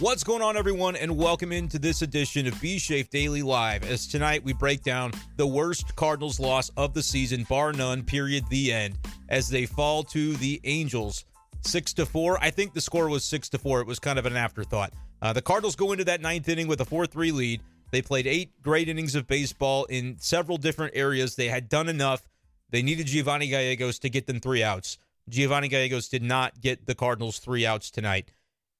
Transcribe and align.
What's 0.00 0.24
going 0.24 0.40
on, 0.40 0.56
everyone, 0.56 0.96
and 0.96 1.14
welcome 1.14 1.52
into 1.52 1.78
this 1.78 2.00
edition 2.00 2.46
of 2.46 2.58
B 2.58 2.78
Shafe 2.78 3.10
Daily 3.10 3.42
Live. 3.42 3.84
As 3.84 4.06
tonight 4.06 4.42
we 4.42 4.54
break 4.54 4.82
down 4.82 5.12
the 5.36 5.46
worst 5.46 5.94
Cardinals 5.94 6.40
loss 6.40 6.70
of 6.70 6.94
the 6.94 7.02
season, 7.02 7.44
bar 7.50 7.74
none, 7.74 8.02
period, 8.02 8.44
the 8.48 8.72
end, 8.72 8.96
as 9.28 9.50
they 9.50 9.66
fall 9.66 10.02
to 10.04 10.36
the 10.36 10.58
Angels 10.64 11.26
six 11.60 11.92
to 11.92 12.06
four. 12.06 12.42
I 12.42 12.48
think 12.48 12.72
the 12.72 12.80
score 12.80 13.10
was 13.10 13.24
six 13.24 13.50
to 13.50 13.58
four. 13.58 13.82
It 13.82 13.86
was 13.86 13.98
kind 13.98 14.18
of 14.18 14.24
an 14.24 14.38
afterthought. 14.38 14.94
Uh, 15.20 15.34
the 15.34 15.42
Cardinals 15.42 15.76
go 15.76 15.92
into 15.92 16.04
that 16.04 16.22
ninth 16.22 16.48
inning 16.48 16.66
with 16.66 16.80
a 16.80 16.86
4 16.86 17.04
3 17.04 17.30
lead. 17.30 17.60
They 17.90 18.00
played 18.00 18.26
eight 18.26 18.52
great 18.62 18.88
innings 18.88 19.14
of 19.14 19.26
baseball 19.26 19.84
in 19.84 20.16
several 20.18 20.56
different 20.56 20.96
areas. 20.96 21.36
They 21.36 21.48
had 21.48 21.68
done 21.68 21.90
enough. 21.90 22.26
They 22.70 22.80
needed 22.80 23.06
Giovanni 23.06 23.48
Gallegos 23.48 23.98
to 23.98 24.08
get 24.08 24.26
them 24.26 24.40
three 24.40 24.62
outs. 24.62 24.96
Giovanni 25.28 25.68
Gallegos 25.68 26.08
did 26.08 26.22
not 26.22 26.58
get 26.62 26.86
the 26.86 26.94
Cardinals 26.94 27.38
three 27.38 27.66
outs 27.66 27.90
tonight 27.90 28.30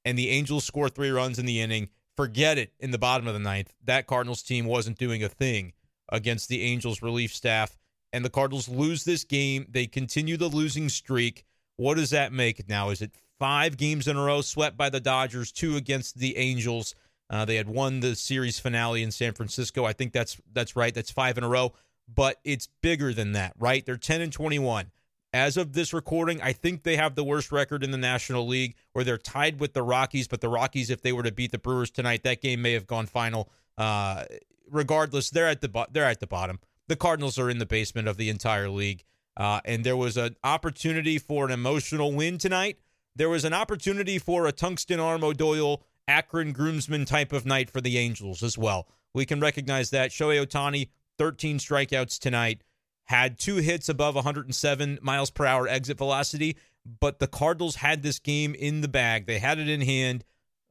and 0.05 0.19
the 0.19 0.31
Angels 0.31 0.65
score 0.65 0.89
three 0.89 1.11
runs 1.11 1.39
in 1.39 1.47
the 1.47 1.61
inning, 1.61 1.89
forget 2.17 2.59
it 2.59 2.73
in 2.79 2.91
the 2.91 2.99
bottom 2.99 3.27
of 3.27 3.35
the 3.35 3.41
ninth. 3.41 3.75
That 3.85 4.07
Cardinals 4.07 4.43
team 4.43 4.65
wasn't 4.67 4.99
doing 4.99 5.23
a 5.23 5.29
thing 5.29 5.73
against 6.11 6.49
the 6.49 6.63
Angels 6.63 7.03
relief 7.03 7.35
staff. 7.35 7.79
And 8.13 8.25
the 8.25 8.31
Cardinals 8.31 8.69
lose 8.69 9.05
this 9.05 9.25
game. 9.25 9.67
They 9.71 9.87
continue 9.87 10.37
the 10.37 10.49
losing 10.49 10.89
streak. 10.89 11.45
What 11.77 11.97
does 11.97 12.11
that 12.11 12.33
make 12.33 12.69
now? 12.69 12.91
Is 12.91 13.01
it 13.01 13.13
five 13.39 13.77
games 13.77 14.09
in 14.09 14.17
a 14.17 14.23
row 14.23 14.41
swept 14.41 14.77
by 14.77 14.91
the 14.91 15.01
Dodgers, 15.01 15.53
two 15.53 15.77
against 15.77 16.19
the 16.19 16.37
Angels? 16.37 16.95
Uh, 17.31 17.45
they 17.45 17.55
had 17.55 17.69
won 17.69 18.01
the 18.01 18.17
series 18.17 18.59
finale 18.59 19.05
in 19.05 19.13
San 19.13 19.33
Francisco. 19.33 19.85
I 19.85 19.93
think 19.93 20.13
that's 20.13 20.37
that's 20.53 20.75
right. 20.75 20.93
That's 20.93 21.13
five 21.13 21.39
in 21.39 21.45
a 21.45 21.49
row. 21.49 21.73
But 22.13 22.41
it's 22.43 22.69
bigger 22.83 23.15
than 23.15 23.33
that, 23.33 23.55
right? 23.57 23.87
They're 23.87 23.97
10 23.97 24.21
and 24.21 24.33
21 24.33 24.91
as 25.33 25.57
of 25.57 25.73
this 25.73 25.93
recording, 25.93 26.41
I 26.43 26.53
think 26.53 26.83
they 26.83 26.97
have 26.97 27.15
the 27.15 27.25
worst 27.25 27.53
record 27.53 27.85
in 27.85 27.91
the 27.91 27.99
National 27.99 28.47
League, 28.47 28.75
or 28.95 29.05
they're 29.05 29.19
tied 29.19 29.61
with 29.61 29.75
the 29.75 29.83
Rockies. 29.83 30.27
But 30.27 30.41
the 30.41 30.49
Rockies, 30.49 30.91
if 30.91 31.03
they 31.03 31.13
were 31.13 31.23
to 31.23 31.33
beat 31.33 31.53
the 31.53 31.59
Brewers 31.59 31.91
tonight, 31.91 32.23
that 32.25 32.41
game 32.41 32.63
may 32.63 32.73
have 32.73 32.87
gone 32.87 33.07
final. 33.07 33.51
Uh, 33.79 34.25
regardless, 34.69 35.31
they're 35.31 35.47
at 35.47 35.61
the 35.61 35.69
bo- 35.69 35.87
they're 35.91 36.05
at 36.05 36.21
the 36.21 36.27
bottom. 36.27 36.59
The 36.89 36.97
Cardinals 36.97 37.39
are 37.39 37.49
in 37.49 37.59
the 37.59 37.67
basement 37.67 38.09
of 38.09 38.17
the 38.17 38.29
entire 38.29 38.69
league, 38.69 39.05
uh, 39.37 39.61
and 39.65 39.85
there 39.85 39.97
was 39.97 40.17
an 40.17 40.37
opportunity 40.43 41.19
for 41.19 41.45
an 41.45 41.53
emotional 41.53 42.13
win 42.13 42.37
tonight. 42.39 42.79
There 43.15 43.29
was 43.29 43.45
an 43.45 43.53
opportunity 43.53 44.19
for 44.19 44.47
a 44.47 44.53
tungsten 44.53 44.99
arm 44.99 45.23
O'Doyle 45.23 45.83
Akron 46.09 46.53
groomsman 46.53 47.05
type 47.05 47.33
of 47.33 47.47
night 47.47 47.71
for 47.71 47.81
the 47.81 47.99
Angels 47.99 48.43
as 48.43 48.59
well. 48.59 48.89
We 49.15 49.27
can 49.27 49.41
recognize 49.41 49.91
that. 49.91 50.11
Shohei 50.11 50.45
Ohtani, 50.45 50.89
13 51.19 51.59
strikeouts 51.59 52.19
tonight 52.19 52.63
had 53.11 53.41
two 53.41 53.57
hits 53.57 53.89
above 53.89 54.15
107 54.15 55.01
miles 55.03 55.31
per 55.31 55.45
hour 55.45 55.67
exit 55.67 55.99
velocity, 55.99 56.57
but 57.01 57.19
the 57.19 57.27
Cardinals 57.27 57.75
had 57.75 58.05
this 58.05 58.21
game 58.21 58.55
in 58.55 58.83
the 58.83 58.89
bag. 58.89 59.27
They 59.27 59.41
had 59.41 59.59
it 59.59 59.69
in 59.69 59.81
hand, 59.81 60.25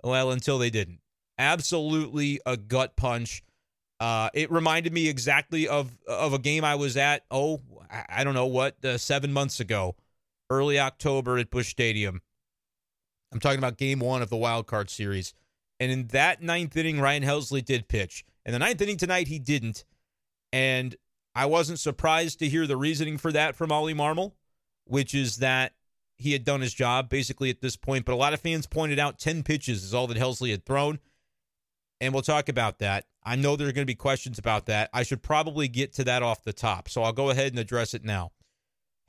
well, 0.06 0.32
until 0.32 0.58
they 0.58 0.70
didn't. 0.70 1.02
Absolutely 1.38 2.40
a 2.46 2.56
gut 2.56 2.96
punch. 2.96 3.44
Uh, 4.00 4.30
it 4.34 4.50
reminded 4.54 4.94
me 4.94 5.10
exactly 5.10 5.68
of 5.68 5.98
of 6.08 6.32
a 6.32 6.40
game 6.40 6.64
I 6.64 6.76
was 6.76 6.96
at. 6.96 7.26
Oh, 7.30 7.60
I 8.08 8.24
don't 8.24 8.36
know 8.36 8.46
what 8.46 8.84
uh, 8.86 8.98
seven 8.98 9.34
months 9.34 9.60
ago, 9.60 9.98
early 10.50 10.80
October 10.80 11.38
at 11.40 11.50
Busch 11.50 11.68
Stadium. 11.68 12.22
I'm 13.34 13.42
talking 13.42 13.60
about 13.60 13.78
Game 13.78 14.00
One 14.00 14.22
of 14.22 14.30
the 14.30 14.38
Wild 14.38 14.66
Card 14.66 14.90
Series, 14.90 15.34
and 15.78 15.92
in 15.92 16.08
that 16.08 16.42
ninth 16.42 16.78
inning, 16.78 17.02
Ryan 17.02 17.24
Helsley 17.24 17.64
did 17.64 17.90
pitch. 17.90 18.24
In 18.46 18.54
the 18.54 18.60
ninth 18.60 18.82
inning 18.82 18.96
tonight, 18.96 19.28
he 19.28 19.40
didn't, 19.40 19.84
and 20.54 20.96
I 21.36 21.46
wasn't 21.46 21.80
surprised 21.80 22.40
to 22.40 22.50
hear 22.50 22.68
the 22.68 22.78
reasoning 22.78 23.18
for 23.18 23.32
that 23.32 23.56
from 23.56 23.72
Ollie 23.72 23.94
Marmol, 23.94 24.34
which 24.86 25.14
is 25.14 25.38
that 25.38 25.74
he 26.18 26.34
had 26.34 26.44
done 26.44 26.62
his 26.62 26.74
job 26.74 27.10
basically 27.10 27.50
at 27.50 27.62
this 27.62 27.76
point. 27.76 28.06
But 28.06 28.14
a 28.14 28.16
lot 28.16 28.34
of 28.34 28.42
fans 28.42 28.68
pointed 28.68 29.00
out 29.00 29.20
10 29.20 29.44
pitches 29.44 29.84
is 29.84 29.94
all 29.94 30.08
that 30.08 30.18
Helsley 30.18 30.52
had 30.52 30.66
thrown. 30.66 31.00
And 32.02 32.14
we'll 32.14 32.24
talk 32.24 32.50
about 32.50 32.80
that. 32.80 33.06
I 33.24 33.36
know 33.36 33.56
there 33.56 33.68
are 33.68 33.74
going 33.74 33.86
to 33.86 33.92
be 33.92 33.96
questions 33.96 34.40
about 34.40 34.66
that. 34.68 34.90
I 34.94 35.04
should 35.04 35.22
probably 35.22 35.68
get 35.68 35.94
to 35.94 36.04
that 36.06 36.24
off 36.24 36.44
the 36.44 36.54
top. 36.54 36.90
So 36.90 37.04
I'll 37.04 37.14
go 37.14 37.30
ahead 37.30 37.52
and 37.52 37.60
address 37.60 37.94
it 37.94 38.04
now. 38.04 38.32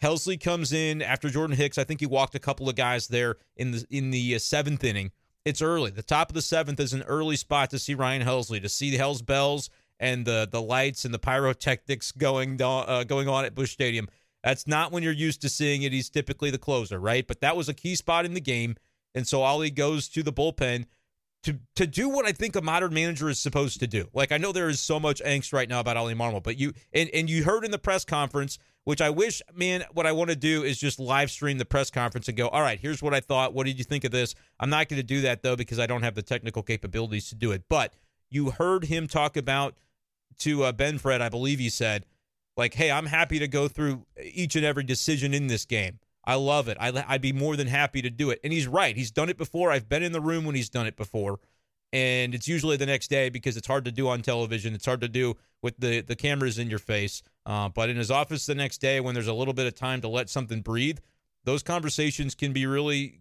Helsley 0.02 0.40
comes 0.40 0.72
in 0.72 1.02
after 1.02 1.28
Jordan 1.28 1.56
Hicks. 1.56 1.78
I 1.78 1.84
think 1.84 2.00
he 2.00 2.06
walked 2.06 2.34
a 2.34 2.40
couple 2.40 2.68
of 2.68 2.74
guys 2.74 3.08
there 3.08 3.36
in 3.56 3.70
the 3.72 3.86
in 3.90 4.10
the 4.10 4.34
uh, 4.34 4.38
seventh 4.38 4.82
inning. 4.82 5.12
It's 5.44 5.62
early. 5.62 5.90
The 5.90 6.02
top 6.02 6.30
of 6.30 6.34
the 6.34 6.42
seventh 6.42 6.80
is 6.80 6.92
an 6.92 7.02
early 7.02 7.36
spot 7.36 7.70
to 7.70 7.78
see 7.78 7.94
Ryan 7.94 8.22
Helsley, 8.22 8.60
to 8.62 8.68
see 8.68 8.90
the 8.90 8.96
Hells 8.96 9.22
Bells 9.22 9.68
and 10.00 10.24
the 10.24 10.48
the 10.50 10.60
lights 10.60 11.04
and 11.04 11.14
the 11.14 11.18
pyrotechnics 11.18 12.10
going 12.10 12.60
uh, 12.60 13.04
going 13.04 13.28
on 13.28 13.44
at 13.44 13.54
Busch 13.54 13.70
Stadium. 13.70 14.08
That's 14.42 14.66
not 14.66 14.90
when 14.90 15.02
you're 15.02 15.12
used 15.12 15.42
to 15.42 15.50
seeing 15.50 15.82
it. 15.82 15.92
He's 15.92 16.08
typically 16.08 16.50
the 16.50 16.58
closer, 16.58 16.98
right? 16.98 17.26
But 17.26 17.42
that 17.42 17.56
was 17.56 17.68
a 17.68 17.74
key 17.74 17.94
spot 17.94 18.24
in 18.24 18.34
the 18.34 18.40
game, 18.40 18.76
and 19.14 19.28
so 19.28 19.42
Ollie 19.42 19.70
goes 19.70 20.08
to 20.08 20.22
the 20.22 20.32
bullpen 20.32 20.86
to 21.42 21.58
to 21.76 21.86
do 21.86 22.08
what 22.08 22.26
I 22.26 22.32
think 22.32 22.56
a 22.56 22.62
modern 22.62 22.94
manager 22.94 23.28
is 23.28 23.38
supposed 23.38 23.80
to 23.80 23.86
do. 23.86 24.08
Like 24.12 24.32
I 24.32 24.38
know 24.38 24.52
there 24.52 24.68
is 24.68 24.80
so 24.80 24.98
much 24.98 25.22
angst 25.22 25.52
right 25.52 25.68
now 25.68 25.80
about 25.80 25.96
Ollie 25.96 26.14
Marmol, 26.14 26.42
but 26.42 26.56
you 26.58 26.72
and 26.92 27.10
and 27.12 27.28
you 27.28 27.44
heard 27.44 27.64
in 27.64 27.70
the 27.70 27.78
press 27.78 28.04
conference, 28.04 28.58
which 28.84 29.02
I 29.02 29.10
wish, 29.10 29.42
man, 29.54 29.84
what 29.92 30.06
I 30.06 30.12
want 30.12 30.30
to 30.30 30.36
do 30.36 30.62
is 30.62 30.78
just 30.78 30.98
live 30.98 31.30
stream 31.30 31.58
the 31.58 31.64
press 31.64 31.90
conference 31.90 32.28
and 32.28 32.36
go, 32.36 32.48
all 32.48 32.62
right, 32.62 32.80
here's 32.80 33.02
what 33.02 33.14
I 33.14 33.20
thought. 33.20 33.52
What 33.52 33.66
did 33.66 33.78
you 33.78 33.84
think 33.84 34.04
of 34.04 34.10
this? 34.10 34.34
I'm 34.58 34.70
not 34.70 34.88
going 34.88 35.00
to 35.00 35.06
do 35.06 35.20
that 35.22 35.42
though 35.42 35.56
because 35.56 35.78
I 35.78 35.86
don't 35.86 36.02
have 36.02 36.14
the 36.14 36.22
technical 36.22 36.62
capabilities 36.62 37.28
to 37.28 37.34
do 37.34 37.52
it. 37.52 37.64
But 37.68 37.94
you 38.30 38.50
heard 38.50 38.84
him 38.84 39.06
talk 39.06 39.36
about 39.36 39.74
to 40.38 40.64
uh, 40.64 40.72
Ben 40.72 40.98
Fred, 40.98 41.20
I 41.20 41.28
believe 41.28 41.58
he 41.58 41.68
said, 41.68 42.06
like, 42.56 42.74
hey, 42.74 42.90
I'm 42.90 43.06
happy 43.06 43.38
to 43.38 43.48
go 43.48 43.68
through 43.68 44.06
each 44.22 44.56
and 44.56 44.64
every 44.64 44.84
decision 44.84 45.34
in 45.34 45.46
this 45.46 45.64
game. 45.64 45.98
I 46.24 46.34
love 46.34 46.68
it. 46.68 46.76
I, 46.80 47.04
I'd 47.08 47.22
be 47.22 47.32
more 47.32 47.56
than 47.56 47.66
happy 47.66 48.02
to 48.02 48.10
do 48.10 48.30
it. 48.30 48.40
And 48.44 48.52
he's 48.52 48.66
right. 48.66 48.96
He's 48.96 49.10
done 49.10 49.28
it 49.28 49.38
before. 49.38 49.70
I've 49.70 49.88
been 49.88 50.02
in 50.02 50.12
the 50.12 50.20
room 50.20 50.44
when 50.44 50.54
he's 50.54 50.68
done 50.68 50.86
it 50.86 50.96
before. 50.96 51.40
And 51.92 52.34
it's 52.34 52.46
usually 52.46 52.76
the 52.76 52.86
next 52.86 53.08
day 53.08 53.30
because 53.30 53.56
it's 53.56 53.66
hard 53.66 53.84
to 53.86 53.92
do 53.92 54.08
on 54.08 54.22
television. 54.22 54.74
It's 54.74 54.86
hard 54.86 55.00
to 55.00 55.08
do 55.08 55.36
with 55.62 55.78
the, 55.78 56.02
the 56.02 56.14
cameras 56.14 56.58
in 56.58 56.70
your 56.70 56.78
face. 56.78 57.22
Uh, 57.46 57.68
but 57.68 57.88
in 57.88 57.96
his 57.96 58.10
office 58.10 58.46
the 58.46 58.54
next 58.54 58.78
day, 58.78 59.00
when 59.00 59.14
there's 59.14 59.26
a 59.26 59.34
little 59.34 59.54
bit 59.54 59.66
of 59.66 59.74
time 59.74 60.00
to 60.02 60.08
let 60.08 60.30
something 60.30 60.60
breathe, 60.60 60.98
those 61.44 61.62
conversations 61.62 62.34
can 62.34 62.52
be 62.52 62.66
really 62.66 63.20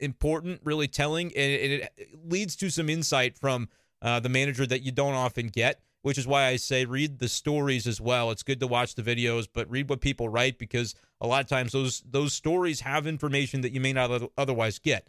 important, 0.00 0.60
really 0.64 0.88
telling, 0.88 1.26
and 1.36 1.52
it 1.52 1.92
leads 2.24 2.56
to 2.56 2.70
some 2.70 2.88
insight 2.88 3.38
from 3.38 3.68
uh, 4.02 4.18
the 4.18 4.30
manager 4.30 4.66
that 4.66 4.82
you 4.82 4.90
don't 4.90 5.14
often 5.14 5.48
get 5.48 5.82
which 6.02 6.18
is 6.18 6.26
why 6.26 6.46
I 6.46 6.56
say 6.56 6.84
read 6.84 7.18
the 7.18 7.28
stories 7.28 7.86
as 7.86 8.00
well. 8.00 8.30
It's 8.30 8.42
good 8.42 8.60
to 8.60 8.66
watch 8.66 8.94
the 8.94 9.02
videos, 9.02 9.46
but 9.52 9.70
read 9.70 9.88
what 9.88 10.00
people 10.00 10.28
write 10.28 10.58
because 10.58 10.94
a 11.20 11.26
lot 11.26 11.42
of 11.42 11.48
times 11.48 11.72
those 11.72 12.02
those 12.08 12.32
stories 12.32 12.80
have 12.80 13.06
information 13.06 13.60
that 13.62 13.72
you 13.72 13.80
may 13.80 13.92
not 13.92 14.22
otherwise 14.36 14.78
get. 14.78 15.08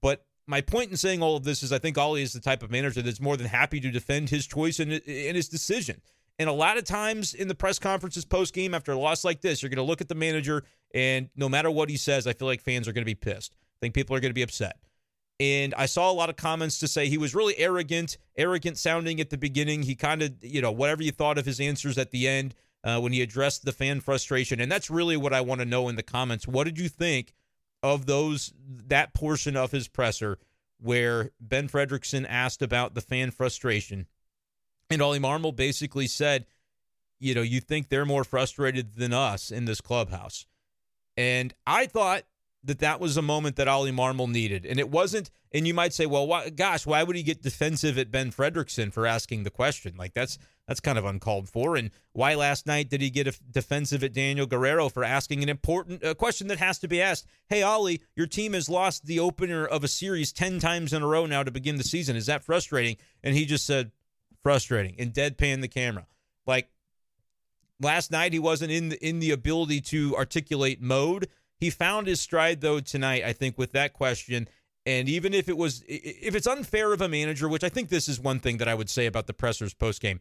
But 0.00 0.24
my 0.46 0.60
point 0.60 0.90
in 0.90 0.96
saying 0.96 1.22
all 1.22 1.36
of 1.36 1.44
this 1.44 1.62
is 1.62 1.72
I 1.72 1.78
think 1.78 1.98
Ollie 1.98 2.22
is 2.22 2.32
the 2.32 2.40
type 2.40 2.62
of 2.62 2.70
manager 2.70 3.02
that's 3.02 3.20
more 3.20 3.36
than 3.36 3.46
happy 3.46 3.80
to 3.80 3.90
defend 3.90 4.30
his 4.30 4.46
choice 4.46 4.80
and, 4.80 4.92
and 4.92 5.36
his 5.36 5.48
decision. 5.48 6.00
And 6.38 6.48
a 6.48 6.52
lot 6.52 6.78
of 6.78 6.84
times 6.84 7.34
in 7.34 7.48
the 7.48 7.54
press 7.54 7.78
conferences 7.78 8.24
post 8.24 8.54
game 8.54 8.72
after 8.72 8.92
a 8.92 8.98
loss 8.98 9.24
like 9.24 9.40
this, 9.40 9.60
you're 9.62 9.70
going 9.70 9.76
to 9.76 9.82
look 9.82 10.00
at 10.00 10.08
the 10.08 10.14
manager 10.14 10.64
and 10.94 11.28
no 11.36 11.48
matter 11.48 11.70
what 11.70 11.90
he 11.90 11.96
says, 11.96 12.26
I 12.26 12.32
feel 12.32 12.46
like 12.48 12.62
fans 12.62 12.88
are 12.88 12.92
going 12.92 13.02
to 13.02 13.06
be 13.06 13.14
pissed. 13.14 13.52
I 13.54 13.78
think 13.80 13.94
people 13.94 14.16
are 14.16 14.20
going 14.20 14.30
to 14.30 14.34
be 14.34 14.42
upset. 14.42 14.78
And 15.40 15.72
I 15.76 15.86
saw 15.86 16.10
a 16.10 16.12
lot 16.12 16.30
of 16.30 16.36
comments 16.36 16.78
to 16.80 16.88
say 16.88 17.08
he 17.08 17.18
was 17.18 17.34
really 17.34 17.56
arrogant, 17.58 18.18
arrogant 18.36 18.76
sounding 18.76 19.20
at 19.20 19.30
the 19.30 19.38
beginning. 19.38 19.82
He 19.82 19.94
kind 19.94 20.22
of, 20.22 20.32
you 20.42 20.60
know, 20.60 20.72
whatever 20.72 21.02
you 21.02 21.12
thought 21.12 21.38
of 21.38 21.46
his 21.46 21.60
answers 21.60 21.96
at 21.96 22.10
the 22.10 22.26
end 22.26 22.54
uh, 22.82 22.98
when 23.00 23.12
he 23.12 23.22
addressed 23.22 23.64
the 23.64 23.72
fan 23.72 24.00
frustration. 24.00 24.60
And 24.60 24.70
that's 24.70 24.90
really 24.90 25.16
what 25.16 25.32
I 25.32 25.40
want 25.40 25.60
to 25.60 25.64
know 25.64 25.88
in 25.88 25.96
the 25.96 26.02
comments. 26.02 26.48
What 26.48 26.64
did 26.64 26.78
you 26.78 26.88
think 26.88 27.34
of 27.82 28.06
those, 28.06 28.52
that 28.88 29.14
portion 29.14 29.56
of 29.56 29.70
his 29.70 29.86
presser 29.86 30.38
where 30.80 31.30
Ben 31.40 31.68
Frederickson 31.68 32.26
asked 32.28 32.62
about 32.62 32.94
the 32.94 33.00
fan 33.00 33.30
frustration? 33.30 34.06
And 34.90 35.00
Ollie 35.00 35.20
Marmol 35.20 35.54
basically 35.54 36.08
said, 36.08 36.46
you 37.20 37.34
know, 37.34 37.42
you 37.42 37.60
think 37.60 37.88
they're 37.88 38.06
more 38.06 38.24
frustrated 38.24 38.94
than 38.94 39.12
us 39.12 39.52
in 39.52 39.66
this 39.66 39.80
clubhouse. 39.80 40.46
And 41.16 41.52
I 41.66 41.86
thought 41.86 42.24
that 42.68 42.80
that 42.80 43.00
was 43.00 43.16
a 43.16 43.22
moment 43.22 43.56
that 43.56 43.66
Ollie 43.66 43.90
Marmol 43.90 44.30
needed. 44.30 44.66
And 44.66 44.78
it 44.78 44.90
wasn't, 44.90 45.30
and 45.52 45.66
you 45.66 45.72
might 45.72 45.94
say, 45.94 46.04
well, 46.04 46.26
why, 46.26 46.50
gosh, 46.50 46.86
why 46.86 47.02
would 47.02 47.16
he 47.16 47.22
get 47.22 47.42
defensive 47.42 47.98
at 47.98 48.10
Ben 48.10 48.30
Frederickson 48.30 48.92
for 48.92 49.06
asking 49.06 49.42
the 49.42 49.50
question? 49.50 49.94
Like 49.96 50.12
that's 50.12 50.38
that's 50.68 50.80
kind 50.80 50.98
of 50.98 51.06
uncalled 51.06 51.48
for. 51.48 51.76
And 51.76 51.90
why 52.12 52.34
last 52.34 52.66
night 52.66 52.90
did 52.90 53.00
he 53.00 53.08
get 53.08 53.26
a 53.26 53.32
defensive 53.50 54.04
at 54.04 54.12
Daniel 54.12 54.46
Guerrero 54.46 54.90
for 54.90 55.02
asking 55.02 55.42
an 55.42 55.48
important 55.48 56.04
uh, 56.04 56.12
question 56.12 56.46
that 56.48 56.58
has 56.58 56.78
to 56.80 56.88
be 56.88 57.00
asked? 57.00 57.26
Hey, 57.48 57.62
Ollie, 57.62 58.02
your 58.14 58.26
team 58.26 58.52
has 58.52 58.68
lost 58.68 59.06
the 59.06 59.18
opener 59.18 59.64
of 59.64 59.82
a 59.82 59.88
series 59.88 60.30
10 60.30 60.58
times 60.58 60.92
in 60.92 61.02
a 61.02 61.06
row 61.06 61.24
now 61.24 61.42
to 61.42 61.50
begin 61.50 61.78
the 61.78 61.84
season. 61.84 62.16
Is 62.16 62.26
that 62.26 62.44
frustrating? 62.44 62.98
And 63.24 63.34
he 63.34 63.46
just 63.46 63.64
said, 63.64 63.92
frustrating, 64.42 64.94
and 64.98 65.14
deadpan 65.14 65.62
the 65.62 65.68
camera. 65.68 66.06
Like, 66.46 66.68
last 67.80 68.10
night 68.10 68.34
he 68.34 68.38
wasn't 68.38 68.70
in 68.70 68.90
the, 68.90 69.06
in 69.06 69.20
the 69.20 69.30
ability 69.30 69.80
to 69.80 70.14
articulate 70.16 70.82
mode 70.82 71.28
he 71.58 71.70
found 71.70 72.06
his 72.06 72.20
stride 72.20 72.60
though 72.60 72.80
tonight, 72.80 73.24
I 73.24 73.32
think, 73.32 73.58
with 73.58 73.72
that 73.72 73.92
question. 73.92 74.48
And 74.86 75.08
even 75.08 75.34
if 75.34 75.48
it 75.48 75.56
was, 75.56 75.84
if 75.86 76.34
it's 76.34 76.46
unfair 76.46 76.92
of 76.92 77.00
a 77.00 77.08
manager, 77.08 77.48
which 77.48 77.64
I 77.64 77.68
think 77.68 77.88
this 77.88 78.08
is 78.08 78.18
one 78.18 78.40
thing 78.40 78.56
that 78.58 78.68
I 78.68 78.74
would 78.74 78.88
say 78.88 79.06
about 79.06 79.26
the 79.26 79.34
pressers 79.34 79.74
post 79.74 80.00
game, 80.00 80.20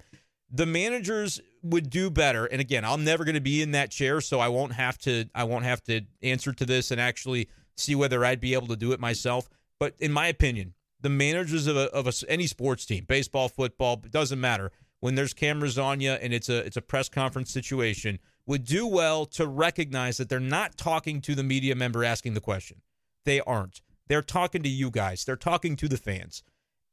the 0.49 0.65
managers 0.65 1.39
would 1.63 1.89
do 1.89 2.09
better. 2.09 2.45
And 2.45 2.59
again, 2.59 2.83
I'm 2.83 3.03
never 3.03 3.23
going 3.23 3.35
to 3.35 3.41
be 3.41 3.61
in 3.61 3.71
that 3.71 3.91
chair, 3.91 4.19
so 4.19 4.39
I 4.39 4.47
won't 4.49 4.73
have 4.73 4.97
to, 4.99 5.25
I 5.33 5.43
won't 5.43 5.65
have 5.65 5.83
to 5.83 6.01
answer 6.21 6.53
to 6.53 6.65
this 6.65 6.91
and 6.91 6.99
actually 6.99 7.49
see 7.77 7.95
whether 7.95 8.25
I'd 8.25 8.41
be 8.41 8.53
able 8.53 8.67
to 8.67 8.75
do 8.75 8.91
it 8.91 8.99
myself. 8.99 9.47
But 9.79 9.95
in 9.99 10.11
my 10.11 10.27
opinion, 10.27 10.73
the 11.01 11.09
managers 11.09 11.67
of, 11.67 11.77
a, 11.77 11.93
of 11.93 12.07
a, 12.07 12.13
any 12.27 12.47
sports 12.47 12.85
team, 12.85 13.05
baseball, 13.07 13.49
football, 13.49 13.97
doesn't 13.97 14.39
matter. 14.39 14.71
When 14.99 15.15
there's 15.15 15.33
cameras 15.33 15.77
on 15.77 16.01
you 16.01 16.11
and 16.11 16.33
it's 16.33 16.49
a 16.49 16.57
it's 16.57 16.75
a 16.75 16.81
press 16.81 17.07
conference 17.07 17.51
situation, 17.51 18.17
would 18.47 18.63
do 18.63 18.87
well 18.87 19.25
to 19.25 19.45
recognize 19.45 20.17
that 20.17 20.29
they're 20.29 20.39
not 20.39 20.77
talking 20.77 21.21
to 21.21 21.35
the 21.35 21.43
media 21.43 21.75
member 21.75 22.03
asking 22.03 22.33
the 22.33 22.41
question. 22.41 22.81
They 23.25 23.41
aren't. 23.41 23.81
They're 24.07 24.21
talking 24.21 24.63
to 24.63 24.69
you 24.69 24.89
guys. 24.89 25.25
They're 25.25 25.35
talking 25.35 25.75
to 25.75 25.87
the 25.87 25.97
fans. 25.97 26.43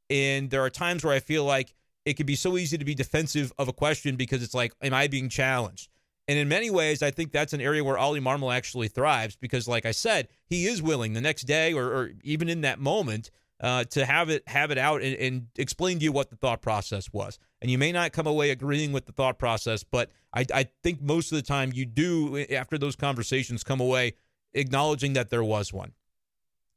And 0.09 0.51
there 0.51 0.63
are 0.63 0.69
times 0.69 1.03
where 1.03 1.13
I 1.13 1.19
feel 1.19 1.45
like 1.45 1.73
it 2.05 2.17
can 2.17 2.25
be 2.25 2.35
so 2.35 2.57
easy 2.57 2.77
to 2.77 2.85
be 2.85 2.93
defensive 2.93 3.51
of 3.57 3.67
a 3.67 3.73
question 3.73 4.17
because 4.17 4.43
it's 4.43 4.53
like, 4.53 4.73
am 4.81 4.93
I 4.93 5.07
being 5.07 5.29
challenged? 5.29 5.89
And 6.27 6.37
in 6.37 6.47
many 6.49 6.69
ways, 6.69 7.01
I 7.01 7.11
think 7.11 7.31
that's 7.31 7.53
an 7.53 7.61
area 7.61 7.83
where 7.83 7.97
Ollie 7.97 8.19
Marmol 8.19 8.53
actually 8.53 8.87
thrives 8.87 9.35
because, 9.35 9.67
like 9.67 9.85
I 9.85 9.91
said, 9.91 10.27
he 10.45 10.65
is 10.65 10.81
willing 10.81 11.13
the 11.13 11.21
next 11.21 11.43
day 11.43 11.73
or, 11.73 11.85
or 11.85 12.11
even 12.23 12.49
in 12.49 12.61
that 12.61 12.79
moment 12.79 13.31
uh, 13.61 13.83
to 13.85 14.05
have 14.05 14.29
it 14.29 14.43
have 14.47 14.71
it 14.71 14.77
out 14.77 15.01
and, 15.01 15.15
and, 15.15 15.47
explain 15.57 15.97
to 15.99 16.03
you 16.03 16.11
what 16.11 16.29
the 16.29 16.35
thought 16.35 16.61
process 16.61 17.13
was. 17.13 17.39
And 17.65 17.71
you 17.71 17.79
may 17.79 17.91
not 17.91 18.11
come 18.11 18.27
away 18.27 18.51
agreeing 18.51 18.91
with 18.91 19.07
the 19.07 19.11
thought 19.11 19.39
process, 19.39 19.83
but 19.83 20.11
I, 20.31 20.45
I 20.53 20.67
think 20.83 21.01
most 21.01 21.31
of 21.31 21.35
the 21.35 21.41
time 21.41 21.71
you 21.73 21.83
do 21.83 22.37
eh, 22.37 22.53
after 22.53 22.77
those 22.77 22.95
conversations 22.95 23.63
come 23.63 23.79
away 23.79 24.13
acknowledging 24.53 25.13
that 25.13 25.31
there 25.31 25.43
was 25.43 25.73
one. 25.73 25.93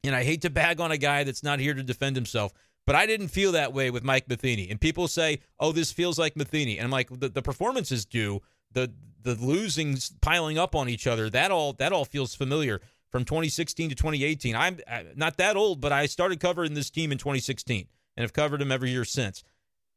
And 0.02 0.16
I 0.16 0.24
hate 0.24 0.40
to 0.40 0.48
bag 0.48 0.80
on 0.80 0.90
a 0.90 0.96
guy 0.96 1.24
that's 1.24 1.42
not 1.42 1.60
here 1.60 1.74
to 1.74 1.82
defend 1.82 2.16
himself, 2.16 2.54
but 2.86 2.96
I 2.96 3.04
didn't 3.04 3.28
feel 3.28 3.52
that 3.52 3.74
way 3.74 3.90
with 3.90 4.02
Mike 4.02 4.30
Matheny. 4.30 4.70
And 4.70 4.80
people 4.80 5.08
say, 5.08 5.40
"Oh, 5.60 5.72
this 5.72 5.92
feels 5.92 6.18
like 6.18 6.38
Matheny," 6.38 6.78
and 6.78 6.86
I'm 6.86 6.90
like, 6.90 7.10
the, 7.10 7.28
the 7.28 7.42
performances 7.42 8.06
do. 8.06 8.40
The 8.72 8.90
the 9.20 9.34
losings 9.34 10.14
piling 10.22 10.56
up 10.56 10.74
on 10.74 10.88
each 10.88 11.06
other. 11.06 11.28
That 11.28 11.50
all 11.50 11.74
that 11.74 11.92
all 11.92 12.06
feels 12.06 12.34
familiar 12.34 12.80
from 13.12 13.26
2016 13.26 13.90
to 13.90 13.94
2018. 13.94 14.56
I'm 14.56 14.78
not 15.14 15.36
that 15.36 15.54
old, 15.54 15.82
but 15.82 15.92
I 15.92 16.06
started 16.06 16.40
covering 16.40 16.72
this 16.72 16.88
team 16.88 17.12
in 17.12 17.18
2016 17.18 17.88
and 18.16 18.22
have 18.22 18.32
covered 18.32 18.62
them 18.62 18.72
every 18.72 18.88
year 18.88 19.04
since. 19.04 19.44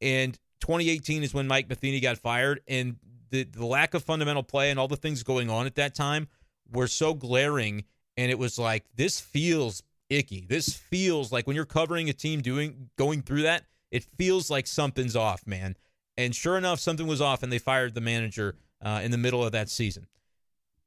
And 0.01 0.37
2018 0.61 1.23
is 1.23 1.33
when 1.33 1.47
Mike 1.47 1.67
Matheny 1.67 1.99
got 1.99 2.17
fired, 2.17 2.61
and 2.67 2.95
the, 3.29 3.43
the 3.43 3.65
lack 3.65 3.93
of 3.93 4.03
fundamental 4.03 4.43
play 4.43 4.69
and 4.69 4.79
all 4.79 4.87
the 4.87 4.95
things 4.95 5.23
going 5.23 5.49
on 5.49 5.65
at 5.65 5.75
that 5.75 5.95
time 5.95 6.27
were 6.71 6.87
so 6.87 7.13
glaring. 7.13 7.83
And 8.17 8.31
it 8.31 8.39
was 8.39 8.57
like, 8.59 8.85
this 8.95 9.19
feels 9.19 9.83
icky. 10.09 10.45
This 10.47 10.73
feels 10.73 11.31
like 11.31 11.47
when 11.47 11.55
you're 11.55 11.65
covering 11.65 12.09
a 12.09 12.13
team 12.13 12.41
doing 12.41 12.89
going 12.97 13.21
through 13.21 13.43
that, 13.43 13.63
it 13.89 14.05
feels 14.17 14.49
like 14.49 14.67
something's 14.67 15.15
off, 15.15 15.45
man. 15.47 15.75
And 16.17 16.35
sure 16.35 16.57
enough, 16.57 16.79
something 16.79 17.07
was 17.07 17.21
off, 17.21 17.41
and 17.41 17.51
they 17.51 17.57
fired 17.57 17.93
the 17.95 18.01
manager 18.01 18.55
uh, 18.81 19.01
in 19.03 19.11
the 19.11 19.17
middle 19.17 19.43
of 19.43 19.51
that 19.53 19.69
season. 19.69 20.07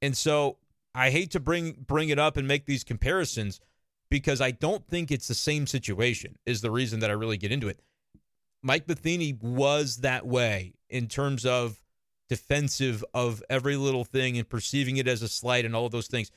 And 0.01 0.17
so 0.17 0.59
I 0.95 1.11
hate 1.11 1.31
to 1.33 1.41
bring 1.41 1.85
bring 1.87 2.11
it 2.11 2.19
up 2.19 2.37
and 2.37 2.47
make 2.47 2.67
these 2.67 2.85
comparisons 2.85 3.61
because 4.11 4.41
I 4.41 4.51
don't 4.51 4.87
think 4.87 5.11
it's 5.11 5.29
the 5.29 5.35
same 5.35 5.67
situation. 5.67 6.39
Is 6.47 6.61
the 6.61 6.71
reason 6.71 7.01
that 7.01 7.11
I 7.11 7.15
really 7.15 7.39
get 7.39 7.51
into 7.51 7.69
it. 7.69 7.81
Mike 8.65 8.89
Matheny 8.89 9.37
was 9.43 9.99
that 9.99 10.27
way 10.27 10.73
in 10.89 11.07
terms 11.07 11.45
of 11.45 11.83
defensive 12.31 13.05
of 13.13 13.43
every 13.51 13.77
little 13.77 14.05
thing 14.05 14.39
and 14.39 14.49
perceiving 14.49 14.97
it 14.97 15.07
as 15.07 15.21
a 15.21 15.29
slight 15.29 15.67
and 15.67 15.77
all 15.77 15.91
those 15.91 16.07
things. 16.07 16.31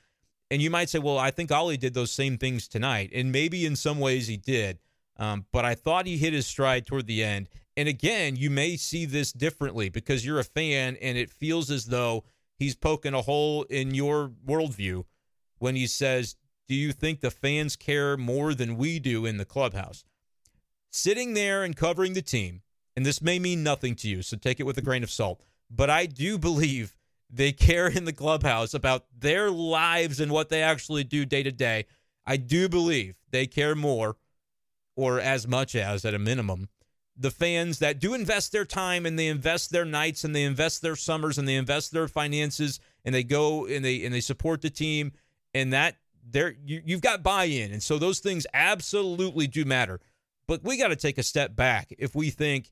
And 0.52 0.62
you 0.62 0.70
might 0.70 0.90
say, 0.90 1.00
well, 1.00 1.18
I 1.18 1.32
think 1.32 1.54
Ollie 1.54 1.78
did 1.78 1.94
those 1.94 2.12
same 2.12 2.38
things 2.38 2.68
tonight. 2.68 3.12
And 3.14 3.32
maybe 3.32 3.66
in 3.66 3.78
some 3.78 4.00
ways 4.00 4.28
he 4.28 4.36
did. 4.36 4.80
Um, 5.16 5.46
but 5.54 5.64
I 5.64 5.74
thought 5.74 6.06
he 6.06 6.18
hit 6.18 6.34
his 6.34 6.46
stride 6.46 6.86
toward 6.86 7.08
the 7.08 7.24
end. 7.24 7.48
And 7.78 7.88
again, 7.88 8.36
you 8.36 8.50
may 8.50 8.76
see 8.76 9.06
this 9.06 9.32
differently 9.32 9.88
because 9.88 10.26
you're 10.26 10.40
a 10.40 10.44
fan 10.44 10.98
and 11.02 11.18
it 11.18 11.30
feels 11.30 11.72
as 11.72 11.86
though 11.86 12.26
he's 12.60 12.76
poking 12.76 13.14
a 13.14 13.22
hole 13.22 13.64
in 13.64 13.96
your 13.96 14.34
worldview 14.46 15.06
when 15.60 15.78
he 15.78 15.88
says, 15.88 16.36
Do 16.68 16.76
you 16.76 16.92
think 16.92 17.22
the 17.22 17.32
fans 17.32 17.78
care 17.78 18.18
more 18.18 18.54
than 18.54 18.76
we 18.76 19.00
do 19.00 19.26
in 19.26 19.38
the 19.38 19.46
clubhouse? 19.46 20.04
Sitting 21.00 21.36
there 21.36 21.62
and 21.62 21.76
covering 21.76 22.14
the 22.14 22.24
team, 22.24 22.64
and 22.96 23.06
this 23.06 23.22
may 23.22 23.38
mean 23.38 23.62
nothing 23.62 23.94
to 23.98 24.10
you, 24.10 24.24
so 24.24 24.36
take 24.36 24.60
it 24.60 24.66
with 24.66 24.80
a 24.80 24.82
grain 24.82 25.04
of 25.04 25.12
salt, 25.12 25.44
but 25.70 25.92
I 25.92 26.08
do 26.08 26.40
believe 26.40 26.98
they 27.30 27.52
care 27.52 27.88
in 27.88 28.06
the 28.06 28.12
clubhouse 28.12 28.74
about 28.74 29.06
their 29.16 29.52
lives 29.52 30.20
and 30.20 30.32
what 30.32 30.50
they 30.50 30.64
actually 30.64 31.04
do 31.04 31.24
day 31.24 31.44
to 31.44 31.52
day. 31.52 31.86
I 32.26 32.38
do 32.38 32.68
believe 32.68 33.16
they 33.30 33.46
care 33.46 33.76
more, 33.76 34.16
or 34.96 35.20
as 35.20 35.48
much 35.48 35.76
as 35.76 36.04
at 36.04 36.16
a 36.16 36.20
minimum, 36.20 36.68
the 37.16 37.30
fans 37.30 37.78
that 37.78 38.00
do 38.00 38.16
invest 38.16 38.52
their 38.52 38.66
time 38.66 39.06
and 39.06 39.20
they 39.20 39.28
invest 39.28 39.70
their 39.70 39.86
nights 39.86 40.24
and 40.24 40.36
they 40.36 40.46
invest 40.46 40.82
their 40.82 40.96
summers 40.96 41.38
and 41.38 41.48
they 41.48 41.58
invest 41.58 41.92
their 41.92 42.08
finances 42.08 42.80
and 43.06 43.14
they 43.14 43.24
go 43.24 43.68
and 43.68 43.86
they 43.86 44.04
and 44.04 44.16
they 44.16 44.20
support 44.20 44.64
the 44.64 44.72
team 44.72 45.12
and 45.54 45.72
that 45.74 45.98
there 46.28 46.56
you, 46.66 46.82
you've 46.84 47.02
got 47.02 47.22
buy-in 47.22 47.72
and 47.72 47.84
so 47.84 48.00
those 48.00 48.18
things 48.18 48.48
absolutely 48.54 49.46
do 49.46 49.64
matter 49.64 50.00
but 50.48 50.64
we 50.64 50.78
got 50.78 50.90
to 50.90 50.96
take 50.96 51.18
a 51.18 51.24
step 51.24 51.56
back 51.56 51.94
if 51.98 52.16
we 52.16 52.30
think 52.30 52.72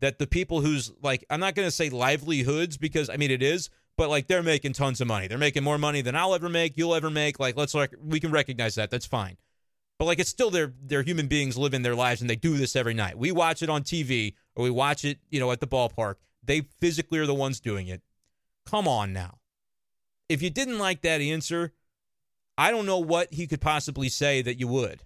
that 0.00 0.18
the 0.18 0.26
people 0.26 0.60
who's 0.60 0.92
like 1.02 1.24
i'm 1.30 1.40
not 1.40 1.54
going 1.54 1.66
to 1.66 1.72
say 1.72 1.90
livelihoods 1.90 2.76
because 2.76 3.10
i 3.10 3.16
mean 3.16 3.30
it 3.30 3.42
is 3.42 3.70
but 3.96 4.08
like 4.08 4.26
they're 4.26 4.42
making 4.42 4.72
tons 4.72 5.00
of 5.00 5.06
money 5.06 5.26
they're 5.28 5.38
making 5.38 5.62
more 5.62 5.78
money 5.78 6.00
than 6.00 6.14
i'll 6.16 6.34
ever 6.34 6.48
make 6.48 6.76
you'll 6.76 6.94
ever 6.94 7.10
make 7.10 7.38
like 7.38 7.56
let's 7.56 7.74
like 7.74 7.94
we 8.02 8.20
can 8.20 8.30
recognize 8.30 8.74
that 8.74 8.90
that's 8.90 9.06
fine 9.06 9.36
but 10.00 10.06
like 10.06 10.18
it's 10.18 10.30
still 10.30 10.48
they're 10.48 10.72
they're 10.82 11.02
human 11.02 11.26
beings 11.26 11.58
living 11.58 11.82
their 11.82 11.94
lives 11.94 12.22
and 12.22 12.30
they 12.30 12.34
do 12.34 12.56
this 12.56 12.74
every 12.74 12.94
night. 12.94 13.18
We 13.18 13.32
watch 13.32 13.62
it 13.62 13.68
on 13.68 13.82
TV 13.82 14.32
or 14.56 14.64
we 14.64 14.70
watch 14.70 15.04
it, 15.04 15.18
you 15.28 15.38
know, 15.38 15.52
at 15.52 15.60
the 15.60 15.66
ballpark. 15.66 16.14
They 16.42 16.62
physically 16.80 17.18
are 17.18 17.26
the 17.26 17.34
ones 17.34 17.60
doing 17.60 17.86
it. 17.86 18.00
Come 18.64 18.88
on 18.88 19.12
now. 19.12 19.40
If 20.30 20.40
you 20.40 20.48
didn't 20.48 20.78
like 20.78 21.02
that 21.02 21.20
answer, 21.20 21.74
I 22.56 22.70
don't 22.70 22.86
know 22.86 22.98
what 22.98 23.34
he 23.34 23.46
could 23.46 23.60
possibly 23.60 24.08
say 24.08 24.40
that 24.40 24.58
you 24.58 24.68
would 24.68 25.02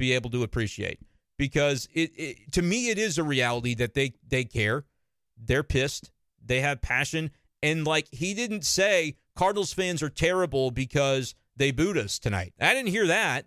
be 0.00 0.10
able 0.10 0.30
to 0.30 0.42
appreciate 0.42 0.98
because 1.44 1.88
it, 1.92 2.10
it 2.16 2.52
to 2.52 2.62
me 2.62 2.88
it 2.88 2.98
is 2.98 3.18
a 3.18 3.24
reality 3.24 3.74
that 3.74 3.94
they 3.94 4.14
they 4.26 4.44
care. 4.44 4.84
They're 5.36 5.62
pissed. 5.62 6.10
They 6.44 6.60
have 6.60 6.80
passion 6.80 7.30
and 7.62 7.86
like 7.86 8.08
he 8.10 8.32
didn't 8.32 8.64
say 8.64 9.16
Cardinals 9.36 9.72
fans 9.72 10.02
are 10.02 10.08
terrible 10.08 10.70
because 10.70 11.34
they 11.56 11.70
booed 11.70 11.98
us 11.98 12.18
tonight. 12.18 12.54
I 12.58 12.72
didn't 12.72 12.88
hear 12.88 13.06
that 13.08 13.46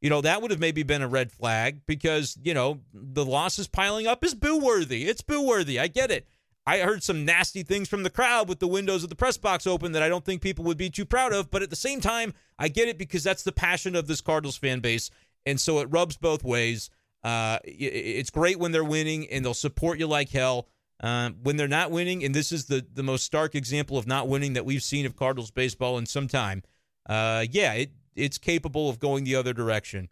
you 0.00 0.10
know, 0.10 0.20
that 0.20 0.42
would 0.42 0.50
have 0.50 0.60
maybe 0.60 0.82
been 0.82 1.02
a 1.02 1.08
red 1.08 1.32
flag 1.32 1.80
because, 1.86 2.38
you 2.42 2.54
know, 2.54 2.80
the 2.92 3.24
losses 3.24 3.66
piling 3.66 4.06
up 4.06 4.22
is 4.22 4.34
boo 4.34 4.58
worthy. 4.58 5.06
It's 5.06 5.22
boo 5.22 5.42
worthy. 5.44 5.80
I 5.80 5.88
get 5.88 6.10
it. 6.10 6.28
I 6.66 6.78
heard 6.78 7.02
some 7.02 7.24
nasty 7.24 7.62
things 7.62 7.88
from 7.88 8.02
the 8.02 8.10
crowd 8.10 8.48
with 8.48 8.58
the 8.58 8.68
windows 8.68 9.04
of 9.04 9.08
the 9.08 9.16
press 9.16 9.36
box 9.36 9.66
open 9.66 9.92
that 9.92 10.02
I 10.02 10.08
don't 10.08 10.24
think 10.24 10.42
people 10.42 10.64
would 10.64 10.76
be 10.76 10.90
too 10.90 11.06
proud 11.06 11.32
of. 11.32 11.50
But 11.50 11.62
at 11.62 11.70
the 11.70 11.76
same 11.76 12.00
time, 12.00 12.34
I 12.58 12.68
get 12.68 12.88
it 12.88 12.98
because 12.98 13.22
that's 13.22 13.44
the 13.44 13.52
passion 13.52 13.96
of 13.96 14.06
this 14.06 14.20
Cardinals 14.20 14.56
fan 14.56 14.80
base. 14.80 15.10
And 15.46 15.60
so 15.60 15.78
it 15.78 15.88
rubs 15.90 16.16
both 16.16 16.44
ways. 16.44 16.90
Uh, 17.26 17.58
it's 17.64 18.30
great 18.30 18.56
when 18.56 18.70
they're 18.70 18.84
winning 18.84 19.26
and 19.32 19.44
they'll 19.44 19.52
support 19.52 19.98
you 19.98 20.06
like 20.06 20.30
hell. 20.30 20.68
Um, 21.00 21.38
when 21.42 21.56
they're 21.56 21.66
not 21.66 21.90
winning, 21.90 22.22
and 22.22 22.32
this 22.32 22.52
is 22.52 22.66
the, 22.66 22.86
the 22.94 23.02
most 23.02 23.24
stark 23.24 23.56
example 23.56 23.98
of 23.98 24.06
not 24.06 24.28
winning 24.28 24.52
that 24.52 24.64
we've 24.64 24.82
seen 24.82 25.04
of 25.06 25.16
Cardinals 25.16 25.50
baseball 25.50 25.98
in 25.98 26.06
some 26.06 26.28
time, 26.28 26.62
uh, 27.08 27.44
yeah, 27.50 27.72
it 27.72 27.90
it's 28.14 28.38
capable 28.38 28.88
of 28.88 29.00
going 29.00 29.24
the 29.24 29.34
other 29.34 29.52
direction. 29.52 30.08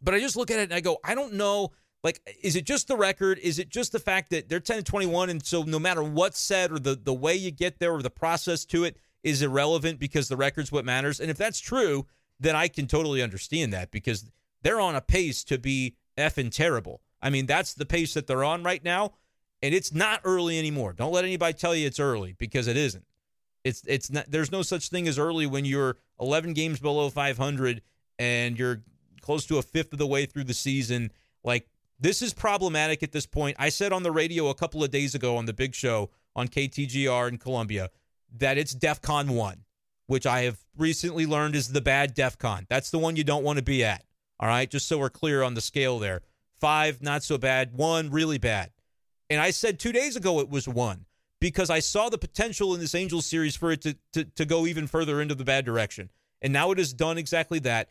But 0.00 0.14
I 0.14 0.20
just 0.20 0.36
look 0.36 0.52
at 0.52 0.60
it 0.60 0.62
and 0.62 0.74
I 0.74 0.80
go, 0.80 0.98
I 1.04 1.16
don't 1.16 1.34
know. 1.34 1.72
Like, 2.04 2.20
is 2.40 2.54
it 2.54 2.64
just 2.64 2.86
the 2.86 2.96
record? 2.96 3.40
Is 3.40 3.58
it 3.58 3.68
just 3.68 3.90
the 3.90 3.98
fact 3.98 4.30
that 4.30 4.48
they're 4.48 4.60
10 4.60 4.78
and 4.78 4.86
21? 4.86 5.30
And 5.30 5.44
so 5.44 5.64
no 5.64 5.80
matter 5.80 6.02
what's 6.02 6.38
said 6.38 6.70
or 6.70 6.78
the, 6.78 6.94
the 6.94 7.12
way 7.12 7.34
you 7.34 7.50
get 7.50 7.80
there 7.80 7.92
or 7.92 8.02
the 8.02 8.08
process 8.08 8.64
to 8.66 8.84
it 8.84 8.96
is 9.24 9.42
irrelevant 9.42 9.98
because 9.98 10.28
the 10.28 10.36
record's 10.36 10.70
what 10.70 10.84
matters. 10.84 11.18
And 11.18 11.28
if 11.28 11.36
that's 11.36 11.58
true, 11.58 12.06
then 12.38 12.54
I 12.54 12.68
can 12.68 12.86
totally 12.86 13.20
understand 13.20 13.72
that 13.72 13.90
because 13.90 14.30
they're 14.62 14.80
on 14.80 14.94
a 14.94 15.02
pace 15.02 15.44
to 15.44 15.58
be 15.58 15.96
effing 16.20 16.50
terrible. 16.50 17.00
I 17.22 17.30
mean, 17.30 17.46
that's 17.46 17.74
the 17.74 17.86
pace 17.86 18.14
that 18.14 18.26
they're 18.26 18.44
on 18.44 18.62
right 18.62 18.82
now. 18.82 19.14
And 19.62 19.74
it's 19.74 19.92
not 19.92 20.20
early 20.24 20.58
anymore. 20.58 20.94
Don't 20.94 21.12
let 21.12 21.24
anybody 21.24 21.52
tell 21.52 21.74
you 21.74 21.86
it's 21.86 22.00
early 22.00 22.34
because 22.38 22.66
it 22.66 22.76
isn't. 22.76 23.04
It's 23.62 23.82
it's 23.86 24.10
not. 24.10 24.24
There's 24.30 24.50
no 24.50 24.62
such 24.62 24.88
thing 24.88 25.06
as 25.06 25.18
early 25.18 25.46
when 25.46 25.66
you're 25.66 25.98
11 26.18 26.54
games 26.54 26.80
below 26.80 27.10
500 27.10 27.82
and 28.18 28.58
you're 28.58 28.82
close 29.20 29.44
to 29.46 29.58
a 29.58 29.62
fifth 29.62 29.92
of 29.92 29.98
the 29.98 30.06
way 30.06 30.24
through 30.24 30.44
the 30.44 30.54
season. 30.54 31.12
Like 31.44 31.68
this 31.98 32.22
is 32.22 32.32
problematic 32.32 33.02
at 33.02 33.12
this 33.12 33.26
point. 33.26 33.56
I 33.58 33.68
said 33.68 33.92
on 33.92 34.02
the 34.02 34.10
radio 34.10 34.48
a 34.48 34.54
couple 34.54 34.82
of 34.82 34.90
days 34.90 35.14
ago 35.14 35.36
on 35.36 35.44
the 35.44 35.52
Big 35.52 35.74
Show 35.74 36.10
on 36.34 36.48
KTGR 36.48 37.28
in 37.28 37.36
Columbia 37.36 37.90
that 38.38 38.56
it's 38.56 38.74
DEFCON 38.74 39.30
one, 39.30 39.64
which 40.06 40.24
I 40.24 40.42
have 40.42 40.58
recently 40.76 41.26
learned 41.26 41.54
is 41.54 41.68
the 41.68 41.80
bad 41.82 42.16
DEFCON. 42.16 42.66
That's 42.68 42.90
the 42.90 42.98
one 42.98 43.16
you 43.16 43.24
don't 43.24 43.44
want 43.44 43.58
to 43.58 43.64
be 43.64 43.84
at. 43.84 44.04
All 44.40 44.48
right, 44.48 44.68
just 44.68 44.88
so 44.88 44.98
we're 44.98 45.10
clear 45.10 45.42
on 45.42 45.54
the 45.54 45.60
scale 45.60 45.98
there. 45.98 46.22
Five, 46.58 47.02
not 47.02 47.22
so 47.22 47.38
bad. 47.38 47.74
One, 47.74 48.10
really 48.10 48.38
bad. 48.38 48.70
And 49.28 49.40
I 49.40 49.50
said 49.50 49.78
two 49.78 49.92
days 49.92 50.16
ago 50.16 50.40
it 50.40 50.48
was 50.48 50.66
one 50.66 51.04
because 51.40 51.70
I 51.70 51.80
saw 51.80 52.08
the 52.08 52.18
potential 52.18 52.74
in 52.74 52.80
this 52.80 52.94
Angels 52.94 53.26
series 53.26 53.54
for 53.54 53.70
it 53.70 53.82
to, 53.82 53.96
to, 54.14 54.24
to 54.24 54.44
go 54.44 54.66
even 54.66 54.86
further 54.86 55.20
into 55.20 55.34
the 55.34 55.44
bad 55.44 55.64
direction. 55.64 56.10
And 56.42 56.52
now 56.52 56.70
it 56.70 56.78
has 56.78 56.92
done 56.92 57.18
exactly 57.18 57.58
that. 57.60 57.88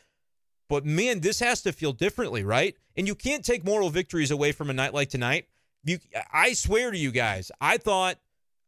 But 0.68 0.86
man, 0.86 1.20
this 1.20 1.39
has 1.39 1.62
to 1.63 1.72
feel 1.72 1.94
differently, 1.94 2.44
right? 2.44 2.75
And 2.96 3.08
you 3.08 3.15
can't 3.15 3.46
take 3.46 3.63
moral 3.63 3.89
victories 3.89 4.32
away 4.32 4.51
from 4.51 4.70
a 4.70 4.74
night 4.74 4.94
like 4.94 5.10
tonight. 5.10 5.46
You, 5.84 6.00
I 6.34 6.53
swear 6.53 6.91
to 6.91 6.98
you 6.98 7.12
guys, 7.12 7.51
I 7.62 7.77
thought 7.77 8.18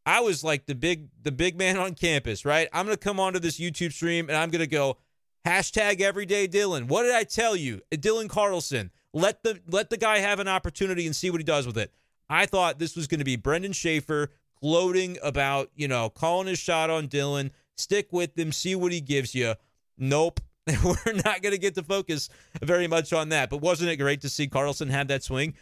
I 0.05 0.21
was 0.21 0.43
like 0.43 0.65
the 0.65 0.75
big 0.75 1.09
the 1.21 1.31
big 1.31 1.57
man 1.57 1.77
on 1.77 1.93
campus, 1.93 2.45
right? 2.45 2.67
I'm 2.73 2.85
gonna 2.85 2.97
come 2.97 3.19
onto 3.19 3.39
this 3.39 3.59
YouTube 3.59 3.91
stream 3.91 4.29
and 4.29 4.37
I'm 4.37 4.49
gonna 4.49 4.65
go 4.65 4.97
hashtag 5.45 6.01
everyday 6.01 6.47
Dylan. 6.47 6.87
What 6.87 7.03
did 7.03 7.13
I 7.13 7.23
tell 7.23 7.55
you? 7.55 7.81
Uh, 7.91 7.97
Dylan 7.97 8.29
Carlson. 8.29 8.91
Let 9.13 9.43
the 9.43 9.59
let 9.67 9.89
the 9.89 9.97
guy 9.97 10.19
have 10.19 10.39
an 10.39 10.47
opportunity 10.47 11.05
and 11.05 11.15
see 11.15 11.29
what 11.29 11.41
he 11.41 11.43
does 11.43 11.67
with 11.67 11.77
it. 11.77 11.91
I 12.29 12.45
thought 12.45 12.79
this 12.79 12.95
was 12.95 13.07
going 13.07 13.19
to 13.19 13.25
be 13.25 13.35
Brenden 13.37 13.75
Schaeffer 13.75 14.31
gloating 14.61 15.17
about, 15.21 15.69
you 15.75 15.87
know, 15.87 16.09
calling 16.09 16.47
his 16.47 16.59
shot 16.59 16.89
on 16.89 17.07
Dylan, 17.07 17.51
stick 17.75 18.07
with 18.11 18.37
him, 18.37 18.51
see 18.51 18.75
what 18.75 18.91
he 18.91 19.01
gives 19.01 19.35
you. 19.35 19.55
Nope. 19.97 20.39
We're 20.83 21.13
not 21.13 21.41
going 21.41 21.51
to 21.53 21.57
get 21.57 21.75
to 21.75 21.83
focus 21.83 22.29
very 22.61 22.87
much 22.87 23.11
on 23.11 23.29
that. 23.29 23.49
But 23.49 23.57
wasn't 23.57 23.89
it 23.89 23.97
great 23.97 24.21
to 24.21 24.29
see 24.29 24.47
Carlson 24.47 24.89
have 24.89 25.07
that 25.09 25.23
swing? 25.23 25.55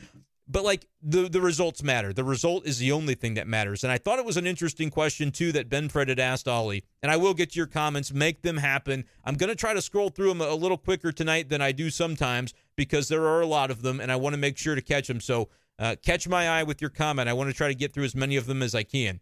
But 0.51 0.63
like 0.63 0.87
the 1.01 1.29
the 1.29 1.41
results 1.41 1.83
matter. 1.83 2.11
The 2.11 2.23
result 2.23 2.65
is 2.65 2.79
the 2.79 2.91
only 2.91 3.13
thing 3.13 3.35
that 3.35 3.47
matters. 3.47 3.83
And 3.83 3.93
I 3.93 3.99
thought 3.99 4.17
it 4.17 4.25
was 4.25 4.35
an 4.35 4.47
interesting 4.47 4.89
question 4.89 5.31
too 5.31 5.51
that 5.51 5.69
Ben 5.69 5.89
Fred 5.89 6.09
had 6.09 6.19
asked 6.19 6.47
Ollie. 6.47 6.83
And 7.03 7.11
I 7.11 7.17
will 7.17 7.35
get 7.35 7.51
to 7.51 7.57
your 7.57 7.67
comments. 7.67 8.11
Make 8.11 8.41
them 8.41 8.57
happen. 8.57 9.05
I'm 9.23 9.35
going 9.35 9.51
to 9.51 9.55
try 9.55 9.73
to 9.75 9.81
scroll 9.81 10.09
through 10.09 10.29
them 10.29 10.41
a 10.41 10.55
little 10.55 10.77
quicker 10.77 11.11
tonight 11.11 11.49
than 11.49 11.61
I 11.61 11.71
do 11.71 11.91
sometimes 11.91 12.55
because 12.75 13.09
there 13.09 13.25
are 13.25 13.41
a 13.41 13.45
lot 13.45 13.69
of 13.69 13.83
them, 13.83 13.99
and 13.99 14.11
I 14.11 14.15
want 14.15 14.33
to 14.33 14.39
make 14.39 14.57
sure 14.57 14.73
to 14.73 14.81
catch 14.81 15.07
them. 15.07 15.21
So 15.21 15.49
uh, 15.77 15.95
catch 16.03 16.27
my 16.27 16.49
eye 16.49 16.63
with 16.63 16.81
your 16.81 16.89
comment. 16.89 17.29
I 17.29 17.33
want 17.33 17.49
to 17.49 17.55
try 17.55 17.67
to 17.67 17.75
get 17.75 17.93
through 17.93 18.05
as 18.05 18.15
many 18.15 18.35
of 18.35 18.47
them 18.47 18.63
as 18.63 18.73
I 18.73 18.83
can. 18.83 19.19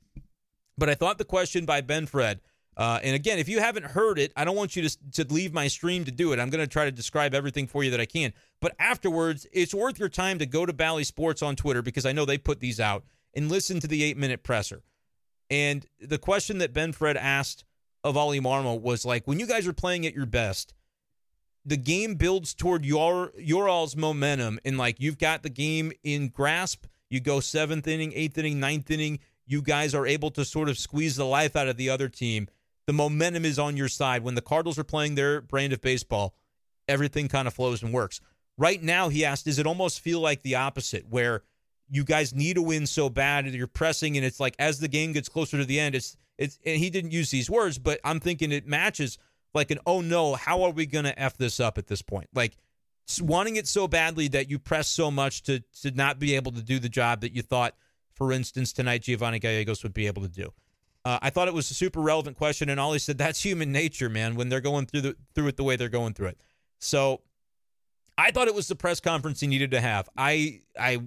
But 0.78 0.90
I 0.90 0.96
thought 0.96 1.18
the 1.18 1.26
question 1.26 1.66
by 1.66 1.82
Ben 1.82 2.06
Fred 2.06 2.40
uh, 2.78 3.00
and 3.02 3.16
again, 3.16 3.40
if 3.40 3.50
you 3.50 3.60
haven't 3.60 3.88
heard 3.88 4.20
it, 4.20 4.32
I 4.36 4.46
don't 4.46 4.56
want 4.56 4.76
you 4.76 4.88
to, 4.88 5.12
to 5.14 5.34
leave 5.34 5.52
my 5.52 5.68
stream 5.68 6.06
to 6.06 6.12
do 6.12 6.32
it. 6.32 6.40
I'm 6.40 6.52
going 6.52 6.64
to 6.64 6.72
try 6.72 6.86
to 6.86 6.92
describe 6.92 7.34
everything 7.34 7.66
for 7.66 7.84
you 7.84 7.90
that 7.90 8.00
I 8.00 8.06
can. 8.06 8.34
But 8.62 8.76
afterwards, 8.78 9.48
it's 9.52 9.74
worth 9.74 9.98
your 9.98 10.10
time 10.10 10.38
to 10.38 10.46
go 10.46 10.64
to 10.64 10.74
Bally 10.74 11.04
Sports 11.04 11.42
on 11.42 11.56
Twitter 11.56 11.82
because 11.82 12.06
I 12.06 12.12
know 12.12 12.24
they 12.24 12.38
put 12.38 12.60
these 12.60 12.80
out 12.80 13.04
and 13.34 13.50
listen 13.50 13.80
to 13.80 13.88
the 13.88 14.04
eight 14.04 14.16
minute 14.16 14.44
presser. 14.44 14.84
And 15.50 15.88
the 16.00 16.20
question 16.20 16.60
that 16.60 16.72
Ben 16.72 16.92
Fred 16.92 17.18
asked 17.18 17.66
of 18.04 18.16
Ollie 18.16 18.40
Marmol 18.40 18.80
was 18.80 19.06
like, 19.06 19.26
when 19.26 19.40
you 19.40 19.48
guys 19.48 19.68
are 19.68 19.74
playing 19.74 20.06
at 20.06 20.14
your 20.14 20.28
best, 20.28 20.76
the 21.66 21.78
game 21.78 22.14
builds 22.14 22.54
toward 22.54 22.86
your 22.86 23.34
your 23.38 23.68
all's 23.68 23.96
momentum, 23.96 24.58
and 24.64 24.78
like 24.78 25.02
you've 25.02 25.18
got 25.18 25.44
the 25.44 25.50
game 25.50 25.92
in 26.04 26.30
grasp. 26.30 26.86
You 27.10 27.20
go 27.20 27.42
seventh 27.42 27.88
inning, 27.88 28.14
eighth 28.16 28.38
inning, 28.38 28.60
ninth 28.60 28.90
inning. 28.90 29.20
You 29.46 29.62
guys 29.62 29.94
are 29.94 30.06
able 30.06 30.32
to 30.32 30.46
sort 30.46 30.70
of 30.70 30.78
squeeze 30.78 31.18
the 31.18 31.26
life 31.26 31.56
out 31.56 31.68
of 31.68 31.76
the 31.76 31.90
other 31.90 32.08
team 32.08 32.48
the 32.88 32.94
momentum 32.94 33.46
is 33.46 33.60
on 33.60 33.77
your 33.77 33.89
side. 33.89 34.24
When 34.24 34.36
the 34.36 34.41
Cardinals 34.41 34.79
are 34.79 34.84
playing 34.84 35.15
their 35.15 35.41
brand 35.41 35.74
of 35.74 35.82
baseball, 35.82 36.34
everything 36.88 37.27
kind 37.27 37.48
of 37.48 37.53
flows 37.53 37.84
and 37.84 37.94
works. 37.94 38.20
Right 38.58 38.82
now, 38.82 39.10
he 39.10 39.24
asked, 39.24 39.46
does 39.46 39.60
it 39.60 39.67
almost 39.67 40.00
feel 40.00 40.20
like 40.20 40.41
the 40.41 40.56
opposite, 40.56 41.06
where 41.08 41.44
you 41.89 42.03
guys 42.03 42.34
need 42.34 42.58
a 42.58 42.62
win 42.62 42.88
so 42.88 43.10
bad 43.10 43.46
and 43.46 43.53
you're 43.53 43.67
pressing, 43.67 44.17
and 44.17 44.25
it's 44.25 44.39
like 44.39 44.56
as 44.58 44.79
the 44.79 44.88
game 44.88 45.12
gets 45.12 45.29
closer 45.29 45.58
to 45.58 45.65
the 45.65 45.79
end, 45.79 45.94
it's 45.96 46.17
it's. 46.38 46.60
And 46.65 46.77
he 46.77 46.89
didn't 46.89 47.12
use 47.12 47.29
these 47.29 47.50
words, 47.50 47.77
but 47.77 48.00
I'm 48.03 48.20
thinking 48.20 48.51
it 48.51 48.65
matches 48.65 49.17
like 49.53 49.70
an 49.70 49.79
oh 49.86 50.01
no, 50.01 50.36
how 50.36 50.63
are 50.63 50.72
we 50.72 50.86
going 50.86 51.06
to 51.06 51.17
f 51.20 51.38
this 51.38 51.60
up 51.60 51.77
at 51.77 51.88
this 51.88 52.01
point? 52.01 52.29
Like 52.34 52.58
wanting 53.22 53.56
it 53.56 53.67
so 53.67 53.88
badly 53.88 54.27
that 54.29 54.50
you 54.50 54.60
press 54.60 54.88
so 54.88 55.12
much 55.12 55.44
to 55.44 55.60
to 55.82 55.91
not 55.91 56.20
be 56.20 56.36
able 56.36 56.51
to 56.53 56.62
do 56.62 56.79
the 56.79 56.89
job 56.89 57.22
that 57.22 57.34
you 57.34 57.41
thought, 57.41 57.75
for 58.13 58.32
instance, 58.32 58.74
tonight 58.74 59.03
Giovanni 59.03 59.39
Gallegos 59.39 59.84
would 59.84 59.94
be 59.94 60.08
able 60.08 60.24
to 60.24 60.29
do. 60.29 60.51
Uh, 61.08 61.20
I 61.22 61.30
thought 61.30 61.48
it 61.48 61.54
was 61.54 61.72
a 61.72 61.74
super 61.74 62.02
relevant 62.02 62.36
question, 62.36 62.68
and 62.68 62.82
Ollie 62.82 63.00
said 63.00 63.18
that's 63.18 63.42
human 63.42 63.72
nature, 63.72 64.10
man. 64.10 64.36
When 64.36 64.50
they're 64.50 64.60
going 64.60 64.88
through 64.88 65.02
the 65.02 65.16
through 65.34 65.48
it 65.48 65.56
the 65.56 65.64
way 65.64 65.78
they're 65.78 65.88
going 65.88 66.14
through 66.14 66.28
it, 66.28 66.42
so 66.80 67.22
I 68.18 68.32
thought 68.32 68.50
it 68.50 68.54
was 68.54 68.68
the 68.68 68.76
press 68.76 69.00
conference 69.00 69.40
he 69.40 69.48
needed 69.48 69.72
to 69.72 69.80
have. 69.80 70.10
I 70.18 70.64
I 70.78 71.00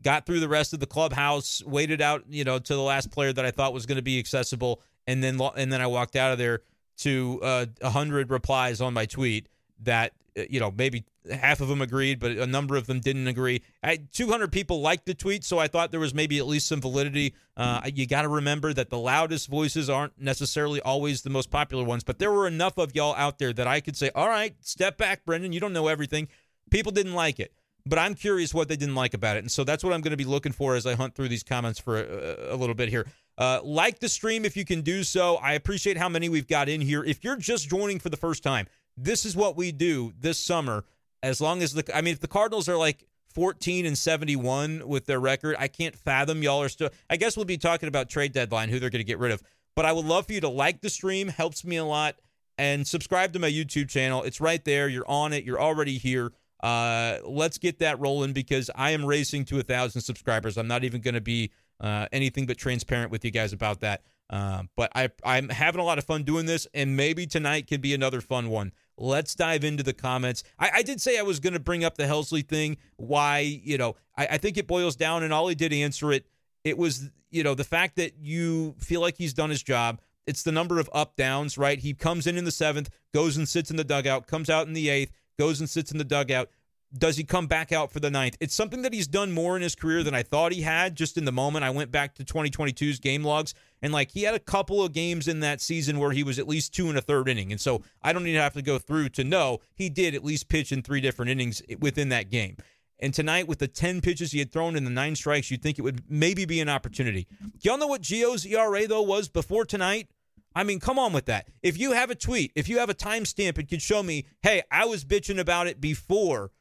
got 0.00 0.24
through 0.24 0.38
the 0.38 0.48
rest 0.48 0.72
of 0.72 0.78
the 0.78 0.86
clubhouse, 0.86 1.64
waited 1.64 2.00
out, 2.00 2.22
you 2.28 2.44
know, 2.44 2.60
to 2.60 2.74
the 2.76 2.80
last 2.80 3.10
player 3.10 3.32
that 3.32 3.44
I 3.44 3.50
thought 3.50 3.72
was 3.72 3.86
going 3.86 3.96
to 3.96 4.02
be 4.02 4.20
accessible, 4.20 4.80
and 5.08 5.20
then 5.20 5.40
and 5.56 5.72
then 5.72 5.80
I 5.80 5.88
walked 5.88 6.14
out 6.14 6.30
of 6.30 6.38
there 6.38 6.60
to 6.98 7.40
uh, 7.42 7.66
a 7.82 7.86
uh, 7.86 7.90
hundred 7.90 8.30
replies 8.30 8.80
on 8.80 8.94
my 8.94 9.04
tweet 9.04 9.48
that 9.82 10.12
you 10.36 10.60
know 10.60 10.72
maybe 10.76 11.04
half 11.30 11.60
of 11.60 11.68
them 11.68 11.80
agreed, 11.80 12.18
but 12.18 12.32
a 12.32 12.46
number 12.46 12.76
of 12.76 12.86
them 12.86 13.00
didn't 13.00 13.26
agree. 13.26 13.62
I, 13.82 13.96
200 14.12 14.52
people 14.52 14.80
liked 14.80 15.06
the 15.06 15.14
tweet, 15.14 15.44
so 15.44 15.58
I 15.58 15.68
thought 15.68 15.90
there 15.90 16.00
was 16.00 16.14
maybe 16.14 16.38
at 16.38 16.46
least 16.46 16.66
some 16.66 16.80
validity. 16.80 17.34
Uh, 17.56 17.82
you 17.92 18.06
got 18.06 18.22
to 18.22 18.28
remember 18.28 18.72
that 18.72 18.90
the 18.90 18.98
loudest 18.98 19.48
voices 19.48 19.88
aren't 19.88 20.20
necessarily 20.20 20.80
always 20.80 21.22
the 21.22 21.30
most 21.30 21.50
popular 21.50 21.84
ones, 21.84 22.04
but 22.04 22.18
there 22.18 22.32
were 22.32 22.46
enough 22.46 22.78
of 22.78 22.94
y'all 22.94 23.14
out 23.16 23.38
there 23.38 23.52
that 23.52 23.66
I 23.66 23.80
could 23.80 23.96
say, 23.96 24.10
all 24.14 24.28
right, 24.28 24.54
step 24.60 24.98
back, 24.98 25.24
Brenden. 25.24 25.52
You 25.52 25.60
don't 25.60 25.72
know 25.72 25.88
everything. 25.88 26.28
People 26.70 26.92
didn't 26.92 27.14
like 27.14 27.40
it, 27.40 27.52
but 27.86 27.98
I'm 27.98 28.14
curious 28.14 28.52
what 28.52 28.68
they 28.68 28.76
didn't 28.76 28.94
like 28.94 29.14
about 29.14 29.36
it. 29.36 29.40
And 29.40 29.50
so 29.50 29.64
that's 29.64 29.84
what 29.84 29.92
I'm 29.92 30.00
going 30.00 30.10
to 30.10 30.16
be 30.16 30.24
looking 30.24 30.52
for 30.52 30.74
as 30.74 30.86
I 30.86 30.94
hunt 30.94 31.14
through 31.14 31.28
these 31.28 31.42
comments 31.42 31.78
for 31.78 32.02
a, 32.02 32.54
a 32.54 32.56
little 32.56 32.74
bit 32.74 32.88
here. 32.88 33.06
Uh, 33.36 33.60
like 33.64 33.98
the 33.98 34.08
stream 34.08 34.44
if 34.44 34.56
you 34.56 34.64
can 34.64 34.82
do 34.82 35.02
so. 35.02 35.36
I 35.36 35.54
appreciate 35.54 35.96
how 35.96 36.08
many 36.08 36.28
we've 36.28 36.46
got 36.46 36.68
in 36.68 36.80
here. 36.80 37.02
If 37.02 37.24
you're 37.24 37.36
just 37.36 37.68
joining 37.68 37.98
for 37.98 38.08
the 38.08 38.16
first 38.16 38.42
time, 38.42 38.66
this 38.96 39.24
is 39.24 39.36
what 39.36 39.56
we 39.56 39.72
do 39.72 40.12
this 40.18 40.38
summer 40.38 40.84
as 41.24 41.40
long 41.40 41.62
as 41.62 41.72
the 41.72 41.96
I 41.96 42.02
mean 42.02 42.12
if 42.12 42.20
the 42.20 42.28
Cardinals 42.28 42.68
are 42.68 42.76
like 42.76 43.06
14 43.28 43.86
and 43.86 43.98
71 43.98 44.86
with 44.86 45.06
their 45.06 45.18
record, 45.18 45.56
I 45.58 45.66
can't 45.66 45.96
fathom 45.96 46.42
y'all 46.42 46.62
are 46.62 46.68
still 46.68 46.90
I 47.08 47.16
guess 47.16 47.36
we'll 47.36 47.46
be 47.46 47.58
talking 47.58 47.88
about 47.88 48.08
trade 48.08 48.32
deadline 48.32 48.68
who 48.68 48.78
they're 48.78 48.90
going 48.90 49.00
to 49.00 49.04
get 49.04 49.18
rid 49.18 49.32
of. 49.32 49.42
But 49.74 49.86
I 49.86 49.92
would 49.92 50.04
love 50.04 50.26
for 50.26 50.34
you 50.34 50.40
to 50.42 50.48
like 50.48 50.82
the 50.82 50.90
stream, 50.90 51.28
helps 51.28 51.64
me 51.64 51.76
a 51.76 51.84
lot 51.84 52.16
and 52.58 52.86
subscribe 52.86 53.32
to 53.32 53.38
my 53.38 53.50
YouTube 53.50 53.88
channel. 53.88 54.22
It's 54.22 54.40
right 54.40 54.64
there. 54.64 54.88
You're 54.88 55.08
on 55.08 55.32
it. 55.32 55.44
You're 55.44 55.60
already 55.60 55.98
here. 55.98 56.32
Uh, 56.62 57.18
let's 57.24 57.58
get 57.58 57.80
that 57.80 57.98
rolling 57.98 58.32
because 58.32 58.70
I 58.74 58.90
am 58.90 59.04
racing 59.04 59.46
to 59.46 59.58
a 59.58 59.62
thousand 59.62 60.02
subscribers. 60.02 60.56
I'm 60.56 60.68
not 60.68 60.84
even 60.84 61.00
going 61.00 61.14
to 61.14 61.20
be 61.20 61.50
uh, 61.80 62.06
anything 62.12 62.46
but 62.46 62.56
transparent 62.56 63.10
with 63.10 63.24
you 63.24 63.30
guys 63.30 63.52
about 63.52 63.80
that. 63.80 64.02
Uh, 64.30 64.62
but 64.76 64.90
I, 64.94 65.10
I'm 65.24 65.48
having 65.48 65.80
a 65.80 65.84
lot 65.84 65.98
of 65.98 66.04
fun 66.04 66.22
doing 66.22 66.46
this, 66.46 66.66
and 66.72 66.96
maybe 66.96 67.26
tonight 67.26 67.66
can 67.66 67.80
be 67.80 67.92
another 67.92 68.20
fun 68.20 68.48
one. 68.48 68.72
Let's 68.96 69.34
dive 69.34 69.64
into 69.64 69.82
the 69.82 69.92
comments. 69.92 70.44
I, 70.58 70.70
I 70.76 70.82
did 70.82 71.00
say 71.00 71.18
I 71.18 71.22
was 71.22 71.40
going 71.40 71.54
to 71.54 71.60
bring 71.60 71.84
up 71.84 71.96
the 71.96 72.04
Helsley 72.04 72.46
thing. 72.46 72.76
Why, 72.96 73.38
you 73.40 73.76
know, 73.76 73.96
I, 74.16 74.26
I 74.32 74.38
think 74.38 74.56
it 74.56 74.66
boils 74.66 74.96
down, 74.96 75.22
and 75.22 75.32
Ollie 75.32 75.54
did 75.54 75.72
answer 75.72 76.12
it. 76.12 76.26
It 76.62 76.78
was, 76.78 77.10
you 77.30 77.42
know, 77.42 77.54
the 77.54 77.64
fact 77.64 77.96
that 77.96 78.14
you 78.20 78.74
feel 78.78 79.00
like 79.00 79.16
he's 79.18 79.34
done 79.34 79.50
his 79.50 79.62
job. 79.62 80.00
It's 80.26 80.42
the 80.42 80.52
number 80.52 80.78
of 80.78 80.88
up 80.94 81.16
downs, 81.16 81.58
right? 81.58 81.78
He 81.78 81.92
comes 81.92 82.26
in 82.26 82.38
in 82.38 82.44
the 82.44 82.50
seventh, 82.50 82.88
goes 83.12 83.36
and 83.36 83.46
sits 83.48 83.70
in 83.70 83.76
the 83.76 83.84
dugout, 83.84 84.26
comes 84.26 84.48
out 84.48 84.66
in 84.66 84.72
the 84.72 84.88
eighth, 84.88 85.12
goes 85.38 85.60
and 85.60 85.68
sits 85.68 85.92
in 85.92 85.98
the 85.98 86.04
dugout 86.04 86.48
does 86.96 87.16
he 87.16 87.24
come 87.24 87.46
back 87.46 87.72
out 87.72 87.90
for 87.90 88.00
the 88.00 88.10
ninth? 88.10 88.36
It's 88.40 88.54
something 88.54 88.82
that 88.82 88.92
he's 88.92 89.06
done 89.06 89.32
more 89.32 89.56
in 89.56 89.62
his 89.62 89.74
career 89.74 90.02
than 90.02 90.14
I 90.14 90.22
thought 90.22 90.52
he 90.52 90.62
had. 90.62 90.94
Just 90.94 91.18
in 91.18 91.24
the 91.24 91.32
moment, 91.32 91.64
I 91.64 91.70
went 91.70 91.90
back 91.90 92.14
to 92.16 92.24
2022's 92.24 93.00
game 93.00 93.24
logs, 93.24 93.54
and 93.82 93.92
like 93.92 94.12
he 94.12 94.22
had 94.22 94.34
a 94.34 94.40
couple 94.40 94.82
of 94.82 94.92
games 94.92 95.26
in 95.26 95.40
that 95.40 95.60
season 95.60 95.98
where 95.98 96.12
he 96.12 96.22
was 96.22 96.38
at 96.38 96.46
least 96.46 96.74
two 96.74 96.88
and 96.88 96.96
a 96.96 97.00
third 97.00 97.28
inning. 97.28 97.50
And 97.50 97.60
so 97.60 97.82
I 98.02 98.12
don't 98.12 98.26
even 98.26 98.40
have 98.40 98.54
to 98.54 98.62
go 98.62 98.78
through 98.78 99.10
to 99.10 99.24
know 99.24 99.60
he 99.74 99.88
did 99.88 100.14
at 100.14 100.24
least 100.24 100.48
pitch 100.48 100.72
in 100.72 100.82
three 100.82 101.00
different 101.00 101.30
innings 101.30 101.62
within 101.80 102.10
that 102.10 102.30
game. 102.30 102.56
And 103.00 103.12
tonight, 103.12 103.48
with 103.48 103.58
the 103.58 103.68
10 103.68 104.00
pitches 104.00 104.32
he 104.32 104.38
had 104.38 104.52
thrown 104.52 104.76
in 104.76 104.84
the 104.84 104.90
nine 104.90 105.16
strikes, 105.16 105.50
you'd 105.50 105.62
think 105.62 105.78
it 105.78 105.82
would 105.82 106.04
maybe 106.08 106.44
be 106.44 106.60
an 106.60 106.68
opportunity. 106.68 107.26
Y'all 107.60 107.76
know 107.76 107.88
what 107.88 108.02
Gio's 108.02 108.46
ERA, 108.46 108.86
though, 108.86 109.02
was 109.02 109.28
before 109.28 109.64
tonight? 109.64 110.08
I 110.54 110.62
mean, 110.62 110.78
come 110.78 110.98
on 110.98 111.12
with 111.12 111.26
that. 111.26 111.48
If 111.62 111.76
you 111.76 111.92
have 111.92 112.10
a 112.10 112.14
tweet, 112.14 112.52
if 112.54 112.68
you 112.68 112.78
have 112.78 112.88
a 112.88 112.94
timestamp, 112.94 113.58
it 113.58 113.68
could 113.68 113.82
show 113.82 114.02
me, 114.02 114.26
hey, 114.42 114.62
I 114.70 114.84
was 114.84 115.04
bitching 115.04 115.40
about 115.40 115.66
it 115.66 115.80
before 115.80 116.52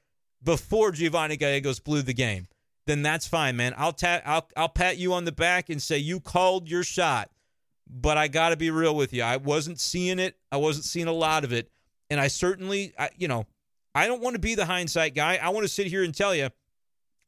before 0.43 0.91
Giovanni 0.91 1.37
Gallegos 1.37 1.79
blew 1.79 2.01
the 2.01 2.13
game, 2.13 2.47
then 2.85 3.01
that's 3.01 3.27
fine, 3.27 3.55
man. 3.55 3.73
I'll 3.77 3.93
ta- 3.93 4.21
I'll 4.25 4.47
I'll 4.57 4.69
pat 4.69 4.97
you 4.97 5.13
on 5.13 5.25
the 5.25 5.31
back 5.31 5.69
and 5.69 5.81
say 5.81 5.97
you 5.97 6.19
called 6.19 6.69
your 6.69 6.83
shot. 6.83 7.29
But 7.89 8.17
I 8.17 8.27
got 8.27 8.49
to 8.49 8.57
be 8.57 8.71
real 8.71 8.95
with 8.95 9.13
you. 9.13 9.23
I 9.23 9.37
wasn't 9.37 9.79
seeing 9.79 10.17
it. 10.17 10.35
I 10.51 10.57
wasn't 10.57 10.85
seeing 10.85 11.07
a 11.07 11.13
lot 11.13 11.43
of 11.43 11.51
it, 11.51 11.69
and 12.09 12.19
I 12.19 12.27
certainly, 12.27 12.93
I, 12.97 13.09
you 13.17 13.27
know, 13.27 13.45
I 13.93 14.07
don't 14.07 14.21
want 14.21 14.35
to 14.35 14.39
be 14.39 14.55
the 14.55 14.65
hindsight 14.65 15.13
guy. 15.13 15.37
I 15.41 15.49
want 15.49 15.65
to 15.65 15.67
sit 15.67 15.87
here 15.87 16.03
and 16.03 16.15
tell 16.15 16.33
you, 16.33 16.49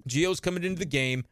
Gio's 0.08 0.40
coming 0.40 0.64
into 0.64 0.80
the 0.80 0.86
game. 0.86 1.26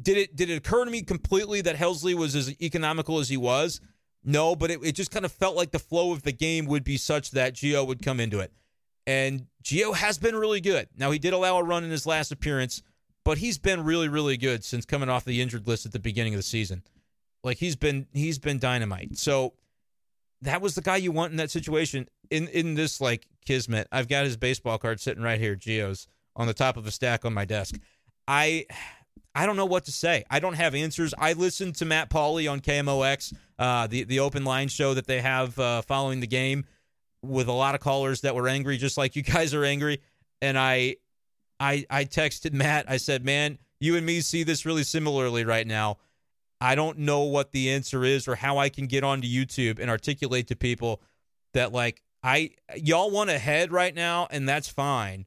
Did 0.00 0.16
it 0.16 0.36
did 0.36 0.50
it 0.50 0.56
occur 0.56 0.84
to 0.84 0.90
me 0.90 1.02
completely 1.02 1.60
that 1.62 1.76
Helsley 1.76 2.14
was 2.14 2.36
as 2.36 2.54
economical 2.62 3.18
as 3.18 3.28
he 3.28 3.36
was? 3.36 3.80
No, 4.24 4.54
but 4.54 4.70
it, 4.70 4.80
it 4.84 4.92
just 4.92 5.10
kind 5.10 5.24
of 5.24 5.32
felt 5.32 5.56
like 5.56 5.72
the 5.72 5.78
flow 5.78 6.12
of 6.12 6.22
the 6.22 6.32
game 6.32 6.66
would 6.66 6.84
be 6.84 6.96
such 6.96 7.32
that 7.32 7.54
Gio 7.54 7.86
would 7.86 8.02
come 8.02 8.20
into 8.20 8.38
it. 8.38 8.52
And 9.06 9.46
Gio 9.62 9.94
has 9.94 10.18
been 10.18 10.36
really 10.36 10.60
good. 10.60 10.88
Now, 10.96 11.10
he 11.10 11.18
did 11.18 11.32
allow 11.32 11.58
a 11.58 11.64
run 11.64 11.84
in 11.84 11.90
his 11.90 12.06
last 12.06 12.32
appearance, 12.32 12.82
but 13.24 13.38
he's 13.38 13.58
been 13.58 13.84
really, 13.84 14.08
really 14.08 14.36
good 14.36 14.64
since 14.64 14.84
coming 14.84 15.08
off 15.08 15.24
the 15.24 15.40
injured 15.40 15.66
list 15.66 15.86
at 15.86 15.92
the 15.92 15.98
beginning 15.98 16.34
of 16.34 16.38
the 16.38 16.44
season. 16.44 16.82
Like 17.42 17.58
he's 17.58 17.76
been 17.76 18.06
he's 18.12 18.38
been 18.38 18.58
dynamite. 18.58 19.16
So 19.16 19.54
that 20.42 20.60
was 20.60 20.74
the 20.74 20.82
guy 20.82 20.96
you 20.96 21.12
want 21.12 21.30
in 21.32 21.36
that 21.38 21.50
situation. 21.50 22.08
In 22.30 22.48
in 22.48 22.74
this 22.74 23.00
like 23.00 23.26
kismet, 23.44 23.88
I've 23.90 24.08
got 24.08 24.24
his 24.24 24.36
baseball 24.36 24.78
card 24.78 25.00
sitting 25.00 25.22
right 25.22 25.40
here, 25.40 25.56
Gio's, 25.56 26.06
on 26.36 26.46
the 26.46 26.54
top 26.54 26.76
of 26.76 26.86
a 26.86 26.90
stack 26.90 27.24
on 27.24 27.32
my 27.32 27.44
desk. 27.44 27.76
I 28.28 28.66
I 29.34 29.46
don't 29.46 29.56
know 29.56 29.66
what 29.66 29.84
to 29.86 29.92
say. 29.92 30.24
I 30.30 30.40
don't 30.40 30.54
have 30.54 30.74
answers. 30.74 31.14
I 31.16 31.32
listened 31.32 31.76
to 31.76 31.84
Matt 31.84 32.10
Pauley 32.10 32.50
on 32.50 32.60
KMOX, 32.60 33.34
uh, 33.58 33.86
the 33.86 34.04
the 34.04 34.20
open 34.20 34.44
line 34.44 34.68
show 34.68 34.94
that 34.94 35.06
they 35.06 35.20
have 35.20 35.58
uh, 35.58 35.82
following 35.82 36.20
the 36.20 36.26
game 36.26 36.66
with 37.22 37.48
a 37.48 37.52
lot 37.52 37.74
of 37.74 37.80
callers 37.80 38.22
that 38.22 38.34
were 38.34 38.48
angry, 38.48 38.76
just 38.76 38.96
like 38.96 39.16
you 39.16 39.22
guys 39.24 39.54
are 39.54 39.64
angry. 39.64 40.00
And 40.42 40.58
I, 40.58 40.96
I, 41.58 41.84
I 41.90 42.04
texted 42.04 42.52
Matt. 42.52 42.86
I 42.88 42.96
said, 42.96 43.24
"Man, 43.24 43.58
you 43.80 43.96
and 43.96 44.06
me 44.06 44.20
see 44.20 44.42
this 44.42 44.64
really 44.64 44.84
similarly 44.84 45.44
right 45.44 45.66
now. 45.66 45.98
I 46.60 46.74
don't 46.74 46.98
know 46.98 47.22
what 47.22 47.52
the 47.52 47.70
answer 47.70 48.04
is 48.04 48.28
or 48.28 48.34
how 48.34 48.58
I 48.58 48.68
can 48.68 48.86
get 48.86 49.02
onto 49.02 49.26
YouTube 49.26 49.78
and 49.78 49.90
articulate 49.90 50.48
to 50.48 50.56
people 50.56 51.00
that 51.54 51.72
like 51.72 52.02
I 52.22 52.50
y'all 52.76 53.10
want 53.10 53.30
ahead 53.30 53.72
right 53.72 53.94
now, 53.94 54.28
and 54.30 54.48
that's 54.48 54.68
fine. 54.68 55.26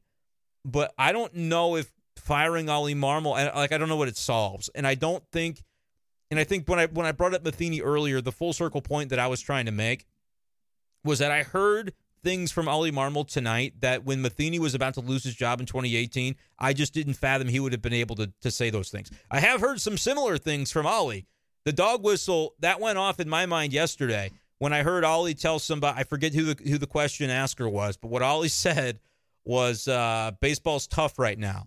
but 0.64 0.94
I 0.96 1.12
don't 1.12 1.34
know 1.34 1.76
if 1.76 1.92
firing 2.16 2.68
Ollie 2.68 2.94
Marmol, 2.94 3.32
like 3.54 3.72
I 3.72 3.78
don't 3.78 3.88
know 3.88 3.96
what 3.96 4.08
it 4.08 4.16
solves, 4.16 4.70
and 4.74 4.86
I 4.86 4.94
don't 4.94 5.24
think, 5.32 5.62
and 6.30 6.38
I 6.38 6.44
think 6.44 6.68
when 6.68 6.78
I 6.78 6.86
when 6.86 7.06
I 7.06 7.12
brought 7.12 7.34
up 7.34 7.44
Matheny 7.44 7.82
earlier, 7.82 8.20
the 8.20 8.32
full 8.32 8.52
circle 8.52 8.80
point 8.80 9.10
that 9.10 9.18
I 9.18 9.26
was 9.26 9.40
trying 9.40 9.66
to 9.66 9.72
make 9.72 10.06
was 11.04 11.18
that 11.18 11.30
I 11.30 11.42
heard 11.42 11.92
things 12.22 12.50
from 12.50 12.68
Ollie 12.68 12.90
Marmol 12.90 13.28
tonight 13.28 13.74
that 13.80 14.04
when 14.04 14.22
Matheny 14.22 14.58
was 14.58 14.74
about 14.74 14.94
to 14.94 15.00
lose 15.00 15.22
his 15.24 15.34
job 15.34 15.60
in 15.60 15.66
2018, 15.66 16.34
I 16.58 16.72
just 16.72 16.94
didn't 16.94 17.14
fathom 17.14 17.48
he 17.48 17.60
would 17.60 17.72
have 17.72 17.82
been 17.82 17.92
able 17.92 18.16
to 18.16 18.32
to 18.40 18.50
say 18.50 18.70
those 18.70 18.90
things. 18.90 19.10
I 19.30 19.40
have 19.40 19.60
heard 19.60 19.80
some 19.80 19.98
similar 19.98 20.38
things 20.38 20.72
from 20.72 20.86
Ollie. 20.86 21.26
The 21.64 21.72
dog 21.72 22.02
whistle 22.02 22.54
that 22.60 22.80
went 22.80 22.98
off 22.98 23.20
in 23.20 23.28
my 23.28 23.46
mind 23.46 23.72
yesterday 23.72 24.30
when 24.58 24.72
I 24.72 24.82
heard 24.82 25.04
Ollie 25.04 25.34
tell 25.34 25.58
somebody, 25.58 25.98
I 25.98 26.04
forget 26.04 26.32
who 26.32 26.54
the 26.54 26.68
who 26.68 26.78
the 26.78 26.86
question 26.86 27.30
asker 27.30 27.68
was, 27.68 27.96
but 27.96 28.08
what 28.08 28.22
Ollie 28.22 28.48
said 28.66 29.00
was 29.44 29.86
uh, 29.88 30.32
baseball's 30.40 30.86
tough 30.86 31.18
right 31.18 31.38
now. 31.38 31.66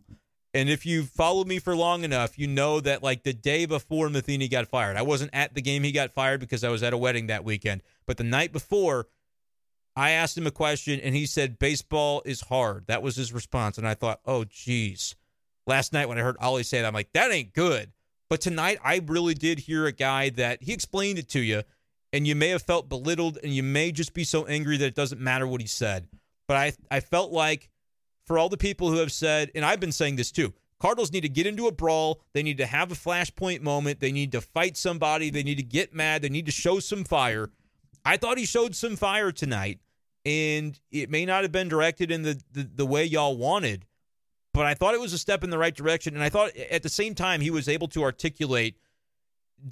And 0.53 0.70
if 0.70 0.86
you 0.88 1.03
followed 1.03 1.48
me 1.48 1.60
for 1.60 1.75
long 1.75 2.03
enough, 2.03 2.39
you 2.39 2.48
know 2.48 2.79
that 2.79 3.03
like 3.03 3.22
the 3.22 3.34
day 3.34 3.67
before 3.67 4.10
Matheny 4.10 4.48
got 4.48 4.67
fired, 4.67 4.98
I 4.98 5.03
wasn't 5.03 5.29
at 5.34 5.53
the 5.53 5.62
game 5.62 5.84
he 5.84 5.91
got 5.91 6.12
fired 6.12 6.39
because 6.39 6.63
I 6.63 6.70
was 6.70 6.82
at 6.82 6.94
a 6.94 6.98
wedding 6.98 7.27
that 7.27 7.44
weekend. 7.44 7.84
But 8.08 8.17
the 8.17 8.24
night 8.24 8.51
before, 8.51 9.06
I 9.97 10.11
asked 10.11 10.37
him 10.37 10.45
a 10.45 10.51
question 10.51 10.99
and 10.99 11.15
he 11.15 11.25
said, 11.25 11.57
Baseball 11.57 12.21
is 12.23 12.41
hard. 12.41 12.85
That 12.85 13.01
was 13.01 13.15
his 13.15 13.33
response. 13.33 13.79
And 13.79 13.87
I 13.87 13.95
thought, 13.95 14.19
oh, 14.25 14.45
geez. 14.45 15.15
Last 15.65 15.91
night 15.91 16.07
when 16.07 16.19
I 16.19 16.21
heard 16.21 16.37
Ollie 16.39 16.61
say 16.61 16.79
that, 16.79 16.87
I'm 16.87 16.93
like, 16.93 17.11
that 17.13 17.31
ain't 17.31 17.53
good. 17.53 17.91
But 18.29 18.39
tonight, 18.39 18.77
I 18.83 19.01
really 19.05 19.33
did 19.33 19.57
hear 19.57 19.87
a 19.87 19.91
guy 19.91 20.29
that 20.31 20.61
he 20.61 20.71
explained 20.71 21.17
it 21.17 21.29
to 21.29 21.39
you, 21.39 21.63
and 22.13 22.27
you 22.27 22.35
may 22.35 22.49
have 22.49 22.61
felt 22.61 22.89
belittled 22.89 23.39
and 23.41 23.51
you 23.51 23.63
may 23.63 23.91
just 23.91 24.13
be 24.13 24.23
so 24.23 24.45
angry 24.45 24.77
that 24.77 24.85
it 24.85 24.95
doesn't 24.95 25.19
matter 25.19 25.47
what 25.47 25.61
he 25.61 25.67
said. 25.67 26.07
But 26.47 26.57
I, 26.57 26.73
I 26.91 26.99
felt 26.99 27.31
like 27.31 27.69
for 28.25 28.37
all 28.37 28.49
the 28.49 28.57
people 28.57 28.91
who 28.91 28.97
have 28.97 29.11
said, 29.11 29.49
and 29.55 29.65
I've 29.65 29.79
been 29.79 29.91
saying 29.91 30.17
this 30.17 30.31
too, 30.31 30.53
Cardinals 30.79 31.11
need 31.11 31.21
to 31.21 31.29
get 31.29 31.47
into 31.47 31.65
a 31.65 31.71
brawl. 31.71 32.21
They 32.33 32.43
need 32.43 32.59
to 32.59 32.67
have 32.67 32.91
a 32.91 32.95
flashpoint 32.95 33.61
moment. 33.61 33.99
They 33.99 34.11
need 34.11 34.31
to 34.33 34.41
fight 34.41 34.77
somebody. 34.77 35.31
They 35.31 35.41
need 35.41 35.57
to 35.57 35.63
get 35.63 35.95
mad. 35.95 36.21
They 36.21 36.29
need 36.29 36.45
to 36.45 36.51
show 36.51 36.79
some 36.79 37.03
fire. 37.03 37.49
I 38.05 38.17
thought 38.17 38.37
he 38.37 38.45
showed 38.45 38.75
some 38.75 38.95
fire 38.95 39.31
tonight, 39.31 39.79
and 40.27 40.77
it 40.91 41.10
may 41.10 41.25
not 41.25 41.43
have 41.43 41.53
been 41.53 41.69
directed 41.69 42.12
in 42.12 42.24
the, 42.24 42.38
the, 42.51 42.69
the 42.75 42.86
way 42.86 43.05
y'all 43.05 43.38
wanted, 43.38 43.86
but 44.53 44.65
I 44.65 44.74
thought 44.74 44.93
it 44.93 45.00
was 45.00 45.13
a 45.13 45.17
step 45.17 45.41
in 45.41 45.51
the 45.51 45.57
right 45.57 45.74
direction. 45.74 46.15
And 46.15 46.24
I 46.24 46.27
thought 46.27 46.53
at 46.57 46.84
the 46.84 46.89
same 46.89 47.15
time 47.15 47.39
he 47.39 47.50
was 47.50 47.69
able 47.69 47.88
to 47.89 48.03
articulate 48.03 48.77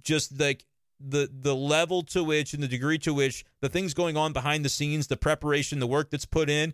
just 0.01 0.39
like 0.39 0.65
the 0.97 1.29
the 1.29 1.53
level 1.53 2.03
to 2.03 2.23
which 2.23 2.53
and 2.53 2.63
the 2.63 2.69
degree 2.69 2.97
to 2.99 3.13
which 3.13 3.43
the 3.59 3.67
things 3.67 3.93
going 3.93 4.15
on 4.15 4.31
behind 4.31 4.63
the 4.63 4.69
scenes, 4.69 5.07
the 5.07 5.17
preparation, 5.17 5.79
the 5.79 5.87
work 5.87 6.09
that's 6.09 6.25
put 6.25 6.49
in. 6.49 6.73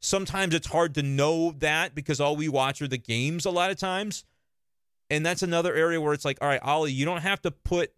Sometimes 0.00 0.54
it's 0.54 0.68
hard 0.68 0.94
to 0.94 1.02
know 1.02 1.52
that 1.58 1.94
because 1.94 2.22
all 2.22 2.36
we 2.36 2.48
watch 2.48 2.80
are 2.80 2.88
the 2.88 2.96
games 2.96 3.44
a 3.44 3.50
lot 3.50 3.70
of 3.70 3.76
times. 3.76 4.24
And 5.10 5.26
that's 5.26 5.42
another 5.42 5.74
area 5.74 6.00
where 6.00 6.14
it's 6.14 6.24
like, 6.24 6.38
all 6.40 6.48
right, 6.48 6.62
Ollie, 6.62 6.92
you 6.92 7.04
don't 7.04 7.20
have 7.20 7.42
to 7.42 7.50
put 7.50 7.92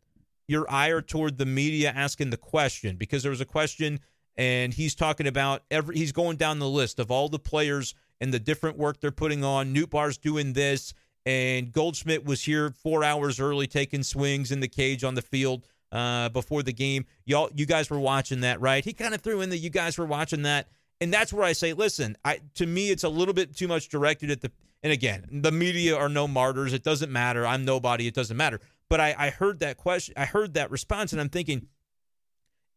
your 0.48 0.68
ire 0.68 1.00
toward 1.00 1.38
the 1.38 1.46
media 1.46 1.92
asking 1.94 2.30
the 2.30 2.36
question 2.36 2.96
because 2.96 3.22
there 3.22 3.30
was 3.30 3.40
a 3.40 3.46
question 3.46 4.00
and 4.36 4.72
he's 4.74 4.94
talking 4.94 5.26
about 5.26 5.62
every 5.70 5.96
he's 5.96 6.12
going 6.12 6.36
down 6.36 6.58
the 6.58 6.68
list 6.68 6.98
of 6.98 7.10
all 7.10 7.28
the 7.28 7.38
players 7.38 7.94
and 8.20 8.32
the 8.32 8.38
different 8.38 8.78
work 8.78 9.00
they're 9.00 9.10
putting 9.10 9.44
on. 9.44 9.74
Nootbaar's 9.74 10.18
doing 10.18 10.52
this 10.52 10.94
and 11.24 11.72
Goldschmidt 11.72 12.24
was 12.24 12.42
here 12.42 12.70
four 12.70 13.04
hours 13.04 13.38
early 13.38 13.66
taking 13.66 14.02
swings 14.02 14.50
in 14.50 14.60
the 14.60 14.68
cage 14.68 15.04
on 15.04 15.14
the 15.14 15.22
field 15.22 15.66
uh, 15.92 16.28
before 16.30 16.62
the 16.62 16.72
game. 16.72 17.04
Y'all, 17.24 17.50
you 17.54 17.66
guys 17.66 17.90
were 17.90 18.00
watching 18.00 18.40
that, 18.40 18.60
right? 18.60 18.84
He 18.84 18.92
kind 18.92 19.14
of 19.14 19.20
threw 19.20 19.40
in 19.40 19.50
that 19.50 19.58
you 19.58 19.70
guys 19.70 19.98
were 19.98 20.06
watching 20.06 20.42
that, 20.42 20.68
and 21.00 21.12
that's 21.12 21.32
where 21.32 21.44
I 21.44 21.52
say, 21.52 21.72
listen, 21.72 22.16
I 22.24 22.40
to 22.54 22.66
me 22.66 22.90
it's 22.90 23.04
a 23.04 23.08
little 23.08 23.34
bit 23.34 23.56
too 23.56 23.68
much 23.68 23.88
directed 23.88 24.30
at 24.30 24.40
the. 24.40 24.50
And 24.84 24.92
again, 24.92 25.28
the 25.30 25.52
media 25.52 25.96
are 25.96 26.08
no 26.08 26.26
martyrs. 26.26 26.72
It 26.72 26.82
doesn't 26.82 27.12
matter. 27.12 27.46
I'm 27.46 27.64
nobody. 27.64 28.08
It 28.08 28.14
doesn't 28.14 28.36
matter. 28.36 28.58
But 28.88 28.98
I, 28.98 29.14
I 29.16 29.30
heard 29.30 29.60
that 29.60 29.76
question. 29.76 30.14
I 30.16 30.24
heard 30.24 30.54
that 30.54 30.72
response, 30.72 31.12
and 31.12 31.20
I'm 31.20 31.28
thinking, 31.28 31.68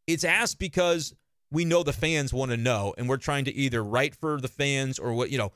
it's 0.06 0.24
asked 0.24 0.60
because 0.60 1.16
we 1.56 1.64
know 1.64 1.84
the 1.84 1.94
fans 1.94 2.34
want 2.34 2.52
to 2.52 2.58
know, 2.58 2.94
and 2.98 3.08
we're 3.08 3.16
trying 3.16 3.46
to 3.46 3.56
either 3.56 3.82
write 3.82 4.14
for 4.14 4.42
the 4.42 4.50
fans 4.50 5.00
or 5.00 5.14
what 5.14 5.30
you 5.30 5.38
know 5.38 5.54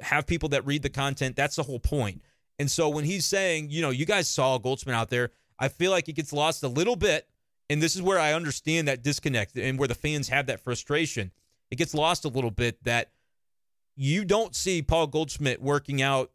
have 0.00 0.26
people 0.26 0.50
that 0.50 0.66
read 0.66 0.82
the 0.82 0.90
content. 0.90 1.36
That's 1.36 1.56
the 1.56 1.62
whole 1.62 1.80
point. 1.80 2.20
And 2.58 2.70
so 2.70 2.90
when 2.90 3.06
he's 3.06 3.24
saying, 3.24 3.70
you 3.70 3.80
know, 3.80 3.88
you 3.88 4.04
guys 4.04 4.28
saw 4.28 4.58
Goldschmidt 4.58 4.94
out 4.94 5.08
there, 5.08 5.30
I 5.58 5.68
feel 5.68 5.90
like 5.90 6.06
it 6.08 6.16
gets 6.16 6.34
lost 6.34 6.62
a 6.62 6.68
little 6.68 6.96
bit. 6.96 7.26
And 7.70 7.82
this 7.82 7.96
is 7.96 8.02
where 8.02 8.18
I 8.18 8.34
understand 8.34 8.88
that 8.88 9.02
disconnect 9.02 9.56
and 9.56 9.78
where 9.78 9.88
the 9.88 9.94
fans 9.94 10.28
have 10.28 10.46
that 10.46 10.60
frustration. 10.60 11.30
It 11.70 11.76
gets 11.76 11.94
lost 11.94 12.26
a 12.26 12.28
little 12.28 12.50
bit 12.50 12.84
that 12.84 13.10
you 13.96 14.26
don't 14.26 14.54
see 14.54 14.82
Paul 14.82 15.06
Goldschmidt 15.06 15.62
working 15.62 16.02
out 16.02 16.30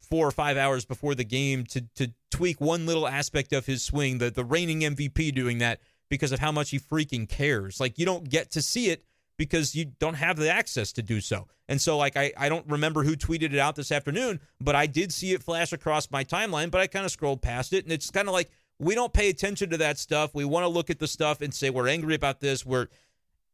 four 0.00 0.26
or 0.26 0.30
five 0.30 0.56
hours 0.56 0.86
before 0.86 1.14
the 1.14 1.24
game 1.24 1.64
to 1.64 1.82
to 1.96 2.12
tweak 2.30 2.58
one 2.58 2.86
little 2.86 3.06
aspect 3.06 3.52
of 3.52 3.66
his 3.66 3.82
swing. 3.82 4.16
The 4.16 4.30
the 4.30 4.44
reigning 4.44 4.80
MVP 4.80 5.34
doing 5.34 5.58
that 5.58 5.80
because 6.14 6.32
of 6.32 6.38
how 6.38 6.52
much 6.52 6.70
he 6.70 6.78
freaking 6.78 7.28
cares. 7.28 7.80
Like 7.80 7.98
you 7.98 8.06
don't 8.06 8.28
get 8.28 8.52
to 8.52 8.62
see 8.62 8.90
it 8.90 9.04
because 9.36 9.74
you 9.74 9.86
don't 9.98 10.14
have 10.14 10.36
the 10.36 10.50
access 10.50 10.92
to 10.92 11.02
do 11.02 11.20
so. 11.20 11.48
And 11.68 11.80
so, 11.80 11.96
like, 11.96 12.16
I, 12.16 12.32
I 12.36 12.48
don't 12.48 12.66
remember 12.68 13.02
who 13.02 13.16
tweeted 13.16 13.52
it 13.52 13.58
out 13.58 13.74
this 13.74 13.90
afternoon, 13.90 14.40
but 14.60 14.74
I 14.74 14.86
did 14.86 15.12
see 15.12 15.32
it 15.32 15.42
flash 15.42 15.72
across 15.72 16.10
my 16.10 16.24
timeline, 16.24 16.70
but 16.70 16.80
I 16.80 16.86
kind 16.86 17.04
of 17.04 17.10
scrolled 17.10 17.42
past 17.42 17.72
it. 17.72 17.84
And 17.84 17.92
it's 17.92 18.10
kind 18.10 18.28
of 18.28 18.34
like 18.34 18.50
we 18.78 18.94
don't 18.94 19.12
pay 19.12 19.30
attention 19.30 19.70
to 19.70 19.76
that 19.78 19.98
stuff. 19.98 20.34
We 20.34 20.44
want 20.44 20.64
to 20.64 20.68
look 20.68 20.90
at 20.90 20.98
the 20.98 21.08
stuff 21.08 21.40
and 21.40 21.54
say, 21.54 21.70
we're 21.70 21.88
angry 21.88 22.14
about 22.14 22.40
this. 22.40 22.66
We're, 22.66 22.88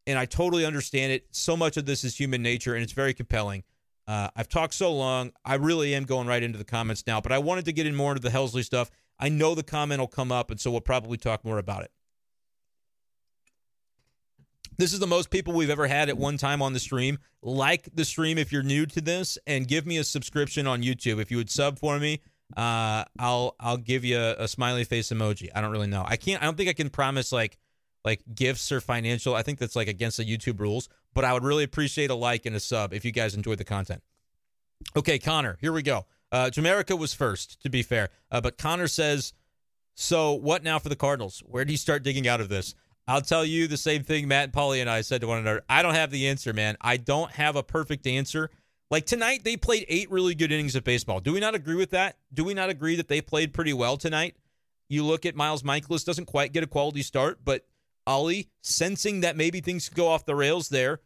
and 0.07 0.19
I 0.19 0.27
totally 0.27 0.67
understand 0.67 1.13
it. 1.13 1.27
So 1.31 1.57
much 1.57 1.77
of 1.77 1.87
this 1.87 2.05
is 2.05 2.17
human 2.17 2.43
nature, 2.43 2.75
and 2.75 2.83
it's 2.83 2.93
very 2.93 3.15
compelling. 3.15 3.63
Uh, 4.09 4.29
I've 4.35 4.49
talked 4.49 4.75
so 4.75 4.93
long. 4.93 5.31
I 5.45 5.55
really 5.55 5.95
am 5.95 6.05
going 6.05 6.27
right 6.27 6.43
into 6.43 6.59
the 6.59 6.65
comments 6.65 7.05
now, 7.07 7.21
but 7.21 7.33
I 7.33 7.39
wanted 7.39 7.65
to 7.67 7.73
get 7.73 7.87
in 7.87 7.95
more 7.95 8.11
into 8.11 8.23
the 8.23 8.31
Helsley 8.31 8.65
stuff. 8.65 8.91
I 9.21 9.29
know 9.29 9.55
the 9.55 9.63
comment 9.63 10.01
will 10.01 10.09
come 10.09 10.33
up, 10.33 10.51
and 10.51 10.61
so 10.61 10.71
we'll 10.71 10.81
probably 10.81 11.17
talk 11.17 11.45
more 11.45 11.59
about 11.59 11.85
it. 11.85 11.93
This 14.81 14.95
is 14.95 14.99
the 14.99 15.07
most 15.07 15.29
people 15.29 15.53
we've 15.53 15.69
ever 15.69 15.87
had 15.87 16.09
at 16.09 16.17
one 16.17 16.39
time 16.39 16.63
on 16.63 16.73
the 16.73 16.81
stream. 16.81 17.19
Like 17.43 17.91
the 17.95 18.03
stream 18.03 18.39
if 18.39 18.51
you're 18.51 18.63
new 18.63 18.87
to 18.87 19.03
this, 19.03 19.37
and 19.47 19.69
give 19.69 19.85
me 19.85 19.99
a 19.99 20.05
subscription 20.05 20.67
on 20.67 20.83
YouTube. 20.83 21.21
If 21.21 21.31
you 21.31 21.37
would 21.37 21.51
sub 21.51 21.79
for 21.79 21.99
me, 21.99 22.23
uh, 22.57 23.05
I'll 23.19 23.57
I'll 23.61 23.77
give 23.77 24.07
you 24.07 24.19
a, 24.19 24.37
a, 24.45 24.49
smiley 24.49 24.85
face 24.85 25.11
emoji. 25.11 25.51
I 25.55 25.61
don't 25.61 25.71
really 25.71 25.87
know. 25.87 26.03
I 26.07 26.17
can't. 26.17 26.41
I 26.43 26.47
don't 26.47 26.57
think 26.57 26.71
I 26.71 26.73
can 26.73 26.89
promise 26.89 27.31
like 27.31 27.59
like 28.07 28.23
gifts 28.35 28.73
or 28.73 28.81
financial. 28.81 29.35
I 29.35 29.43
think 29.43 29.59
that's 29.59 29.77
like 29.77 29.87
against 29.87 30.17
the 30.17 30.25
YouTube 30.25 30.61
rules. 30.61 30.89
But 31.13 31.27
I 31.27 31.35
would 31.35 31.45
really 31.45 31.65
appreciate 31.65 32.09
a 32.09 32.15
like 32.15 32.47
and 32.47 32.57
a 32.57 32.61
sub 32.61 32.95
if 32.95 33.05
you 33.05 33.13
guys 33.13 33.35
enjoyed 33.35 33.59
the 33.59 33.65
content. 33.65 34.03
Okay, 34.97 35.19
Connor, 35.19 35.59
here 35.61 35.75
we 35.75 35.83
go. 35.83 36.07
Uh, 36.33 36.49
Jamaica 36.49 36.97
was 36.97 37.13
first, 37.13 37.61
to 37.63 37.69
be 37.69 37.83
fair, 37.83 38.09
uh, 38.31 38.41
but 38.41 38.57
Connor 38.57 38.89
says, 38.89 39.35
"So 39.95 40.33
what 40.33 40.63
now 40.63 40.79
for 40.79 40.89
the 40.89 40.97
Cardinals? 40.97 41.43
Where 41.45 41.67
do 41.67 41.73
you 41.73 41.79
start 41.79 42.03
digging 42.03 42.27
out 42.27 42.41
of 42.41 42.49
this?" 42.49 42.75
I'll 43.11 43.21
tell 43.21 43.45
you 43.45 43.67
the 43.67 43.77
same 43.77 44.05
thing 44.05 44.29
Matt 44.29 44.45
and 44.45 44.53
Paulie 44.53 44.81
and 44.81 44.89
I 44.89 45.01
said 45.01 45.21
to 45.23 45.27
one 45.27 45.39
another. 45.39 45.65
I 45.69 45.83
don't 45.83 45.95
have 45.95 46.13
the 46.13 46.29
answer, 46.29 46.53
man. 46.53 46.77
I 46.81 46.97
don't 46.97 47.33
have 47.33 47.57
a 47.57 47.63
perfect 47.65 48.07
answer. 48.07 48.51
Like 48.89 49.05
tonight, 49.05 49.43
they 49.43 49.57
played 49.57 49.85
eight 49.89 50.09
really 50.13 50.33
good 50.37 50.53
innings 50.53 50.77
of 50.77 50.85
baseball. 50.85 51.19
Do 51.19 51.33
we 51.33 51.41
not 51.41 51.57
agree 51.57 51.75
with 51.75 51.91
that? 51.91 52.19
Do 52.33 52.45
we 52.45 52.55
not 52.55 52.71
agree 52.71 52.95
that 52.95 53.09
they 53.09 53.21
played 53.21 53.53
pretty 53.53 53.73
well 53.73 53.97
tonight? 53.97 54.37
You 54.89 55.05
look 55.05 55.27
at 55.27 55.35
Miles 55.35 55.65
Mikolas, 55.65 56.05
doesn't 56.05 56.27
quite 56.27 56.53
get 56.53 56.63
a 56.63 56.69
quality 56.69 57.03
start, 57.03 57.41
but 57.45 57.67
Ollie, 58.07 58.49
sensing 58.63 59.23
that 59.23 59.37
maybe 59.37 59.61
things 59.61 59.89
could 59.89 59.97
go 59.97 60.07
off 60.07 60.25
the 60.25 60.37
rails 60.37 60.69
there, 60.69 61.01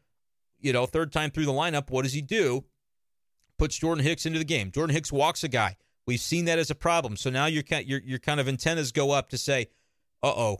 you 0.60 0.74
know, 0.74 0.84
third 0.84 1.10
time 1.10 1.30
through 1.30 1.46
the 1.46 1.52
lineup, 1.52 1.88
what 1.88 2.02
does 2.02 2.12
he 2.12 2.20
do? 2.20 2.66
Puts 3.56 3.78
Jordan 3.78 4.04
Hicks 4.04 4.26
into 4.26 4.38
the 4.38 4.44
game. 4.44 4.70
Jordan 4.70 4.94
Hicks 4.94 5.10
walks 5.10 5.42
a 5.42 5.48
guy. 5.48 5.78
We've 6.06 6.20
seen 6.20 6.44
that 6.44 6.58
as 6.58 6.70
a 6.70 6.74
problem. 6.74 7.16
So 7.16 7.30
now 7.30 7.46
your 7.46 7.62
your 7.82 8.00
your 8.00 8.18
kind 8.18 8.40
of 8.40 8.46
antennas 8.46 8.92
go 8.92 9.10
up 9.12 9.30
to 9.30 9.38
say, 9.38 9.68
"Uh 10.22 10.34
oh, 10.36 10.58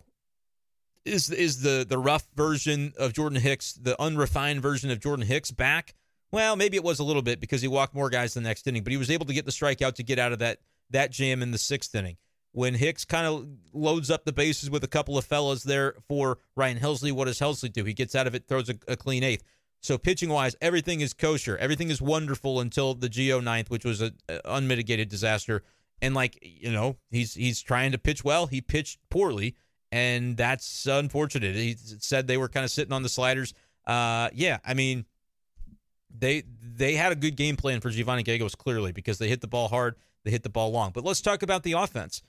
is 1.05 1.31
is 1.31 1.63
the 1.63 1.85
the 1.89 1.99
rough 1.99 2.27
version 2.35 2.93
of 2.99 3.13
Jordan 3.13 3.41
Hicks, 3.41 3.73
the 3.75 4.01
unrefined 4.01 4.63
version 4.63 4.91
of 4.91 5.01
Jordan 5.01 5.27
Hicks 5.27 5.51
back? 5.51 5.95
Well, 6.31 6.57
maybe 6.57 6.77
it 6.77 6.83
was 6.83 6.99
a 6.99 7.05
little 7.05 7.23
bit 7.23 7.41
because 7.41 7.63
he 7.63 7.69
walked 7.69 7.95
more 7.95 8.11
guys 8.11 8.35
the 8.35 8.41
next 8.41 8.67
inning, 8.67 8.83
but 8.83 8.91
he 8.91 8.97
was 8.97 9.11
able 9.11 9.27
to 9.27 9.35
get 9.35 9.45
the 9.45 9.53
strikeout 9.53 9.95
to 9.95 10.03
get 10.03 10.19
out 10.19 10.33
of 10.33 10.41
that 10.41 10.59
that 10.91 11.11
jam 11.11 11.43
in 11.43 11.51
the 11.51 11.59
sixth 11.59 11.95
inning. 11.95 12.17
When 12.53 12.75
Hicks 12.75 13.05
kind 13.05 13.27
of 13.27 13.47
loads 13.73 14.11
up 14.11 14.25
the 14.25 14.33
bases 14.33 14.71
with 14.71 14.85
a 14.85 14.89
couple 14.89 15.19
of 15.19 15.25
fellas 15.25 15.65
there 15.65 15.97
for 16.07 16.39
Ryan 16.57 16.79
Helsley, 16.79 17.11
what 17.13 17.25
does 17.25 17.41
Helsley 17.41 17.73
do? 17.73 17.85
He 17.85 17.95
gets 17.95 18.15
out 18.15 18.27
of 18.29 18.35
it, 18.35 18.47
throws 18.47 18.69
a, 18.69 18.77
a 18.87 18.97
clean 18.97 19.25
eighth. 19.25 19.43
So 19.81 19.99
pitching 19.99 20.29
wise, 20.31 20.57
everything 20.63 21.01
is 21.01 21.13
kosher. 21.13 21.59
Everything 21.59 21.91
is 21.91 22.01
wonderful 22.01 22.61
until 22.61 22.95
the 22.95 23.09
Gio 23.09 23.43
ninth, 23.43 23.71
which 23.71 23.85
was 23.85 24.01
an 24.01 24.17
unmitigated 24.45 25.09
disaster. 25.09 25.63
And 26.01 26.15
like 26.15 26.39
you 26.43 26.73
know, 26.73 26.97
he's 27.11 27.35
he's 27.35 27.61
trying 27.61 27.93
to 27.93 27.99
pitch 27.99 28.25
well. 28.25 28.47
He 28.47 28.61
pitched 28.61 28.99
poorly, 29.11 29.57
and 29.95 30.37
that's 30.37 30.87
unfortunate. 30.87 31.55
He 31.55 31.77
said 31.79 32.27
they 32.27 32.37
were 32.37 32.49
kind 32.49 32.65
of 32.65 32.71
sitting 32.73 32.93
on 32.93 33.05
the 33.05 33.09
sliders. 33.09 33.55
Uh, 33.87 34.29
yeah, 34.35 34.59
I 34.67 34.75
mean, 34.75 35.05
they 36.11 36.43
they 36.61 36.95
had 36.95 37.13
a 37.13 37.15
good 37.15 37.37
game 37.37 37.55
plan 37.55 37.81
for 37.81 37.91
Giovanni 37.91 38.25
Gallegos 38.25 38.57
clearly 38.57 38.91
because 38.91 39.19
they 39.19 39.29
hit 39.29 39.41
the 39.41 39.47
ball 39.47 39.69
hard, 39.69 39.95
they 40.25 40.33
hit 40.33 40.43
the 40.43 40.49
ball 40.49 40.73
long. 40.73 40.91
But 40.93 41.05
let's 41.05 41.21
talk 41.21 41.45
about 41.45 41.63
the 41.63 41.73
offense. 41.73 42.23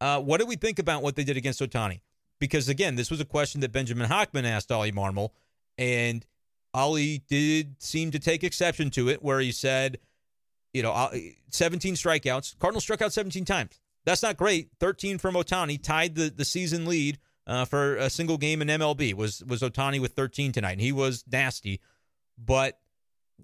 Uh, 0.00 0.18
what 0.18 0.40
do 0.40 0.46
we 0.46 0.56
think 0.56 0.78
about 0.78 1.02
what 1.02 1.14
they 1.14 1.24
did 1.24 1.36
against 1.36 1.60
Ohtani? 1.60 2.00
Because 2.38 2.70
again, 2.70 2.94
this 2.94 3.10
was 3.10 3.20
a 3.20 3.26
question 3.26 3.60
that 3.60 3.70
Benjamin 3.70 4.08
Hochman 4.08 4.44
asked 4.44 4.72
Ollie 4.72 4.90
Marmol, 4.90 5.32
and 5.76 6.24
Ollie 6.72 7.22
did 7.28 7.82
seem 7.82 8.12
to 8.12 8.18
take 8.18 8.42
exception 8.42 8.88
to 8.92 9.10
it, 9.10 9.22
where 9.22 9.40
he 9.40 9.52
said, 9.52 9.98
you 10.72 10.82
know, 10.82 10.92
uh, 10.92 11.14
17 11.50 11.96
strikeouts. 11.96 12.58
Cardinals 12.58 12.84
struck 12.84 13.02
out 13.02 13.12
17 13.12 13.44
times. 13.44 13.78
That's 14.04 14.22
not 14.22 14.36
great. 14.36 14.70
13 14.80 15.18
from 15.18 15.34
Ohtani 15.34 15.82
tied 15.82 16.14
the, 16.14 16.30
the 16.30 16.44
season 16.44 16.86
lead 16.86 17.18
uh, 17.46 17.64
for 17.64 17.96
a 17.96 18.08
single 18.10 18.38
game 18.38 18.62
in 18.62 18.68
MLB. 18.68 19.14
Was 19.14 19.42
was 19.44 19.60
Ohtani 19.60 20.00
with 20.00 20.12
13 20.12 20.52
tonight, 20.52 20.72
and 20.72 20.80
he 20.80 20.92
was 20.92 21.24
nasty. 21.30 21.80
But 22.38 22.78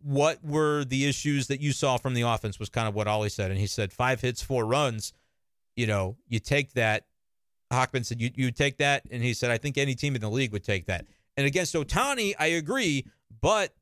what 0.02 0.42
were 0.44 0.84
the 0.84 1.06
issues 1.06 1.48
that 1.48 1.60
you 1.60 1.72
saw 1.72 1.96
from 1.96 2.14
the 2.14 2.22
offense? 2.22 2.58
Was 2.58 2.68
kind 2.68 2.88
of 2.88 2.94
what 2.94 3.08
Ollie 3.08 3.28
said, 3.28 3.50
and 3.50 3.60
he 3.60 3.66
said 3.66 3.92
five 3.92 4.20
hits, 4.20 4.42
four 4.42 4.64
runs. 4.64 5.12
You 5.74 5.86
know, 5.86 6.16
you 6.28 6.38
take 6.38 6.72
that. 6.72 7.04
Hochman 7.72 8.04
said 8.04 8.20
you 8.20 8.30
you 8.34 8.50
take 8.50 8.78
that, 8.78 9.02
and 9.10 9.22
he 9.22 9.34
said 9.34 9.50
I 9.50 9.58
think 9.58 9.76
any 9.76 9.94
team 9.94 10.14
in 10.14 10.20
the 10.20 10.30
league 10.30 10.52
would 10.52 10.64
take 10.64 10.86
that. 10.86 11.06
And 11.36 11.46
against 11.46 11.74
Ohtani, 11.74 12.34
I 12.38 12.46
agree, 12.46 13.06
but 13.42 13.74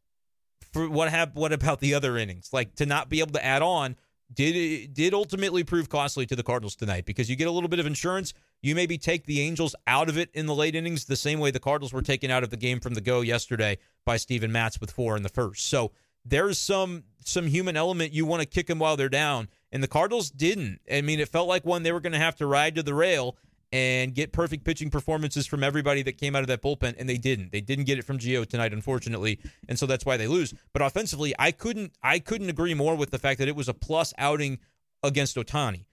for 0.72 0.88
what 0.88 1.10
have 1.10 1.36
what 1.36 1.52
about 1.52 1.80
the 1.80 1.94
other 1.94 2.16
innings? 2.16 2.50
Like 2.52 2.74
to 2.76 2.86
not 2.86 3.08
be 3.08 3.20
able 3.20 3.32
to 3.32 3.44
add 3.44 3.62
on 3.62 3.96
did 4.34 4.94
did 4.94 5.14
ultimately 5.14 5.64
prove 5.64 5.88
costly 5.88 6.26
to 6.26 6.36
the 6.36 6.42
Cardinals 6.42 6.76
tonight 6.76 7.06
because 7.06 7.30
you 7.30 7.36
get 7.36 7.48
a 7.48 7.50
little 7.50 7.68
bit 7.68 7.78
of 7.78 7.86
insurance. 7.86 8.34
You 8.62 8.74
maybe 8.74 8.98
take 8.98 9.26
the 9.26 9.40
Angels 9.40 9.74
out 9.86 10.08
of 10.08 10.16
it 10.16 10.30
in 10.34 10.46
the 10.46 10.54
late 10.54 10.74
innings, 10.74 11.04
the 11.04 11.16
same 11.16 11.38
way 11.38 11.50
the 11.50 11.60
Cardinals 11.60 11.92
were 11.92 12.02
taken 12.02 12.30
out 12.30 12.42
of 12.42 12.50
the 12.50 12.56
game 12.56 12.80
from 12.80 12.94
the 12.94 13.00
go 13.00 13.20
yesterday 13.20 13.78
by 14.04 14.16
Steven 14.16 14.50
Matz 14.52 14.80
with 14.80 14.90
four 14.90 15.16
in 15.16 15.22
the 15.22 15.28
first. 15.28 15.66
So 15.66 15.92
there's 16.24 16.58
some 16.58 17.04
some 17.24 17.46
human 17.46 17.76
element 17.76 18.12
you 18.12 18.26
want 18.26 18.42
to 18.42 18.46
kick 18.46 18.66
them 18.66 18.78
while 18.78 18.96
they're 18.96 19.08
down, 19.08 19.48
and 19.72 19.82
the 19.82 19.88
Cardinals 19.88 20.30
didn't. 20.30 20.80
I 20.90 21.00
mean, 21.00 21.20
it 21.20 21.28
felt 21.28 21.48
like 21.48 21.64
one 21.64 21.82
they 21.82 21.92
were 21.92 22.00
going 22.00 22.12
to 22.12 22.18
have 22.18 22.36
to 22.36 22.46
ride 22.46 22.74
to 22.76 22.82
the 22.82 22.94
rail, 22.94 23.36
and 23.74 24.14
get 24.14 24.30
perfect 24.30 24.62
pitching 24.62 24.88
performances 24.88 25.48
from 25.48 25.64
everybody 25.64 26.00
that 26.00 26.16
came 26.16 26.36
out 26.36 26.42
of 26.42 26.46
that 26.46 26.62
bullpen, 26.62 26.94
and 26.96 27.08
they 27.08 27.18
didn't. 27.18 27.50
They 27.50 27.60
didn't 27.60 27.86
get 27.86 27.98
it 27.98 28.02
from 28.02 28.20
Gio 28.20 28.46
tonight, 28.46 28.72
unfortunately, 28.72 29.40
and 29.68 29.76
so 29.76 29.84
that's 29.84 30.06
why 30.06 30.16
they 30.16 30.28
lose. 30.28 30.54
But 30.72 30.80
offensively, 30.80 31.34
I 31.40 31.50
couldn't 31.50 31.92
I 32.00 32.20
couldn't 32.20 32.48
agree 32.48 32.74
more 32.74 32.94
with 32.94 33.10
the 33.10 33.18
fact 33.18 33.40
that 33.40 33.48
it 33.48 33.56
was 33.56 33.68
a 33.68 33.74
plus 33.74 34.14
outing 34.16 34.60
against 35.02 35.34
Ohtani. 35.34 35.86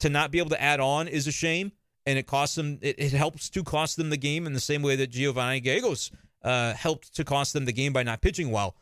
To 0.00 0.10
not 0.10 0.32
be 0.32 0.38
able 0.38 0.50
to 0.50 0.60
add 0.60 0.80
on 0.80 1.08
is 1.08 1.26
a 1.26 1.32
shame, 1.32 1.72
and 2.04 2.18
it 2.18 2.26
costs 2.26 2.56
them. 2.56 2.78
It, 2.82 2.96
it 2.98 3.12
helps 3.12 3.48
to 3.50 3.64
cost 3.64 3.96
them 3.96 4.10
the 4.10 4.18
game 4.18 4.46
in 4.46 4.52
the 4.52 4.60
same 4.60 4.82
way 4.82 4.94
that 4.96 5.06
Giovanni 5.06 5.60
Gallegos 5.60 6.10
uh, 6.42 6.74
helped 6.74 7.16
to 7.16 7.24
cost 7.24 7.54
them 7.54 7.64
the 7.64 7.72
game 7.72 7.94
by 7.94 8.02
not 8.02 8.20
pitching 8.20 8.50
well. 8.50 8.76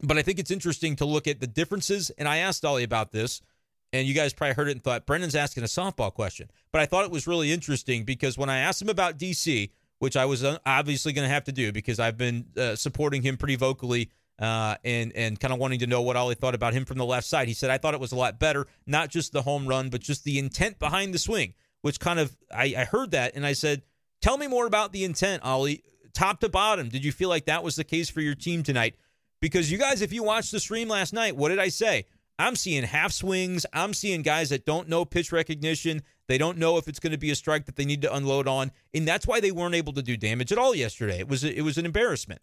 But 0.00 0.16
I 0.16 0.22
think 0.22 0.38
it's 0.38 0.50
interesting 0.50 0.96
to 0.96 1.04
look 1.04 1.26
at 1.26 1.40
the 1.40 1.46
differences, 1.46 2.08
and 2.16 2.26
I 2.26 2.38
asked 2.38 2.64
Ollie 2.64 2.84
about 2.84 3.12
this 3.12 3.42
and 3.92 4.06
you 4.06 4.14
guys 4.14 4.32
probably 4.32 4.54
heard 4.54 4.68
it 4.68 4.72
and 4.72 4.82
thought 4.82 5.06
Brenden's 5.06 5.34
asking 5.34 5.62
a 5.62 5.66
softball 5.66 6.12
question. 6.12 6.50
But 6.72 6.80
I 6.80 6.86
thought 6.86 7.04
it 7.04 7.10
was 7.10 7.26
really 7.26 7.52
interesting 7.52 8.04
because 8.04 8.36
when 8.36 8.50
I 8.50 8.58
asked 8.58 8.82
him 8.82 8.88
about 8.88 9.18
DC, 9.18 9.70
which 9.98 10.16
I 10.16 10.24
was 10.24 10.44
uh, 10.44 10.58
obviously 10.64 11.12
going 11.12 11.26
to 11.26 11.32
have 11.32 11.44
to 11.44 11.52
do 11.52 11.72
because 11.72 11.98
I've 11.98 12.16
been 12.16 12.46
uh, 12.56 12.76
supporting 12.76 13.22
him 13.22 13.36
pretty 13.36 13.56
vocally 13.56 14.10
uh, 14.38 14.76
and 14.84 15.12
and 15.14 15.38
kind 15.40 15.52
of 15.52 15.58
wanting 15.58 15.80
to 15.80 15.86
know 15.86 16.02
what 16.02 16.16
Ollie 16.16 16.34
thought 16.34 16.54
about 16.54 16.72
him 16.72 16.84
from 16.84 16.98
the 16.98 17.04
left 17.04 17.26
side. 17.26 17.48
He 17.48 17.54
said 17.54 17.70
I 17.70 17.78
thought 17.78 17.94
it 17.94 18.00
was 18.00 18.12
a 18.12 18.16
lot 18.16 18.38
better, 18.38 18.66
not 18.86 19.10
just 19.10 19.32
the 19.32 19.42
home 19.42 19.66
run, 19.66 19.88
but 19.88 20.00
just 20.00 20.24
the 20.24 20.38
intent 20.38 20.78
behind 20.78 21.12
the 21.12 21.18
swing. 21.18 21.54
Which 21.82 22.00
kind 22.00 22.18
of 22.18 22.36
I, 22.52 22.74
I 22.76 22.84
heard 22.84 23.12
that 23.12 23.34
and 23.34 23.46
I 23.46 23.52
said, 23.52 23.82
"Tell 24.20 24.36
me 24.36 24.46
more 24.46 24.66
about 24.66 24.92
the 24.92 25.04
intent, 25.04 25.44
Ollie, 25.44 25.82
top 26.12 26.40
to 26.40 26.48
bottom. 26.48 26.88
Did 26.88 27.04
you 27.04 27.12
feel 27.12 27.28
like 27.28 27.46
that 27.46 27.64
was 27.64 27.76
the 27.76 27.84
case 27.84 28.08
for 28.08 28.20
your 28.20 28.34
team 28.34 28.62
tonight?" 28.62 28.94
Because 29.40 29.70
you 29.70 29.78
guys, 29.78 30.02
if 30.02 30.12
you 30.12 30.24
watched 30.24 30.50
the 30.50 30.58
stream 30.58 30.88
last 30.88 31.12
night, 31.12 31.36
what 31.36 31.50
did 31.50 31.60
I 31.60 31.68
say? 31.68 32.06
I'm 32.38 32.54
seeing 32.54 32.84
half 32.84 33.12
swings. 33.12 33.66
I'm 33.72 33.92
seeing 33.92 34.22
guys 34.22 34.50
that 34.50 34.64
don't 34.64 34.88
know 34.88 35.04
pitch 35.04 35.32
recognition. 35.32 36.02
They 36.28 36.38
don't 36.38 36.58
know 36.58 36.76
if 36.76 36.86
it's 36.86 37.00
going 37.00 37.12
to 37.12 37.18
be 37.18 37.30
a 37.30 37.34
strike 37.34 37.66
that 37.66 37.76
they 37.76 37.84
need 37.84 38.02
to 38.02 38.14
unload 38.14 38.46
on, 38.46 38.70
and 38.94 39.08
that's 39.08 39.26
why 39.26 39.40
they 39.40 39.50
weren't 39.50 39.74
able 39.74 39.92
to 39.94 40.02
do 40.02 40.16
damage 40.16 40.52
at 40.52 40.58
all 40.58 40.74
yesterday. 40.74 41.18
It 41.18 41.28
was 41.28 41.42
it 41.42 41.62
was 41.62 41.78
an 41.78 41.86
embarrassment. 41.86 42.42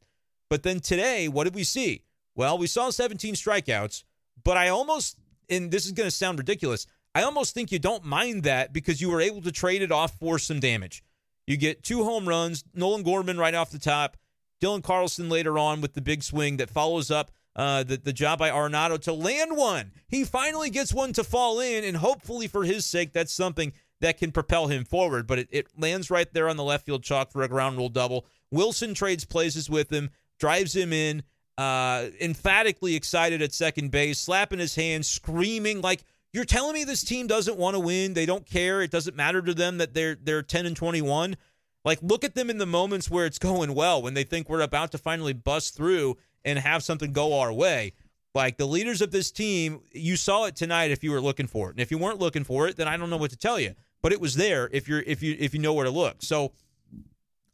But 0.49 0.63
then 0.63 0.79
today, 0.79 1.27
what 1.27 1.45
did 1.45 1.55
we 1.55 1.63
see? 1.63 2.03
Well, 2.35 2.57
we 2.57 2.67
saw 2.67 2.89
17 2.89 3.35
strikeouts, 3.35 4.03
but 4.43 4.57
I 4.57 4.69
almost 4.69 5.17
and 5.49 5.71
this 5.71 5.85
is 5.85 5.91
going 5.91 6.07
to 6.07 6.15
sound 6.15 6.39
ridiculous. 6.39 6.87
I 7.13 7.23
almost 7.23 7.53
think 7.53 7.71
you 7.71 7.79
don't 7.79 8.03
mind 8.03 8.43
that 8.43 8.73
because 8.73 8.99
you 8.99 9.09
were 9.09 9.21
able 9.21 9.41
to 9.43 9.51
trade 9.51 9.81
it 9.81 9.91
off 9.91 10.19
for 10.19 10.37
some 10.37 10.59
damage. 10.59 11.03
You 11.47 11.55
get 11.55 11.83
two 11.83 12.03
home 12.03 12.27
runs, 12.27 12.63
Nolan 12.73 13.03
Gorman 13.03 13.37
right 13.37 13.53
off 13.53 13.71
the 13.71 13.79
top, 13.79 14.17
Dylan 14.61 14.83
Carlson 14.83 15.29
later 15.29 15.57
on 15.57 15.79
with 15.79 15.93
the 15.93 16.01
big 16.01 16.23
swing 16.23 16.57
that 16.57 16.69
follows 16.69 17.11
up 17.11 17.31
uh, 17.55 17.83
the, 17.83 17.97
the 17.97 18.13
job 18.13 18.39
by 18.39 18.49
Arenado 18.49 18.99
to 19.01 19.13
land 19.13 19.55
one. 19.55 19.91
He 20.07 20.23
finally 20.23 20.69
gets 20.69 20.93
one 20.93 21.13
to 21.13 21.23
fall 21.23 21.59
in, 21.59 21.83
and 21.83 21.97
hopefully 21.97 22.47
for 22.47 22.63
his 22.63 22.85
sake, 22.85 23.13
that's 23.13 23.31
something 23.31 23.71
that 24.01 24.17
can 24.17 24.31
propel 24.31 24.67
him 24.67 24.83
forward. 24.83 25.25
But 25.25 25.39
it, 25.39 25.47
it 25.51 25.67
lands 25.77 26.11
right 26.11 26.31
there 26.33 26.49
on 26.49 26.57
the 26.57 26.63
left 26.63 26.85
field 26.85 27.03
chalk 27.03 27.31
for 27.31 27.41
a 27.43 27.47
ground 27.47 27.77
rule 27.77 27.89
double. 27.89 28.25
Willson 28.53 28.93
trades 28.93 29.25
places 29.25 29.69
with 29.69 29.91
him, 29.91 30.09
drives 30.37 30.75
him 30.75 30.91
in, 30.91 31.23
uh, 31.57 32.07
emphatically 32.19 32.95
excited 32.95 33.41
at 33.41 33.53
second 33.53 33.91
base, 33.91 34.19
slapping 34.19 34.59
his 34.59 34.75
hands, 34.75 35.07
screaming 35.07 35.81
like, 35.81 36.03
"You're 36.33 36.43
telling 36.43 36.73
me 36.73 36.83
this 36.83 37.03
team 37.03 37.27
doesn't 37.27 37.57
want 37.57 37.75
to 37.75 37.79
win? 37.79 38.13
They 38.13 38.25
don't 38.25 38.45
care. 38.45 38.81
It 38.81 38.91
doesn't 38.91 39.15
matter 39.15 39.41
to 39.41 39.53
them 39.53 39.77
that 39.77 39.93
they're 39.93 40.15
they're 40.15 40.43
10 40.43 40.65
and 40.65 40.75
21." 40.75 41.37
Like, 41.85 41.99
look 42.01 42.23
at 42.23 42.33
them 42.33 42.49
in 42.49 42.57
the 42.57 42.65
moments 42.65 43.11
where 43.11 43.27
it's 43.27 43.37
going 43.37 43.75
well, 43.75 44.01
when 44.01 44.15
they 44.15 44.23
think 44.23 44.49
we're 44.49 44.61
about 44.61 44.91
to 44.91 44.97
finally 44.97 45.33
bust 45.33 45.75
through 45.75 46.17
and 46.45 46.59
have 46.59 46.83
something 46.83 47.11
go 47.11 47.39
our 47.39 47.51
way. 47.51 47.93
Like 48.33 48.57
the 48.57 48.65
leaders 48.65 49.01
of 49.01 49.11
this 49.11 49.31
team, 49.31 49.81
you 49.91 50.15
saw 50.15 50.45
it 50.45 50.55
tonight 50.55 50.91
if 50.91 51.03
you 51.03 51.11
were 51.11 51.21
looking 51.21 51.47
for 51.47 51.69
it. 51.69 51.71
And 51.71 51.79
if 51.79 51.89
you 51.89 51.97
weren't 51.97 52.19
looking 52.19 52.43
for 52.43 52.67
it, 52.67 52.77
then 52.77 52.87
I 52.87 52.95
don't 52.97 53.09
know 53.09 53.17
what 53.17 53.31
to 53.31 53.37
tell 53.37 53.59
you. 53.59 53.73
But 54.01 54.11
it 54.11 54.21
was 54.21 54.35
there 54.35 54.69
if 54.71 54.87
you're 54.87 55.01
if 55.01 55.23
you 55.23 55.35
if 55.39 55.53
you 55.53 55.59
know 55.59 55.73
where 55.73 55.85
to 55.85 55.91
look. 55.91 56.17
So 56.19 56.51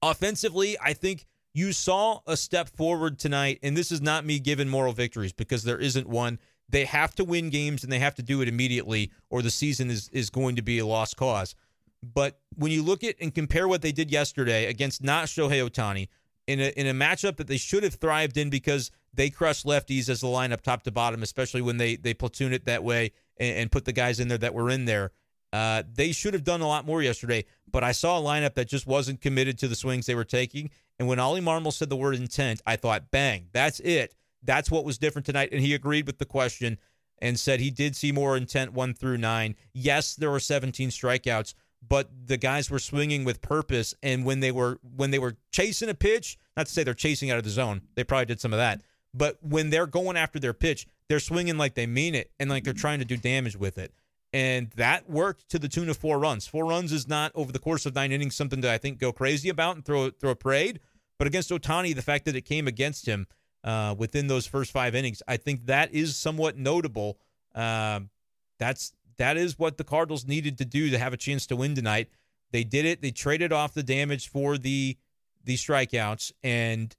offensively, 0.02 0.78
I 0.84 0.94
think 0.94 1.28
you 1.54 1.72
saw 1.72 2.20
a 2.28 2.36
step 2.36 2.68
forward 2.70 3.20
tonight, 3.20 3.60
and 3.62 3.78
this 3.78 3.92
is 3.92 4.02
not 4.02 4.26
me 4.26 4.40
giving 4.40 4.68
moral 4.68 4.92
victories 4.92 5.34
because 5.34 5.64
there 5.64 5.78
isn't 5.78 6.10
one. 6.10 6.40
They 6.68 6.86
have 6.86 7.14
to 7.16 7.24
win 7.24 7.50
games 7.50 7.84
and 7.84 7.92
they 7.92 8.00
have 8.00 8.16
to 8.16 8.24
do 8.24 8.42
it 8.42 8.48
immediately, 8.48 9.12
or 9.30 9.42
the 9.42 9.52
season 9.52 9.90
is 9.90 10.10
is 10.10 10.30
going 10.30 10.56
to 10.56 10.62
be 10.62 10.80
a 10.80 10.86
lost 10.86 11.16
cause. 11.16 11.56
But 12.04 12.40
when 12.56 12.72
you 12.72 12.82
look 12.82 13.04
at 13.04 13.16
and 13.22 13.34
compare 13.34 13.68
what 13.68 13.82
they 13.82 13.92
did 13.92 14.12
yesterday 14.12 14.66
against 14.66 15.04
not 15.04 15.26
Shohei 15.26 15.70
Ohtani, 15.70 16.08
in 16.52 16.60
a 16.60 16.70
in 16.76 16.88
a 16.88 16.94
matchup 16.94 17.38
that 17.38 17.48
they 17.48 17.58
should 17.58 17.84
have 17.84 17.96
thrived 17.96 18.38
in 18.38 18.50
because 18.50 18.92
they 19.14 19.30
crushed 19.30 19.66
lefties 19.66 20.10
as 20.10 20.22
the 20.22 20.28
lineup 20.28 20.62
top 20.62 20.84
to 20.84 20.92
bottom, 20.92 21.24
especially 21.24 21.62
when 21.62 21.78
they 21.78 21.96
they 21.96 22.14
platoon 22.14 22.54
it 22.54 22.66
that 22.66 22.84
way 22.84 23.12
and, 23.38 23.58
and 23.58 23.72
put 23.72 23.86
the 23.86 23.94
guys 23.94 24.20
in 24.20 24.28
there 24.28 24.38
that 24.38 24.54
were 24.54 24.70
in 24.70 24.86
there. 24.86 25.12
Uh, 25.54 25.84
they 25.94 26.12
should 26.14 26.34
have 26.34 26.46
done 26.46 26.62
a 26.62 26.68
lot 26.68 26.86
more 26.86 27.02
yesterday, 27.02 27.44
but 27.70 27.84
I 27.84 27.92
saw 27.92 28.20
a 28.20 28.22
lineup 28.22 28.54
that 28.54 28.70
just 28.70 28.88
wasn't 28.88 29.20
committed 29.20 29.58
to 29.60 29.68
the 29.68 29.76
swings 29.76 30.06
they 30.06 30.16
were 30.16 30.24
taking. 30.24 30.70
And 30.98 31.08
when 31.10 31.20
Ollie 31.20 31.42
Marmol 31.42 31.74
said 31.74 31.90
the 31.90 31.98
word 31.98 32.16
intent, 32.16 32.62
I 32.66 32.78
thought, 32.78 33.12
bang, 33.12 33.48
that's 33.52 33.82
it. 33.82 34.16
That's 34.44 34.72
what 34.72 34.86
was 34.86 34.98
different 34.98 35.26
tonight. 35.26 35.50
And 35.52 35.62
he 35.62 35.74
agreed 35.74 36.08
with 36.08 36.20
the 36.20 36.26
question 36.26 36.78
and 37.22 37.40
said 37.40 37.60
he 37.60 37.70
did 37.70 37.96
see 37.96 38.12
more 38.12 38.38
intent 38.38 38.74
one 38.74 38.94
through 38.94 39.18
nine. 39.18 39.56
Yes, 39.74 40.16
there 40.16 40.32
were 40.32 40.40
17 40.40 40.90
strikeouts, 40.90 41.54
but 41.86 42.10
the 42.26 42.38
guys 42.38 42.70
were 42.70 42.80
swinging 42.80 43.24
with 43.26 43.42
purpose. 43.42 43.94
And 44.04 44.26
when 44.26 44.40
they 44.40 44.52
were 44.52 44.80
when 44.96 45.12
they 45.12 45.20
were 45.20 45.38
chasing 45.52 45.90
a 45.90 45.94
pitch 45.94 46.38
not 46.56 46.68
to 46.68 46.72
say 46.72 46.84
they're 46.84 46.94
chasing 46.94 47.32
out 47.32 47.38
of 47.38 47.44
the 47.44 47.50
zone 47.50 47.82
they 47.96 48.04
probably 48.04 48.26
did 48.26 48.40
some 48.40 48.54
of 48.54 48.58
that 48.58 48.82
but 49.14 49.38
when 49.42 49.70
they're 49.70 49.88
going 49.88 50.18
after 50.18 50.40
their 50.40 50.54
pitch 50.54 50.88
they're 51.08 51.20
swinging 51.20 51.58
like 51.58 51.74
they 51.74 51.86
mean 51.86 52.16
it 52.16 52.32
and 52.40 52.50
like 52.50 52.64
they're 52.64 52.74
trying 52.74 53.00
to 53.00 53.06
do 53.06 53.18
damage 53.18 53.58
with 53.58 53.78
it. 53.78 53.94
And 54.34 54.70
that 54.78 55.10
worked 55.10 55.50
to 55.50 55.60
the 55.60 55.68
tune 55.68 55.90
of 55.90 55.98
four 55.98 56.18
runs. 56.18 56.48
Four 56.48 56.66
runs 56.66 56.94
is 56.94 57.06
not 57.06 57.34
over 57.36 57.52
the 57.52 57.60
course 57.60 57.86
of 57.86 57.96
nine 57.96 58.14
innings 58.14 58.36
something 58.36 58.62
that 58.62 58.72
i 58.72 58.78
think 58.78 59.00
go 59.00 59.12
crazy 59.12 59.50
about 59.50 59.76
and 59.76 59.86
throw 59.86 60.10
throw 60.10 60.32
a 60.32 60.36
parade. 60.36 60.80
But 61.18 61.28
against 61.28 61.50
Ohtani 61.50 61.94
the 61.94 62.02
fact 62.02 62.26
that 62.26 62.36
it 62.36 62.46
came 62.46 62.68
against 62.68 63.06
him 63.06 63.28
uh, 63.64 63.94
within 63.98 64.28
those 64.28 64.48
first 64.48 64.72
five 64.72 64.96
innings 64.96 65.22
i 65.28 65.38
think 65.38 65.66
that 65.66 65.94
is 65.94 66.16
somewhat 66.16 66.58
notable. 66.58 67.18
Um, 67.54 68.10
that's 68.58 68.94
that 69.22 69.38
is 69.38 69.60
what 69.60 69.78
the 69.78 69.84
Cardinals 69.84 70.26
needed 70.26 70.58
to 70.58 70.66
do 70.66 70.90
to 70.90 70.98
have 70.98 71.14
a 71.14 71.18
chance 71.18 71.46
to 71.46 71.56
win 71.56 71.76
tonight. 71.76 72.10
They 72.52 72.64
did 72.64 72.86
it. 72.86 73.04
They 73.04 73.12
traded 73.12 73.54
off 73.54 73.76
the 73.76 73.84
damage 73.84 74.30
for 74.30 74.58
the 74.58 74.98
the 75.44 75.56
strikeouts, 75.56 76.32
and 76.44 76.96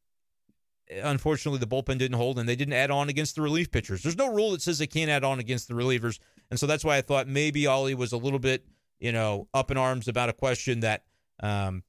unfortunately, 0.88 1.58
the 1.58 1.66
bullpen 1.66 1.98
didn't 1.98 2.16
hold, 2.16 2.38
and 2.38 2.48
they 2.48 2.54
didn't 2.54 2.74
add 2.74 2.92
on 2.92 3.08
against 3.08 3.34
the 3.34 3.42
relief 3.42 3.72
pitchers. 3.72 4.04
There's 4.04 4.16
no 4.16 4.32
rule 4.32 4.52
that 4.52 4.62
says 4.62 4.78
they 4.78 4.86
can't 4.86 5.10
add 5.10 5.24
on 5.24 5.40
against 5.40 5.66
the 5.66 5.74
relievers, 5.74 6.20
and 6.48 6.60
so 6.60 6.66
that's 6.68 6.84
why 6.84 6.96
I 6.96 7.02
thought 7.02 7.26
maybe 7.26 7.66
Ollie 7.66 7.94
was 7.94 8.12
a 8.12 8.16
little 8.16 8.38
bit, 8.38 8.64
you 9.00 9.10
know, 9.10 9.48
up 9.52 9.72
in 9.72 9.76
arms 9.76 10.06
about 10.06 10.28
a 10.28 10.32
question 10.32 10.78
that 10.80 11.02
um, 11.40 11.82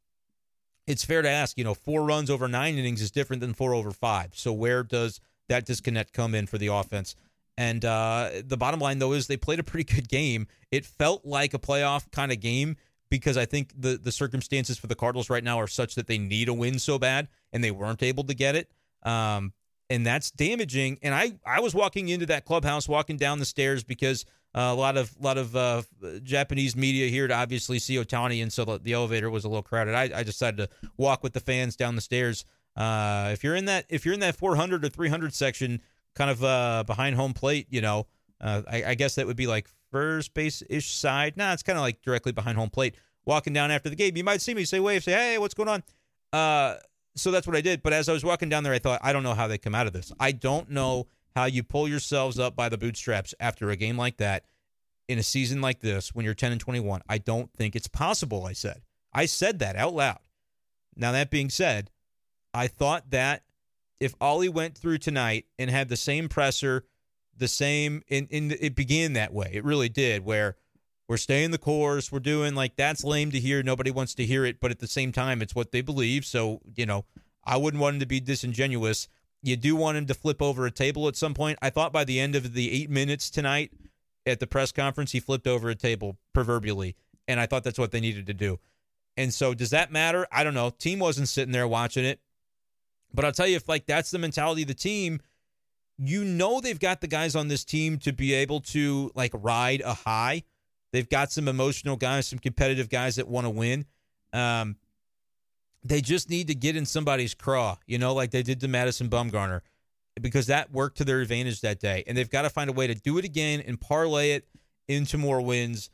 it's 0.88 1.06
fair 1.06 1.22
to 1.22 1.30
ask. 1.30 1.60
You 1.60 1.64
know, 1.64 1.76
four 1.76 2.04
runs 2.04 2.32
over 2.32 2.48
nine 2.48 2.76
innings 2.76 3.04
is 3.04 3.12
different 3.12 3.40
than 3.40 3.54
four 3.54 3.76
over 3.76 3.92
five. 3.92 4.32
So 4.34 4.52
where 4.52 4.82
does 4.82 5.20
that 5.48 5.66
disconnect 5.66 6.12
come 6.12 6.34
in 6.34 6.48
for 6.48 6.58
the 6.58 6.68
offense? 6.68 7.16
And 7.58 7.86
uh, 7.86 8.30
the 8.44 8.58
bottom 8.58 8.80
line, 8.80 9.00
though, 9.00 9.14
is 9.14 9.28
they 9.28 9.38
played 9.38 9.60
a 9.60 9.64
pretty 9.64 9.94
good 9.94 10.10
game. 10.10 10.48
It 10.72 10.86
felt 10.86 11.26
like 11.26 11.54
a 11.54 11.60
playoff 11.60 12.10
kind 12.12 12.32
of 12.32 12.40
game 12.40 12.78
because 13.10 13.38
I 13.38 13.46
think 13.46 13.72
the 13.80 13.98
the 13.98 14.12
circumstances 14.12 14.78
for 14.80 14.88
the 14.88 14.96
Cardinals 14.96 15.30
right 15.30 15.44
now 15.44 15.60
are 15.60 15.68
such 15.68 15.96
that 15.96 16.08
they 16.08 16.18
need 16.18 16.50
a 16.50 16.54
win 16.54 16.80
so 16.80 16.98
bad, 16.98 17.28
and 17.52 17.64
they 17.64 17.72
weren't 17.72 18.02
able 18.02 18.24
to 18.24 18.34
get 18.34 18.56
it. 18.56 18.72
Um, 19.04 19.54
and 19.90 20.06
that's 20.06 20.32
damaging. 20.32 20.98
And 21.04 21.14
I 21.14 21.34
I 21.46 21.60
was 21.60 21.76
walking 21.76 22.10
into 22.10 22.26
that 22.28 22.46
clubhouse, 22.46 22.90
walking 22.90 23.18
down 23.18 23.38
the 23.38 23.46
stairs 23.46 23.84
because 23.84 24.26
uh, 24.56 24.62
a 24.62 24.76
lot 24.76 24.98
of 24.98 25.14
lot 25.22 25.38
of 25.38 25.56
uh, 25.56 25.84
Japanese 26.24 26.76
media 26.76 27.08
here 27.10 27.28
to 27.28 27.36
obviously 27.36 27.78
see 27.78 27.98
Ohtani, 27.98 28.42
and 28.42 28.52
so 28.52 28.66
the, 28.66 28.80
the 28.80 28.94
elevator 28.94 29.30
was 29.30 29.44
a 29.46 29.48
little 29.48 29.62
crowded. 29.62 29.94
I, 29.94 30.10
I 30.20 30.24
decided 30.24 30.58
to 30.58 30.70
walk 30.98 31.22
with 31.22 31.34
the 31.34 31.40
fans 31.40 31.76
down 31.76 31.96
the 31.96 32.02
stairs 32.02 32.46
Uh, 32.76 33.30
if 33.32 33.44
you're 33.44 33.56
in 33.56 33.66
that 33.66 33.86
if 33.90 34.06
you're 34.06 34.16
in 34.16 34.20
that 34.22 34.36
400 34.36 34.84
or 34.84 34.90
300 34.90 35.34
section, 35.34 35.82
kind 36.16 36.30
of 36.30 36.44
uh, 36.44 36.84
behind 36.86 37.16
home 37.16 37.34
plate, 37.34 37.68
you 37.70 37.82
know, 37.82 38.08
uh, 38.42 38.62
I, 38.70 38.84
I, 38.84 38.96
guess 38.96 39.16
that 39.16 39.26
would 39.26 39.38
be 39.38 39.48
like 39.48 39.68
first 39.92 40.34
base 40.34 40.62
ish 40.70 40.94
side. 40.94 41.38
Nah, 41.38 41.54
it's 41.54 41.64
kind 41.64 41.78
of 41.78 41.82
like 41.82 42.02
directly 42.02 42.32
behind 42.32 42.58
home 42.58 42.70
plate. 42.70 42.96
Walking 43.26 43.54
down 43.54 43.72
after 43.72 43.90
the 43.90 43.96
game, 43.96 44.18
you 44.18 44.24
might 44.24 44.42
see 44.42 44.54
me 44.54 44.66
say 44.66 44.82
wave, 44.82 45.04
say 45.04 45.14
hey, 45.14 45.38
what's 45.38 45.54
going 45.54 45.70
on? 45.70 45.84
Uh, 46.34 46.76
so 47.16 47.32
that's 47.32 47.48
what 47.48 47.56
I 47.56 47.62
did. 47.62 47.82
But 47.82 47.94
as 47.94 48.10
I 48.10 48.14
was 48.14 48.26
walking 48.26 48.50
down 48.50 48.64
there, 48.64 48.74
I 48.74 48.80
thought 48.80 49.00
I 49.02 49.14
don't 49.14 49.24
know 49.24 49.34
how 49.34 49.48
they 49.48 49.58
come 49.58 49.74
out 49.74 49.88
of 49.88 49.94
this. 49.94 50.12
I 50.20 50.34
don't 50.34 50.70
know 50.70 51.08
how 51.36 51.46
you 51.46 51.64
pull 51.64 51.88
yourselves 51.88 52.38
up 52.38 52.56
by 52.56 52.70
the 52.70 52.78
bootstraps 52.78 53.34
after 53.40 53.70
a 53.70 53.76
game 53.76 53.98
like 53.98 54.18
that 54.18 54.44
in 55.08 55.20
a 55.20 55.24
season 55.24 55.62
like 55.62 55.80
this 55.80 56.14
when 56.14 56.26
you're 56.26 56.34
10 56.34 56.52
and 56.52 56.62
21. 56.62 57.02
I 57.08 57.18
don't 57.18 57.52
think 57.54 57.76
it's 57.76 57.88
possible. 57.88 58.46
I 58.46 58.54
said. 58.54 58.82
I 59.14 59.26
said 59.26 59.60
that 59.60 59.76
out 59.76 59.94
loud. 59.94 60.20
Now 60.96 61.12
that 61.12 61.30
being 61.30 61.50
said, 61.50 61.90
I 62.54 62.68
thought 62.68 63.10
that 63.12 63.44
if 64.04 64.14
Ollie 64.20 64.50
went 64.50 64.78
through 64.78 64.98
tonight 64.98 65.46
and 65.58 65.70
had 65.70 65.88
the 65.88 65.96
same 65.96 66.28
presser, 66.28 66.84
the 67.38 67.48
same, 67.48 68.04
in 68.10 68.28
it 68.30 68.76
began 68.76 69.14
that 69.14 69.34
way. 69.34 69.50
It 69.54 69.64
really 69.64 69.88
did, 69.88 70.26
where 70.26 70.58
we're 71.08 71.16
staying 71.16 71.52
the 71.52 71.58
course, 71.58 72.12
we're 72.12 72.20
doing 72.20 72.54
like 72.54 72.76
that's 72.76 73.06
lame 73.06 73.32
to 73.32 73.40
hear. 73.40 73.64
Nobody 73.64 73.92
wants 73.92 74.14
to 74.16 74.26
hear 74.26 74.44
it, 74.44 74.60
but 74.60 74.72
at 74.72 74.80
the 74.80 74.88
same 74.88 75.14
time, 75.14 75.42
it's 75.42 75.56
what 75.56 75.72
they 75.72 75.80
believe. 75.80 76.26
So 76.26 76.60
you 76.76 76.86
know, 76.86 77.06
I 77.46 77.56
wouldn't 77.56 77.82
want 77.82 77.96
him 77.96 78.00
to 78.02 78.06
be 78.06 78.20
disingenuous. 78.20 79.08
You 79.42 79.56
do 79.56 79.74
want 79.76 79.98
him 79.98 80.06
to 80.08 80.14
flip 80.14 80.42
over 80.42 80.66
a 80.66 80.72
table 80.72 81.08
at 81.08 81.16
some 81.16 81.34
point. 81.34 81.58
I 81.62 81.70
thought 81.70 81.94
by 81.94 82.04
the 82.04 82.20
end 82.20 82.36
of 82.36 82.54
the 82.54 82.72
eight 82.72 82.90
minutes 82.90 83.30
tonight 83.30 83.72
at 84.26 84.42
the 84.42 84.48
press 84.48 84.74
conference, 84.74 85.14
he 85.14 85.22
flipped 85.22 85.48
over 85.48 85.70
a 85.70 85.76
table 85.76 86.18
proverbially, 86.34 86.98
and 87.26 87.40
I 87.40 87.46
thought 87.46 87.64
that's 87.64 87.80
what 87.80 87.92
they 87.92 88.02
needed 88.02 88.26
to 88.28 88.34
do. 88.34 88.60
And 89.16 89.34
so, 89.34 89.54
does 89.54 89.70
that 89.70 89.94
matter? 89.94 90.28
I 90.30 90.44
don't 90.44 90.54
know. 90.54 90.72
Team 90.72 91.00
wasn't 91.00 91.30
sitting 91.30 91.54
there 91.54 91.68
watching 91.70 92.04
it. 92.04 92.20
But 93.14 93.26
I'll 93.26 93.32
tell 93.32 93.48
you, 93.48 93.56
if 93.56 93.70
like 93.70 93.86
that's 93.86 94.12
the 94.12 94.20
mentality 94.20 94.64
of 94.64 94.68
the 94.68 94.74
team, 94.74 95.22
you 95.98 96.24
know 96.24 96.60
they've 96.60 96.80
got 96.80 97.02
the 97.02 97.08
guys 97.08 97.36
on 97.36 97.48
this 97.48 97.64
team 97.64 97.98
to 98.00 98.12
be 98.12 98.34
able 98.34 98.62
to 98.62 99.12
like 99.16 99.32
ride 99.34 99.82
a 99.82 99.94
high. 99.94 100.44
They've 100.92 101.08
got 101.10 101.32
some 101.32 101.48
emotional 101.48 101.96
guys, 101.96 102.28
some 102.28 102.40
competitive 102.40 102.90
guys 102.90 103.16
that 103.16 103.28
want 103.28 103.46
to 103.46 103.50
win. 103.50 103.86
Um, 104.32 104.78
they 105.84 106.02
just 106.02 106.30
need 106.30 106.48
to 106.48 106.56
get 106.56 106.76
in 106.76 106.86
somebody's 106.86 107.34
craw, 107.34 107.78
you 107.86 107.98
know, 107.98 108.14
like 108.14 108.32
they 108.32 108.44
did 108.44 108.60
to 108.62 108.68
Madison 108.68 109.10
Bumgarner, 109.10 109.62
because 110.22 110.48
that 110.48 110.72
worked 110.72 110.98
to 110.98 111.06
their 111.06 111.20
advantage 111.20 111.62
that 111.62 111.80
day. 111.80 112.04
And 112.08 112.18
they've 112.18 112.30
got 112.30 112.44
to 112.44 112.50
find 112.50 112.70
a 112.70 112.74
way 112.74 112.88
to 112.88 112.96
do 112.96 113.18
it 113.18 113.26
again 113.26 113.62
and 113.66 113.80
parlay 113.80 114.32
it 114.32 114.48
into 114.88 115.18
more 115.18 115.42
wins. 115.42 115.90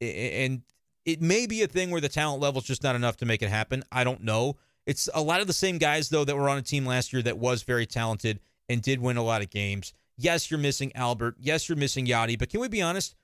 And 0.00 0.62
it 1.04 1.20
may 1.20 1.46
be 1.46 1.62
a 1.62 1.66
thing 1.66 1.90
where 1.90 2.00
the 2.00 2.08
talent 2.08 2.40
level 2.40 2.60
is 2.60 2.66
just 2.66 2.82
not 2.82 2.94
enough 2.94 3.16
to 3.18 3.26
make 3.26 3.42
it 3.42 3.48
happen. 3.48 3.82
I 3.90 4.04
don't 4.04 4.22
know. 4.22 4.56
It's 4.86 5.08
a 5.14 5.22
lot 5.22 5.40
of 5.40 5.46
the 5.46 5.52
same 5.52 5.78
guys 5.78 6.08
though 6.08 6.24
that 6.24 6.36
were 6.36 6.48
on 6.48 6.58
a 6.58 6.62
team 6.62 6.84
last 6.84 7.12
year 7.12 7.22
that 7.22 7.38
was 7.38 7.62
very 7.62 7.86
talented 7.86 8.40
and 8.68 8.82
did 8.82 9.00
win 9.00 9.16
a 9.16 9.22
lot 9.22 9.42
of 9.42 9.50
games. 9.50 9.92
Yes, 10.16 10.50
you're 10.50 10.60
missing 10.60 10.92
Albert. 10.94 11.36
Yes, 11.38 11.68
you're 11.68 11.76
missing 11.76 12.06
Yadi. 12.06 12.38
But 12.38 12.50
can 12.50 12.60
we 12.60 12.68
be 12.68 12.82
honest? 12.82 13.14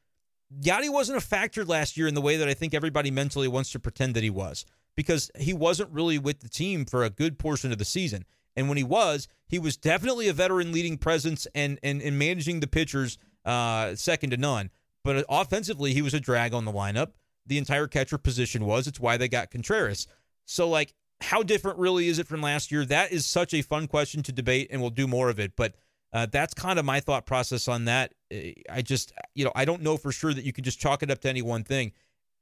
Yadi 0.61 0.90
wasn't 0.90 1.18
a 1.18 1.21
factor 1.23 1.64
last 1.64 1.97
year 1.97 2.07
in 2.07 2.14
the 2.14 2.21
way 2.21 2.37
that 2.38 2.49
I 2.49 2.55
think 2.55 2.75
everybody 2.75 3.11
mentally 3.11 3.49
wants 3.49 3.71
to 3.73 3.79
pretend 3.79 4.14
that 4.14 4.23
he 4.23 4.31
was 4.31 4.64
because 4.97 5.31
he 5.38 5.53
wasn't 5.53 5.90
really 5.90 6.18
with 6.18 6.40
the 6.40 6.49
team 6.49 6.85
for 6.85 7.05
a 7.05 7.11
good 7.11 7.38
portion 7.38 7.71
of 7.71 7.79
the 7.79 7.85
season. 7.85 8.25
And 8.57 8.68
when 8.68 8.79
he 8.79 8.85
was, 8.85 9.29
he 9.47 9.59
was 9.59 9.77
definitely 9.77 10.27
a 10.29 10.33
veteran 10.33 10.73
leading 10.73 10.97
presence 10.99 11.47
and 11.55 11.79
and, 11.83 12.03
and 12.03 12.18
managing 12.18 12.61
the 12.61 12.66
pitchers 12.66 13.18
uh, 13.44 13.94
second 13.94 14.31
to 14.31 14.37
none. 14.37 14.71
But 15.05 15.25
offensively, 15.29 15.94
he 15.94 16.03
was 16.03 16.14
a 16.14 16.21
drag 16.21 16.53
on 16.53 16.64
the 16.64 16.73
lineup. 16.73 17.12
The 17.47 17.59
entire 17.59 17.87
catcher 17.87 18.18
position 18.18 18.64
was. 18.64 18.87
It's 18.87 19.01
why 19.01 19.16
they 19.16 19.29
got 19.29 19.51
Contreras. 19.51 20.07
So 20.44 20.68
like 20.68 20.94
how 21.20 21.42
different 21.42 21.78
really 21.78 22.09
is 22.09 22.18
it 22.18 22.26
from 22.26 22.40
last 22.40 22.70
year? 22.70 22.85
That 22.85 23.12
is 23.12 23.26
such 23.26 23.52
a 23.54 23.62
fun 23.62 23.87
question 23.87 24.22
to 24.24 24.33
debate, 24.33 24.68
and 24.70 24.81
we'll 24.81 24.90
do 24.90 25.07
more 25.07 25.28
of 25.28 25.40
it. 25.40 25.52
But 25.57 25.74
uh, 26.12 26.26
that's 26.26 26.54
kind 26.54 26.78
of 26.78 26.85
my 26.85 27.00
thought 27.00 27.26
process 27.26 27.68
on 27.68 27.87
that. 27.87 28.14
Uh, 28.33 28.50
I 28.70 28.83
just, 28.83 29.12
you 29.35 29.44
know, 29.44 29.52
I 29.54 29.64
don't 29.64 29.83
know 29.83 29.96
for 29.96 30.12
sure 30.12 30.33
that 30.33 30.44
you 30.44 30.52
could 30.52 30.64
just 30.64 30.78
chalk 30.78 31.02
it 31.02 31.11
up 31.11 31.20
to 31.20 31.28
any 31.28 31.42
one 31.42 31.64
thing. 31.64 31.92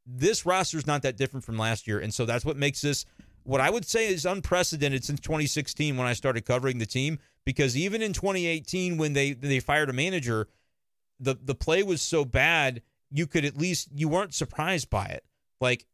This 0.05 0.47
roster 0.47 0.77
is 0.77 0.87
not 0.87 1.03
that 1.03 1.17
different 1.17 1.45
from 1.45 1.59
last 1.59 1.87
year, 1.87 1.99
and 1.99 2.15
so 2.15 2.27
that's 2.27 2.45
what 2.45 2.57
makes 2.57 2.81
this 2.81 3.07
what 3.47 3.61
I 3.61 3.71
would 3.71 3.85
say 3.85 4.09
is 4.09 4.27
unprecedented 4.27 5.05
since 5.05 5.21
2016 5.21 5.97
when 5.97 6.07
I 6.07 6.13
started 6.13 6.45
covering 6.45 6.79
the 6.79 6.87
team. 6.87 7.19
Because 7.45 7.77
even 7.77 8.03
in 8.03 8.13
2018, 8.13 8.99
when 8.99 9.13
they 9.13 9.33
they 9.33 9.61
fired 9.61 9.89
a 9.89 9.93
manager, 9.93 10.49
the 11.21 11.37
the 11.41 11.55
play 11.55 11.83
was 11.83 12.03
so 12.03 12.25
bad 12.25 12.83
you 13.11 13.27
could 13.27 13.45
at 13.45 13.57
least 13.57 13.89
you 13.95 14.09
weren't 14.09 14.35
surprised 14.35 14.91
by 14.91 15.07
it. 15.07 15.25
Like 15.61 15.87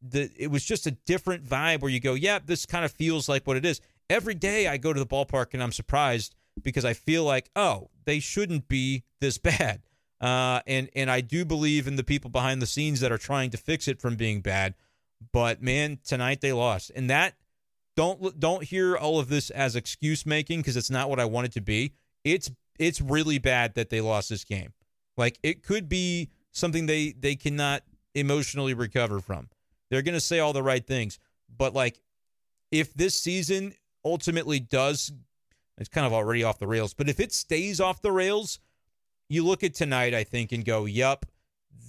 the 0.00 0.30
it 0.36 0.50
was 0.50 0.64
just 0.64 0.86
a 0.86 0.92
different 0.92 1.44
vibe 1.44 1.80
where 1.80 1.90
you 1.90 2.00
go, 2.00 2.14
yeah, 2.14 2.38
this 2.44 2.66
kind 2.66 2.84
of 2.84 2.92
feels 2.92 3.28
like 3.28 3.46
what 3.46 3.56
it 3.56 3.64
is. 3.64 3.80
Every 4.10 4.34
day 4.34 4.66
I 4.68 4.76
go 4.76 4.92
to 4.92 5.00
the 5.00 5.06
ballpark 5.06 5.54
and 5.54 5.62
I'm 5.62 5.72
surprised 5.72 6.34
because 6.62 6.84
I 6.84 6.92
feel 6.94 7.24
like, 7.24 7.50
oh, 7.56 7.90
they 8.04 8.20
shouldn't 8.20 8.68
be 8.68 9.04
this 9.20 9.38
bad. 9.38 9.82
Uh, 10.20 10.60
and 10.66 10.88
and 10.96 11.10
I 11.10 11.20
do 11.20 11.44
believe 11.44 11.86
in 11.86 11.96
the 11.96 12.04
people 12.04 12.30
behind 12.30 12.60
the 12.60 12.66
scenes 12.66 13.00
that 13.00 13.12
are 13.12 13.18
trying 13.18 13.50
to 13.50 13.56
fix 13.56 13.86
it 13.86 14.00
from 14.00 14.16
being 14.16 14.40
bad. 14.40 14.74
But 15.32 15.62
man, 15.62 15.98
tonight 16.04 16.40
they 16.40 16.52
lost, 16.52 16.90
and 16.94 17.08
that 17.10 17.34
don't 17.96 18.38
don't 18.38 18.64
hear 18.64 18.96
all 18.96 19.18
of 19.18 19.28
this 19.28 19.50
as 19.50 19.76
excuse 19.76 20.26
making 20.26 20.60
because 20.60 20.76
it's 20.76 20.90
not 20.90 21.08
what 21.08 21.20
I 21.20 21.24
want 21.24 21.46
it 21.46 21.52
to 21.52 21.60
be. 21.60 21.92
It's 22.24 22.50
it's 22.78 23.00
really 23.00 23.38
bad 23.38 23.74
that 23.74 23.90
they 23.90 24.00
lost 24.00 24.28
this 24.28 24.44
game. 24.44 24.72
Like 25.16 25.38
it 25.42 25.62
could 25.62 25.88
be 25.88 26.30
something 26.52 26.86
they 26.86 27.12
they 27.12 27.36
cannot 27.36 27.82
emotionally 28.14 28.74
recover 28.74 29.20
from. 29.20 29.48
They're 29.90 30.02
going 30.02 30.14
to 30.14 30.20
say 30.20 30.38
all 30.38 30.52
the 30.52 30.62
right 30.62 30.86
things. 30.86 31.18
But 31.56 31.74
like, 31.74 32.00
if 32.70 32.92
this 32.94 33.20
season 33.20 33.74
ultimately 34.04 34.60
does, 34.60 35.12
it's 35.78 35.88
kind 35.88 36.06
of 36.06 36.12
already 36.12 36.44
off 36.44 36.58
the 36.58 36.66
rails, 36.66 36.94
but 36.94 37.08
if 37.08 37.20
it 37.20 37.32
stays 37.32 37.80
off 37.80 38.02
the 38.02 38.12
rails, 38.12 38.58
you 39.28 39.44
look 39.44 39.62
at 39.62 39.74
tonight, 39.74 40.14
I 40.14 40.24
think, 40.24 40.52
and 40.52 40.64
go, 40.64 40.84
yep, 40.86 41.26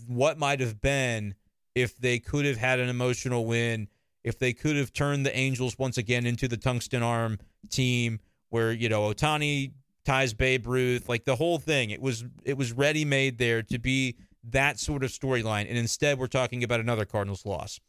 what 0.07 0.37
might 0.37 0.59
have 0.59 0.81
been 0.81 1.35
if 1.75 1.97
they 1.97 2.19
could 2.19 2.45
have 2.45 2.57
had 2.57 2.79
an 2.79 2.89
emotional 2.89 3.45
win, 3.45 3.87
if 4.23 4.37
they 4.37 4.53
could 4.53 4.75
have 4.75 4.91
turned 4.91 5.25
the 5.25 5.35
Angels 5.35 5.77
once 5.77 5.97
again 5.97 6.25
into 6.25 6.47
the 6.47 6.57
tungsten 6.57 7.03
arm 7.03 7.39
team 7.69 8.19
where, 8.49 8.71
you 8.71 8.89
know, 8.89 9.01
Ohtani 9.13 9.71
ties 10.05 10.33
Babe 10.33 10.65
Ruth, 10.67 11.07
like 11.07 11.25
the 11.25 11.35
whole 11.35 11.59
thing. 11.59 11.91
It 11.91 12.01
was 12.01 12.25
it 12.43 12.57
was 12.57 12.73
ready 12.73 13.05
made 13.05 13.37
there 13.37 13.61
to 13.63 13.79
be 13.79 14.15
that 14.43 14.79
sort 14.79 15.03
of 15.03 15.11
storyline. 15.11 15.67
And 15.69 15.77
instead 15.77 16.19
we're 16.19 16.27
talking 16.27 16.63
about 16.63 16.79
another 16.79 17.05
Cardinals 17.05 17.45
loss. 17.45 17.79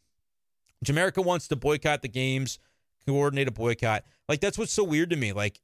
Jamaica 0.83 1.21
wants 1.21 1.47
to 1.49 1.55
boycott 1.55 2.01
the 2.01 2.07
games, 2.07 2.59
coordinate 3.05 3.47
a 3.47 3.51
boycott. 3.51 4.03
Like 4.27 4.39
that's 4.39 4.57
what's 4.57 4.73
so 4.73 4.83
weird 4.83 5.09
to 5.11 5.15
me. 5.15 5.33
Like 5.33 5.59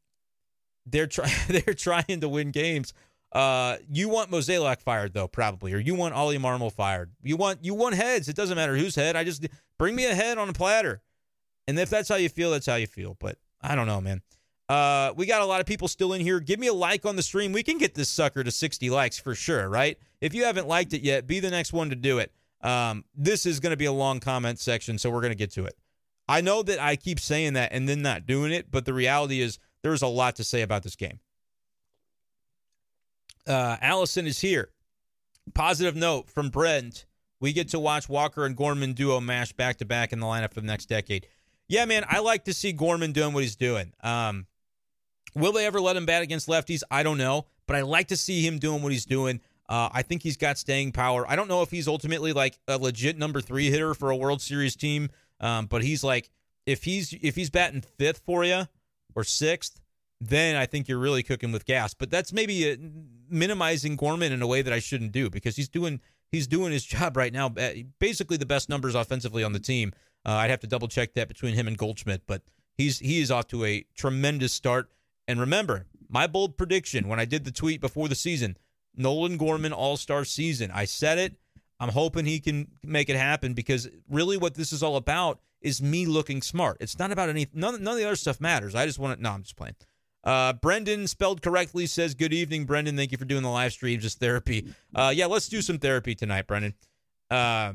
they're 0.85 1.07
trying 1.07 1.33
they're 1.47 1.73
trying 1.73 2.21
to 2.21 2.29
win 2.29 2.51
games. 2.51 2.93
Uh, 3.31 3.77
you 3.91 4.07
want 4.07 4.31
Mozeliak 4.31 4.81
fired 4.81 5.13
though, 5.13 5.27
probably, 5.27 5.73
or 5.73 5.79
you 5.79 5.95
want 5.95 6.13
Ollie 6.13 6.37
Marmol 6.37 6.71
fired. 6.71 7.11
You 7.21 7.37
want 7.37 7.63
you 7.63 7.73
want 7.73 7.95
heads. 7.95 8.29
It 8.29 8.35
doesn't 8.35 8.55
matter 8.55 8.77
whose 8.77 8.95
head. 8.95 9.15
I 9.15 9.23
just 9.23 9.45
bring 9.77 9.95
me 9.95 10.05
a 10.05 10.15
head 10.15 10.37
on 10.37 10.49
a 10.49 10.53
platter. 10.53 11.01
And 11.67 11.77
if 11.77 11.89
that's 11.89 12.07
how 12.07 12.15
you 12.15 12.29
feel, 12.29 12.51
that's 12.51 12.65
how 12.65 12.75
you 12.75 12.87
feel. 12.87 13.17
But 13.19 13.37
I 13.61 13.75
don't 13.75 13.87
know, 13.87 13.99
man. 13.99 14.21
Uh, 14.69 15.13
we 15.15 15.25
got 15.25 15.41
a 15.41 15.45
lot 15.45 15.61
of 15.61 15.65
people 15.65 15.87
still 15.87 16.13
in 16.13 16.21
here. 16.21 16.39
Give 16.39 16.59
me 16.59 16.67
a 16.67 16.73
like 16.73 17.05
on 17.05 17.15
the 17.15 17.21
stream. 17.21 17.53
We 17.53 17.63
can 17.63 17.77
get 17.77 17.95
this 17.95 18.09
sucker 18.09 18.43
to 18.43 18.51
60 18.51 18.89
likes 18.89 19.17
for 19.17 19.33
sure, 19.33 19.69
right? 19.69 19.97
If 20.19 20.33
you 20.33 20.43
haven't 20.43 20.67
liked 20.67 20.93
it 20.93 21.01
yet, 21.01 21.25
be 21.25 21.39
the 21.39 21.49
next 21.49 21.71
one 21.71 21.89
to 21.89 21.95
do 21.95 22.19
it. 22.19 22.31
Um, 22.61 23.05
this 23.15 23.45
is 23.45 23.59
going 23.59 23.71
to 23.71 23.77
be 23.77 23.85
a 23.85 23.91
long 23.91 24.19
comment 24.19 24.59
section, 24.59 24.97
so 24.97 25.09
we're 25.09 25.21
going 25.21 25.31
to 25.31 25.37
get 25.37 25.51
to 25.53 25.65
it. 25.65 25.77
I 26.27 26.41
know 26.41 26.63
that 26.63 26.79
I 26.79 26.95
keep 26.95 27.19
saying 27.19 27.53
that 27.53 27.71
and 27.71 27.87
then 27.87 28.01
not 28.01 28.25
doing 28.25 28.51
it, 28.51 28.69
but 28.69 28.85
the 28.85 28.93
reality 28.93 29.41
is 29.41 29.59
there's 29.81 30.01
a 30.01 30.07
lot 30.07 30.35
to 30.37 30.43
say 30.43 30.61
about 30.61 30.83
this 30.83 30.95
game. 30.95 31.19
Uh, 33.47 33.77
Allison 33.81 34.27
is 34.27 34.39
here. 34.39 34.69
Positive 35.53 35.95
note 35.95 36.29
from 36.29 36.49
Brent. 36.49 37.05
We 37.39 37.53
get 37.53 37.69
to 37.69 37.79
watch 37.79 38.09
Walker 38.09 38.45
and 38.45 38.57
Gorman 38.57 38.93
duo 38.93 39.21
mash 39.21 39.53
back 39.53 39.77
to 39.77 39.85
back 39.85 40.11
in 40.11 40.19
the 40.19 40.25
lineup 40.25 40.53
for 40.53 40.59
the 40.59 40.67
next 40.67 40.87
decade. 40.87 41.27
Yeah, 41.69 41.85
man, 41.85 42.03
I 42.09 42.19
like 42.19 42.45
to 42.45 42.53
see 42.53 42.73
Gorman 42.73 43.11
doing 43.11 43.33
what 43.33 43.43
he's 43.43 43.55
doing. 43.55 43.93
Um, 44.01 44.47
will 45.35 45.53
they 45.53 45.65
ever 45.65 45.79
let 45.79 45.95
him 45.95 46.05
bat 46.05 46.23
against 46.23 46.47
lefties? 46.47 46.81
I 46.89 47.03
don't 47.03 47.17
know, 47.17 47.45
but 47.67 47.75
I 47.75 47.81
like 47.81 48.07
to 48.09 48.17
see 48.17 48.45
him 48.45 48.59
doing 48.59 48.81
what 48.81 48.91
he's 48.91 49.05
doing. 49.05 49.39
Uh, 49.69 49.89
I 49.91 50.01
think 50.01 50.23
he's 50.23 50.37
got 50.37 50.57
staying 50.57 50.93
power. 50.93 51.25
I 51.27 51.35
don't 51.35 51.49
know 51.49 51.61
if 51.61 51.71
he's 51.71 51.87
ultimately 51.87 52.31
like 52.33 52.57
a 52.67 52.77
legit 52.77 53.17
number 53.17 53.41
three 53.41 53.69
hitter 53.69 53.93
for 53.93 54.09
a 54.09 54.15
World 54.15 54.41
Series 54.41 54.75
team, 54.75 55.09
um, 55.41 55.65
but 55.65 55.83
he's 55.83 56.03
like 56.03 56.29
if 56.65 56.83
he's 56.83 57.13
if 57.21 57.35
he's 57.35 57.49
batting 57.49 57.81
fifth 57.81 58.21
for 58.25 58.43
you 58.43 58.67
or 59.15 59.23
sixth, 59.23 59.79
then 60.21 60.55
I 60.55 60.65
think 60.65 60.87
you're 60.87 60.99
really 60.99 61.23
cooking 61.23 61.51
with 61.51 61.65
gas. 61.65 61.93
But 61.93 62.09
that's 62.09 62.31
maybe 62.31 62.71
a, 62.71 62.77
minimizing 63.29 63.95
Gorman 63.95 64.31
in 64.31 64.41
a 64.41 64.47
way 64.47 64.61
that 64.61 64.73
I 64.73 64.79
shouldn't 64.79 65.11
do 65.11 65.29
because 65.29 65.55
he's 65.55 65.69
doing 65.69 66.01
he's 66.31 66.47
doing 66.47 66.71
his 66.71 66.83
job 66.85 67.17
right 67.17 67.33
now. 67.33 67.53
Basically, 67.99 68.37
the 68.37 68.45
best 68.45 68.69
numbers 68.69 68.95
offensively 68.95 69.43
on 69.43 69.53
the 69.53 69.59
team. 69.59 69.93
Uh, 70.25 70.31
I'd 70.31 70.49
have 70.49 70.59
to 70.61 70.67
double 70.67 70.87
check 70.87 71.13
that 71.13 71.27
between 71.27 71.55
him 71.55 71.67
and 71.67 71.77
Goldschmidt, 71.77 72.23
but 72.27 72.41
he's 72.77 72.99
he 72.99 73.21
is 73.21 73.31
off 73.31 73.47
to 73.47 73.65
a 73.65 73.85
tremendous 73.95 74.53
start. 74.53 74.89
And 75.27 75.39
remember, 75.39 75.85
my 76.09 76.27
bold 76.27 76.57
prediction 76.57 77.07
when 77.07 77.19
I 77.19 77.25
did 77.25 77.43
the 77.43 77.51
tweet 77.51 77.81
before 77.81 78.07
the 78.07 78.15
season 78.15 78.57
Nolan 78.97 79.37
Gorman 79.37 79.73
All 79.73 79.95
Star 79.97 80.25
season. 80.25 80.71
I 80.73 80.85
said 80.85 81.17
it. 81.17 81.35
I'm 81.79 81.89
hoping 81.89 82.25
he 82.25 82.39
can 82.39 82.67
make 82.83 83.09
it 83.09 83.15
happen 83.15 83.53
because 83.53 83.87
really 84.09 84.37
what 84.37 84.55
this 84.55 84.73
is 84.73 84.81
all 84.81 84.95
about 84.95 85.39
is 85.61 85.81
me 85.81 86.05
looking 86.05 86.41
smart. 86.41 86.77
It's 86.79 86.97
not 86.97 87.11
about 87.11 87.29
any 87.29 87.47
none, 87.53 87.81
none 87.83 87.93
of 87.93 87.99
the 87.99 88.05
other 88.05 88.15
stuff 88.15 88.41
matters. 88.41 88.75
I 88.75 88.85
just 88.85 88.99
want 88.99 89.17
to. 89.17 89.23
No, 89.23 89.31
I'm 89.31 89.43
just 89.43 89.55
playing. 89.55 89.75
Uh, 90.23 90.53
Brendan 90.53 91.07
spelled 91.07 91.41
correctly 91.41 91.85
says, 91.85 92.15
"Good 92.15 92.33
evening, 92.33 92.65
Brendan. 92.65 92.97
Thank 92.97 93.11
you 93.11 93.17
for 93.17 93.25
doing 93.25 93.43
the 93.43 93.49
live 93.49 93.71
stream. 93.71 93.99
Just 93.99 94.19
therapy. 94.19 94.73
Uh, 94.93 95.13
yeah, 95.15 95.27
let's 95.27 95.47
do 95.47 95.61
some 95.61 95.77
therapy 95.77 96.15
tonight, 96.15 96.47
Brendan. 96.47 96.73
Uh, 97.29 97.73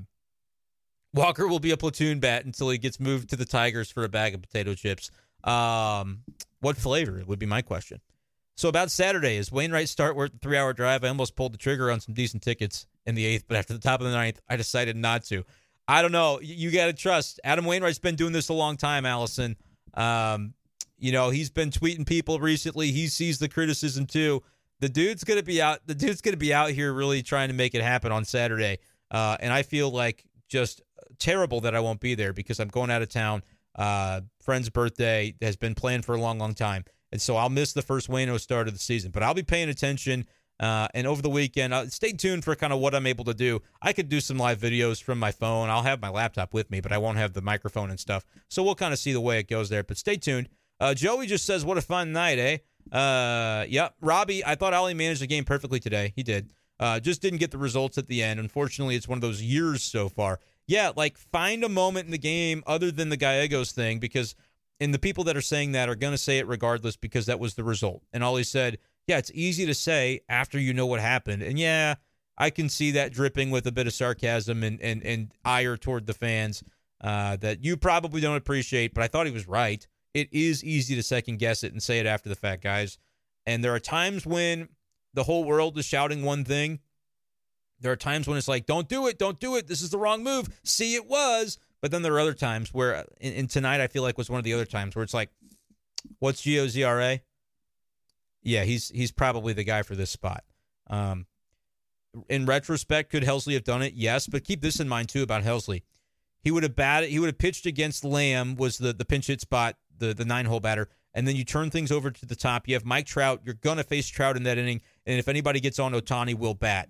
Walker 1.15 1.47
will 1.47 1.61
be 1.61 1.71
a 1.71 1.77
platoon 1.77 2.21
bat 2.21 2.45
until 2.45 2.71
he 2.71 2.79
gets 2.79 2.99
moved 2.99 3.31
to 3.31 3.37
the 3.37 3.45
Tigers 3.45 3.91
for 3.91 4.05
a 4.05 4.09
bag 4.09 4.35
of 4.35 4.43
potato 4.43 4.75
chips. 4.75 5.11
Um, 5.45 6.21
what 6.61 6.77
flavor 6.77 7.23
would 7.27 7.39
be 7.39 7.47
my 7.47 7.63
question. 7.63 8.01
So 8.55 8.69
about 8.69 8.91
Saturday, 8.91 9.37
is 9.37 9.51
Wainwright 9.51 9.89
start 9.89 10.15
worth 10.15 10.33
the 10.33 10.39
three 10.39 10.57
hour 10.57 10.73
drive? 10.73 11.05
I 11.05 11.09
almost 11.09 11.37
pulled 11.37 11.55
the 11.55 11.59
trigger 11.59 11.91
on 11.91 12.01
some 12.01 12.15
decent 12.15 12.43
tickets 12.43 12.87
in 13.07 13.15
the 13.15 13.25
eighth, 13.25 13.45
but 13.49 13.57
after 13.57 13.73
the 13.73 13.81
top 13.81 14.01
of 14.01 14.07
the 14.07 14.13
ninth, 14.13 14.41
I 14.49 14.57
decided 14.57 14.97
not 14.97 15.25
to. 15.25 15.45
I 15.89 16.03
don't 16.03 16.13
know. 16.13 16.39
You 16.41 16.71
got 16.71 16.87
to 16.87 16.93
trust. 16.93 17.41
Adam 17.45 17.65
Wainwright's 17.65 17.99
been 17.99 18.15
doing 18.15 18.33
this 18.33 18.49
a 18.51 18.55
long 18.55 18.77
time, 18.77 19.05
Allison. 19.05 19.57
Um, 19.95 20.55
you 20.99 21.11
know, 21.13 21.31
he's 21.31 21.51
been 21.51 21.71
tweeting 21.71 22.07
people 22.07 22.39
recently. 22.39 22.93
He 22.93 23.09
sees 23.09 23.39
the 23.39 23.49
criticism 23.49 24.07
too. 24.07 24.43
The 24.79 24.89
dude's 24.89 25.25
gonna 25.25 25.43
be 25.43 25.61
out. 25.61 25.81
The 25.87 25.95
dude's 25.95 26.21
gonna 26.21 26.37
be 26.37 26.55
out 26.55 26.71
here 26.71 26.93
really 26.93 27.23
trying 27.23 27.49
to 27.49 27.55
make 27.55 27.75
it 27.75 27.83
happen 27.83 28.13
on 28.13 28.25
Saturday. 28.25 28.79
Uh, 29.11 29.37
and 29.41 29.53
I 29.53 29.63
feel 29.63 29.91
like 29.91 30.25
just 30.49 30.81
terrible 31.19 31.61
that 31.63 31.75
I 31.75 31.81
won't 31.81 32.01
be 32.01 32.15
there 32.15 32.33
because 32.33 32.61
I'm 32.61 32.69
going 32.69 32.91
out 32.91 33.03
of 33.03 33.09
town. 33.09 33.43
Uh, 33.75 34.23
friend's 34.41 34.71
birthday 34.71 35.35
has 35.41 35.57
been 35.57 35.75
planned 35.75 36.05
for 36.05 36.15
a 36.15 36.21
long, 36.21 36.39
long 36.39 36.55
time. 36.55 36.85
And 37.13 37.21
so 37.21 37.37
I'll 37.37 37.51
miss 37.51 37.73
the 37.73 37.83
first 37.83 38.09
Wayno 38.09 38.41
start 38.41 38.67
of 38.67 38.75
the 38.75 38.81
season, 38.81 39.11
but 39.11 39.23
I'll 39.23 39.35
be 39.35 39.43
paying 39.43 39.69
attention. 39.69 40.27
Uh, 40.59 40.87
and 40.95 41.07
over 41.07 41.21
the 41.21 41.31
weekend, 41.31 41.75
uh, 41.75 41.89
stay 41.89 42.13
tuned 42.13 42.45
for 42.45 42.55
kind 42.55 42.73
of 42.73 42.79
what 42.79 42.95
I'm 42.95 43.07
able 43.07 43.25
to 43.25 43.35
do. 43.35 43.61
I 43.81 43.93
could 43.93 44.09
do 44.09 44.21
some 44.21 44.39
live 44.39 44.59
videos 44.59 45.03
from 45.03 45.19
my 45.19 45.33
phone. 45.33 45.69
I'll 45.69 45.83
have 45.83 46.01
my 46.01 46.09
laptop 46.09 46.55
with 46.55 46.71
me, 46.71 46.81
but 46.81 46.93
I 46.93 46.99
won't 46.99 47.19
have 47.19 47.33
the 47.33 47.43
microphone 47.43 47.91
and 47.91 47.99
stuff. 47.99 48.25
So 48.49 48.63
we'll 48.63 48.77
kind 48.77 48.93
of 48.93 48.99
see 48.99 49.13
the 49.13 49.21
way 49.21 49.39
it 49.39 49.49
goes 49.49 49.69
there. 49.69 49.83
But 49.83 49.99
stay 49.99 50.17
tuned. 50.17 50.49
Uh, 50.79 50.95
Joey 50.95 51.27
just 51.27 51.45
says, 51.45 51.65
"What 51.65 51.79
a 51.79 51.83
fun 51.83 52.13
night, 52.13 52.39
eh?" 52.39 52.59
Uh, 52.91 53.65
yep. 53.69 53.95
Robbie, 54.01 54.45
I 54.45 54.55
thought 54.55 54.75
Ollie 54.75 54.95
managed 54.95 55.21
the 55.21 55.27
game 55.27 55.45
perfectly 55.45 55.81
today. 55.81 56.13
He 56.17 56.23
did. 56.23 56.51
Uh, 56.81 56.99
just 56.99 57.23
didn't 57.23 57.39
get 57.39 57.51
the 57.51 57.59
results 57.59 57.99
at 57.99 58.07
the 58.09 58.23
end. 58.23 58.41
Unfortunately, 58.41 58.97
it's 58.97 59.07
one 59.07 59.17
of 59.17 59.23
those 59.23 59.43
years 59.43 59.83
so 59.83 60.09
far. 60.09 60.41
Yeah, 60.67 60.93
like 60.97 61.19
find 61.19 61.65
a 61.65 61.69
moment 61.69 62.07
in 62.07 62.13
the 62.13 62.19
game 62.19 62.63
other 62.67 62.91
than 62.91 63.09
the 63.09 63.17
Gallegos 63.17 63.73
thing 63.73 63.99
because 63.99 64.35
and 64.83 64.93
the 64.93 64.99
people 64.99 65.25
that 65.25 65.37
are 65.37 65.43
saying 65.43 65.73
that 65.73 65.89
are 65.89 65.95
going 65.95 66.13
to 66.13 66.19
say 66.19 66.39
it 66.39 66.49
regardless 66.49 66.97
because 66.97 67.27
that 67.27 67.39
was 67.39 67.55
the 67.55 67.63
result. 67.63 68.03
And 68.13 68.25
Ollie 68.25 68.43
said, 68.43 68.79
yeah, 69.07 69.19
it's 69.19 69.31
easy 69.33 69.65
to 69.67 69.75
say 69.75 70.21
after 70.29 70.59
you 70.59 70.75
know 70.75 70.87
what 70.87 71.01
happened. 71.01 71.43
And 71.43 71.59
yeah, 71.59 71.95
I 72.37 72.51
can 72.51 72.69
see 72.69 72.91
that 72.93 73.13
dripping 73.13 73.51
with 73.51 73.67
a 73.67 73.73
bit 73.73 73.87
of 73.87 73.93
sarcasm 73.93 74.63
and 74.63 74.81
and, 74.81 75.03
and 75.05 75.33
ire 75.45 75.77
toward 75.77 76.07
the 76.07 76.15
fans 76.15 76.65
uh, 77.01 77.37
that 77.37 77.65
you 77.65 77.77
probably 77.77 78.21
don't 78.21 78.37
appreciate. 78.37 78.95
But 78.95 79.05
I 79.05 79.09
thought 79.09 79.27
he 79.27 79.33
was 79.33 79.47
right. 79.47 79.87
It 80.15 80.29
is 80.33 80.65
easy 80.65 80.95
to 80.97 81.03
second 81.03 81.39
guess 81.39 81.63
it 81.63 81.73
and 81.73 81.83
say 81.83 81.99
it 81.99 82.07
after 82.07 82.29
the 82.29 82.35
fact, 82.35 82.63
guys. 82.63 82.99
And 83.47 83.63
there 83.65 83.75
are 83.75 83.81
times 83.81 84.27
when 84.27 84.69
the 85.15 85.25
whole 85.25 85.45
world 85.45 85.79
is 85.79 85.85
shouting 85.85 86.23
one 86.23 86.45
thing. 86.45 86.81
There 87.81 87.93
are 87.93 87.97
times 87.97 88.29
when 88.29 88.39
it's 88.39 88.49
like, 88.49 88.67
don't 88.67 88.89
do 88.89 89.09
it, 89.09 89.19
don't 89.19 89.41
do 89.41 89.57
it. 89.57 89.67
This 89.67 89.83
is 89.83 89.91
the 89.91 89.99
wrong 89.99 90.23
move. 90.23 90.49
See, 90.63 90.95
it 90.95 91.09
was. 91.09 91.59
But 91.83 91.91
then 91.91 92.03
there 92.03 92.15
are 92.15 92.21
other 92.21 92.33
times 92.33 92.73
where, 92.73 93.05
and 93.21 93.51
tonight 93.51 93.81
I 93.81 93.89
feel 93.89 94.05
like 94.05 94.17
was 94.17 94.31
one 94.31 94.39
of 94.39 94.45
the 94.45 94.55
other 94.55 94.65
times 94.65 94.95
where 94.95 95.03
it's 95.03 95.13
like, 95.13 95.31
what's 96.21 96.41
Gio's 96.41 96.77
ZRA? 96.77 97.21
Yeah, 98.45 98.63
he's 98.63 98.89
he's 98.89 99.13
probably 99.13 99.53
the 99.53 99.65
guy 99.65 99.83
for 99.83 99.97
this 99.97 100.11
spot. 100.11 100.45
Um, 100.89 101.27
in 102.29 102.47
retrospect, 102.47 103.11
could 103.11 103.25
Helsley 103.25 103.55
have 103.55 103.65
done 103.65 103.83
it? 103.83 103.95
Yes, 103.95 104.27
but 104.29 104.45
keep 104.45 104.61
this 104.61 104.81
in 104.81 104.89
mind 104.89 105.09
too 105.09 105.23
about 105.23 105.43
Helsley. 105.43 105.83
He 106.41 106.51
would 106.51 106.63
have 106.63 106.77
batted. 106.77 107.11
He 107.11 107.19
would 107.19 107.29
have 107.29 107.39
pitched 107.39 107.67
against 107.67 108.05
Lamb 108.05 108.57
was 108.57 108.79
the 108.79 108.93
the 108.93 109.05
pinch 109.05 109.27
hit 109.27 109.41
spot, 109.41 109.77
the 109.99 110.15
the 110.15 110.25
nine 110.25 110.47
hole 110.47 110.61
batter, 110.61 110.89
and 111.15 111.27
then 111.27 111.35
you 111.35 111.45
turn 111.45 111.71
things 111.71 111.91
over 111.91 112.11
to 112.11 112.27
the 112.27 112.37
top. 112.37 112.69
You 112.69 112.75
have 112.75 112.85
Mike 112.85 113.07
Trout. 113.07 113.43
You're 113.45 113.55
gonna 113.55 113.85
face 113.85 114.07
Trout 114.09 114.37
in 114.37 114.45
that 114.45 114.59
inning, 114.59 114.83
and 115.05 115.19
if 115.19 115.27
anybody 115.29 115.59
gets 115.61 115.79
on 115.79 115.93
Ohtani 115.93 116.37
will 116.37 116.55
bat. 116.55 116.89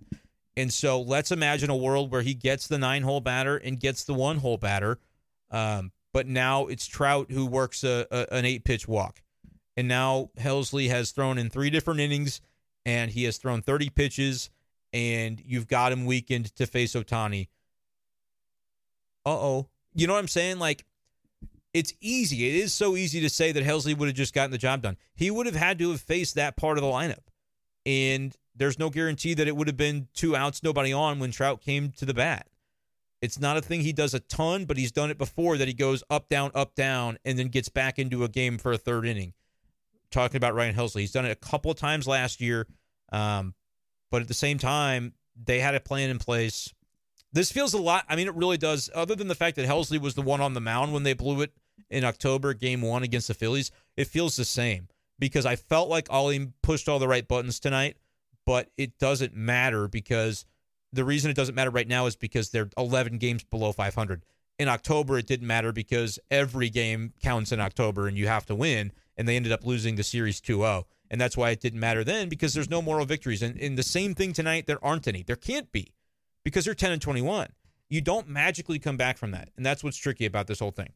And 0.57 0.73
so 0.73 1.01
let's 1.01 1.33
imagine 1.33 1.71
a 1.71 1.77
world 1.77 2.11
where 2.11 2.23
he 2.23 2.35
gets 2.35 2.67
the 2.67 2.79
nine 2.79 3.03
hole 3.03 3.21
batter 3.21 3.57
and 3.57 3.81
gets 3.81 4.05
the 4.05 4.15
one 4.15 4.39
hole 4.39 4.59
batter. 4.59 4.99
Um, 5.51 5.93
but 6.13 6.27
now 6.27 6.67
it's 6.67 6.87
Trout 6.87 7.31
who 7.31 7.47
works 7.47 7.85
a, 7.85 8.07
a, 8.11 8.35
an 8.35 8.45
eight 8.45 8.65
pitch 8.65 8.87
walk. 8.87 9.23
And 9.77 9.89
now 9.89 10.31
Helsley 10.39 10.89
has 10.89 11.11
thrown 11.13 11.39
in 11.39 11.49
three 11.49 11.71
different 11.71 12.01
innings 12.01 12.43
and 12.85 13.11
he 13.11 13.25
has 13.25 13.39
thrown 13.39 13.63
30 13.63 13.91
pitches, 13.91 14.51
and 14.93 15.41
you've 15.45 15.69
got 15.69 15.93
him 15.93 16.05
weakened 16.05 16.55
to 16.57 16.67
face 16.67 16.95
Ohtani. 16.95 17.49
Uh 19.25 19.31
oh. 19.31 19.69
You 19.95 20.07
know 20.07 20.15
what 20.15 20.19
I'm 20.19 20.29
saying? 20.29 20.59
Like, 20.59 20.85
it's 21.73 21.95
easy. 22.01 22.49
It 22.49 22.57
is 22.57 22.75
so 22.75 22.97
easy 22.97 23.21
to 23.21 23.31
say 23.31 23.53
that 23.53 23.65
Helsley 23.65 23.97
would 23.97 24.09
have 24.09 24.17
just 24.17 24.35
gotten 24.35 24.51
the 24.51 24.59
job 24.59 24.83
done. 24.83 24.97
He 25.15 25.31
would 25.31 25.47
have 25.47 25.55
had 25.55 25.79
to 25.79 25.91
have 25.91 26.01
faced 26.01 26.35
that 26.35 26.57
part 26.57 26.77
of 26.77 26.83
the 26.83 26.91
lineup. 26.91 27.29
And 27.87 28.37
there's 28.55 28.79
no 28.79 28.91
guarantee 28.91 29.35
that 29.35 29.49
it 29.49 29.57
would 29.57 29.67
have 29.67 29.77
been 29.77 30.09
two 30.15 30.37
outs, 30.37 30.63
nobody 30.63 30.93
on 30.93 31.19
when 31.19 31.31
Trout 31.31 31.61
came 31.61 31.91
to 31.93 32.05
the 32.05 32.15
bat. 32.15 32.49
It's 33.21 33.39
not 33.39 33.57
a 33.57 33.63
thing 33.63 33.83
he 33.83 33.93
does 33.93 34.15
a 34.15 34.21
ton, 34.21 34.65
but 34.65 34.77
he's 34.77 34.91
done 34.91 35.11
it 35.11 35.17
before 35.17 35.57
that 35.57 35.69
he 35.69 35.75
goes 35.75 36.03
up, 36.11 36.29
down, 36.29 36.51
up, 36.55 36.75
down, 36.75 37.19
and 37.25 37.39
then 37.39 37.49
gets 37.49 37.69
back 37.69 37.99
into 37.99 38.25
a 38.25 38.29
game 38.29 38.59
for 38.59 38.73
a 38.73 38.79
third 38.79 39.07
inning. 39.07 39.33
Talking 40.11 40.37
about 40.37 40.55
Ryan 40.55 40.75
Helsley. 40.75 41.01
He's 41.01 41.13
done 41.13 41.25
it 41.25 41.31
a 41.31 41.37
couple 41.37 41.71
of 41.71 41.79
times 41.79 42.09
last 42.09 42.41
year. 42.41 42.67
Um, 43.13 43.55
but 44.11 44.23
at 44.23 44.29
the 44.29 44.35
same 44.35 44.59
time, 44.59 45.15
they 45.41 45.61
had 45.61 45.75
a 45.75 45.81
plan 45.81 46.11
in 46.11 46.19
place. 46.19 46.75
This 47.33 47.53
feels 47.53 47.73
a 47.75 47.81
lot. 47.81 48.05
I 48.09 48.17
mean, 48.17 48.27
it 48.27 48.35
really 48.35 48.59
does. 48.59 48.91
Other 48.93 49.15
than 49.15 49.29
the 49.29 49.35
fact 49.35 49.57
that 49.57 49.69
Helsley 49.69 50.01
was 50.01 50.15
the 50.15 50.23
one 50.23 50.41
on 50.41 50.53
the 50.53 50.61
mound 50.61 50.93
when 50.93 51.05
they 51.05 51.15
blew 51.15 51.41
it 51.43 51.53
in 51.91 52.05
October, 52.05 52.53
game 52.55 52.83
one 52.83 53.05
against 53.05 53.29
the 53.29 53.35
Phillies, 53.35 53.71
it 53.97 54.09
feels 54.09 54.37
the 54.37 54.45
same 54.45 54.89
because 55.19 55.47
I 55.47 55.57
felt 55.57 55.89
like 55.89 56.09
Ollie 56.11 56.49
pushed 56.63 56.89
all 56.89 56.99
the 56.99 57.09
right 57.09 57.27
buttons 57.27 57.61
tonight 57.61 57.97
but 58.45 58.71
it 58.77 58.99
doesn't 58.99 59.35
matter 59.35 59.89
because 59.89 60.45
the 60.93 61.05
reason 61.05 61.31
it 61.31 61.35
doesn't 61.35 61.55
matter 61.55 61.71
right 61.71 61.89
now 61.89 62.07
is 62.07 62.17
because 62.17 62.51
they're 62.51 62.71
11 62.77 63.19
games 63.19 63.45
below 63.45 63.73
500. 63.73 64.23
In 64.59 64.69
October, 64.69 65.19
it 65.19 65.27
didn't 65.27 65.47
matter 65.47 65.73
because 65.73 66.19
every 66.31 66.69
game 66.69 67.15
counts 67.23 67.53
in 67.53 67.61
October 67.61 68.07
and 68.07 68.17
you 68.17 68.29
have 68.29 68.47
to 68.47 68.55
win. 68.55 68.93
And 69.17 69.27
they 69.27 69.37
ended 69.37 69.53
up 69.53 69.65
losing 69.65 69.97
the 69.97 70.03
series 70.03 70.41
2 70.41 70.59
0. 70.59 70.87
And 71.11 71.21
that's 71.21 71.37
why 71.37 71.51
it 71.51 71.61
didn't 71.61 71.81
matter 71.81 72.05
then 72.05 72.29
because 72.29 72.55
there's 72.55 72.71
no 72.71 72.81
moral 72.81 73.05
victories. 73.05 73.43
And, 73.43 73.57
in 73.57 73.75
the 73.75 73.83
same 73.83 74.15
thing 74.15 74.33
tonight, 74.33 74.67
there 74.67 74.83
aren't 74.85 75.09
any. 75.09 75.23
There 75.23 75.37
can't 75.37 75.71
be 75.73 75.93
because 76.45 76.65
they're 76.65 76.75
10 76.75 76.93
and 76.93 77.03
21. 77.03 77.49
You 77.89 78.01
don't 78.01 78.29
magically 78.29 78.79
come 78.79 78.97
back 78.97 79.19
from 79.19 79.33
that. 79.33 79.51
And 79.57 79.65
that's 79.65 79.85
what's 79.85 79.99
tricky 79.99 80.25
about 80.25 80.47
this 80.47 80.61
whole 80.61 80.71
thing. 80.71 80.93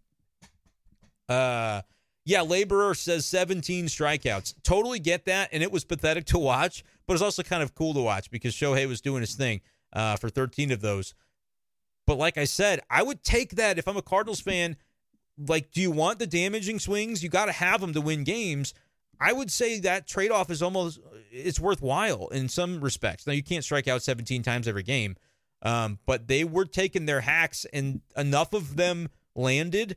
Uh, 1.29 1.83
yeah, 2.25 2.41
Laborer 2.41 2.95
says 2.95 3.27
17 3.27 3.87
strikeouts. 3.87 4.55
Totally 4.63 4.99
get 4.99 5.27
that. 5.27 5.51
And 5.53 5.63
it 5.63 5.71
was 5.71 5.85
pathetic 5.85 6.25
to 6.27 6.39
watch, 6.39 6.85
but 7.07 7.15
it's 7.15 7.23
also 7.23 7.43
kind 7.43 7.63
of 7.63 7.75
cool 7.75 7.95
to 7.95 8.01
watch 8.01 8.31
because 8.31 8.55
Shohei 8.55 8.87
was 8.87 9.01
doing 9.01 9.21
his 9.21 9.35
thing 9.35 9.61
uh, 9.93 10.17
for 10.17 10.29
13 10.29 10.71
of 10.73 10.81
those. 10.81 11.15
But 12.07 12.19
like 12.19 12.39
I 12.39 12.45
said, 12.45 12.81
I 12.91 13.03
would 13.03 13.23
take 13.23 13.57
that 13.57 13.79
if 13.79 13.89
I'm 13.89 13.97
a 13.97 14.03
Cardinals 14.03 14.41
fan. 14.41 14.77
Like, 15.39 15.71
do 15.71 15.81
you 15.81 15.91
want 15.91 16.19
the 16.19 16.27
damaging 16.27 16.79
swings? 16.79 17.23
You 17.23 17.29
got 17.29 17.47
to 17.47 17.53
have 17.53 17.81
them 17.81 17.93
to 17.93 18.01
win 18.01 18.25
games. 18.25 18.73
I 19.21 19.33
would 19.33 19.51
say 19.51 19.81
that 19.81 20.07
trade 20.07 20.31
off 20.31 20.51
is 20.51 20.63
almost 20.63 21.01
it's 21.31 21.61
worthwhile 21.61 22.29
in 22.29 22.49
some 22.49 22.81
respects. 22.81 23.27
Now 23.27 23.33
you 23.33 23.43
can't 23.43 23.65
strike 23.65 23.89
out 23.89 24.03
17 24.03 24.43
times 24.43 24.69
every 24.69 24.83
game, 24.83 25.17
um, 25.63 25.99
but 26.07 26.29
they 26.29 26.45
were 26.45 26.65
taking 26.65 27.07
their 27.07 27.23
hacks 27.23 27.67
and 27.73 28.01
enough 28.17 28.53
of 28.53 28.77
them 28.77 29.09
landed 29.35 29.97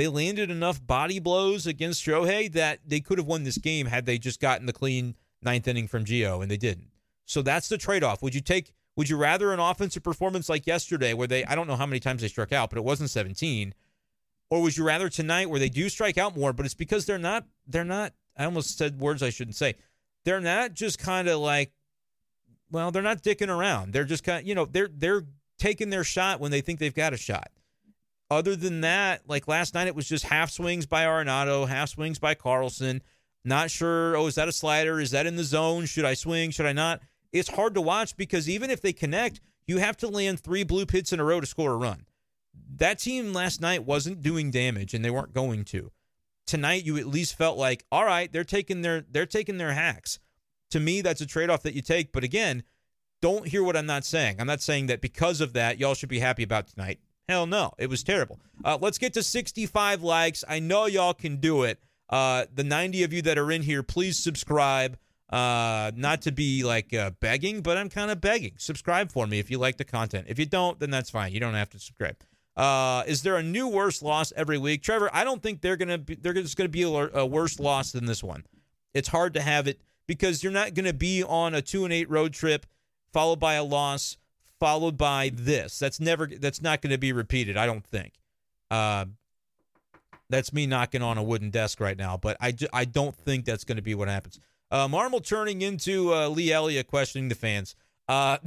they 0.00 0.08
landed 0.08 0.50
enough 0.50 0.84
body 0.86 1.18
blows 1.18 1.66
against 1.66 2.04
Shohei 2.04 2.50
that 2.52 2.80
they 2.86 3.00
could 3.00 3.18
have 3.18 3.26
won 3.26 3.44
this 3.44 3.58
game 3.58 3.86
had 3.86 4.06
they 4.06 4.18
just 4.18 4.40
gotten 4.40 4.66
the 4.66 4.72
clean 4.72 5.14
ninth 5.42 5.66
inning 5.68 5.88
from 5.88 6.04
Gio, 6.04 6.42
and 6.42 6.50
they 6.50 6.56
didn't. 6.56 6.88
So 7.24 7.42
that's 7.42 7.68
the 7.68 7.78
trade 7.78 8.02
off. 8.02 8.22
Would 8.22 8.34
you 8.34 8.40
take? 8.40 8.72
Would 8.96 9.08
you 9.08 9.16
rather 9.16 9.52
an 9.52 9.60
offensive 9.60 10.02
performance 10.02 10.48
like 10.48 10.66
yesterday, 10.66 11.14
where 11.14 11.28
they 11.28 11.44
I 11.44 11.54
don't 11.54 11.66
know 11.66 11.76
how 11.76 11.86
many 11.86 12.00
times 12.00 12.22
they 12.22 12.28
struck 12.28 12.52
out, 12.52 12.70
but 12.70 12.78
it 12.78 12.84
wasn't 12.84 13.10
17, 13.10 13.74
or 14.50 14.62
would 14.62 14.76
you 14.76 14.84
rather 14.84 15.08
tonight 15.08 15.48
where 15.48 15.60
they 15.60 15.68
do 15.68 15.88
strike 15.88 16.18
out 16.18 16.36
more, 16.36 16.52
but 16.52 16.66
it's 16.66 16.74
because 16.74 17.06
they're 17.06 17.18
not 17.18 17.46
they're 17.66 17.84
not. 17.84 18.12
I 18.36 18.44
almost 18.44 18.78
said 18.78 19.00
words 19.00 19.22
I 19.22 19.30
shouldn't 19.30 19.56
say. 19.56 19.74
They're 20.24 20.40
not 20.40 20.74
just 20.74 20.98
kind 20.98 21.28
of 21.28 21.40
like, 21.40 21.72
well, 22.70 22.90
they're 22.90 23.02
not 23.02 23.22
dicking 23.22 23.48
around. 23.48 23.92
They're 23.92 24.04
just 24.04 24.24
kind 24.24 24.40
of 24.40 24.46
you 24.46 24.54
know 24.54 24.66
they're 24.66 24.90
they're 24.92 25.24
taking 25.58 25.90
their 25.90 26.04
shot 26.04 26.40
when 26.40 26.50
they 26.50 26.60
think 26.60 26.78
they've 26.78 26.94
got 26.94 27.12
a 27.12 27.18
shot 27.18 27.50
other 28.30 28.54
than 28.54 28.82
that, 28.82 29.28
like 29.28 29.48
last 29.48 29.74
night, 29.74 29.88
it 29.88 29.94
was 29.94 30.08
just 30.08 30.24
half 30.24 30.50
swings 30.50 30.86
by 30.86 31.04
Arenado, 31.04 31.68
half 31.68 31.88
swings 31.90 32.18
by 32.18 32.34
Carlson. 32.34 33.02
Not 33.44 33.70
sure. 33.70 34.16
Oh, 34.16 34.26
is 34.26 34.34
that 34.34 34.48
a 34.48 34.52
slider? 34.52 35.00
Is 35.00 35.12
that 35.12 35.26
in 35.26 35.36
the 35.36 35.44
zone? 35.44 35.86
Should 35.86 36.04
I 36.04 36.14
swing? 36.14 36.50
Should 36.50 36.66
I 36.66 36.72
not? 36.72 37.00
It's 37.32 37.50
hard 37.50 37.74
to 37.74 37.80
watch 37.80 38.16
because 38.16 38.48
even 38.48 38.70
if 38.70 38.80
they 38.80 38.92
connect, 38.92 39.40
you 39.66 39.78
have 39.78 39.96
to 39.98 40.08
land 40.08 40.40
three 40.40 40.64
blue 40.64 40.84
hits 40.90 41.12
in 41.12 41.20
a 41.20 41.24
row 41.24 41.40
to 41.40 41.46
score 41.46 41.72
a 41.72 41.76
run. 41.76 42.06
That 42.76 42.98
team 42.98 43.32
last 43.32 43.60
night 43.60 43.84
wasn't 43.84 44.22
doing 44.22 44.50
damage, 44.50 44.94
and 44.94 45.04
they 45.04 45.10
weren't 45.10 45.32
going 45.32 45.64
to. 45.66 45.90
Tonight, 46.46 46.84
you 46.84 46.96
at 46.96 47.06
least 47.06 47.36
felt 47.36 47.56
like, 47.56 47.84
all 47.92 48.04
right, 48.04 48.32
they're 48.32 48.44
taking 48.44 48.82
their 48.82 49.04
they're 49.08 49.26
taking 49.26 49.58
their 49.58 49.72
hacks. 49.72 50.18
To 50.70 50.80
me, 50.80 51.00
that's 51.00 51.20
a 51.20 51.26
trade 51.26 51.50
off 51.50 51.62
that 51.62 51.74
you 51.74 51.82
take. 51.82 52.12
But 52.12 52.24
again, 52.24 52.64
don't 53.22 53.46
hear 53.46 53.62
what 53.62 53.76
I'm 53.76 53.86
not 53.86 54.04
saying. 54.04 54.36
I'm 54.40 54.46
not 54.46 54.60
saying 54.60 54.86
that 54.86 55.00
because 55.00 55.40
of 55.40 55.52
that, 55.52 55.78
y'all 55.78 55.94
should 55.94 56.08
be 56.08 56.20
happy 56.20 56.42
about 56.42 56.68
tonight. 56.68 57.00
Hell 57.28 57.46
no, 57.46 57.72
it 57.78 57.88
was 57.88 58.02
terrible. 58.02 58.40
Uh, 58.64 58.78
let's 58.80 58.98
get 58.98 59.12
to 59.14 59.22
65 59.22 60.02
likes. 60.02 60.42
I 60.48 60.58
know 60.58 60.86
y'all 60.86 61.14
can 61.14 61.36
do 61.36 61.62
it. 61.62 61.78
Uh, 62.10 62.44
the 62.52 62.64
90 62.64 63.04
of 63.04 63.12
you 63.12 63.22
that 63.22 63.38
are 63.38 63.50
in 63.50 63.62
here, 63.62 63.82
please 63.82 64.18
subscribe. 64.18 64.98
Uh, 65.30 65.92
not 65.94 66.20
to 66.22 66.32
be 66.32 66.64
like 66.64 66.92
uh, 66.92 67.10
begging, 67.20 67.62
but 67.62 67.76
I'm 67.78 67.88
kind 67.88 68.10
of 68.10 68.20
begging. 68.20 68.54
Subscribe 68.58 69.12
for 69.12 69.28
me 69.28 69.38
if 69.38 69.48
you 69.48 69.58
like 69.58 69.76
the 69.76 69.84
content. 69.84 70.26
If 70.28 70.40
you 70.40 70.46
don't, 70.46 70.80
then 70.80 70.90
that's 70.90 71.08
fine. 71.08 71.32
You 71.32 71.38
don't 71.38 71.54
have 71.54 71.70
to 71.70 71.78
subscribe. 71.78 72.16
Uh, 72.56 73.04
is 73.06 73.22
there 73.22 73.36
a 73.36 73.42
new 73.42 73.68
worse 73.68 74.02
loss 74.02 74.32
every 74.34 74.58
week, 74.58 74.82
Trevor? 74.82 75.08
I 75.12 75.22
don't 75.22 75.40
think 75.40 75.60
they're 75.60 75.76
gonna 75.76 75.98
be. 75.98 76.16
They're 76.16 76.32
just 76.32 76.56
gonna 76.56 76.68
be 76.68 76.82
a, 76.82 76.88
a 76.88 77.24
worse 77.24 77.60
loss 77.60 77.92
than 77.92 78.06
this 78.06 78.24
one. 78.24 78.44
It's 78.92 79.08
hard 79.08 79.34
to 79.34 79.40
have 79.40 79.68
it 79.68 79.80
because 80.08 80.42
you're 80.42 80.52
not 80.52 80.74
gonna 80.74 80.92
be 80.92 81.22
on 81.22 81.54
a 81.54 81.62
two 81.62 81.84
and 81.84 81.92
eight 81.92 82.10
road 82.10 82.32
trip 82.32 82.66
followed 83.12 83.40
by 83.40 83.54
a 83.54 83.64
loss, 83.64 84.16
followed 84.58 84.96
by 84.96 85.30
this. 85.32 85.78
That's 85.78 86.00
never. 86.00 86.26
That's 86.26 86.60
not 86.60 86.82
to 86.82 86.98
be 86.98 87.12
repeated. 87.12 87.56
I 87.56 87.66
don't 87.66 87.86
think. 87.86 88.14
Uh, 88.70 89.06
that's 90.30 90.52
me 90.52 90.66
knocking 90.66 91.02
on 91.02 91.18
a 91.18 91.22
wooden 91.22 91.50
desk 91.50 91.80
right 91.80 91.96
now, 91.96 92.16
but 92.16 92.36
I, 92.40 92.54
I 92.72 92.84
don't 92.84 93.14
think 93.14 93.44
that's 93.44 93.64
going 93.64 93.76
to 93.76 93.82
be 93.82 93.94
what 93.94 94.08
happens. 94.08 94.40
Uh, 94.70 94.88
turning 95.20 95.62
into 95.62 96.14
uh, 96.14 96.28
Lee 96.28 96.52
Elia 96.52 96.84
questioning 96.84 97.28
the 97.28 97.34
fans. 97.34 97.74
Uh, 98.08 98.38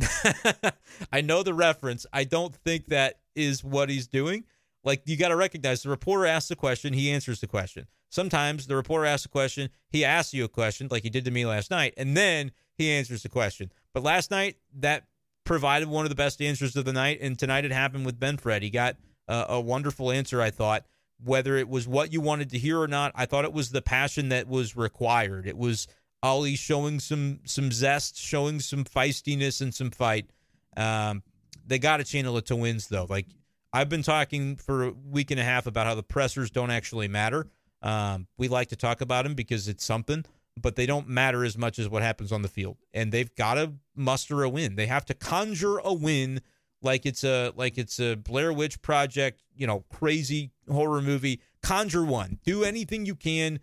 I 1.11 1.21
know 1.21 1.43
the 1.43 1.53
reference. 1.53 2.05
I 2.13 2.23
don't 2.23 2.55
think 2.55 2.88
that 2.88 3.19
is 3.36 3.63
what 3.63 3.89
he's 3.89 4.07
doing. 4.07 4.45
Like 4.84 5.03
you 5.05 5.17
got 5.17 5.29
to 5.29 5.36
recognize 5.36 5.84
the 5.84 5.89
reporter 5.89 6.25
asks 6.25 6.49
the 6.49 6.55
question, 6.55 6.93
he 6.93 7.11
answers 7.11 7.39
the 7.39 7.47
question. 7.47 7.88
Sometimes 8.09 8.67
the 8.67 8.75
reporter 8.75 9.05
asks 9.05 9.25
a 9.25 9.29
question, 9.29 9.69
he 9.89 10.05
asks 10.05 10.34
you 10.34 10.43
a 10.43 10.49
question, 10.49 10.88
like 10.91 11.03
he 11.03 11.09
did 11.09 11.25
to 11.25 11.31
me 11.31 11.45
last 11.45 11.71
night, 11.71 11.93
and 11.97 12.15
then 12.15 12.51
he 12.75 12.91
answers 12.91 13.23
the 13.23 13.29
question. 13.29 13.71
But 13.93 14.03
last 14.03 14.31
night, 14.31 14.57
that 14.79 15.05
provided 15.45 15.88
one 15.88 16.05
of 16.05 16.09
the 16.09 16.15
best 16.15 16.41
answers 16.41 16.75
of 16.75 16.86
the 16.86 16.93
night, 16.93 17.19
and 17.21 17.38
tonight 17.38 17.65
it 17.65 17.71
happened 17.71 18.05
with 18.05 18.19
Ben 18.19 18.38
Fred. 18.38 18.63
He 18.63 18.69
got 18.69 18.97
uh, 19.27 19.45
a 19.49 19.59
wonderful 19.59 20.11
answer, 20.11 20.41
I 20.41 20.51
thought. 20.51 20.86
Whether 21.24 21.57
it 21.57 21.69
was 21.69 21.88
what 21.88 22.11
you 22.11 22.21
wanted 22.21 22.49
to 22.51 22.59
hear 22.59 22.80
or 22.80 22.88
not, 22.88 23.11
I 23.15 23.26
thought 23.26 23.45
it 23.45 23.53
was 23.53 23.71
the 23.71 23.82
passion 23.82 24.30
that 24.30 24.47
was 24.47 24.76
required. 24.76 25.47
It 25.47 25.57
was 25.57 25.88
Ollie 26.21 26.55
showing 26.55 26.99
some 26.99 27.39
some 27.45 27.71
zest, 27.71 28.17
showing 28.17 28.59
some 28.59 28.84
feistiness 28.84 29.61
and 29.61 29.74
some 29.74 29.91
fight. 29.91 30.30
Um, 30.76 31.24
they 31.65 31.80
got 31.80 31.97
to 31.97 32.03
channel 32.03 32.38
it 32.38 32.45
to 32.47 32.55
wins 32.55 32.88
though. 32.88 33.05
Like 33.09 33.28
I've 33.74 33.89
been 33.89 34.03
talking 34.03 34.55
for 34.55 34.84
a 34.86 34.91
week 34.91 35.32
and 35.32 35.39
a 35.39 35.43
half 35.43 35.65
about 35.65 35.88
how 35.88 35.95
the 35.95 36.03
pressers 36.03 36.51
don't 36.51 36.71
actually 36.71 37.07
matter. 37.07 37.47
Um, 37.82 38.28
we 38.38 38.47
like 38.47 38.69
to 38.69 38.76
talk 38.76 39.01
about 39.01 39.24
them 39.24 39.34
because 39.34 39.67
it's 39.67 39.84
something, 39.84 40.24
but 40.59 40.76
they 40.76 40.86
don't 40.86 41.09
matter 41.09 41.43
as 41.43 41.57
much 41.57 41.80
as 41.80 41.89
what 41.89 42.01
happens 42.01 42.32
on 42.32 42.41
the 42.41 42.47
field. 42.47 42.78
And 42.93 43.11
they've 43.11 43.34
got 43.36 43.55
to 43.55 43.74
muster 43.95 44.43
a 44.43 44.49
win. 44.49 44.76
They 44.76 44.88
have 44.88 45.05
to 45.05 45.13
conjure 45.13 45.80
a 45.80 45.93
win 45.93 46.41
like 46.82 47.05
it's 47.05 47.26
a 47.26 47.51
like 47.55 47.78
it's 47.78 47.99
a 47.99 48.15
Blair 48.15 48.53
Witch 48.53 48.82
Project, 48.82 49.41
you 49.55 49.67
know, 49.67 49.84
crazy 49.89 50.51
horror 50.72 51.01
movie. 51.01 51.41
Conjure 51.61 52.05
one. 52.05 52.39
Do 52.43 52.64
anything 52.64 53.05
you 53.05 53.16
can. 53.16 53.59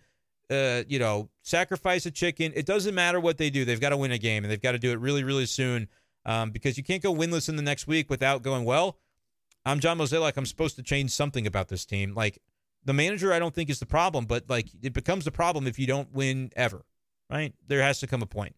Uh, 0.50 0.82
you 0.88 0.98
know, 0.98 1.28
sacrifice 1.42 2.06
a 2.06 2.10
chicken. 2.10 2.52
It 2.56 2.66
doesn't 2.66 2.94
matter 2.94 3.20
what 3.20 3.38
they 3.38 3.50
do. 3.50 3.64
They've 3.64 3.80
got 3.80 3.90
to 3.90 3.96
win 3.96 4.10
a 4.10 4.18
game, 4.18 4.42
and 4.42 4.50
they've 4.50 4.60
got 4.60 4.72
to 4.72 4.80
do 4.80 4.90
it 4.90 4.98
really, 4.98 5.22
really 5.22 5.46
soon. 5.46 5.88
Um, 6.26 6.50
because 6.50 6.76
you 6.76 6.82
can't 6.82 7.02
go 7.02 7.14
winless 7.14 7.48
in 7.48 7.56
the 7.56 7.62
next 7.62 7.86
week 7.86 8.10
without 8.10 8.42
going 8.42 8.64
well. 8.64 8.98
I'm 9.64 9.80
John 9.80 9.98
Mozeliak. 9.98 10.36
I'm 10.36 10.46
supposed 10.46 10.76
to 10.76 10.82
change 10.82 11.12
something 11.12 11.46
about 11.46 11.68
this 11.68 11.84
team. 11.84 12.14
Like 12.14 12.40
the 12.84 12.92
manager, 12.92 13.32
I 13.32 13.38
don't 13.38 13.54
think 13.54 13.70
is 13.70 13.78
the 13.78 13.86
problem, 13.86 14.24
but 14.24 14.44
like 14.48 14.68
it 14.82 14.92
becomes 14.92 15.24
the 15.24 15.30
problem 15.30 15.66
if 15.66 15.78
you 15.78 15.86
don't 15.86 16.12
win 16.12 16.50
ever, 16.56 16.84
right? 17.30 17.54
There 17.68 17.82
has 17.82 18.00
to 18.00 18.06
come 18.06 18.22
a 18.22 18.26
point. 18.26 18.56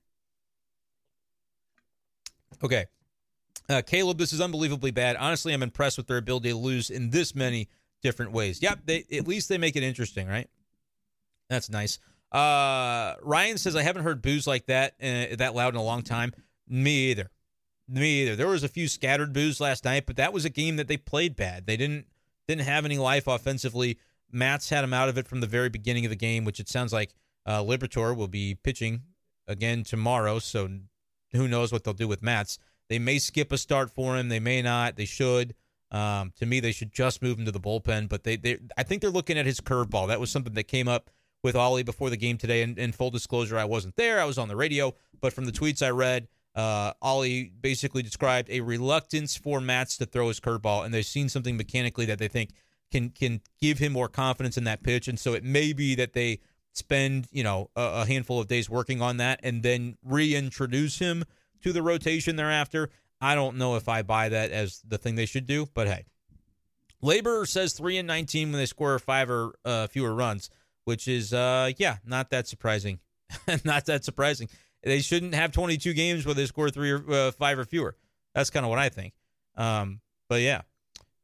Okay. 2.62 2.86
Uh, 3.68 3.82
Caleb, 3.84 4.18
this 4.18 4.32
is 4.32 4.40
unbelievably 4.40 4.90
bad. 4.93 5.16
Honestly, 5.16 5.53
I'm 5.53 5.62
impressed 5.62 5.97
with 5.97 6.07
their 6.07 6.16
ability 6.16 6.51
to 6.51 6.57
lose 6.57 6.90
in 6.90 7.11
this 7.11 7.34
many 7.34 7.68
different 8.03 8.32
ways. 8.32 8.61
Yep, 8.62 8.80
they 8.84 9.05
at 9.12 9.26
least 9.26 9.48
they 9.48 9.59
make 9.59 9.76
it 9.76 9.82
interesting, 9.82 10.28
right? 10.28 10.48
That's 11.48 11.70
nice. 11.70 11.98
Uh, 12.30 13.14
Ryan 13.22 13.59
says 13.59 13.76
I 13.76 13.82
haven't 13.82 14.05
heard 14.05 14.22
boos 14.22 14.46
like 14.46 14.66
that 14.66 14.94
uh, 15.03 15.36
that 15.36 15.55
loud 15.55 15.74
in 15.74 15.80
a 15.80 15.82
long 15.82 16.03
time. 16.03 16.32
Me 16.68 17.11
either. 17.11 17.30
Me 17.88 18.22
either. 18.22 18.36
There 18.36 18.48
was 18.48 18.64
a 18.64 18.68
few 18.68 18.88
scattered 18.88 19.32
boos 19.32 19.61
last 19.61 19.84
night, 19.84 20.07
but 20.07 20.16
that 20.16 20.32
was 20.32 20.44
a 20.44 20.50
game 20.50 20.76
that 20.76 20.88
they 20.88 20.96
played 20.96 21.36
bad. 21.36 21.66
They 21.66 21.76
didn't 21.76 22.07
didn't 22.48 22.62
have 22.62 22.84
any 22.84 22.98
life 22.98 23.26
offensively. 23.26 23.98
Matz 24.30 24.70
had 24.70 24.82
him 24.82 24.94
out 24.94 25.11
of 25.11 25.18
it 25.18 25.28
from 25.28 25.40
the 25.40 25.46
very 25.46 25.68
beginning 25.68 26.07
of 26.07 26.11
the 26.11 26.16
game, 26.16 26.44
which 26.44 26.59
it 26.59 26.68
sounds 26.68 26.92
like 26.92 27.14
uh, 27.44 27.62
Liberatore 27.62 28.16
will 28.16 28.28
be 28.28 28.55
pitching 28.55 29.03
again 29.46 29.84
tomorrow. 29.84 30.38
So 30.38 30.68
who 31.32 31.48
knows 31.48 31.70
what 31.70 31.84
they'll 31.84 31.92
do 31.92 32.09
with 32.09 32.22
Matz? 32.22 32.59
They 32.88 32.98
may 32.98 33.18
skip 33.18 33.53
a 33.53 33.59
start 33.59 33.90
for 33.90 34.16
him. 34.16 34.28
They 34.28 34.40
may 34.40 34.62
not. 34.62 34.96
They 34.96 35.05
should. 35.05 35.55
Um, 35.93 36.32
to 36.36 36.47
me, 36.47 36.59
they 36.59 36.72
should 36.72 36.93
just 36.93 37.22
move 37.22 37.38
him 37.38 37.45
to 37.45 37.53
the 37.53 37.61
bullpen. 37.61 38.09
But 38.09 38.24
they, 38.24 38.36
they, 38.36 38.59
I 38.76 38.82
think 38.82 39.03
they're 39.03 39.11
looking 39.11 39.38
at 39.38 39.47
his 39.47 39.61
curveball. 39.61 40.09
That 40.09 40.18
was 40.18 40.30
something 40.30 40.55
that 40.55 40.64
came 40.64 40.88
up 40.88 41.11
with 41.45 41.55
Ollie 41.55 41.82
before 41.84 42.11
the 42.11 42.16
game 42.16 42.38
today. 42.38 42.62
And 42.62 42.78
in 42.78 42.93
full 42.93 43.11
disclosure, 43.11 43.59
I 43.59 43.64
wasn't 43.64 43.97
there. 43.97 44.20
I 44.20 44.24
was 44.24 44.38
on 44.38 44.49
the 44.49 44.57
radio. 44.57 44.95
But 45.20 45.32
from 45.32 45.45
the 45.45 45.53
tweets 45.53 45.86
I 45.86 45.90
read, 45.90 46.28
uh, 46.55 46.93
Ollie 47.01 47.53
basically 47.61 48.03
described 48.03 48.51
a 48.51 48.61
reluctance 48.61 49.36
for 49.36 49.61
Matz 49.61 49.97
to 49.99 50.07
throw 50.07 50.28
his 50.28 50.40
curveball, 50.40 50.84
and 50.84 50.93
they've 50.93 51.05
seen 51.05 51.28
something 51.28 51.57
mechanically 51.57 52.05
that 52.07 52.18
they 52.18 52.28
think 52.28 52.51
can 52.90 53.09
can 53.09 53.40
give 53.61 53.78
him 53.78 53.93
more 53.93 54.09
confidence 54.09 54.59
in 54.59 54.64
that 54.64 54.82
pitch. 54.82 55.09
And 55.09 55.18
so 55.18 55.32
it 55.32 55.45
may 55.45 55.72
be 55.72 55.95
that 55.95 56.12
they 56.12 56.40
spend 56.72 57.26
you 57.32 57.43
know 57.43 57.70
a, 57.74 58.03
a 58.03 58.07
handful 58.07 58.38
of 58.38 58.49
days 58.49 58.68
working 58.68 59.01
on 59.01 59.16
that, 59.16 59.40
and 59.43 59.62
then 59.62 59.97
reintroduce 60.05 60.99
him 60.99 61.24
to 61.62 61.72
the 61.72 61.82
rotation 61.82 62.36
thereafter. 62.36 62.90
I 63.23 63.37
don't 63.37 63.57
know 63.57 63.77
if 63.77 63.89
I 63.89 64.03
buy 64.03 64.29
that 64.31 64.51
as 64.51 64.83
the 64.87 64.99
thing 64.99 65.14
they 65.14 65.27
should 65.27 65.47
do, 65.47 65.66
but 65.73 65.87
hey. 65.87 66.05
Labor 67.01 67.47
says 67.47 67.73
three 67.73 67.97
and 67.97 68.07
nineteen 68.07 68.51
when 68.51 68.59
they 68.59 68.66
score 68.66 68.99
five 68.99 69.31
or 69.31 69.55
uh, 69.64 69.87
fewer 69.87 70.12
runs, 70.14 70.51
which 70.85 71.09
is 71.09 71.33
uh 71.33 71.70
yeah, 71.79 71.97
not 72.05 72.31
that 72.31 72.49
surprising, 72.49 72.99
not 73.64 73.87
that 73.87 74.05
surprising. 74.05 74.49
They 74.83 75.01
shouldn't 75.01 75.35
have 75.35 75.53
22 75.53 75.93
games 75.95 76.27
where 76.27 76.35
they 76.35 76.47
score 76.47 76.68
three 76.68 76.91
or 76.91 77.05
uh, 77.09 77.31
five 77.31 77.57
or 77.57 77.64
fewer. 77.64 77.97
That's 78.35 78.51
kind 78.51 78.66
of 78.66 78.70
what 78.70 78.81
I 78.81 78.89
think. 78.89 79.14
Um, 79.57 80.01
but 80.29 80.41
yeah, 80.41 80.62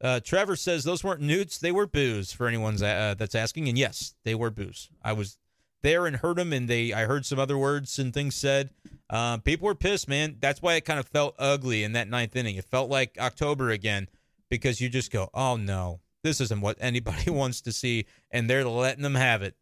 uh, 0.01 0.21
Trevor 0.21 0.55
says 0.55 0.85
those 0.85 1.03
weren't 1.03 1.21
newts; 1.21 1.59
they 1.59 1.73
were 1.73 1.87
boos. 1.87 2.33
For 2.33 2.47
anyone 2.47 2.81
uh, 2.83 3.15
that's 3.19 3.35
asking, 3.35 3.69
and 3.69 3.77
yes, 3.77 4.15
they 4.25 4.37
were 4.37 4.51
boos. 4.51 4.91
I 5.03 5.13
was 5.13 5.39
there 5.83 6.07
and 6.07 6.17
heard 6.17 6.37
them, 6.37 6.53
and 6.53 6.69
they 6.69 6.93
I 6.93 7.07
heard 7.07 7.27
some 7.27 7.39
other 7.39 7.59
words 7.59 7.99
and 7.99 8.13
things 8.13 8.35
said. 8.35 8.71
Uh, 9.11 9.39
people 9.39 9.67
were 9.67 9.75
pissed, 9.75 10.09
man. 10.09 10.37
That's 10.41 10.61
why 10.61 10.75
it 10.75 10.85
kind 10.85 11.01
of 11.01 11.09
felt 11.09 11.35
ugly 11.39 11.83
in 11.83 11.93
that 11.93 12.09
ninth 12.09 12.37
inning. 12.37 12.57
It 12.57 12.65
felt 12.65 12.91
like 12.91 13.17
October 13.19 13.71
again 13.71 14.09
because 14.51 14.81
you 14.81 14.89
just 14.89 15.11
go, 15.11 15.31
"Oh 15.33 15.57
no, 15.57 16.01
this 16.23 16.41
isn't 16.41 16.61
what 16.61 16.77
anybody 16.81 17.31
wants 17.31 17.61
to 17.63 17.73
see," 17.73 18.07
and 18.31 18.49
they're 18.49 18.65
letting 18.65 19.03
them 19.03 19.15
have 19.15 19.43
it. 19.43 19.55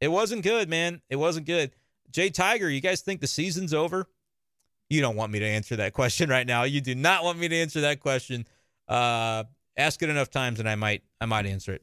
It 0.00 0.08
wasn't 0.08 0.42
good, 0.42 0.68
man. 0.68 1.00
It 1.08 1.16
wasn't 1.16 1.46
good. 1.46 1.70
Jay 2.10 2.28
Tiger, 2.28 2.68
you 2.68 2.80
guys 2.80 3.00
think 3.00 3.20
the 3.20 3.26
season's 3.26 3.72
over? 3.72 4.06
You 4.90 5.00
don't 5.00 5.16
want 5.16 5.32
me 5.32 5.38
to 5.38 5.46
answer 5.46 5.76
that 5.76 5.92
question 5.94 6.28
right 6.28 6.46
now. 6.46 6.64
You 6.64 6.80
do 6.80 6.94
not 6.94 7.24
want 7.24 7.38
me 7.38 7.48
to 7.48 7.56
answer 7.56 7.82
that 7.82 8.00
question. 8.00 8.46
Uh, 8.88 9.44
ask 9.76 10.02
it 10.02 10.08
enough 10.08 10.30
times, 10.30 10.60
and 10.60 10.68
I 10.68 10.74
might 10.74 11.02
I 11.20 11.26
might 11.26 11.46
answer 11.46 11.72
it. 11.72 11.82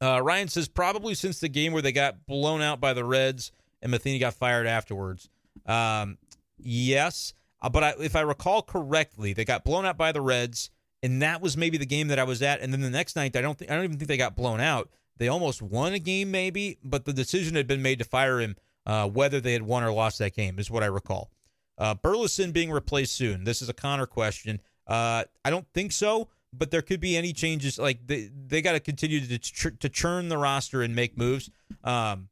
Uh, 0.00 0.20
Ryan 0.22 0.48
says 0.48 0.68
probably 0.68 1.14
since 1.14 1.40
the 1.40 1.48
game 1.48 1.72
where 1.72 1.82
they 1.82 1.92
got 1.92 2.26
blown 2.26 2.60
out 2.60 2.80
by 2.80 2.92
the 2.92 3.04
Reds 3.04 3.52
and 3.80 3.90
Matheny 3.90 4.18
got 4.18 4.34
fired 4.34 4.66
afterwards. 4.66 5.28
Um, 5.64 6.18
yes, 6.58 7.34
uh, 7.62 7.68
but 7.68 7.82
I, 7.82 7.94
if 8.00 8.14
I 8.14 8.20
recall 8.20 8.62
correctly, 8.62 9.32
they 9.32 9.44
got 9.44 9.64
blown 9.64 9.86
out 9.86 9.96
by 9.96 10.12
the 10.12 10.20
Reds, 10.20 10.70
and 11.02 11.22
that 11.22 11.40
was 11.40 11.56
maybe 11.56 11.78
the 11.78 11.86
game 11.86 12.08
that 12.08 12.18
I 12.18 12.24
was 12.24 12.42
at. 12.42 12.60
And 12.60 12.72
then 12.72 12.80
the 12.82 12.90
next 12.90 13.16
night, 13.16 13.36
I 13.36 13.40
don't 13.40 13.58
think 13.58 13.70
I 13.70 13.74
don't 13.74 13.84
even 13.84 13.96
think 13.98 14.08
they 14.08 14.16
got 14.16 14.36
blown 14.36 14.60
out. 14.60 14.90
They 15.18 15.28
almost 15.28 15.62
won 15.62 15.94
a 15.94 15.98
game, 15.98 16.30
maybe, 16.30 16.78
but 16.84 17.06
the 17.06 17.12
decision 17.12 17.54
had 17.54 17.66
been 17.66 17.80
made 17.80 17.98
to 18.00 18.04
fire 18.04 18.38
him 18.38 18.56
uh, 18.86 19.08
whether 19.08 19.40
they 19.40 19.52
had 19.52 19.62
won 19.62 19.82
or 19.82 19.92
lost 19.92 20.18
that 20.20 20.34
game, 20.34 20.58
is 20.58 20.70
what 20.70 20.82
I 20.82 20.86
recall. 20.86 21.30
Uh, 21.76 21.94
Burleson 21.94 22.52
being 22.52 22.70
replaced 22.70 23.14
soon. 23.14 23.44
This 23.44 23.60
is 23.60 23.68
a 23.68 23.74
Connor 23.74 24.06
question. 24.06 24.60
Uh, 24.86 25.24
I 25.44 25.50
don't 25.50 25.66
think 25.74 25.92
so, 25.92 26.28
but 26.58 26.70
there 26.70 26.82
could 26.82 27.00
be 27.00 27.16
any 27.16 27.32
changes. 27.32 27.78
Like 27.78 28.06
they 28.06 28.30
they 28.46 28.62
got 28.62 28.72
to 28.72 28.80
continue 28.80 29.20
to 29.20 29.70
to 29.70 29.88
churn 29.88 30.28
the 30.28 30.38
roster 30.38 30.82
and 30.82 30.94
make 30.94 31.16
moves. 31.16 31.50
Um, 31.84 32.28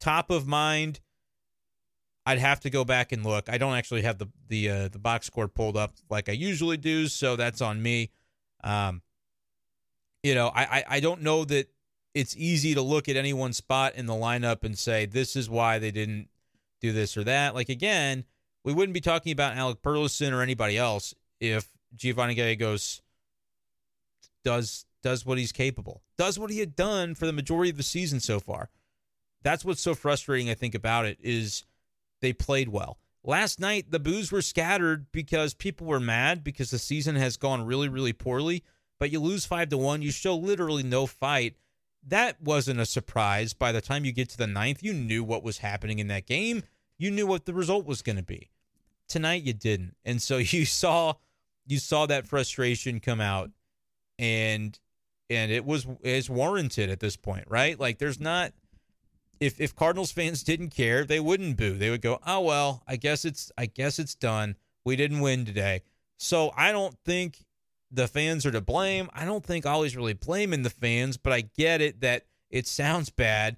top 0.00 0.30
of 0.30 0.46
mind, 0.46 1.00
I'd 2.26 2.38
have 2.38 2.60
to 2.60 2.70
go 2.70 2.84
back 2.84 3.12
and 3.12 3.24
look. 3.24 3.48
I 3.48 3.58
don't 3.58 3.74
actually 3.74 4.02
have 4.02 4.18
the 4.18 4.26
the 4.48 4.70
uh, 4.70 4.88
the 4.88 4.98
box 4.98 5.26
score 5.26 5.48
pulled 5.48 5.76
up 5.76 5.94
like 6.10 6.28
I 6.28 6.32
usually 6.32 6.76
do, 6.76 7.08
so 7.08 7.36
that's 7.36 7.60
on 7.60 7.82
me. 7.82 8.10
Um, 8.62 9.02
you 10.22 10.34
know, 10.34 10.48
I, 10.48 10.62
I 10.62 10.84
I 10.88 11.00
don't 11.00 11.22
know 11.22 11.44
that 11.44 11.70
it's 12.14 12.36
easy 12.36 12.74
to 12.74 12.82
look 12.82 13.08
at 13.08 13.16
any 13.16 13.32
one 13.32 13.52
spot 13.52 13.94
in 13.94 14.06
the 14.06 14.14
lineup 14.14 14.64
and 14.64 14.78
say 14.78 15.06
this 15.06 15.36
is 15.36 15.48
why 15.48 15.78
they 15.78 15.90
didn't 15.90 16.28
do 16.80 16.92
this 16.92 17.16
or 17.16 17.24
that. 17.24 17.54
Like 17.54 17.68
again, 17.68 18.24
we 18.64 18.72
wouldn't 18.72 18.94
be 18.94 19.00
talking 19.00 19.32
about 19.32 19.56
Alec 19.56 19.82
Burleson 19.82 20.32
or 20.32 20.42
anybody 20.42 20.76
else 20.76 21.14
if 21.40 21.68
Giovanni 21.94 22.34
Gallegos 22.34 23.00
does 24.48 24.86
does 25.02 25.24
what 25.24 25.38
he's 25.38 25.52
capable, 25.52 26.02
does 26.16 26.38
what 26.38 26.50
he 26.50 26.58
had 26.58 26.74
done 26.74 27.14
for 27.14 27.26
the 27.26 27.32
majority 27.32 27.70
of 27.70 27.76
the 27.76 27.82
season 27.82 28.20
so 28.20 28.40
far. 28.40 28.68
That's 29.42 29.64
what's 29.64 29.80
so 29.80 29.94
frustrating, 29.94 30.50
I 30.50 30.54
think, 30.54 30.74
about 30.74 31.06
it 31.06 31.18
is 31.22 31.64
they 32.20 32.32
played 32.32 32.68
well. 32.68 32.98
Last 33.22 33.60
night, 33.60 33.90
the 33.90 34.00
boos 34.00 34.32
were 34.32 34.42
scattered 34.42 35.06
because 35.12 35.54
people 35.54 35.86
were 35.86 36.00
mad 36.00 36.42
because 36.42 36.70
the 36.70 36.78
season 36.78 37.14
has 37.14 37.36
gone 37.36 37.64
really, 37.64 37.88
really 37.88 38.12
poorly 38.12 38.64
but 38.98 39.10
you 39.10 39.20
lose 39.20 39.46
five 39.46 39.68
to 39.70 39.78
one. 39.78 40.02
You 40.02 40.10
show 40.10 40.36
literally 40.36 40.82
no 40.82 41.06
fight. 41.06 41.56
That 42.06 42.40
wasn't 42.40 42.80
a 42.80 42.86
surprise. 42.86 43.52
By 43.52 43.72
the 43.72 43.80
time 43.80 44.04
you 44.04 44.12
get 44.12 44.28
to 44.30 44.38
the 44.38 44.46
ninth, 44.46 44.82
you 44.82 44.92
knew 44.92 45.22
what 45.22 45.42
was 45.42 45.58
happening 45.58 45.98
in 45.98 46.08
that 46.08 46.26
game. 46.26 46.62
You 46.96 47.10
knew 47.10 47.26
what 47.26 47.44
the 47.46 47.54
result 47.54 47.86
was 47.86 48.02
going 48.02 48.16
to 48.16 48.22
be. 48.22 48.50
Tonight 49.08 49.42
you 49.44 49.52
didn't, 49.52 49.96
and 50.04 50.20
so 50.20 50.36
you 50.38 50.64
saw 50.64 51.14
you 51.66 51.78
saw 51.78 52.06
that 52.06 52.26
frustration 52.26 52.98
come 52.98 53.20
out, 53.20 53.50
and 54.18 54.78
and 55.30 55.52
it 55.52 55.64
was 55.64 55.86
is 56.02 56.30
warranted 56.30 56.90
at 56.90 57.00
this 57.00 57.16
point, 57.16 57.44
right? 57.48 57.78
Like 57.78 57.98
there's 57.98 58.20
not 58.20 58.52
if 59.40 59.60
if 59.60 59.74
Cardinals 59.74 60.12
fans 60.12 60.42
didn't 60.42 60.70
care, 60.70 61.04
they 61.04 61.20
wouldn't 61.20 61.56
boo. 61.56 61.74
They 61.74 61.90
would 61.90 62.02
go, 62.02 62.18
"Oh 62.26 62.40
well, 62.40 62.82
I 62.86 62.96
guess 62.96 63.24
it's 63.24 63.52
I 63.56 63.66
guess 63.66 63.98
it's 63.98 64.14
done. 64.14 64.56
We 64.84 64.96
didn't 64.96 65.20
win 65.20 65.44
today." 65.44 65.82
So 66.16 66.52
I 66.56 66.72
don't 66.72 66.96
think 67.04 67.44
the 67.90 68.08
fans 68.08 68.44
are 68.44 68.50
to 68.50 68.60
blame. 68.60 69.08
I 69.14 69.24
don't 69.24 69.44
think 69.44 69.64
Ollie's 69.64 69.96
really 69.96 70.12
blaming 70.12 70.62
the 70.62 70.70
fans, 70.70 71.16
but 71.16 71.32
I 71.32 71.42
get 71.42 71.80
it 71.80 72.00
that 72.00 72.26
it 72.50 72.66
sounds 72.66 73.10
bad. 73.10 73.56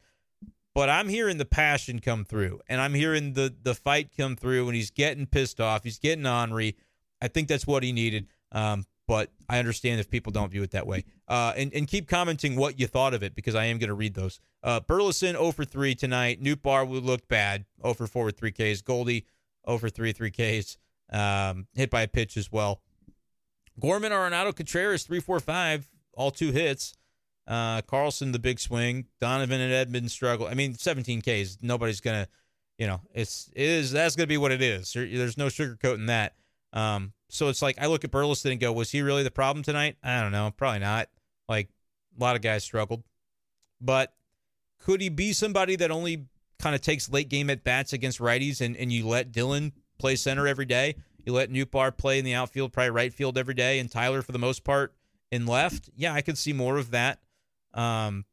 But 0.75 0.89
I'm 0.89 1.09
hearing 1.09 1.39
the 1.39 1.45
passion 1.45 1.99
come 1.99 2.25
through, 2.25 2.61
and 2.69 2.81
I'm 2.81 2.95
hearing 2.95 3.33
the 3.33 3.55
the 3.63 3.75
fight 3.75 4.11
come 4.17 4.37
through, 4.37 4.67
and 4.67 4.77
he's 4.77 4.91
getting 4.91 5.27
pissed 5.27 5.61
off. 5.61 5.85
He's 5.85 5.99
getting 5.99 6.27
ornery. 6.27 6.77
I 7.23 7.29
think 7.29 7.49
that's 7.49 7.67
what 7.67 7.83
he 7.83 7.93
needed. 7.93 8.29
Um, 8.53 8.87
but 9.11 9.33
I 9.49 9.59
understand 9.59 9.99
if 9.99 10.09
people 10.09 10.31
don't 10.31 10.53
view 10.53 10.63
it 10.63 10.71
that 10.71 10.87
way. 10.87 11.05
Uh, 11.27 11.53
and, 11.57 11.75
and 11.75 11.89
keep 11.89 12.07
commenting 12.07 12.55
what 12.55 12.79
you 12.79 12.87
thought 12.87 13.13
of 13.13 13.25
it 13.25 13.35
because 13.35 13.57
I 13.57 13.65
am 13.65 13.79
going 13.79 13.89
to 13.89 13.95
read 13.95 14.15
those. 14.15 14.39
Uh, 14.63 14.79
Burleson 14.79 15.33
0 15.33 15.51
for 15.51 15.65
3 15.65 15.97
tonight. 15.97 16.41
Nootbaar 16.41 16.87
would 16.87 17.03
look 17.03 17.27
bad 17.27 17.65
0 17.83 17.95
for 17.95 18.07
4 18.07 18.27
with 18.27 18.39
3 18.39 18.53
Ks. 18.53 18.83
Goldie 18.83 19.27
0 19.67 19.79
for 19.79 19.89
3, 19.89 20.13
3 20.13 20.31
Ks. 20.31 20.79
Um, 21.13 21.67
hit 21.75 21.91
by 21.91 22.03
a 22.03 22.07
pitch 22.07 22.37
as 22.37 22.53
well. 22.53 22.83
Gorman 23.81 24.13
Arenado 24.13 24.55
Contreras 24.55 25.03
3 25.03 25.19
4 25.19 25.41
5, 25.41 25.89
all 26.13 26.31
two 26.31 26.53
hits. 26.53 26.95
Uh, 27.49 27.83
Carlson, 27.83 28.31
the 28.31 28.39
big 28.39 28.61
swing. 28.61 29.07
Donovan 29.21 29.61
and 29.61 29.73
Edmonds 29.73 30.13
struggle. 30.13 30.47
I 30.47 30.55
mean, 30.55 30.75
17 30.75 31.21
Ks. 31.21 31.59
Nobody's 31.61 32.01
going 32.01 32.23
to, 32.23 32.31
you 32.79 32.87
know, 32.87 33.01
it's, 33.13 33.51
it 33.57 33.69
is, 33.69 33.91
that's 33.91 34.15
going 34.15 34.29
to 34.29 34.33
be 34.33 34.39
what 34.39 34.53
it 34.53 34.63
is. 34.63 34.93
there's 34.93 35.37
no 35.37 35.47
sugarcoating 35.47 36.07
that. 36.07 36.35
Um, 36.73 37.13
so 37.29 37.49
it's 37.49 37.63
like 37.63 37.81
I 37.81 37.87
look 37.87 38.05
at 38.05 38.11
Burleson 38.11 38.53
and 38.53 38.61
go, 38.61 38.73
was 38.73 38.91
he 38.91 39.03
really 39.03 39.23
the 39.23 39.31
problem 39.31 39.63
tonight? 39.63 39.97
I 40.03 40.21
don't 40.21 40.33
know. 40.33 40.53
Probably 40.57 40.81
not. 40.81 41.09
Like 41.49 41.69
a 42.19 42.23
lot 42.23 42.37
of 42.37 42.43
guys 42.43 42.65
struggled. 42.65 43.03
But 43.81 44.13
could 44.81 45.01
he 45.01 45.09
be 45.09 45.33
somebody 45.33 45.77
that 45.77 45.91
only 45.91 46.27
kind 46.59 46.75
of 46.75 46.81
takes 46.81 47.11
late 47.11 47.29
game 47.29 47.51
at 47.51 47.65
bats 47.65 47.93
against 47.93 48.19
righties 48.19 48.61
and, 48.61 48.77
and 48.77 48.93
you 48.93 49.07
let 49.07 49.33
Dylan 49.33 49.73
play 49.99 50.17
center 50.17 50.47
every 50.47 50.67
day? 50.67 50.97
You 51.25 51.33
let 51.33 51.51
Nootbaar 51.51 51.97
play 51.97 52.19
in 52.19 52.25
the 52.25 52.35
outfield, 52.35 52.73
probably 52.73 52.91
right 52.91 53.13
field 53.13 53.37
every 53.37 53.55
day, 53.55 53.79
and 53.79 53.91
Tyler 53.91 54.23
for 54.23 54.33
the 54.33 54.39
most 54.39 54.65
part 54.65 54.95
in 55.31 55.47
left. 55.47 55.91
Yeah, 55.95 56.15
I 56.15 56.23
could 56.23 56.39
see 56.39 56.53
more 56.53 56.79
of 56.79 56.91
that. 56.91 57.21
Um, 57.75 58.25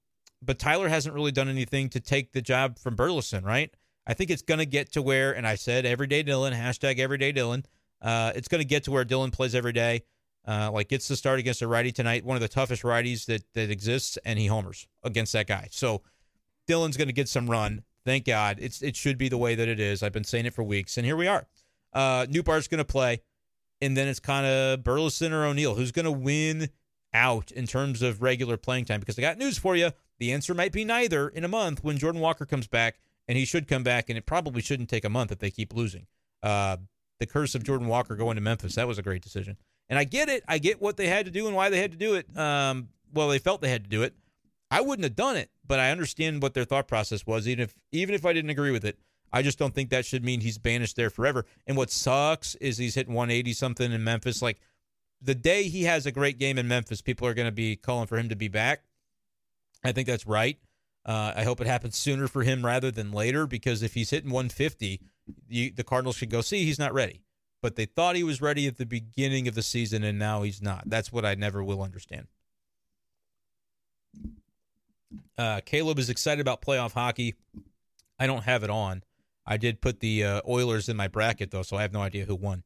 but 0.42 0.60
Tyler 0.60 0.88
hasn't 0.88 1.14
really 1.14 1.32
done 1.32 1.50
anything 1.50 1.90
to 1.90 2.00
take 2.00 2.32
the 2.32 2.42
job 2.42 2.78
from 2.80 2.96
Burleson, 2.96 3.44
right? 3.44 3.74
I 4.06 4.14
think 4.14 4.30
it's 4.30 4.42
going 4.42 4.60
to 4.60 4.66
get 4.66 4.94
to 4.94 5.02
where, 5.02 5.36
and 5.36 5.46
I 5.46 5.56
said 5.56 5.86
everyday 5.86 6.24
Dylan, 6.24 6.54
hashtag 6.54 7.00
everyday 7.00 7.34
Dylan. 7.34 7.66
Uh, 8.02 8.32
it's 8.36 8.48
going 8.48 8.62
to 8.62 8.68
get 8.68 8.84
to 8.86 8.92
where 8.92 9.06
Dylan 9.06 9.32
plays 9.32 9.56
every 9.56 9.74
day. 9.74 10.04
Uh, 10.48 10.72
like 10.72 10.88
gets 10.88 11.10
to 11.10 11.16
start 11.16 11.40
against 11.40 11.62
a 11.62 11.68
righty 11.68 11.92
tonight, 11.92 12.24
one 12.24 12.38
of 12.38 12.42
the 12.42 12.48
toughest 12.48 12.84
righties 12.84 13.26
that 13.26 13.44
that 13.54 13.70
exists, 13.70 14.18
and 14.24 14.40
he 14.40 14.48
homers 14.48 14.88
against 15.04 15.34
that 15.34 15.46
guy. 15.46 15.68
So 15.72 16.04
Dylan's 16.70 16.96
going 16.96 17.10
to 17.10 17.14
get 17.14 17.28
some 17.28 17.50
run. 17.50 17.84
Thank 18.06 18.26
God. 18.26 18.58
It's 18.62 18.82
it 18.82 18.96
should 18.96 19.18
be 19.18 19.28
the 19.28 19.38
way 19.38 19.56
that 19.56 19.68
it 19.68 19.82
is. 19.82 20.02
I've 20.02 20.14
been 20.14 20.24
saying 20.24 20.46
it 20.46 20.54
for 20.54 20.64
weeks, 20.64 20.98
and 20.98 21.06
here 21.06 21.18
we 21.18 21.28
are. 21.28 21.46
Uh, 21.92 22.26
Nootbaar's 22.28 22.70
going 22.70 22.78
to 22.78 22.86
play, 22.86 23.22
and 23.82 23.98
then 23.98 24.08
it's 24.08 24.22
kind 24.22 24.46
of 24.46 24.84
Burleson 24.86 25.34
or 25.34 25.44
O'Neill 25.44 25.76
who's 25.76 25.92
going 25.92 26.06
to 26.06 26.12
win 26.12 26.70
out 27.14 27.52
in 27.52 27.68
terms 27.68 28.02
of 28.02 28.22
regular 28.22 28.56
playing 28.56 28.86
time. 28.86 29.02
Because 29.02 29.18
I 29.18 29.22
got 29.22 29.38
news 29.38 29.58
for 29.58 29.76
you. 29.76 29.92
The 30.20 30.32
answer 30.32 30.54
might 30.54 30.72
be 30.72 30.86
neither 30.86 31.28
in 31.28 31.44
a 31.44 31.50
month 31.50 31.84
when 31.84 31.98
Jordan 31.98 32.22
Walker 32.22 32.46
comes 32.46 32.68
back, 32.68 33.00
and 33.28 33.38
he 33.38 33.44
should 33.44 33.68
come 33.68 33.84
back, 33.84 34.08
and 34.08 34.18
it 34.18 34.26
probably 34.26 34.62
shouldn't 34.62 34.90
take 34.90 35.04
a 35.04 35.10
month 35.10 35.32
if 35.34 35.40
they 35.40 35.52
keep 35.52 35.74
losing. 35.74 36.08
Uh, 36.42 36.78
the 37.20 37.26
curse 37.26 37.56
of 37.56 37.64
Jordan 37.64 37.88
Walker 37.88 38.16
going 38.16 38.36
to 38.36 38.42
Memphis. 38.42 38.76
That 38.76 38.88
was 38.88 38.98
a 38.98 39.04
great 39.04 39.22
decision. 39.22 39.58
And 39.90 39.98
I 39.98 40.04
get 40.04 40.30
it. 40.30 40.44
I 40.48 40.58
get 40.58 40.82
what 40.82 40.98
they 40.98 41.08
had 41.08 41.26
to 41.26 41.32
do 41.32 41.48
and 41.48 41.56
why 41.56 41.70
they 41.70 41.80
had 41.80 41.92
to 41.92 41.98
do 41.98 42.16
it. 42.16 42.38
Um, 42.38 42.90
well, 43.14 43.30
they 43.30 43.40
felt 43.40 43.62
they 43.62 43.70
had 43.70 43.84
to 43.84 43.90
do 43.90 44.04
it. 44.04 44.14
I 44.70 44.82
wouldn't 44.82 45.06
have 45.06 45.16
done 45.16 45.38
it, 45.38 45.50
but 45.66 45.80
I 45.80 45.92
understand 45.92 46.42
what 46.42 46.54
their 46.54 46.66
thought 46.66 46.88
process 46.88 47.26
was. 47.26 47.48
Even 47.48 47.64
if 47.64 47.76
even 47.92 48.14
if 48.14 48.26
I 48.26 48.34
didn't 48.34 48.50
agree 48.50 48.72
with 48.72 48.84
it, 48.84 49.00
I 49.32 49.42
just 49.42 49.58
don't 49.58 49.74
think 49.74 49.90
that 49.90 50.06
should 50.06 50.26
mean 50.26 50.42
he's 50.42 50.58
banished 50.58 50.98
there 50.98 51.10
forever. 51.10 51.46
And 51.66 51.78
what 51.78 51.90
sucks 51.90 52.56
is 52.56 52.78
he's 52.78 52.96
hitting 52.96 53.14
180 53.14 53.54
something 53.54 53.92
in 53.92 54.04
Memphis. 54.04 54.42
Like 54.42 54.60
the 55.22 55.36
day 55.36 55.64
he 55.64 55.84
has 55.84 56.06
a 56.06 56.12
great 56.12 56.38
game 56.38 56.58
in 56.58 56.68
Memphis, 56.68 57.02
people 57.02 57.28
are 57.28 57.34
going 57.34 57.48
to 57.48 57.52
be 57.54 57.76
calling 57.76 58.08
for 58.08 58.18
him 58.18 58.30
to 58.30 58.36
be 58.36 58.50
back. 58.50 58.84
I 59.84 59.94
think 59.94 60.08
that's 60.08 60.28
right. 60.28 60.58
Uh, 61.06 61.32
I 61.36 61.44
hope 61.44 61.62
it 61.62 61.68
happens 61.68 61.98
sooner 61.98 62.28
for 62.28 62.44
him 62.44 62.66
rather 62.66 62.92
than 62.92 63.14
later 63.14 63.48
because 63.48 63.82
if 63.82 63.94
he's 63.94 64.10
hitting 64.10 64.32
150 64.32 65.00
you, 65.48 65.72
the 65.72 65.84
Cardinals 65.84 66.16
should 66.16 66.30
go, 66.30 66.42
see, 66.42 66.66
he's 66.66 66.80
not 66.80 66.94
ready. 66.94 67.22
But 67.62 67.76
they 67.76 67.86
thought 67.86 68.16
he 68.16 68.24
was 68.24 68.42
ready 68.42 68.68
at 68.68 68.78
the 68.78 68.86
beginning 68.86 69.48
of 69.48 69.56
the 69.56 69.64
season, 69.64 70.04
and 70.04 70.20
now 70.20 70.44
he's 70.44 70.62
not. 70.62 70.84
That's 70.86 71.12
what 71.12 71.26
I 71.26 71.36
never 71.36 71.64
will 71.64 71.82
understand. 71.82 72.28
Uh, 75.38 75.62
Caleb 75.66 76.00
is 76.00 76.10
excited 76.10 76.42
about 76.42 76.62
playoff 76.62 76.94
hockey. 76.94 77.36
I 78.20 78.28
don't 78.28 78.44
have 78.44 78.64
it 78.64 78.70
on. 78.70 79.04
I 79.46 79.58
did 79.58 79.82
put 79.82 80.02
the 80.02 80.24
uh, 80.24 80.42
Oilers 80.48 80.90
in 80.90 80.98
my 80.98 81.08
bracket, 81.08 81.52
though, 81.52 81.62
so 81.62 81.78
I 81.78 81.82
have 81.82 81.94
no 81.94 82.02
idea 82.02 82.26
who 82.26 82.36
won. 82.36 82.64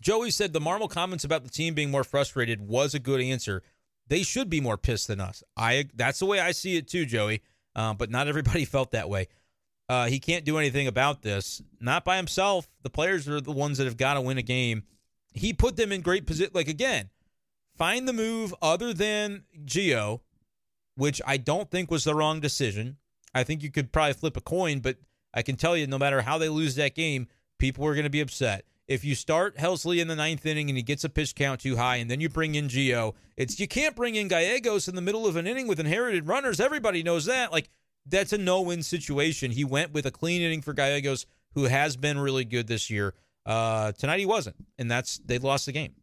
Joey 0.00 0.32
said 0.32 0.52
the 0.52 0.60
Marmol 0.60 0.90
comments 0.90 1.24
about 1.24 1.44
the 1.44 1.50
team 1.50 1.74
being 1.74 1.90
more 1.90 2.04
frustrated 2.04 2.60
was 2.60 2.92
a 2.92 2.98
good 2.98 3.20
answer. 3.20 3.62
They 4.08 4.24
should 4.24 4.50
be 4.50 4.60
more 4.60 4.76
pissed 4.76 5.06
than 5.06 5.20
us. 5.20 5.44
I 5.56 5.86
that's 5.94 6.18
the 6.18 6.26
way 6.26 6.40
I 6.40 6.50
see 6.50 6.76
it 6.76 6.88
too, 6.88 7.06
Joey. 7.06 7.42
Uh, 7.74 7.94
but 7.94 8.10
not 8.10 8.26
everybody 8.26 8.64
felt 8.66 8.90
that 8.90 9.08
way. 9.08 9.28
Uh, 9.92 10.06
he 10.06 10.18
can't 10.18 10.46
do 10.46 10.56
anything 10.56 10.86
about 10.86 11.20
this. 11.20 11.60
Not 11.78 12.02
by 12.02 12.16
himself. 12.16 12.66
The 12.82 12.88
players 12.88 13.28
are 13.28 13.42
the 13.42 13.52
ones 13.52 13.76
that 13.76 13.84
have 13.84 13.98
got 13.98 14.14
to 14.14 14.22
win 14.22 14.38
a 14.38 14.42
game. 14.42 14.84
He 15.34 15.52
put 15.52 15.76
them 15.76 15.92
in 15.92 16.00
great 16.00 16.26
position. 16.26 16.52
Like 16.54 16.68
again, 16.68 17.10
find 17.76 18.08
the 18.08 18.14
move 18.14 18.54
other 18.62 18.94
than 18.94 19.44
Gio, 19.66 20.20
which 20.96 21.20
I 21.26 21.36
don't 21.36 21.70
think 21.70 21.90
was 21.90 22.04
the 22.04 22.14
wrong 22.14 22.40
decision. 22.40 22.96
I 23.34 23.44
think 23.44 23.62
you 23.62 23.70
could 23.70 23.92
probably 23.92 24.14
flip 24.14 24.34
a 24.34 24.40
coin, 24.40 24.80
but 24.80 24.96
I 25.34 25.42
can 25.42 25.56
tell 25.56 25.76
you, 25.76 25.86
no 25.86 25.98
matter 25.98 26.22
how 26.22 26.38
they 26.38 26.48
lose 26.48 26.74
that 26.76 26.94
game, 26.94 27.28
people 27.58 27.86
are 27.86 27.92
going 27.92 28.04
to 28.04 28.10
be 28.10 28.22
upset. 28.22 28.64
If 28.88 29.04
you 29.04 29.14
start 29.14 29.58
Helsley 29.58 30.00
in 30.00 30.08
the 30.08 30.16
ninth 30.16 30.46
inning 30.46 30.70
and 30.70 30.76
he 30.78 30.82
gets 30.82 31.04
a 31.04 31.10
pitch 31.10 31.34
count 31.34 31.60
too 31.60 31.76
high, 31.76 31.96
and 31.96 32.10
then 32.10 32.18
you 32.18 32.30
bring 32.30 32.54
in 32.54 32.68
Gio, 32.68 33.12
it's 33.36 33.60
you 33.60 33.68
can't 33.68 33.94
bring 33.94 34.14
in 34.14 34.28
Gallegos 34.28 34.88
in 34.88 34.94
the 34.94 35.02
middle 35.02 35.26
of 35.26 35.36
an 35.36 35.46
inning 35.46 35.66
with 35.66 35.78
inherited 35.78 36.28
runners. 36.28 36.60
Everybody 36.60 37.02
knows 37.02 37.26
that. 37.26 37.52
Like 37.52 37.68
that's 38.06 38.32
a 38.32 38.38
no-win 38.38 38.82
situation. 38.82 39.50
He 39.50 39.64
went 39.64 39.92
with 39.92 40.06
a 40.06 40.10
clean 40.10 40.42
inning 40.42 40.62
for 40.62 40.72
Gallegos, 40.72 41.26
who 41.54 41.64
has 41.64 41.96
been 41.96 42.18
really 42.18 42.44
good 42.44 42.66
this 42.66 42.90
year. 42.90 43.14
Uh, 43.44 43.92
tonight 43.92 44.20
he 44.20 44.26
wasn't, 44.26 44.56
and 44.78 44.90
that's 44.90 45.18
they 45.18 45.38
lost 45.38 45.66
the 45.66 45.72
game. 45.72 45.94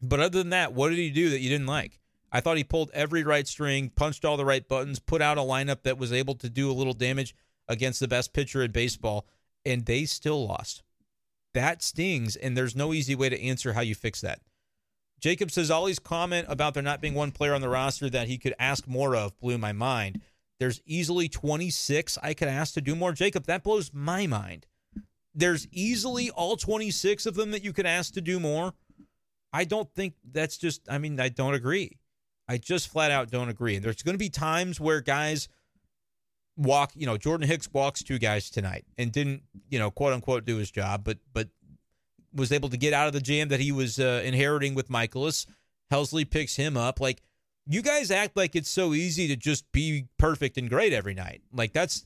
But 0.00 0.20
other 0.20 0.38
than 0.38 0.50
that, 0.50 0.72
what 0.72 0.88
did 0.88 0.98
he 0.98 1.10
do 1.10 1.30
that 1.30 1.40
you 1.40 1.48
didn't 1.48 1.66
like? 1.66 2.00
I 2.32 2.40
thought 2.40 2.56
he 2.56 2.64
pulled 2.64 2.90
every 2.92 3.22
right 3.22 3.46
string, 3.46 3.90
punched 3.90 4.24
all 4.24 4.36
the 4.36 4.44
right 4.44 4.66
buttons, 4.66 4.98
put 4.98 5.22
out 5.22 5.38
a 5.38 5.42
lineup 5.42 5.82
that 5.82 5.98
was 5.98 6.12
able 6.12 6.34
to 6.36 6.48
do 6.48 6.70
a 6.70 6.72
little 6.72 6.94
damage 6.94 7.34
against 7.68 8.00
the 8.00 8.08
best 8.08 8.32
pitcher 8.32 8.62
in 8.62 8.72
baseball, 8.72 9.26
and 9.64 9.84
they 9.84 10.04
still 10.06 10.46
lost. 10.46 10.82
That 11.54 11.82
stings, 11.82 12.34
and 12.34 12.56
there's 12.56 12.74
no 12.74 12.92
easy 12.92 13.14
way 13.14 13.28
to 13.28 13.40
answer 13.40 13.74
how 13.74 13.82
you 13.82 13.94
fix 13.94 14.22
that. 14.22 14.40
Jacob 15.20 15.50
says 15.52 15.70
Ollie's 15.70 16.00
comment 16.00 16.46
about 16.48 16.74
there 16.74 16.82
not 16.82 17.00
being 17.00 17.14
one 17.14 17.30
player 17.30 17.54
on 17.54 17.60
the 17.60 17.68
roster 17.68 18.10
that 18.10 18.26
he 18.26 18.38
could 18.38 18.54
ask 18.58 18.88
more 18.88 19.14
of 19.14 19.38
blew 19.38 19.56
my 19.56 19.72
mind. 19.72 20.20
There's 20.62 20.80
easily 20.86 21.28
26 21.28 22.18
I 22.22 22.34
could 22.34 22.46
ask 22.46 22.74
to 22.74 22.80
do 22.80 22.94
more. 22.94 23.10
Jacob, 23.10 23.46
that 23.46 23.64
blows 23.64 23.90
my 23.92 24.28
mind. 24.28 24.64
There's 25.34 25.66
easily 25.72 26.30
all 26.30 26.56
26 26.56 27.26
of 27.26 27.34
them 27.34 27.50
that 27.50 27.64
you 27.64 27.72
could 27.72 27.84
ask 27.84 28.14
to 28.14 28.20
do 28.20 28.38
more. 28.38 28.72
I 29.52 29.64
don't 29.64 29.92
think 29.92 30.14
that's 30.24 30.56
just, 30.56 30.82
I 30.88 30.98
mean, 30.98 31.18
I 31.18 31.30
don't 31.30 31.54
agree. 31.54 31.98
I 32.46 32.58
just 32.58 32.86
flat 32.86 33.10
out 33.10 33.28
don't 33.28 33.48
agree. 33.48 33.74
And 33.74 33.84
there's 33.84 34.04
going 34.04 34.14
to 34.14 34.20
be 34.20 34.30
times 34.30 34.78
where 34.78 35.00
guys 35.00 35.48
walk, 36.56 36.92
you 36.94 37.06
know, 37.06 37.18
Jordan 37.18 37.48
Hicks 37.48 37.68
walks 37.72 38.04
two 38.04 38.20
guys 38.20 38.48
tonight 38.48 38.84
and 38.96 39.10
didn't, 39.10 39.42
you 39.68 39.80
know, 39.80 39.90
quote 39.90 40.12
unquote 40.12 40.44
do 40.44 40.58
his 40.58 40.70
job, 40.70 41.02
but, 41.02 41.18
but 41.32 41.48
was 42.32 42.52
able 42.52 42.68
to 42.68 42.76
get 42.76 42.92
out 42.92 43.08
of 43.08 43.14
the 43.14 43.20
jam 43.20 43.48
that 43.48 43.58
he 43.58 43.72
was 43.72 43.98
uh, 43.98 44.22
inheriting 44.24 44.76
with 44.76 44.88
Mikolas. 44.88 45.44
Helsley 45.90 46.30
picks 46.30 46.54
him 46.54 46.76
up. 46.76 47.00
Like, 47.00 47.20
you 47.66 47.82
guys 47.82 48.10
act 48.10 48.36
like 48.36 48.56
it's 48.56 48.70
so 48.70 48.94
easy 48.94 49.28
to 49.28 49.36
just 49.36 49.70
be 49.72 50.06
perfect 50.18 50.56
and 50.58 50.68
great 50.68 50.92
every 50.92 51.14
night. 51.14 51.42
Like 51.52 51.72
that's 51.72 52.04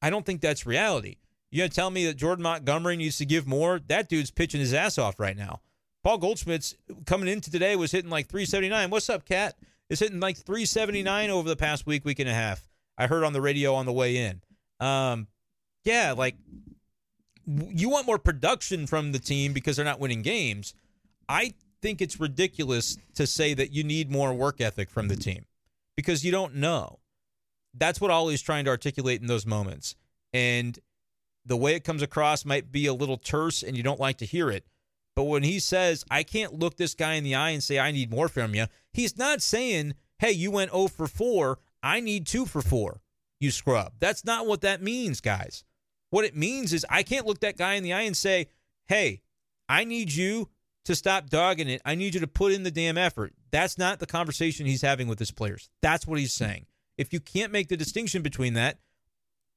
I 0.00 0.10
don't 0.10 0.24
think 0.24 0.40
that's 0.40 0.66
reality. 0.66 1.16
You 1.50 1.60
gonna 1.60 1.68
tell 1.70 1.90
me 1.90 2.06
that 2.06 2.16
Jordan 2.16 2.42
Montgomery 2.42 2.96
needs 2.96 3.18
to 3.18 3.26
give 3.26 3.46
more? 3.46 3.80
That 3.86 4.08
dude's 4.08 4.30
pitching 4.30 4.60
his 4.60 4.74
ass 4.74 4.98
off 4.98 5.18
right 5.18 5.36
now. 5.36 5.60
Paul 6.02 6.18
Goldschmidt's 6.18 6.76
coming 7.06 7.28
into 7.28 7.50
today 7.50 7.76
was 7.76 7.90
hitting 7.90 8.10
like 8.10 8.26
379. 8.26 8.90
What's 8.90 9.08
up, 9.08 9.24
Cat? 9.24 9.54
Is 9.88 10.00
hitting 10.00 10.20
like 10.20 10.36
379 10.36 11.30
over 11.30 11.48
the 11.48 11.56
past 11.56 11.86
week, 11.86 12.04
week 12.04 12.18
and 12.18 12.28
a 12.28 12.34
half. 12.34 12.68
I 12.98 13.06
heard 13.06 13.24
on 13.24 13.32
the 13.32 13.40
radio 13.40 13.74
on 13.74 13.86
the 13.86 13.92
way 13.92 14.16
in. 14.16 14.42
Um, 14.80 15.28
yeah, 15.84 16.12
like 16.12 16.36
you 17.46 17.88
want 17.88 18.06
more 18.06 18.18
production 18.18 18.86
from 18.86 19.12
the 19.12 19.18
team 19.18 19.52
because 19.52 19.76
they're 19.76 19.84
not 19.84 20.00
winning 20.00 20.22
games. 20.22 20.74
I 21.28 21.54
think 21.84 22.00
it's 22.00 22.18
ridiculous 22.18 22.96
to 23.14 23.26
say 23.26 23.52
that 23.52 23.70
you 23.70 23.84
need 23.84 24.10
more 24.10 24.32
work 24.32 24.58
ethic 24.58 24.88
from 24.88 25.08
the 25.08 25.16
team 25.16 25.44
because 25.98 26.24
you 26.24 26.32
don't 26.32 26.54
know. 26.54 26.98
That's 27.74 28.00
what 28.00 28.10
Ollie's 28.10 28.40
trying 28.40 28.64
to 28.64 28.70
articulate 28.70 29.20
in 29.20 29.26
those 29.26 29.44
moments. 29.44 29.94
And 30.32 30.78
the 31.44 31.58
way 31.58 31.74
it 31.74 31.84
comes 31.84 32.00
across 32.00 32.46
might 32.46 32.72
be 32.72 32.86
a 32.86 32.94
little 32.94 33.18
terse 33.18 33.62
and 33.62 33.76
you 33.76 33.82
don't 33.82 34.00
like 34.00 34.16
to 34.18 34.24
hear 34.24 34.48
it. 34.48 34.64
But 35.14 35.24
when 35.24 35.42
he 35.42 35.58
says, 35.58 36.06
I 36.10 36.22
can't 36.22 36.58
look 36.58 36.78
this 36.78 36.94
guy 36.94 37.14
in 37.14 37.24
the 37.24 37.34
eye 37.34 37.50
and 37.50 37.62
say, 37.62 37.78
I 37.78 37.90
need 37.90 38.10
more 38.10 38.28
from 38.28 38.54
you, 38.54 38.64
he's 38.94 39.18
not 39.18 39.42
saying, 39.42 39.92
hey, 40.20 40.32
you 40.32 40.50
went 40.50 40.70
0 40.70 40.88
for 40.88 41.06
4. 41.06 41.58
I 41.82 42.00
need 42.00 42.26
2 42.26 42.46
for 42.46 42.62
4, 42.62 43.02
you 43.40 43.50
scrub. 43.50 43.92
That's 44.00 44.24
not 44.24 44.46
what 44.46 44.62
that 44.62 44.80
means, 44.80 45.20
guys. 45.20 45.64
What 46.08 46.24
it 46.24 46.34
means 46.34 46.72
is 46.72 46.86
I 46.88 47.02
can't 47.02 47.26
look 47.26 47.40
that 47.40 47.58
guy 47.58 47.74
in 47.74 47.82
the 47.82 47.92
eye 47.92 48.02
and 48.02 48.16
say, 48.16 48.48
hey, 48.86 49.20
I 49.68 49.84
need 49.84 50.14
you 50.14 50.48
to 50.84 50.94
stop 50.94 51.30
dogging 51.30 51.68
it. 51.68 51.80
I 51.84 51.94
need 51.94 52.14
you 52.14 52.20
to 52.20 52.26
put 52.26 52.52
in 52.52 52.62
the 52.62 52.70
damn 52.70 52.98
effort. 52.98 53.32
That's 53.50 53.78
not 53.78 53.98
the 53.98 54.06
conversation 54.06 54.66
he's 54.66 54.82
having 54.82 55.08
with 55.08 55.18
his 55.18 55.30
players. 55.30 55.70
That's 55.80 56.06
what 56.06 56.18
he's 56.18 56.32
saying. 56.32 56.66
If 56.96 57.12
you 57.12 57.20
can't 57.20 57.52
make 57.52 57.68
the 57.68 57.76
distinction 57.76 58.22
between 58.22 58.54
that, 58.54 58.78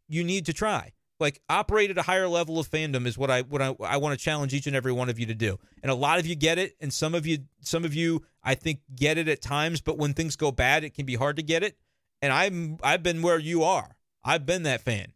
you 0.07 0.23
need 0.23 0.45
to 0.45 0.53
try. 0.53 0.93
Like 1.19 1.41
operate 1.49 1.89
at 1.89 1.97
a 1.97 2.03
higher 2.03 2.27
level 2.27 2.59
of 2.59 2.69
fandom 2.69 3.07
is 3.07 3.17
what 3.17 3.31
I 3.31 3.41
what 3.41 3.61
I, 3.61 3.75
I 3.83 3.97
want 3.97 4.17
to 4.17 4.23
challenge 4.23 4.53
each 4.53 4.67
and 4.67 4.75
every 4.75 4.91
one 4.91 5.09
of 5.09 5.19
you 5.19 5.25
to 5.25 5.33
do. 5.33 5.57
And 5.81 5.91
a 5.91 5.95
lot 5.95 6.19
of 6.19 6.27
you 6.27 6.35
get 6.35 6.59
it, 6.59 6.75
and 6.79 6.93
some 6.93 7.15
of 7.15 7.25
you 7.25 7.39
some 7.61 7.83
of 7.83 7.95
you 7.95 8.23
I 8.43 8.53
think 8.53 8.81
get 8.95 9.17
it 9.17 9.27
at 9.27 9.41
times, 9.41 9.81
but 9.81 9.97
when 9.97 10.13
things 10.13 10.35
go 10.35 10.51
bad, 10.51 10.83
it 10.83 10.93
can 10.93 11.05
be 11.05 11.15
hard 11.15 11.37
to 11.37 11.43
get 11.43 11.63
it. 11.63 11.75
And 12.21 12.31
I'm 12.31 12.77
I've 12.83 13.01
been 13.01 13.23
where 13.23 13.39
you 13.39 13.63
are. 13.63 13.95
I've 14.23 14.45
been 14.45 14.63
that 14.63 14.81
fan. 14.81 15.13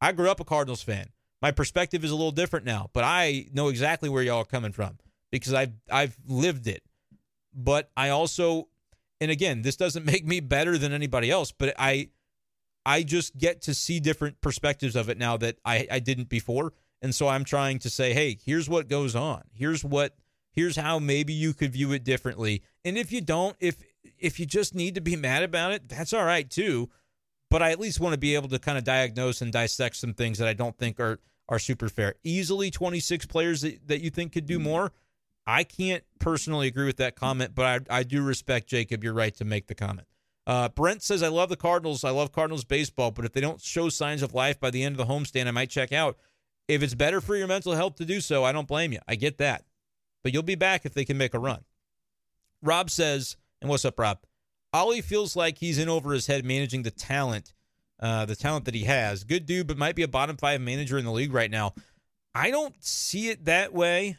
I 0.00 0.12
grew 0.12 0.30
up 0.30 0.38
a 0.40 0.44
Cardinals 0.44 0.82
fan. 0.82 1.08
My 1.40 1.50
perspective 1.50 2.04
is 2.04 2.10
a 2.10 2.16
little 2.16 2.30
different 2.30 2.66
now, 2.66 2.90
but 2.92 3.04
I 3.04 3.46
know 3.52 3.68
exactly 3.68 4.08
where 4.08 4.22
y'all 4.22 4.42
are 4.42 4.44
coming 4.44 4.72
from 4.72 4.98
because 5.30 5.54
I've 5.54 5.72
I've 5.90 6.16
lived 6.26 6.66
it. 6.66 6.82
But 7.54 7.90
I 7.96 8.10
also 8.10 8.68
and 9.20 9.30
again, 9.30 9.62
this 9.62 9.76
doesn't 9.76 10.04
make 10.12 10.26
me 10.26 10.40
better 10.40 10.78
than 10.78 10.92
anybody 10.92 11.30
else, 11.30 11.52
but 11.52 11.74
I 11.78 12.10
I 12.86 13.02
just 13.02 13.36
get 13.36 13.62
to 13.62 13.74
see 13.74 14.00
different 14.00 14.40
perspectives 14.40 14.96
of 14.96 15.08
it 15.08 15.18
now 15.18 15.36
that 15.36 15.58
I, 15.64 15.86
I 15.90 15.98
didn't 15.98 16.28
before. 16.28 16.72
And 17.02 17.14
so 17.14 17.28
I'm 17.28 17.44
trying 17.44 17.78
to 17.80 17.90
say, 17.90 18.12
hey, 18.12 18.38
here's 18.42 18.68
what 18.68 18.88
goes 18.88 19.14
on. 19.14 19.42
Here's 19.52 19.84
what 19.84 20.14
here's 20.52 20.76
how 20.76 20.98
maybe 20.98 21.32
you 21.32 21.52
could 21.52 21.72
view 21.72 21.92
it 21.92 22.02
differently. 22.02 22.62
And 22.84 22.96
if 22.98 23.12
you 23.12 23.20
don't, 23.20 23.56
if 23.60 23.76
if 24.18 24.40
you 24.40 24.46
just 24.46 24.74
need 24.74 24.94
to 24.94 25.00
be 25.00 25.16
mad 25.16 25.42
about 25.42 25.72
it, 25.72 25.88
that's 25.88 26.12
all 26.12 26.24
right 26.24 26.48
too. 26.48 26.88
But 27.50 27.62
I 27.62 27.70
at 27.70 27.80
least 27.80 28.00
want 28.00 28.14
to 28.14 28.18
be 28.18 28.34
able 28.34 28.48
to 28.48 28.58
kind 28.58 28.76
of 28.76 28.84
diagnose 28.84 29.40
and 29.40 29.52
dissect 29.52 29.96
some 29.96 30.14
things 30.14 30.38
that 30.38 30.48
I 30.48 30.54
don't 30.54 30.76
think 30.76 30.98
are 30.98 31.20
are 31.48 31.58
super 31.58 31.88
fair. 31.88 32.14
Easily 32.24 32.70
26 32.70 33.26
players 33.26 33.62
that, 33.62 33.86
that 33.88 34.00
you 34.02 34.10
think 34.10 34.32
could 34.32 34.46
do 34.46 34.56
mm-hmm. 34.56 34.64
more. 34.64 34.92
I 35.48 35.64
can't 35.64 36.04
personally 36.18 36.66
agree 36.66 36.84
with 36.84 36.98
that 36.98 37.16
comment, 37.16 37.54
but 37.54 37.88
I, 37.90 38.00
I 38.00 38.02
do 38.02 38.22
respect 38.22 38.68
Jacob. 38.68 39.02
You're 39.02 39.14
right 39.14 39.34
to 39.36 39.46
make 39.46 39.66
the 39.66 39.74
comment. 39.74 40.06
Uh, 40.46 40.68
Brent 40.68 41.02
says, 41.02 41.22
I 41.22 41.28
love 41.28 41.48
the 41.48 41.56
Cardinals. 41.56 42.04
I 42.04 42.10
love 42.10 42.32
Cardinals 42.32 42.64
baseball, 42.64 43.12
but 43.12 43.24
if 43.24 43.32
they 43.32 43.40
don't 43.40 43.58
show 43.58 43.88
signs 43.88 44.22
of 44.22 44.34
life 44.34 44.60
by 44.60 44.70
the 44.70 44.84
end 44.84 45.00
of 45.00 45.06
the 45.06 45.10
homestand, 45.10 45.46
I 45.46 45.52
might 45.52 45.70
check 45.70 45.90
out. 45.90 46.18
If 46.68 46.82
it's 46.82 46.94
better 46.94 47.22
for 47.22 47.34
your 47.34 47.46
mental 47.46 47.72
health 47.72 47.96
to 47.96 48.04
do 48.04 48.20
so, 48.20 48.44
I 48.44 48.52
don't 48.52 48.68
blame 48.68 48.92
you. 48.92 48.98
I 49.08 49.14
get 49.14 49.38
that. 49.38 49.64
But 50.22 50.34
you'll 50.34 50.42
be 50.42 50.54
back 50.54 50.84
if 50.84 50.92
they 50.92 51.06
can 51.06 51.16
make 51.16 51.32
a 51.32 51.38
run. 51.38 51.64
Rob 52.62 52.90
says, 52.90 53.38
and 53.62 53.70
what's 53.70 53.86
up, 53.86 53.98
Rob? 53.98 54.18
Ollie 54.74 55.00
feels 55.00 55.34
like 55.34 55.56
he's 55.56 55.78
in 55.78 55.88
over 55.88 56.12
his 56.12 56.26
head 56.26 56.44
managing 56.44 56.82
the 56.82 56.90
talent, 56.90 57.54
uh, 58.00 58.26
the 58.26 58.36
talent 58.36 58.66
that 58.66 58.74
he 58.74 58.84
has. 58.84 59.24
Good 59.24 59.46
dude, 59.46 59.66
but 59.66 59.78
might 59.78 59.96
be 59.96 60.02
a 60.02 60.08
bottom 60.08 60.36
five 60.36 60.60
manager 60.60 60.98
in 60.98 61.06
the 61.06 61.10
league 61.10 61.32
right 61.32 61.50
now. 61.50 61.72
I 62.34 62.50
don't 62.50 62.74
see 62.84 63.30
it 63.30 63.46
that 63.46 63.72
way 63.72 64.18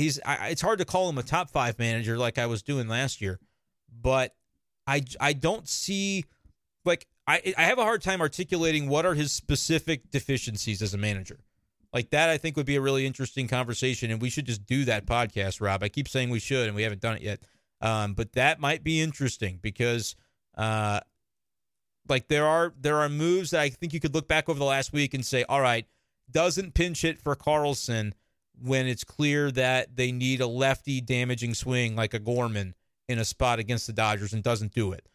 he's 0.00 0.20
I, 0.24 0.48
it's 0.48 0.62
hard 0.62 0.78
to 0.78 0.84
call 0.84 1.08
him 1.08 1.18
a 1.18 1.22
top 1.22 1.50
five 1.50 1.78
manager 1.78 2.18
like 2.18 2.38
I 2.38 2.46
was 2.46 2.62
doing 2.62 2.88
last 2.88 3.20
year, 3.20 3.38
but 3.90 4.34
I 4.86 5.04
I 5.20 5.32
don't 5.32 5.68
see 5.68 6.24
like 6.84 7.06
I 7.26 7.54
I 7.56 7.64
have 7.64 7.78
a 7.78 7.84
hard 7.84 8.02
time 8.02 8.20
articulating 8.20 8.88
what 8.88 9.06
are 9.06 9.14
his 9.14 9.32
specific 9.32 10.10
deficiencies 10.10 10.82
as 10.82 10.94
a 10.94 10.98
manager. 10.98 11.38
Like 11.92 12.10
that, 12.10 12.30
I 12.30 12.38
think 12.38 12.56
would 12.56 12.66
be 12.66 12.76
a 12.76 12.80
really 12.80 13.04
interesting 13.04 13.48
conversation, 13.48 14.10
and 14.10 14.22
we 14.22 14.30
should 14.30 14.46
just 14.46 14.64
do 14.64 14.84
that 14.84 15.06
podcast, 15.06 15.60
Rob. 15.60 15.82
I 15.82 15.88
keep 15.88 16.08
saying 16.08 16.30
we 16.30 16.38
should, 16.38 16.66
and 16.66 16.76
we 16.76 16.82
haven't 16.82 17.00
done 17.00 17.16
it 17.16 17.22
yet. 17.22 17.40
Um, 17.80 18.14
but 18.14 18.32
that 18.34 18.60
might 18.60 18.84
be 18.84 19.00
interesting 19.00 19.58
because, 19.60 20.14
uh, 20.56 21.00
like 22.08 22.28
there 22.28 22.46
are 22.46 22.72
there 22.78 22.98
are 22.98 23.08
moves 23.08 23.50
that 23.50 23.60
I 23.60 23.70
think 23.70 23.92
you 23.92 24.00
could 24.00 24.14
look 24.14 24.28
back 24.28 24.48
over 24.48 24.58
the 24.58 24.64
last 24.64 24.92
week 24.92 25.14
and 25.14 25.24
say, 25.24 25.44
all 25.48 25.60
right, 25.60 25.86
doesn't 26.30 26.74
pinch 26.74 27.02
hit 27.02 27.18
for 27.18 27.34
Carlson 27.34 28.14
when 28.62 28.86
it's 28.86 29.04
clear 29.04 29.50
that 29.50 29.96
they 29.96 30.12
need 30.12 30.40
a 30.40 30.46
lefty 30.46 31.00
damaging 31.00 31.54
swing 31.54 31.96
like 31.96 32.14
a 32.14 32.18
Gorman 32.18 32.74
in 33.08 33.18
a 33.18 33.24
spot 33.24 33.58
against 33.58 33.86
the 33.86 33.92
Dodgers 33.92 34.32
and 34.32 34.42
doesn't 34.42 34.72
do 34.72 34.92
it. 34.92 35.08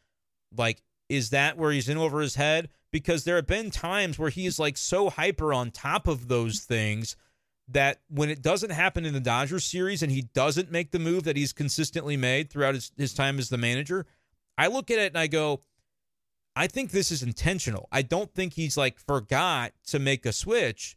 Like, 0.56 0.82
is 1.10 1.30
that 1.30 1.58
where 1.58 1.72
he's 1.72 1.90
in 1.90 1.98
over 1.98 2.22
his 2.22 2.36
head? 2.36 2.70
Because 2.92 3.24
there 3.24 3.36
have 3.36 3.48
been 3.48 3.72
times 3.72 4.18
where 4.18 4.30
he's 4.30 4.60
like 4.60 4.78
so 4.78 5.10
hyper 5.10 5.54
on 5.54 5.72
top 5.72 6.08
of 6.08 6.28
those 6.28 6.62
things 6.62 7.16
that 7.68 8.02
when 8.10 8.30
it 8.30 8.42
doesn't 8.42 8.72
happen 8.72 9.06
in 9.06 9.14
the 9.14 9.20
Dodgers 9.20 9.64
series 9.64 10.04
and 10.04 10.12
he 10.12 10.22
doesn't 10.34 10.72
make 10.72 10.92
the 10.92 11.00
move 11.00 11.24
that 11.24 11.38
he's 11.38 11.54
consistently 11.54 12.16
made 12.16 12.50
throughout 12.50 12.76
his, 12.76 12.92
his 12.98 13.14
time 13.14 13.40
as 13.40 13.50
the 13.50 13.58
manager, 13.58 14.06
I 14.58 14.68
look 14.68 14.92
at 14.92 15.00
it 15.00 15.12
and 15.12 15.18
I 15.18 15.28
go, 15.28 15.62
I 16.56 16.68
think 16.68 16.92
this 16.92 17.12
is 17.12 17.22
intentional. 17.22 17.90
I 17.92 18.02
don't 18.02 18.34
think 18.34 18.54
he's 18.54 18.78
like 18.78 19.00
forgot 19.00 19.74
to 19.88 20.00
make 20.00 20.26
a 20.26 20.32
switch 20.32 20.96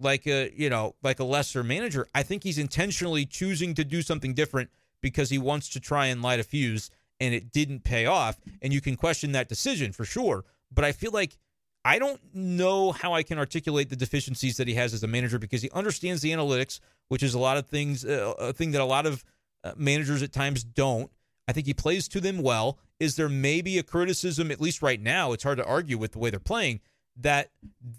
like 0.00 0.26
a 0.26 0.52
you 0.54 0.70
know 0.70 0.94
like 1.02 1.20
a 1.20 1.24
lesser 1.24 1.62
manager. 1.62 2.06
I 2.14 2.22
think 2.22 2.42
he's 2.42 2.58
intentionally 2.58 3.26
choosing 3.26 3.74
to 3.74 3.84
do 3.84 4.02
something 4.02 4.34
different 4.34 4.70
because 5.00 5.30
he 5.30 5.38
wants 5.38 5.68
to 5.70 5.80
try 5.80 6.06
and 6.06 6.22
light 6.22 6.40
a 6.40 6.44
fuse, 6.44 6.90
and 7.20 7.34
it 7.34 7.52
didn't 7.52 7.84
pay 7.84 8.06
off. 8.06 8.38
And 8.62 8.72
you 8.72 8.80
can 8.80 8.96
question 8.96 9.32
that 9.32 9.48
decision 9.48 9.92
for 9.92 10.04
sure. 10.04 10.44
But 10.72 10.84
I 10.84 10.92
feel 10.92 11.12
like 11.12 11.36
I 11.84 11.98
don't 11.98 12.20
know 12.32 12.92
how 12.92 13.12
I 13.12 13.22
can 13.22 13.38
articulate 13.38 13.90
the 13.90 13.96
deficiencies 13.96 14.56
that 14.56 14.66
he 14.66 14.74
has 14.74 14.94
as 14.94 15.02
a 15.02 15.06
manager 15.06 15.38
because 15.38 15.62
he 15.62 15.70
understands 15.70 16.22
the 16.22 16.32
analytics, 16.32 16.80
which 17.08 17.22
is 17.22 17.34
a 17.34 17.38
lot 17.38 17.58
of 17.58 17.66
things, 17.66 18.04
uh, 18.04 18.34
a 18.38 18.52
thing 18.52 18.70
that 18.70 18.80
a 18.80 18.86
lot 18.86 19.04
of 19.04 19.22
uh, 19.62 19.72
managers 19.76 20.22
at 20.22 20.32
times 20.32 20.64
don't. 20.64 21.10
I 21.46 21.52
think 21.52 21.66
he 21.66 21.74
plays 21.74 22.08
to 22.08 22.20
them 22.20 22.40
well. 22.40 22.78
Is 22.98 23.16
there 23.16 23.28
maybe 23.28 23.76
a 23.76 23.82
criticism, 23.82 24.50
at 24.50 24.60
least 24.60 24.80
right 24.80 25.00
now? 25.00 25.32
It's 25.32 25.42
hard 25.42 25.58
to 25.58 25.66
argue 25.66 25.98
with 25.98 26.12
the 26.12 26.18
way 26.18 26.30
they're 26.30 26.40
playing 26.40 26.80
that 27.16 27.50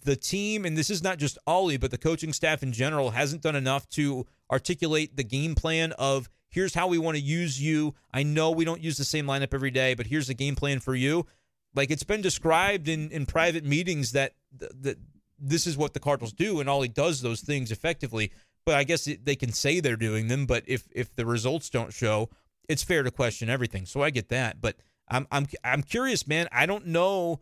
the 0.04 0.16
team, 0.16 0.66
and 0.66 0.78
this 0.78 0.90
is 0.90 1.02
not 1.02 1.18
just 1.18 1.38
Ollie, 1.48 1.78
but 1.78 1.92
the 1.92 1.98
coaching 1.98 2.34
staff 2.34 2.64
in 2.64 2.72
general, 2.72 3.12
hasn't 3.12 3.42
done 3.42 3.56
enough 3.56 3.88
to 3.90 4.26
articulate 4.52 5.16
the 5.16 5.24
game 5.24 5.56
plan 5.56 5.94
of 5.94 6.30
here's 6.50 6.74
how 6.74 6.88
we 6.88 6.98
want 6.98 7.16
to 7.16 7.24
use 7.24 7.62
you. 7.62 7.96
I 8.14 8.24
know 8.24 8.52
we 8.52 8.66
don't 8.66 8.82
use 8.82 8.98
the 8.98 9.06
same 9.06 9.26
lineup 9.26 9.54
every 9.54 9.72
day, 9.72 9.94
but 9.94 10.08
here's 10.08 10.28
the 10.28 10.34
game 10.34 10.56
plan 10.56 10.80
for 10.80 10.96
you. 10.96 11.26
Like 11.74 11.92
it's 11.92 12.04
been 12.04 12.22
described 12.22 12.88
in, 12.88 13.10
in 13.12 13.26
private 13.26 13.64
meetings 13.64 14.12
that 14.14 14.34
that 14.58 14.98
this 15.38 15.68
is 15.68 15.78
what 15.78 15.94
the 15.94 16.00
Cardinals 16.00 16.34
do, 16.34 16.60
and 16.60 16.70
Ollie 16.70 16.88
does 16.88 17.22
those 17.22 17.42
things 17.42 17.72
effectively. 17.72 18.32
But 18.66 18.76
I 18.76 18.84
guess 18.84 19.08
they 19.24 19.36
can 19.36 19.52
say 19.52 19.80
they're 19.80 19.98
doing 19.98 20.28
them, 20.28 20.46
but 20.46 20.64
if 20.66 20.88
if 20.94 21.14
the 21.16 21.26
results 21.26 21.70
don't 21.70 21.94
show, 21.94 22.30
it's 22.68 22.84
fair 22.84 23.04
to 23.04 23.12
question 23.12 23.50
everything. 23.50 23.86
So 23.86 24.02
I 24.02 24.10
get 24.10 24.30
that, 24.30 24.62
but 24.62 24.78
I'm 25.10 25.28
I'm 25.32 25.48
I'm 25.64 25.84
curious, 25.84 26.28
man. 26.28 26.48
I 26.52 26.66
don't 26.66 26.88
know 26.88 27.42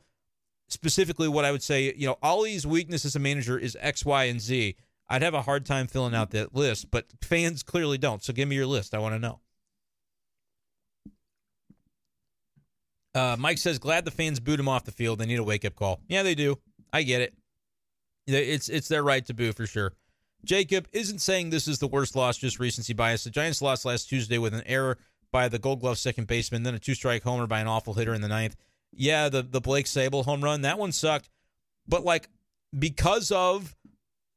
specifically 0.73 1.27
what 1.27 1.45
I 1.45 1.51
would 1.51 1.63
say, 1.63 1.93
you 1.95 2.07
know, 2.07 2.17
Ollie's 2.21 2.67
weakness 2.67 3.05
as 3.05 3.15
a 3.15 3.19
manager 3.19 3.57
is 3.57 3.77
X, 3.79 4.03
Y, 4.03 4.25
and 4.25 4.41
Z. 4.41 4.75
I'd 5.09 5.21
have 5.21 5.33
a 5.33 5.43
hard 5.43 5.65
time 5.65 5.87
filling 5.87 6.15
out 6.15 6.31
that 6.31 6.55
list, 6.55 6.89
but 6.91 7.05
fans 7.21 7.63
clearly 7.63 7.97
don't. 7.97 8.23
So 8.23 8.33
give 8.33 8.49
me 8.49 8.55
your 8.55 8.65
list. 8.65 8.93
I 8.93 8.99
want 8.99 9.15
to 9.15 9.19
know. 9.19 9.39
Uh, 13.15 13.35
Mike 13.37 13.59
says, 13.59 13.77
glad 13.77 14.05
the 14.05 14.11
fans 14.11 14.39
boot 14.39 14.59
him 14.59 14.67
off 14.67 14.85
the 14.85 14.91
field. 14.91 15.19
They 15.19 15.27
need 15.27 15.39
a 15.39 15.43
wake 15.43 15.65
up 15.65 15.75
call. 15.75 16.01
Yeah, 16.07 16.23
they 16.23 16.33
do. 16.33 16.57
I 16.91 17.03
get 17.03 17.21
it. 17.21 17.35
It's 18.25 18.69
it's 18.69 18.87
their 18.87 19.03
right 19.03 19.25
to 19.25 19.33
boo 19.33 19.51
for 19.51 19.67
sure. 19.67 19.93
Jacob 20.45 20.87
isn't 20.93 21.19
saying 21.19 21.49
this 21.49 21.67
is 21.67 21.79
the 21.79 21.87
worst 21.87 22.15
loss, 22.15 22.37
just 22.37 22.59
recency 22.59 22.93
bias. 22.93 23.23
The 23.23 23.29
Giants 23.29 23.61
lost 23.61 23.85
last 23.85 24.09
Tuesday 24.09 24.37
with 24.37 24.53
an 24.53 24.63
error 24.65 24.97
by 25.31 25.47
the 25.47 25.59
Gold 25.59 25.81
Glove 25.81 25.97
second 25.97 26.27
baseman, 26.27 26.63
then 26.63 26.73
a 26.73 26.79
two 26.79 26.95
strike 26.95 27.23
homer 27.23 27.47
by 27.47 27.59
an 27.59 27.67
awful 27.67 27.93
hitter 27.93 28.13
in 28.13 28.21
the 28.21 28.27
ninth 28.27 28.55
yeah, 28.95 29.29
the 29.29 29.41
the 29.41 29.61
Blake 29.61 29.85
Sabol 29.85 30.25
home 30.25 30.43
run, 30.43 30.61
that 30.61 30.79
one 30.79 30.91
sucked. 30.91 31.29
But 31.87 32.03
like 32.03 32.29
because 32.77 33.31
of 33.31 33.75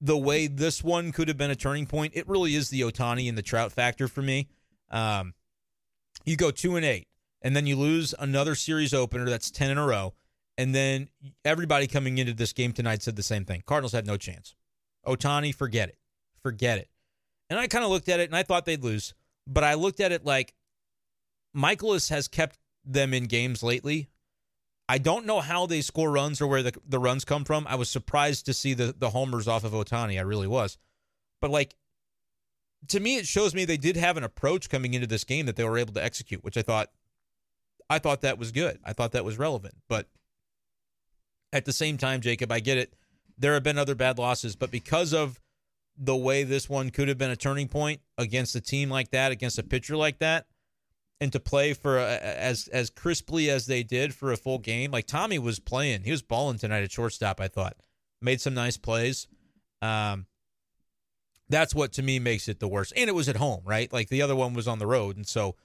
the 0.00 0.16
way 0.16 0.46
this 0.46 0.84
one 0.84 1.12
could 1.12 1.28
have 1.28 1.36
been 1.36 1.50
a 1.50 1.56
turning 1.56 1.86
point, 1.86 2.12
it 2.14 2.28
really 2.28 2.54
is 2.54 2.70
the 2.70 2.82
Ohtani 2.82 3.28
and 3.28 3.36
the 3.36 3.42
Trout 3.42 3.72
factor 3.72 4.08
for 4.08 4.22
me. 4.22 4.48
Um, 4.90 5.34
you 6.24 6.36
go 6.36 6.50
two 6.50 6.76
and 6.76 6.84
eight, 6.84 7.08
and 7.42 7.56
then 7.56 7.66
you 7.66 7.76
lose 7.76 8.14
another 8.18 8.54
series 8.54 8.92
opener 8.92 9.24
that's 9.26 9.50
ten 9.50 9.70
in 9.70 9.78
a 9.78 9.86
row, 9.86 10.14
and 10.58 10.74
then 10.74 11.08
everybody 11.44 11.86
coming 11.86 12.18
into 12.18 12.34
this 12.34 12.52
game 12.52 12.72
tonight 12.72 13.02
said 13.02 13.16
the 13.16 13.22
same 13.22 13.44
thing. 13.44 13.62
Cardinals 13.66 13.92
had 13.92 14.06
no 14.06 14.16
chance. 14.16 14.54
Ohtani, 15.06 15.54
forget 15.54 15.88
it, 15.88 15.98
forget 16.42 16.78
it. 16.78 16.88
And 17.48 17.58
I 17.58 17.68
kind 17.68 17.84
of 17.84 17.90
looked 17.90 18.08
at 18.08 18.18
it 18.18 18.28
and 18.28 18.36
I 18.36 18.42
thought 18.42 18.64
they'd 18.64 18.82
lose, 18.82 19.14
but 19.46 19.62
I 19.62 19.74
looked 19.74 20.00
at 20.00 20.10
it 20.10 20.24
like 20.24 20.52
Mikolas 21.56 22.10
has 22.10 22.26
kept 22.26 22.58
them 22.84 23.14
in 23.14 23.24
games 23.24 23.62
lately 23.62 24.08
I 24.88 24.98
don't 24.98 25.26
know 25.26 25.40
how 25.40 25.66
they 25.66 25.80
score 25.80 26.10
runs 26.10 26.40
or 26.40 26.46
where 26.46 26.62
the, 26.62 26.72
the 26.86 26.98
runs 26.98 27.24
come 27.24 27.44
from. 27.44 27.66
I 27.68 27.74
was 27.74 27.88
surprised 27.88 28.46
to 28.46 28.54
see 28.54 28.72
the, 28.72 28.94
the 28.96 29.10
homers 29.10 29.48
off 29.48 29.64
of 29.64 29.72
Ohtani. 29.72 30.18
I 30.18 30.22
really 30.22 30.46
was. 30.46 30.78
But 31.40 31.50
like 31.50 31.74
to 32.88 33.00
me, 33.00 33.16
it 33.16 33.26
shows 33.26 33.54
me 33.54 33.64
they 33.64 33.76
did 33.76 33.96
have 33.96 34.16
an 34.16 34.24
approach 34.24 34.68
coming 34.68 34.94
into 34.94 35.06
this 35.06 35.24
game 35.24 35.46
that 35.46 35.56
they 35.56 35.64
were 35.64 35.78
able 35.78 35.94
to 35.94 36.04
execute, 36.04 36.44
which 36.44 36.56
I 36.56 36.62
thought, 36.62 36.90
I 37.88 37.98
thought 37.98 38.20
that 38.22 38.38
was 38.38 38.52
good. 38.52 38.78
I 38.84 38.92
thought 38.92 39.12
that 39.12 39.24
was 39.24 39.38
relevant. 39.38 39.74
But 39.88 40.08
at 41.52 41.64
the 41.64 41.72
same 41.72 41.98
time, 41.98 42.20
Jacob, 42.20 42.52
I 42.52 42.60
get 42.60 42.78
it. 42.78 42.94
There 43.38 43.54
have 43.54 43.62
been 43.62 43.78
other 43.78 43.94
bad 43.94 44.18
losses, 44.18 44.56
but 44.56 44.70
because 44.70 45.12
of 45.12 45.40
the 45.98 46.16
way 46.16 46.42
this 46.42 46.68
one 46.68 46.90
could 46.90 47.08
have 47.08 47.18
been 47.18 47.30
a 47.30 47.36
turning 47.36 47.68
point 47.68 48.00
against 48.18 48.54
a 48.54 48.60
team 48.60 48.90
like 48.90 49.10
that, 49.10 49.32
against 49.32 49.58
a 49.58 49.62
pitcher 49.62 49.96
like 49.96 50.18
that, 50.18 50.46
and 51.20 51.32
to 51.32 51.40
play 51.40 51.72
for 51.72 51.98
a, 51.98 52.18
as 52.18 52.68
as 52.68 52.90
crisply 52.90 53.50
as 53.50 53.66
they 53.66 53.82
did 53.82 54.14
for 54.14 54.32
a 54.32 54.36
full 54.36 54.58
game, 54.58 54.90
like 54.90 55.06
Tommy 55.06 55.38
was 55.38 55.58
playing, 55.58 56.02
he 56.02 56.10
was 56.10 56.22
balling 56.22 56.58
tonight 56.58 56.82
at 56.84 56.92
shortstop. 56.92 57.40
I 57.40 57.48
thought 57.48 57.76
made 58.20 58.40
some 58.40 58.54
nice 58.54 58.76
plays. 58.76 59.28
Um, 59.82 60.26
that's 61.48 61.74
what 61.74 61.92
to 61.94 62.02
me 62.02 62.18
makes 62.18 62.48
it 62.48 62.60
the 62.60 62.68
worst. 62.68 62.92
And 62.96 63.08
it 63.08 63.14
was 63.14 63.28
at 63.28 63.36
home, 63.36 63.62
right? 63.64 63.92
Like 63.92 64.08
the 64.08 64.22
other 64.22 64.36
one 64.36 64.54
was 64.54 64.68
on 64.68 64.78
the 64.78 64.86
road, 64.86 65.16
and 65.16 65.26
so 65.26 65.56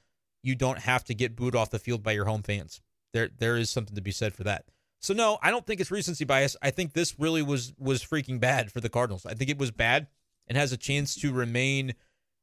you 0.43 0.55
don't 0.55 0.79
have 0.79 1.03
to 1.05 1.13
get 1.13 1.35
booed 1.35 1.55
off 1.55 1.69
the 1.69 1.79
field 1.79 2.03
by 2.03 2.11
your 2.11 2.25
home 2.25 2.43
fans. 2.43 2.81
There 3.13 3.29
there 3.37 3.57
is 3.57 3.69
something 3.69 3.95
to 3.95 4.01
be 4.01 4.11
said 4.11 4.33
for 4.33 4.43
that. 4.43 4.65
So 4.99 5.13
no, 5.13 5.39
I 5.41 5.49
don't 5.49 5.65
think 5.65 5.81
it's 5.81 5.91
recency 5.91 6.25
bias. 6.25 6.55
I 6.61 6.69
think 6.69 6.93
this 6.93 7.19
really 7.19 7.41
was 7.41 7.73
was 7.77 8.03
freaking 8.03 8.39
bad 8.39 8.71
for 8.71 8.79
the 8.79 8.89
Cardinals. 8.89 9.25
I 9.25 9.33
think 9.33 9.49
it 9.49 9.57
was 9.57 9.71
bad 9.71 10.07
and 10.47 10.57
has 10.57 10.71
a 10.71 10.77
chance 10.77 11.15
to 11.15 11.33
remain 11.33 11.93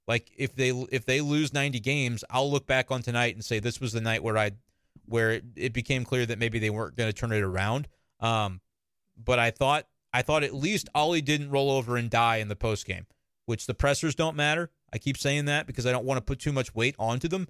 like 0.08 0.32
if 0.36 0.56
they 0.56 0.70
if 0.90 1.04
they 1.04 1.20
lose 1.20 1.52
90 1.52 1.78
games, 1.80 2.24
I'll 2.30 2.50
look 2.50 2.66
back 2.66 2.90
on 2.90 3.02
tonight 3.02 3.34
and 3.34 3.44
say 3.44 3.60
this 3.60 3.80
was 3.80 3.92
the 3.92 4.00
night 4.00 4.22
where 4.22 4.38
I 4.38 4.52
where 5.04 5.32
it, 5.32 5.44
it 5.54 5.72
became 5.72 6.04
clear 6.04 6.26
that 6.26 6.38
maybe 6.38 6.58
they 6.58 6.70
weren't 6.70 6.96
going 6.96 7.08
to 7.08 7.12
turn 7.12 7.32
it 7.32 7.42
around. 7.42 7.86
Um, 8.18 8.60
but 9.22 9.38
I 9.38 9.50
thought 9.50 9.86
I 10.12 10.22
thought 10.22 10.42
at 10.42 10.54
least 10.54 10.88
Ollie 10.94 11.20
didn't 11.20 11.50
roll 11.50 11.70
over 11.70 11.96
and 11.96 12.08
die 12.08 12.36
in 12.36 12.48
the 12.48 12.56
post 12.56 12.86
game, 12.86 13.06
which 13.44 13.66
the 13.66 13.74
pressers 13.74 14.14
don't 14.14 14.34
matter. 14.34 14.70
I 14.92 14.98
keep 14.98 15.18
saying 15.18 15.44
that 15.44 15.66
because 15.66 15.86
I 15.86 15.92
don't 15.92 16.06
want 16.06 16.16
to 16.16 16.22
put 16.22 16.38
too 16.38 16.52
much 16.52 16.74
weight 16.74 16.96
onto 16.98 17.28
them. 17.28 17.46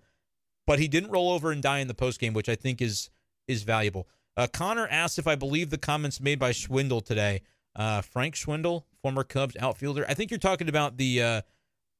But 0.67 0.81
he 0.81 0.89
didn't 0.89 1.11
roll 1.11 1.31
over 1.31 1.53
and 1.53 1.63
die 1.63 1.79
in 1.79 1.89
the 1.89 1.95
post 1.95 2.21
game, 2.21 2.35
which 2.35 2.49
I 2.49 2.57
think 2.57 2.83
is 2.83 3.09
is 3.47 3.63
valuable. 3.63 4.09
Uh, 4.37 4.49
Connor 4.53 4.89
asked 4.89 5.19
if 5.19 5.27
I 5.27 5.37
believe 5.37 5.71
the 5.71 5.79
comments 5.79 6.21
made 6.21 6.39
by 6.39 6.51
Schwindel 6.51 7.05
today. 7.05 7.43
Uh, 7.75 8.03
Frank 8.03 8.35
Schwindel, 8.35 8.83
former 9.01 9.23
Cubs 9.23 9.57
outfielder. 9.59 10.05
I 10.09 10.15
think 10.15 10.31
you're 10.31 10.39
talking 10.39 10.69
about 10.69 10.97
the 10.97 11.23
uh, 11.23 11.41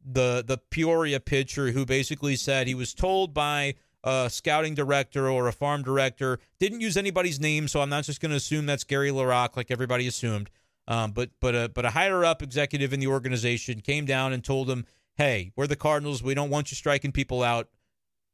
the 0.05 0.45
the 0.47 0.59
Peoria 0.71 1.21
pitcher 1.21 1.73
who 1.73 1.85
basically 1.85 2.37
said 2.37 2.67
he 2.67 2.75
was 2.75 2.95
told 2.95 3.35
by 3.35 3.75
a 4.05 4.29
scouting 4.31 4.75
director 4.75 5.29
or 5.29 5.49
a 5.49 5.53
farm 5.53 5.83
director 5.83 6.39
didn't 6.59 6.81
use 6.81 6.97
anybody's 6.97 7.41
name, 7.41 7.69
so 7.69 7.81
I'm 7.81 7.91
not 7.91 8.05
just 8.05 8.21
going 8.21 8.31
to 8.31 8.37
assume 8.37 8.67
that's 8.67 8.85
Gary 8.85 9.11
LaRocque 9.11 9.57
like 9.57 9.71
everybody 9.71 10.07
assumed. 10.07 10.51
Um, 10.87 11.13
but 11.13 11.31
but 11.41 11.55
a 11.55 11.69
but 11.69 11.85
a 11.85 11.91
higher 11.91 12.25
up 12.25 12.43
executive 12.43 12.93
in 12.93 13.01
the 13.01 13.09
organization 13.09 13.81
came 13.81 14.07
down 14.07 14.33
and 14.33 14.43
told 14.43 14.71
him, 14.71 14.87
"Hey, 15.17 15.53
we're 15.57 15.67
the 15.67 15.77
Cardinals. 15.77 16.23
We 16.23 16.35
don't 16.35 16.51
want 16.51 16.71
you 16.71 16.77
striking 16.77 17.13
people 17.13 17.43
out. 17.43 17.69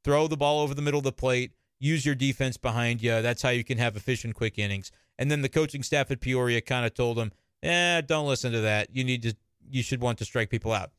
Throw 0.05 0.29
the 0.29 0.37
ball 0.37 0.61
over 0.61 0.75
the 0.75 0.83
middle 0.83 0.99
of 0.99 1.05
the 1.05 1.13
plate 1.13 1.53
use 1.85 2.07
your 2.07 2.15
defense 2.15 2.57
behind 2.57 3.03
you. 3.03 3.21
That's 3.21 3.43
how 3.43 3.51
you 3.51 3.63
can 3.63 3.79
have 3.79 3.97
efficient, 3.97 4.35
quick 4.35 4.59
innings. 4.59 4.91
And 5.19 5.31
then 5.31 5.43
the 5.43 5.49
coaching 5.49 5.83
staff 5.83 6.11
at 6.11 6.21
Peoria 6.21 6.61
kind 6.61 6.87
of 6.87 6.95
told 6.95 7.19
him, 7.19 7.33
"Eh, 7.63 8.01
don't 8.01 8.27
listen 8.27 8.53
to 8.53 8.61
that. 8.63 8.95
You 8.95 9.05
need 9.05 9.23
to, 9.23 9.37
you 9.71 9.83
should 9.83 10.01
want 10.01 10.19
to 10.19 10.25
strike 10.25 10.51
people 10.51 10.73
out." 10.73 10.93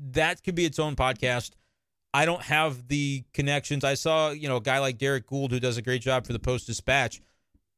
That 0.00 0.42
could 0.42 0.54
be 0.54 0.64
its 0.64 0.78
own 0.78 0.96
podcast. 0.96 1.52
I 2.12 2.24
don't 2.24 2.42
have 2.42 2.88
the 2.88 3.24
connections. 3.32 3.84
I 3.84 3.94
saw, 3.94 4.30
you 4.30 4.48
know, 4.48 4.56
a 4.56 4.60
guy 4.60 4.78
like 4.78 4.98
Derrick 4.98 5.28
Goold 5.28 5.52
who 5.52 5.60
does 5.60 5.76
a 5.76 5.82
great 5.82 6.02
job 6.02 6.26
for 6.26 6.32
the 6.32 6.38
Post 6.38 6.66
Dispatch 6.66 7.20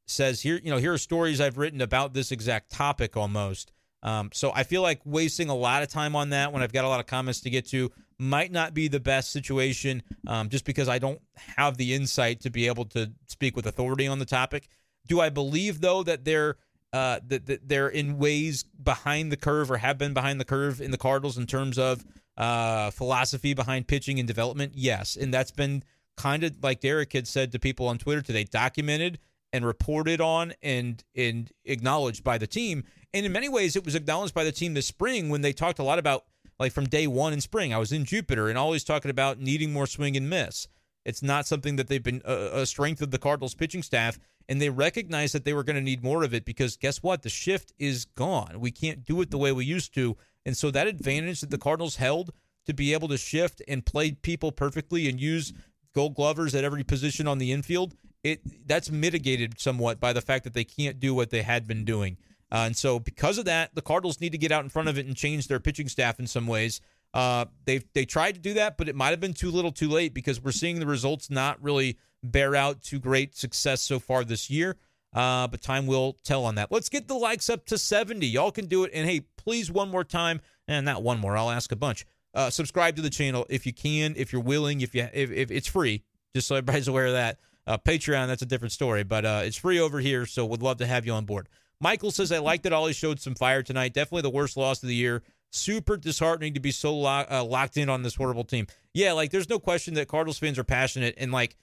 says 0.07 0.41
here, 0.41 0.61
you 0.63 0.71
know, 0.71 0.79
here 0.79 0.93
are 0.93 0.99
stories 0.99 1.41
I've 1.41 1.59
written 1.59 1.81
about 1.81 2.15
this 2.15 2.33
exact 2.33 2.71
topic 2.71 3.17
almost. 3.17 3.73
Um, 4.03 4.31
so 4.33 4.51
I 4.55 4.65
feel 4.65 4.83
like 4.83 5.01
wasting 5.05 5.49
a 5.49 5.55
lot 5.55 5.83
of 5.83 5.89
time 5.89 6.17
on 6.17 6.31
that 6.31 6.53
when 6.53 6.63
I've 6.63 6.73
got 6.73 6.85
a 6.85 6.89
lot 6.89 7.01
of 7.01 7.07
comments 7.07 7.41
to 7.43 7.51
get 7.51 7.69
to 7.69 7.91
might 8.19 8.51
not 8.51 8.75
be 8.75 8.89
the 8.89 9.01
best 9.01 9.31
situation 9.31 10.03
um, 10.27 10.49
just 10.49 10.65
because 10.65 10.89
I 10.89 10.99
don't 10.99 11.21
have 11.57 11.77
the 11.77 11.95
insight 11.95 12.41
to 12.41 12.51
be 12.51 12.67
able 12.67 12.85
to 12.87 13.13
speak 13.27 13.55
with 13.55 13.67
authority 13.67 14.07
on 14.09 14.19
the 14.19 14.25
topic. 14.25 14.69
Do 15.07 15.21
I 15.21 15.29
believe 15.29 15.81
though 15.81 16.03
that 16.03 16.25
they're 16.25 16.57
uh, 16.93 17.21
that, 17.27 17.47
that 17.47 17.69
they're 17.69 17.89
in 17.89 18.19
ways 18.19 18.65
behind 18.83 19.33
the 19.33 19.37
curve 19.37 19.71
or 19.71 19.79
have 19.79 19.99
been 19.99 20.15
behind 20.15 20.41
the 20.41 20.45
curve 20.45 20.81
in 20.81 20.91
the 20.91 20.99
Cardinals 20.99 21.39
in 21.39 21.47
terms 21.47 21.79
of 21.79 22.05
uh, 22.37 22.91
philosophy 22.91 23.55
behind 23.55 23.89
pitching 23.89 24.19
and 24.19 24.27
development? 24.27 24.73
Yes, 24.75 25.17
and 25.17 25.33
that's 25.33 25.51
been 25.51 25.83
kind 26.17 26.45
of 26.45 26.63
like 26.63 26.81
Derrick 26.81 27.13
had 27.13 27.27
said 27.27 27.53
to 27.53 27.59
people 27.59 27.89
on 27.89 27.99
Twitter 27.99 28.23
today, 28.23 28.45
documented 28.45 29.19
and 29.53 29.67
reported 29.67 30.21
on 30.21 30.55
and 30.63 31.03
and 31.15 31.51
acknowledged 31.65 32.25
by 32.25 32.39
the 32.39 32.47
team. 32.47 32.85
And 33.15 33.27
in 33.27 33.33
many 33.33 33.49
ways, 33.49 33.77
it 33.77 33.85
was 33.85 33.95
acknowledged 33.95 34.35
by 34.35 34.45
the 34.45 34.53
team 34.53 34.75
this 34.75 34.87
spring 34.87 35.29
when 35.29 35.43
they 35.43 35.53
talked 35.53 35.79
a 35.79 35.83
lot 35.83 35.99
about 35.99 36.25
like 36.59 36.73
from 36.73 36.85
day 36.85 37.07
one 37.07 37.33
in 37.33 37.41
spring. 37.41 37.75
I 37.75 37.79
was 37.79 37.93
in 37.93 38.05
Jupiter 38.05 38.49
and 38.49 38.57
always 38.57 38.85
talking 38.85 39.11
about 39.11 39.39
needing 39.39 39.73
more 39.73 39.87
swing 39.87 40.17
and 40.17 40.29
miss. 40.31 40.69
It's 41.05 41.23
not 41.23 41.47
something 41.47 41.77
that 41.77 41.89
they've 41.89 42.03
been 42.03 42.23
uh, 42.25 42.51
a 42.53 42.67
strength 42.67 43.03
of 43.03 43.11
the 43.11 43.19
Cardinals 43.19 43.55
pitching 43.55 43.83
staff, 43.83 44.19
and 44.53 44.61
they 44.61 44.69
recognized 44.69 45.33
that 45.33 45.47
they 45.47 45.55
were 45.55 45.65
going 45.65 45.77
to 45.77 45.83
need 45.83 46.05
more 46.05 46.23
of 46.23 46.35
it 46.35 46.45
because 46.45 46.77
guess 46.77 47.03
what? 47.03 47.23
The 47.23 47.31
shift 47.31 47.73
is 47.79 48.05
gone. 48.05 48.61
We 48.61 48.71
can't 48.71 49.03
do 49.03 49.19
it 49.23 49.31
the 49.31 49.39
way 49.39 49.51
we 49.51 49.65
used 49.65 49.95
to, 49.95 50.19
and 50.45 50.55
so 50.55 50.71
that 50.71 50.87
advantage 50.87 51.41
that 51.41 51.49
the 51.49 51.57
Cardinals 51.57 51.97
held 51.97 52.35
to 52.67 52.75
be 52.75 52.93
able 52.93 53.09
to 53.09 53.17
shift 53.17 53.63
and 53.67 53.87
play 53.87 54.11
people 54.13 54.53
perfectly 54.53 55.09
and 55.09 55.19
use 55.19 55.55
Gold 55.95 56.15
Glovers 56.15 56.55
at 56.55 56.65
every 56.65 56.85
position 56.85 57.27
on 57.27 57.39
the 57.39 57.51
infield, 57.51 57.95
it 58.23 58.69
that's 58.69 58.91
mitigated 58.91 59.59
somewhat 59.59 60.01
by 60.01 60.13
the 60.13 60.21
fact 60.21 60.45
that 60.45 60.53
they 60.53 60.65
can't 60.65 61.01
do 61.01 61.15
what 61.15 61.31
they 61.31 61.41
had 61.41 61.67
been 61.67 61.87
doing. 61.87 62.19
Uh, 62.51 62.65
and 62.67 62.77
so, 62.77 62.99
because 62.99 63.39
of 63.39 63.47
that, 63.47 63.75
the 63.75 63.81
Cardinals 63.81 64.21
need 64.21 64.33
to 64.33 64.39
get 64.39 64.53
out 64.53 64.65
in 64.65 64.69
front 64.69 64.91
of 64.91 64.99
it 64.99 65.07
and 65.07 65.17
change 65.17 65.49
their 65.49 65.61
pitching 65.61 65.89
staff 65.89 66.21
in 66.21 66.27
some 66.27 66.47
ways. 66.47 66.83
Uh, 67.15 67.47
they 67.65 67.81
they 67.95 68.05
tried 68.05 68.33
to 68.33 68.41
do 68.43 68.53
that, 68.53 68.77
but 68.77 68.87
it 68.87 68.95
might 68.95 69.11
have 69.11 69.21
been 69.21 69.33
too 69.33 69.51
little, 69.51 69.73
too 69.73 69.89
late 69.89 70.13
because 70.13 70.43
we're 70.43 70.53
seeing 70.53 70.79
the 70.79 70.87
results 70.87 71.31
not 71.31 71.57
really 71.63 71.97
bear 72.23 72.55
out 72.57 72.83
to 72.83 72.99
great 72.99 73.37
success 73.37 73.83
so 73.83 73.99
far 73.99 74.25
this 74.25 74.51
year. 74.51 74.77
Uh, 75.15 75.47
but 75.47 75.61
time 75.61 75.87
will 75.87 76.17
tell 76.25 76.45
on 76.45 76.55
that. 76.55 76.73
Let's 76.73 76.89
get 76.89 77.07
the 77.07 77.15
likes 77.15 77.51
up 77.51 77.67
to 77.67 77.77
70. 77.77 78.27
Y'all 78.27 78.51
can 78.51 78.67
do 78.67 78.85
it. 78.85 78.93
And 78.95 79.09
hey, 79.09 79.23
please, 79.37 79.71
one 79.71 79.91
more 79.91 80.05
time, 80.05 80.41
and 80.67 80.87
not 80.87 81.03
one 81.03 81.19
more. 81.19 81.37
I'll 81.37 81.51
ask 81.51 81.71
a 81.71 81.77
bunch. 81.77 82.07
Uh, 82.35 82.49
subscribe 82.49 82.97
to 82.97 83.03
the 83.03 83.11
channel 83.11 83.47
if 83.51 83.67
you 83.67 83.75
can, 83.75 84.15
if 84.17 84.33
you're 84.33 84.43
willing, 84.43 84.81
if 84.81 84.95
you 84.95 85.07
if, 85.13 85.31
if 85.31 85.51
it's 85.51 85.69
free. 85.69 86.03
Just 86.35 86.47
so 86.47 86.55
everybody's 86.57 86.89
aware 86.89 87.07
of 87.07 87.13
that. 87.13 87.39
Uh, 87.67 87.79
Patreon, 87.79 88.27
that's 88.27 88.43
a 88.43 88.47
different 88.47 88.73
story, 88.73 89.05
but 89.05 89.25
uh, 89.25 89.43
it's 89.45 89.57
free 89.57 89.79
over 89.79 90.01
here, 90.01 90.27
so 90.27 90.45
would 90.47 90.63
love 90.63 90.79
to 90.79 90.87
have 90.87 91.07
you 91.07 91.13
on 91.13 91.25
board. 91.27 91.49
Michael 91.79 92.11
says, 92.11 92.33
I 92.33 92.39
like 92.39 92.63
that 92.63 92.73
Ollie 92.73 92.93
showed 92.93 93.21
some 93.21 93.35
fire 93.35 93.63
tonight. 93.63 93.93
Definitely 93.93 94.23
the 94.23 94.31
worst 94.31 94.57
loss 94.57 94.83
of 94.83 94.89
the 94.89 94.95
year. 94.95 95.23
Super 95.51 95.97
disheartening 95.97 96.55
to 96.55 96.61
be 96.61 96.71
so 96.71 96.97
lo- 96.97 97.25
uh, 97.31 97.45
locked 97.45 97.77
in 97.77 97.89
on 97.89 98.03
this 98.03 98.15
horrible 98.15 98.45
team. 98.45 98.67
Yeah, 98.95 99.13
like 99.13 99.31
there's 99.31 99.49
no 99.49 99.59
question 99.59 99.95
that 99.95 100.09
Cardinals 100.09 100.39
fans 100.39 100.59
are 100.59 100.65
passionate. 100.65 101.15
And 101.19 101.31
like 101.31 101.57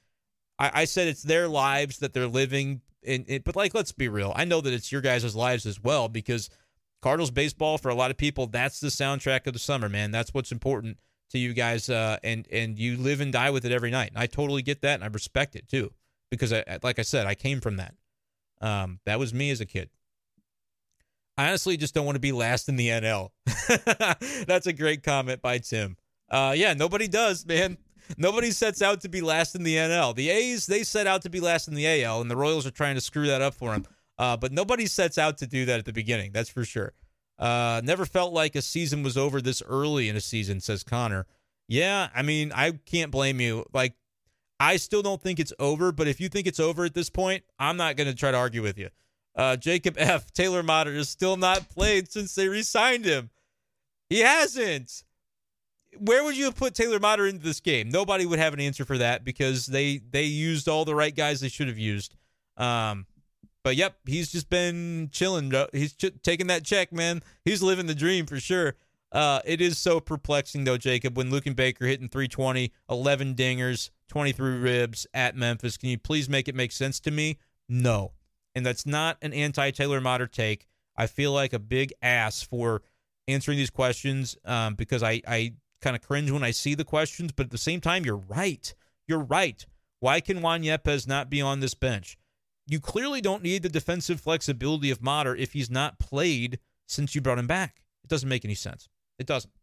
I, 0.60 0.82
I 0.82 0.86
said, 0.86 1.08
it's 1.08 1.24
their 1.24 1.48
lives 1.48 2.00
that 2.00 2.14
they're 2.14 2.28
living. 2.28 2.82
In, 3.02 3.24
in, 3.26 3.42
but 3.44 3.56
like, 3.56 3.74
let's 3.74 3.92
be 3.92 4.10
real. 4.10 4.34
I 4.36 4.46
know 4.46 4.62
that 4.62 4.74
it's 4.74 4.92
your 4.92 5.02
guys' 5.02 5.36
lives 5.36 5.66
as 5.66 5.82
well 5.82 6.10
because 6.10 6.50
Cardinals 7.02 7.32
baseball, 7.32 7.78
for 7.78 7.90
a 7.90 7.96
lot 7.96 8.12
of 8.12 8.18
people, 8.18 8.48
that's 8.48 8.80
the 8.80 8.90
soundtrack 8.90 9.48
of 9.48 9.54
the 9.54 9.60
summer, 9.60 9.88
man. 9.88 10.12
That's 10.12 10.34
what's 10.34 10.52
important 10.52 11.00
to 11.32 11.40
you 11.40 11.54
guys. 11.54 11.90
Uh, 11.90 12.18
and, 12.24 12.46
and 12.52 12.78
you 12.78 12.98
live 12.98 13.22
and 13.22 13.32
die 13.32 13.52
with 13.52 13.66
it 13.66 13.72
every 13.72 13.92
night. 13.92 14.10
And 14.10 14.20
I 14.20 14.26
totally 14.26 14.62
get 14.62 14.82
that. 14.82 14.96
And 14.96 15.04
I 15.04 15.08
respect 15.08 15.56
it 15.56 15.70
too 15.70 15.94
because, 16.30 16.52
I, 16.52 16.64
like 16.84 17.00
I 17.00 17.04
said, 17.04 17.26
I 17.26 17.36
came 17.36 17.62
from 17.62 17.78
that. 17.78 17.96
Um, 18.62 19.00
that 19.06 19.18
was 19.18 19.34
me 19.34 19.52
as 19.52 19.62
a 19.62 19.66
kid. 19.66 19.90
I 21.38 21.48
honestly 21.48 21.78
just 21.78 21.94
don't 21.94 22.06
want 22.06 22.18
to 22.18 22.20
be 22.20 22.34
last 22.34 22.68
in 22.68 22.76
the 22.76 22.90
NL. 22.90 23.30
That's 24.46 24.68
a 24.68 24.74
great 24.74 25.04
comment 25.04 25.42
by 25.42 25.60
Tim. 25.60 25.96
Uh, 26.30 26.54
yeah, 26.54 26.74
nobody 26.74 27.08
does, 27.08 27.46
man. 27.46 27.78
Nobody 28.18 28.52
sets 28.52 28.82
out 28.82 29.02
to 29.02 29.10
be 29.10 29.22
last 29.22 29.56
in 29.56 29.64
the 29.64 29.76
NL. 29.76 30.16
The 30.16 30.30
A's, 30.30 30.66
they 30.66 30.84
set 30.84 31.08
out 31.08 31.22
to 31.24 31.30
be 31.30 31.40
last 31.40 31.68
in 31.68 31.76
the 31.76 32.04
AL, 32.04 32.22
and 32.22 32.30
the 32.30 32.36
Royals 32.36 32.66
are 32.66 32.72
trying 32.72 32.96
to 32.96 33.02
screw 33.02 33.28
that 33.28 33.42
up 33.42 33.54
for 33.54 33.72
them. 33.72 33.86
Uh, 34.18 34.36
but 34.36 34.52
nobody 34.52 34.86
sets 34.86 35.18
out 35.18 35.38
to 35.38 35.48
do 35.48 35.66
that 35.66 35.80
at 35.80 35.86
the 35.86 35.94
beginning. 35.94 36.32
That's 36.34 36.50
for 36.50 36.66
sure. 36.66 36.94
Uh, 37.38 37.82
never 37.84 38.06
felt 38.06 38.34
like 38.34 38.56
a 38.56 38.62
season 38.62 39.02
was 39.02 39.18
over 39.18 39.42
this 39.42 39.64
early 39.66 40.10
in 40.10 40.16
a 40.16 40.22
season, 40.22 40.60
says 40.60 40.84
Connor. 40.84 41.26
Yeah, 41.68 42.10
I 42.14 42.22
mean, 42.22 42.52
I 42.54 42.72
can't 42.86 43.12
blame 43.12 43.40
you. 43.40 43.66
Like, 43.74 43.94
I 44.60 44.76
still 44.76 45.02
don't 45.02 45.22
think 45.22 45.40
it's 45.40 45.54
over, 45.58 45.92
but 45.94 46.08
if 46.08 46.20
you 46.20 46.28
think 46.28 46.48
it's 46.48 46.60
over 46.60 46.84
at 46.84 46.94
this 46.94 47.10
point, 47.10 47.44
I'm 47.58 47.78
not 47.78 47.96
going 47.96 48.10
to 48.10 48.16
try 48.16 48.32
to 48.32 48.38
argue 48.38 48.62
with 48.62 48.78
you. 48.78 48.90
Uh, 49.36 49.56
Jacob 49.56 49.96
F. 49.98 50.34
Taylor 50.34 50.64
Motter 50.64 50.94
has 50.94 51.08
still 51.08 51.38
not 51.38 51.70
played 51.70 52.12
since 52.12 52.36
they 52.36 52.50
re-signed 52.50 53.06
him. 53.06 53.30
He 54.10 54.20
hasn't. 54.20 55.04
Where 55.98 56.24
would 56.24 56.38
you 56.38 56.46
have 56.46 56.56
put 56.56 56.76
Taylor 56.76 57.00
Motter 57.00 57.28
into 57.28 57.44
this 57.44 57.60
game? 57.60 57.90
Nobody 57.90 58.26
would 58.26 58.40
have 58.40 58.54
an 58.54 58.60
answer 58.60 58.86
for 58.86 58.98
that 59.00 59.24
because 59.24 59.66
they 59.66 59.98
they 59.98 60.24
used 60.24 60.68
all 60.68 60.86
the 60.86 60.96
right 60.96 61.16
guys 61.16 61.42
they 61.42 61.50
should 61.50 61.68
have 61.68 61.78
used. 61.78 62.16
Um, 62.58 63.06
but 63.64 63.76
yep, 63.76 63.98
he's 64.06 64.32
just 64.32 64.50
been 64.50 65.10
chilling. 65.12 65.52
He's 65.74 65.94
ch- 65.94 66.22
taking 66.24 66.48
that 66.48 66.64
check, 66.64 66.94
man. 66.94 67.22
He's 67.44 67.62
living 67.62 67.88
the 67.88 67.96
dream 67.96 68.26
for 68.26 68.40
sure. 68.40 68.76
Uh, 69.12 69.42
it 69.44 69.60
is 69.60 69.78
so 69.78 70.00
perplexing 70.00 70.64
though, 70.66 70.78
Jacob, 70.78 71.18
when 71.18 71.32
Luken 71.32 71.56
Baker 71.56 71.86
hitting 71.86 72.10
320, 72.10 72.72
11 72.90 73.36
dingers, 73.36 73.90
23 74.08 74.58
ribs 74.58 75.08
at 75.14 75.36
Memphis. 75.36 75.78
Can 75.78 75.90
you 75.90 75.98
please 75.98 76.30
make 76.30 76.48
it 76.48 76.56
make 76.56 76.72
sense 76.72 77.00
to 77.02 77.12
me? 77.12 77.40
No 77.68 78.14
and 78.56 78.66
that's 78.66 78.86
not 78.86 79.18
an 79.22 79.34
anti 79.34 79.72
Taylor 79.72 80.02
Motter 80.02 80.28
take. 80.28 80.68
I 80.98 81.08
feel 81.08 81.32
like 81.32 81.54
a 81.54 81.60
big 81.60 81.94
ass 82.02 82.42
for 82.42 82.82
answering 83.28 83.58
these 83.58 83.70
questions 83.70 84.36
um, 84.44 84.76
because 84.76 85.02
I, 85.02 85.22
I 85.28 85.54
kind 85.82 85.96
of 85.96 86.02
cringe 86.02 86.32
when 86.32 86.44
I 86.44 86.52
see 86.52 86.76
the 86.76 86.86
questions, 86.86 87.32
but 87.32 87.48
at 87.48 87.52
the 87.52 87.58
same 87.58 87.82
time, 87.82 88.06
you're 88.06 88.16
right. 88.16 88.74
You're 89.08 89.20
right. 89.20 89.66
Why 90.00 90.22
can 90.22 90.42
Juan 90.42 90.64
Yepez 90.64 91.08
not 91.08 91.30
be 91.30 91.42
on 91.42 91.60
this 91.60 91.74
bench? 91.74 92.18
You 92.66 92.80
clearly 92.80 93.22
don't 93.22 93.44
need 93.44 93.64
the 93.64 93.70
defensive 93.70 94.22
flexibility 94.22 94.92
of 94.92 95.02
Motter 95.02 95.36
if 95.36 95.54
he's 95.54 95.70
not 95.70 96.00
played 96.00 96.60
since 96.86 97.16
you 97.16 97.22
brought 97.22 97.40
him 97.40 97.48
back. 97.48 97.84
It 98.04 98.10
doesn't 98.10 98.30
make 98.30 98.46
any 98.46 98.56
sense. 98.56 98.88
It 99.18 99.26
doesn't. 99.26 99.54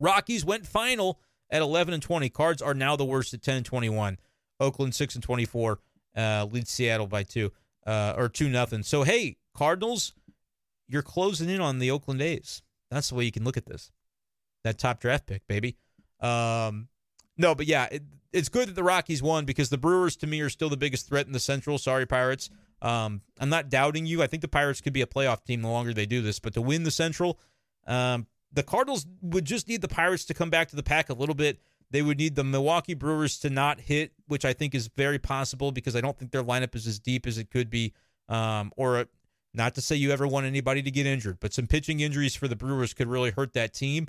Rockies 0.00 0.44
went 0.44 0.66
final 0.66 1.20
at 1.50 1.62
11 1.62 1.94
and 1.94 2.02
20. 2.02 2.28
Cards 2.30 2.62
are 2.62 2.74
now 2.74 2.96
the 2.96 3.04
worst 3.04 3.34
at 3.34 3.42
10 3.42 3.56
and 3.58 3.66
21. 3.66 4.18
Oakland 4.58 4.94
6 4.94 5.14
and 5.14 5.24
24 5.24 5.78
uh, 6.16 6.46
leads 6.50 6.70
Seattle 6.70 7.06
by 7.06 7.22
two 7.22 7.52
uh, 7.86 8.14
or 8.16 8.28
two 8.28 8.48
nothing. 8.48 8.82
So 8.82 9.02
hey, 9.02 9.36
Cardinals, 9.54 10.14
you're 10.88 11.02
closing 11.02 11.48
in 11.48 11.60
on 11.60 11.78
the 11.78 11.90
Oakland 11.90 12.22
A's. 12.22 12.62
That's 12.90 13.10
the 13.10 13.14
way 13.14 13.24
you 13.24 13.32
can 13.32 13.44
look 13.44 13.56
at 13.56 13.66
this. 13.66 13.90
That 14.66 14.78
top 14.78 14.98
draft 14.98 15.26
pick, 15.26 15.46
baby. 15.46 15.76
Um, 16.20 16.88
no, 17.38 17.54
but 17.54 17.66
yeah, 17.66 17.86
it, 17.90 18.02
it's 18.32 18.48
good 18.48 18.68
that 18.68 18.74
the 18.74 18.82
Rockies 18.82 19.22
won 19.22 19.44
because 19.44 19.70
the 19.70 19.78
Brewers 19.78 20.16
to 20.16 20.26
me 20.26 20.40
are 20.40 20.50
still 20.50 20.68
the 20.68 20.76
biggest 20.76 21.08
threat 21.08 21.26
in 21.26 21.32
the 21.32 21.38
Central. 21.38 21.78
Sorry, 21.78 22.04
Pirates. 22.04 22.50
Um, 22.82 23.20
I'm 23.38 23.48
not 23.48 23.68
doubting 23.68 24.06
you. 24.06 24.24
I 24.24 24.26
think 24.26 24.40
the 24.42 24.48
Pirates 24.48 24.80
could 24.80 24.92
be 24.92 25.02
a 25.02 25.06
playoff 25.06 25.44
team 25.44 25.62
the 25.62 25.68
longer 25.68 25.94
they 25.94 26.04
do 26.04 26.20
this, 26.20 26.40
but 26.40 26.52
to 26.54 26.60
win 26.60 26.82
the 26.82 26.90
Central, 26.90 27.38
um, 27.86 28.26
the 28.52 28.64
Cardinals 28.64 29.06
would 29.22 29.44
just 29.44 29.68
need 29.68 29.82
the 29.82 29.88
Pirates 29.88 30.24
to 30.24 30.34
come 30.34 30.50
back 30.50 30.68
to 30.70 30.76
the 30.76 30.82
pack 30.82 31.10
a 31.10 31.14
little 31.14 31.34
bit. 31.34 31.60
They 31.92 32.02
would 32.02 32.18
need 32.18 32.34
the 32.34 32.42
Milwaukee 32.42 32.94
Brewers 32.94 33.38
to 33.40 33.50
not 33.50 33.78
hit, 33.78 34.12
which 34.26 34.44
I 34.44 34.52
think 34.52 34.74
is 34.74 34.88
very 34.88 35.20
possible 35.20 35.70
because 35.70 35.94
I 35.94 36.00
don't 36.00 36.18
think 36.18 36.32
their 36.32 36.42
lineup 36.42 36.74
is 36.74 36.88
as 36.88 36.98
deep 36.98 37.26
as 37.26 37.38
it 37.38 37.50
could 37.50 37.70
be. 37.70 37.92
Um, 38.28 38.72
or 38.76 39.06
not 39.54 39.76
to 39.76 39.80
say 39.80 39.94
you 39.96 40.10
ever 40.10 40.26
want 40.26 40.46
anybody 40.46 40.82
to 40.82 40.90
get 40.90 41.06
injured, 41.06 41.38
but 41.40 41.52
some 41.52 41.66
pitching 41.66 42.00
injuries 42.00 42.34
for 42.34 42.48
the 42.48 42.56
Brewers 42.56 42.92
could 42.92 43.08
really 43.08 43.30
hurt 43.30 43.52
that 43.54 43.72
team. 43.72 44.08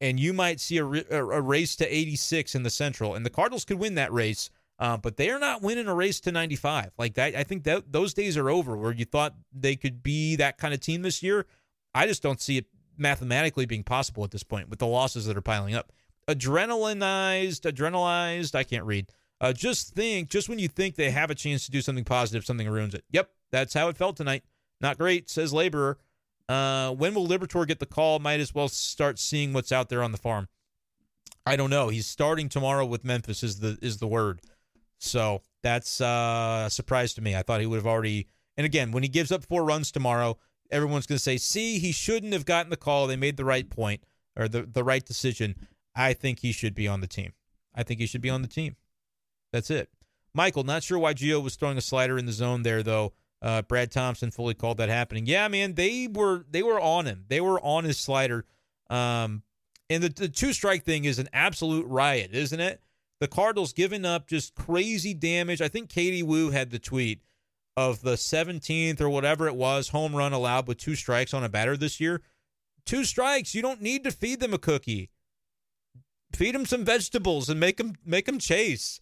And 0.00 0.20
you 0.20 0.32
might 0.32 0.60
see 0.60 0.78
a, 0.78 0.84
a 0.84 1.40
race 1.40 1.74
to 1.76 1.86
86 1.86 2.54
in 2.54 2.62
the 2.62 2.70
Central, 2.70 3.14
and 3.14 3.24
the 3.24 3.30
Cardinals 3.30 3.64
could 3.64 3.78
win 3.78 3.94
that 3.94 4.12
race. 4.12 4.50
Uh, 4.78 4.98
but 4.98 5.16
they 5.16 5.30
are 5.30 5.38
not 5.38 5.62
winning 5.62 5.86
a 5.86 5.94
race 5.94 6.20
to 6.20 6.30
95 6.30 6.90
like 6.98 7.14
that. 7.14 7.34
I 7.34 7.44
think 7.44 7.64
that 7.64 7.92
those 7.92 8.12
days 8.12 8.36
are 8.36 8.50
over 8.50 8.76
where 8.76 8.92
you 8.92 9.06
thought 9.06 9.34
they 9.50 9.74
could 9.74 10.02
be 10.02 10.36
that 10.36 10.58
kind 10.58 10.74
of 10.74 10.80
team 10.80 11.00
this 11.00 11.22
year. 11.22 11.46
I 11.94 12.06
just 12.06 12.22
don't 12.22 12.42
see 12.42 12.58
it 12.58 12.66
mathematically 12.98 13.64
being 13.64 13.84
possible 13.84 14.22
at 14.22 14.32
this 14.32 14.42
point 14.42 14.68
with 14.68 14.78
the 14.78 14.86
losses 14.86 15.24
that 15.26 15.36
are 15.36 15.42
piling 15.42 15.74
up 15.74 15.92
adrenalinized, 16.28 17.70
adrenalized. 17.70 18.54
I 18.54 18.64
can't 18.64 18.84
read. 18.84 19.06
Uh, 19.40 19.52
just 19.52 19.94
think, 19.94 20.30
just 20.30 20.48
when 20.48 20.58
you 20.58 20.68
think 20.68 20.96
they 20.96 21.10
have 21.10 21.30
a 21.30 21.34
chance 21.34 21.64
to 21.66 21.70
do 21.70 21.80
something 21.80 22.04
positive, 22.04 22.44
something 22.44 22.68
ruins 22.68 22.94
it. 22.94 23.04
Yep, 23.10 23.30
that's 23.50 23.74
how 23.74 23.88
it 23.88 23.96
felt 23.96 24.16
tonight. 24.16 24.42
Not 24.80 24.98
great, 24.98 25.28
says 25.28 25.52
Laborer. 25.52 25.98
Uh, 26.48 26.92
when 26.92 27.14
will 27.14 27.26
Liberatore 27.26 27.66
get 27.66 27.80
the 27.80 27.86
call? 27.86 28.18
Might 28.18 28.40
as 28.40 28.54
well 28.54 28.68
start 28.68 29.18
seeing 29.18 29.52
what's 29.52 29.72
out 29.72 29.88
there 29.88 30.02
on 30.02 30.12
the 30.12 30.18
farm. 30.18 30.48
I 31.44 31.56
don't 31.56 31.70
know. 31.70 31.88
He's 31.88 32.06
starting 32.06 32.48
tomorrow 32.48 32.84
with 32.84 33.04
Memphis. 33.04 33.42
Is 33.42 33.60
the 33.60 33.78
is 33.80 33.98
the 33.98 34.06
word. 34.06 34.40
So 34.98 35.42
that's 35.62 36.00
uh, 36.00 36.64
a 36.66 36.70
surprise 36.70 37.14
to 37.14 37.20
me. 37.20 37.36
I 37.36 37.42
thought 37.42 37.60
he 37.60 37.66
would 37.66 37.76
have 37.76 37.86
already. 37.86 38.28
And 38.56 38.64
again, 38.64 38.92
when 38.92 39.02
he 39.02 39.08
gives 39.08 39.30
up 39.30 39.44
four 39.44 39.64
runs 39.64 39.90
tomorrow, 39.90 40.38
everyone's 40.70 41.06
going 41.06 41.18
to 41.18 41.22
say, 41.22 41.36
"See, 41.36 41.78
he 41.78 41.92
shouldn't 41.92 42.32
have 42.32 42.44
gotten 42.46 42.70
the 42.70 42.76
call. 42.76 43.06
They 43.06 43.16
made 43.16 43.36
the 43.36 43.44
right 43.44 43.68
point 43.68 44.02
or 44.36 44.48
the 44.48 44.62
the 44.62 44.84
right 44.84 45.04
decision." 45.04 45.54
I 45.94 46.12
think 46.12 46.40
he 46.40 46.52
should 46.52 46.74
be 46.74 46.86
on 46.86 47.00
the 47.00 47.06
team. 47.06 47.32
I 47.74 47.82
think 47.82 48.00
he 48.00 48.06
should 48.06 48.20
be 48.20 48.30
on 48.30 48.42
the 48.42 48.48
team. 48.48 48.76
That's 49.52 49.70
it. 49.70 49.88
Michael, 50.34 50.64
not 50.64 50.82
sure 50.82 50.98
why 50.98 51.14
Gio 51.14 51.42
was 51.42 51.56
throwing 51.56 51.78
a 51.78 51.82
slider 51.82 52.18
in 52.18 52.26
the 52.26 52.32
zone 52.32 52.62
there 52.62 52.82
though. 52.82 53.14
Uh, 53.42 53.62
Brad 53.62 53.90
Thompson 53.90 54.30
fully 54.30 54.54
called 54.54 54.78
that 54.78 54.88
happening. 54.88 55.26
Yeah, 55.26 55.46
man, 55.48 55.74
they 55.74 56.08
were 56.10 56.44
they 56.50 56.62
were 56.62 56.80
on 56.80 57.06
him. 57.06 57.24
They 57.28 57.40
were 57.40 57.60
on 57.60 57.84
his 57.84 57.98
slider. 57.98 58.44
Um, 58.88 59.42
and 59.90 60.02
the, 60.02 60.08
the 60.08 60.28
two 60.28 60.52
strike 60.52 60.84
thing 60.84 61.04
is 61.04 61.18
an 61.18 61.28
absolute 61.32 61.86
riot, 61.86 62.30
isn't 62.32 62.60
it? 62.60 62.80
The 63.20 63.28
Cardinals 63.28 63.72
giving 63.72 64.04
up 64.04 64.26
just 64.26 64.54
crazy 64.54 65.14
damage. 65.14 65.60
I 65.60 65.68
think 65.68 65.88
Katie 65.88 66.22
Woo 66.22 66.50
had 66.50 66.70
the 66.70 66.78
tweet 66.78 67.20
of 67.76 68.02
the 68.02 68.14
17th 68.14 69.00
or 69.00 69.08
whatever 69.10 69.46
it 69.46 69.54
was 69.54 69.88
home 69.88 70.14
run 70.14 70.32
allowed 70.32 70.66
with 70.66 70.78
two 70.78 70.94
strikes 70.94 71.34
on 71.34 71.44
a 71.44 71.48
batter 71.48 71.76
this 71.76 72.00
year. 72.00 72.22
Two 72.84 73.04
strikes. 73.04 73.54
You 73.54 73.62
don't 73.62 73.82
need 73.82 74.04
to 74.04 74.10
feed 74.10 74.40
them 74.40 74.54
a 74.54 74.58
cookie. 74.58 75.10
Feed 76.32 76.54
them 76.54 76.66
some 76.66 76.84
vegetables 76.84 77.48
and 77.48 77.60
make 77.60 77.76
them 77.76 77.94
make 78.04 78.26
them 78.26 78.38
chase. 78.38 79.00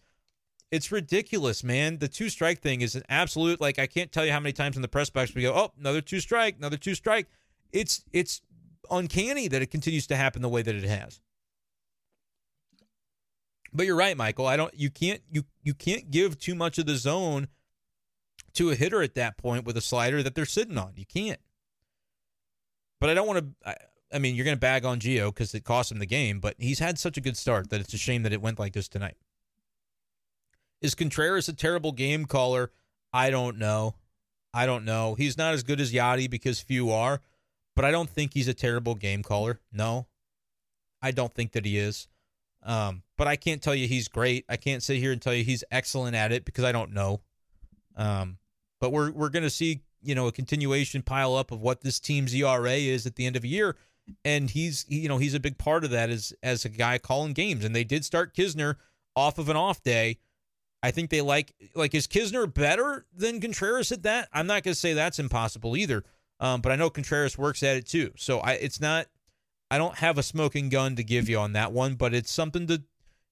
It's 0.71 0.91
ridiculous, 0.91 1.63
man. 1.63 1.99
The 1.99 2.07
two 2.07 2.29
strike 2.29 2.61
thing 2.61 2.81
is 2.81 2.95
an 2.95 3.03
absolute 3.07 3.61
like 3.61 3.79
I 3.79 3.87
can't 3.87 4.11
tell 4.11 4.25
you 4.25 4.31
how 4.31 4.39
many 4.39 4.53
times 4.53 4.75
in 4.75 4.81
the 4.81 4.87
press 4.87 5.09
box 5.09 5.33
we 5.33 5.43
go, 5.43 5.53
"Oh, 5.53 5.71
another 5.79 6.01
two 6.01 6.19
strike, 6.19 6.57
another 6.57 6.77
two 6.77 6.95
strike." 6.95 7.27
It's 7.71 8.03
it's 8.11 8.41
uncanny 8.89 9.47
that 9.47 9.61
it 9.61 9.71
continues 9.71 10.07
to 10.07 10.15
happen 10.15 10.41
the 10.41 10.49
way 10.49 10.61
that 10.61 10.75
it 10.75 10.83
has. 10.83 11.21
But 13.71 13.85
you're 13.85 13.95
right, 13.95 14.17
Michael. 14.17 14.47
I 14.47 14.57
don't 14.57 14.73
you 14.73 14.89
can't 14.89 15.21
you 15.29 15.45
you 15.63 15.73
can't 15.73 16.09
give 16.09 16.39
too 16.39 16.55
much 16.55 16.77
of 16.77 16.85
the 16.87 16.95
zone 16.95 17.47
to 18.53 18.71
a 18.71 18.75
hitter 18.75 19.01
at 19.01 19.15
that 19.15 19.37
point 19.37 19.65
with 19.65 19.77
a 19.77 19.81
slider 19.81 20.23
that 20.23 20.33
they're 20.33 20.45
sitting 20.45 20.77
on. 20.77 20.93
You 20.95 21.05
can't. 21.05 21.39
But 22.99 23.09
I 23.09 23.13
don't 23.13 23.27
want 23.27 23.39
to 23.39 23.69
I 23.69 23.75
I 24.13 24.19
mean, 24.19 24.35
you're 24.35 24.45
going 24.45 24.55
to 24.55 24.61
bag 24.61 24.85
on 24.85 24.99
Gio 24.99 25.27
because 25.27 25.53
it 25.53 25.65
cost 25.65 25.91
him 25.91 25.99
the 25.99 26.05
game, 26.05 26.39
but 26.39 26.55
he's 26.57 26.79
had 26.79 26.97
such 26.97 27.17
a 27.17 27.21
good 27.21 27.35
start 27.35 27.69
that 27.69 27.81
it's 27.81 27.93
a 27.93 27.97
shame 27.97 28.23
that 28.23 28.31
it 28.31 28.41
went 28.41 28.59
like 28.59 28.73
this 28.73 28.87
tonight. 28.87 29.17
Is 30.85 30.95
Contreras 30.95 31.49
a 31.49 31.53
terrible 31.53 31.91
game 31.91 32.25
caller? 32.25 32.71
I 33.11 33.29
don't 33.29 33.57
know. 33.57 33.95
I 34.53 34.65
don't 34.65 34.85
know. 34.85 35.15
He's 35.15 35.37
not 35.37 35.53
as 35.53 35.63
good 35.63 35.81
as 35.81 35.91
Yadi 35.91 36.29
because 36.29 36.61
few 36.61 36.91
are, 36.91 37.21
but 37.75 37.83
I 37.83 37.91
don't 37.91 38.09
think 38.09 38.33
he's 38.33 38.47
a 38.47 38.53
terrible 38.53 38.95
game 38.95 39.21
caller. 39.23 39.59
No, 39.73 40.07
I 41.01 41.11
don't 41.11 41.33
think 41.33 41.51
that 41.53 41.65
he 41.65 41.77
is. 41.77 42.07
Um, 42.63 43.03
but 43.17 43.27
I 43.27 43.35
can't 43.35 43.61
tell 43.61 43.75
you 43.75 43.87
he's 43.87 44.07
great. 44.07 44.45
I 44.47 44.57
can't 44.57 44.81
sit 44.81 44.97
here 44.97 45.11
and 45.11 45.21
tell 45.21 45.33
you 45.33 45.43
he's 45.43 45.63
excellent 45.71 46.15
at 46.15 46.31
it 46.31 46.45
because 46.45 46.63
I 46.63 46.71
don't 46.71 46.93
know. 46.93 47.21
Um, 47.95 48.37
but 48.79 48.91
we're 48.91 49.11
we're 49.11 49.29
to 49.29 49.49
see 49.49 49.81
you 50.01 50.15
know 50.15 50.27
a 50.27 50.31
continuation 50.31 51.01
pile 51.01 51.35
up 51.35 51.51
of 51.51 51.61
what 51.61 51.81
this 51.81 51.99
team's 51.99 52.33
ERA 52.33 52.71
is 52.71 53.05
at 53.05 53.15
the 53.15 53.25
end 53.25 53.35
of 53.35 53.43
a 53.43 53.47
year 53.47 53.75
and 54.23 54.49
he's 54.49 54.85
you 54.87 55.07
know 55.07 55.17
he's 55.17 55.33
a 55.33 55.39
big 55.39 55.57
part 55.57 55.83
of 55.83 55.89
that 55.91 56.09
as 56.09 56.33
as 56.43 56.65
a 56.65 56.69
guy 56.69 56.97
calling 56.97 57.33
games. 57.33 57.65
And 57.65 57.75
they 57.75 57.83
did 57.83 58.05
start 58.05 58.33
Knizner 58.33 58.75
off 59.15 59.37
of 59.37 59.49
an 59.49 59.55
off 59.55 59.81
day. 59.81 60.17
I 60.85 60.91
think 60.91 61.09
they 61.09 61.21
like 61.21 61.51
like 61.73 61.95
is 61.95 62.07
Knizner 62.07 62.51
better 62.53 63.07
than 63.11 63.41
Contreras 63.41 63.91
at 63.91 64.03
that? 64.03 64.29
I'm 64.31 64.45
not 64.45 64.61
going 64.61 64.73
to 64.75 64.79
say 64.79 64.93
that's 64.93 65.17
impossible 65.17 65.75
either. 65.75 66.03
Um, 66.39 66.61
but 66.61 66.71
I 66.71 66.75
know 66.75 66.91
Contreras 66.91 67.39
works 67.39 67.63
at 67.63 67.75
it 67.75 67.87
too. 67.87 68.11
So 68.17 68.37
I 68.39 68.51
it's 68.53 68.79
not 68.79 69.07
I 69.71 69.79
don't 69.79 69.95
have 69.95 70.19
a 70.19 70.23
smoking 70.23 70.69
gun 70.69 70.95
to 70.97 71.03
give 71.03 71.27
you 71.27 71.39
on 71.39 71.53
that 71.53 71.71
one, 71.71 71.95
but 71.95 72.13
it's 72.13 72.31
something 72.31 72.67
to 72.67 72.83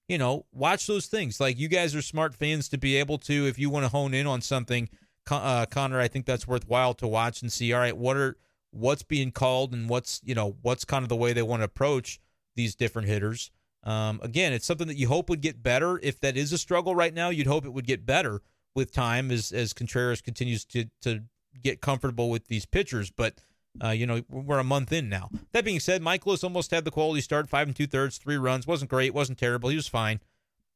you 0.08 0.18
know 0.18 0.46
watch 0.52 0.88
those 0.88 1.06
things. 1.06 1.38
Like 1.38 1.56
you 1.56 1.68
guys 1.68 1.94
are 1.94 2.02
smart 2.02 2.34
fans 2.34 2.68
to 2.70 2.78
be 2.78 2.96
able 2.96 3.18
to 3.18 3.46
if 3.46 3.56
you 3.56 3.70
want 3.70 3.84
to 3.84 3.88
hone 3.88 4.14
in 4.14 4.26
on 4.26 4.40
something. 4.40 4.88
Uh, 5.30 5.64
Connor, 5.66 6.00
I 6.00 6.08
think 6.08 6.26
that's 6.26 6.48
worthwhile 6.48 6.92
to 6.94 7.06
watch 7.06 7.40
and 7.40 7.52
see. 7.52 7.72
All 7.72 7.78
right, 7.78 7.96
what 7.96 8.16
are 8.16 8.36
what's 8.72 9.04
being 9.04 9.30
called 9.30 9.72
and 9.72 9.88
what's 9.88 10.20
you 10.24 10.34
know 10.34 10.56
what's 10.62 10.84
kind 10.84 11.04
of 11.04 11.08
the 11.08 11.14
way 11.14 11.32
they 11.32 11.42
want 11.42 11.60
to 11.60 11.66
approach 11.66 12.18
these 12.56 12.74
different 12.74 13.06
hitters. 13.06 13.52
Um, 13.84 14.18
again, 14.22 14.52
it's 14.52 14.66
something 14.66 14.88
that 14.88 14.96
you 14.96 15.08
hope 15.08 15.28
would 15.28 15.42
get 15.42 15.62
better. 15.62 16.00
If 16.02 16.18
that 16.20 16.36
is 16.36 16.52
a 16.52 16.58
struggle 16.58 16.94
right 16.94 17.12
now, 17.12 17.28
you'd 17.28 17.46
hope 17.46 17.66
it 17.66 17.72
would 17.72 17.86
get 17.86 18.06
better 18.06 18.40
with 18.74 18.92
time 18.92 19.30
as 19.30 19.52
as 19.52 19.72
Contreras 19.72 20.20
continues 20.20 20.64
to 20.66 20.86
to 21.02 21.22
get 21.62 21.80
comfortable 21.80 22.30
with 22.30 22.48
these 22.48 22.66
pitchers. 22.66 23.10
But 23.10 23.34
uh, 23.82 23.90
you 23.90 24.06
know 24.06 24.22
we're 24.30 24.58
a 24.58 24.64
month 24.64 24.92
in 24.92 25.08
now. 25.08 25.30
That 25.52 25.64
being 25.64 25.80
said, 25.80 26.02
Mikolas 26.02 26.42
almost 26.42 26.70
had 26.70 26.84
the 26.84 26.90
quality 26.90 27.20
start, 27.20 27.48
five 27.48 27.66
and 27.66 27.76
two 27.76 27.86
thirds, 27.86 28.18
three 28.18 28.38
runs. 28.38 28.66
wasn't 28.66 28.90
great, 28.90 29.12
wasn't 29.12 29.38
terrible. 29.38 29.68
He 29.68 29.76
was 29.76 29.88
fine. 29.88 30.20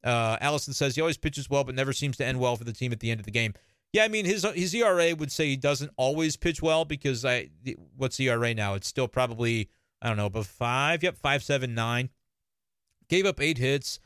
Uh, 0.04 0.36
Allison 0.40 0.74
says 0.74 0.94
he 0.94 1.00
always 1.00 1.16
pitches 1.16 1.50
well, 1.50 1.64
but 1.64 1.74
never 1.74 1.92
seems 1.92 2.16
to 2.18 2.24
end 2.24 2.38
well 2.38 2.56
for 2.56 2.64
the 2.64 2.72
team 2.72 2.92
at 2.92 3.00
the 3.00 3.10
end 3.10 3.20
of 3.20 3.26
the 3.26 3.32
game. 3.32 3.54
Yeah, 3.92 4.04
I 4.04 4.08
mean 4.08 4.26
his 4.26 4.46
his 4.54 4.74
ERA 4.74 5.14
would 5.14 5.32
say 5.32 5.46
he 5.46 5.56
doesn't 5.56 5.90
always 5.96 6.36
pitch 6.36 6.60
well 6.60 6.84
because 6.84 7.24
I 7.24 7.48
what's 7.96 8.20
ERA 8.20 8.52
now? 8.52 8.74
It's 8.74 8.86
still 8.86 9.08
probably 9.08 9.70
I 10.02 10.08
don't 10.08 10.18
know, 10.18 10.28
but 10.28 10.44
five. 10.44 11.02
Yep, 11.02 11.16
five 11.16 11.42
seven 11.42 11.74
nine. 11.74 12.10
Gave 13.08 13.26
up 13.26 13.40
eight 13.40 13.58
hits. 13.58 14.00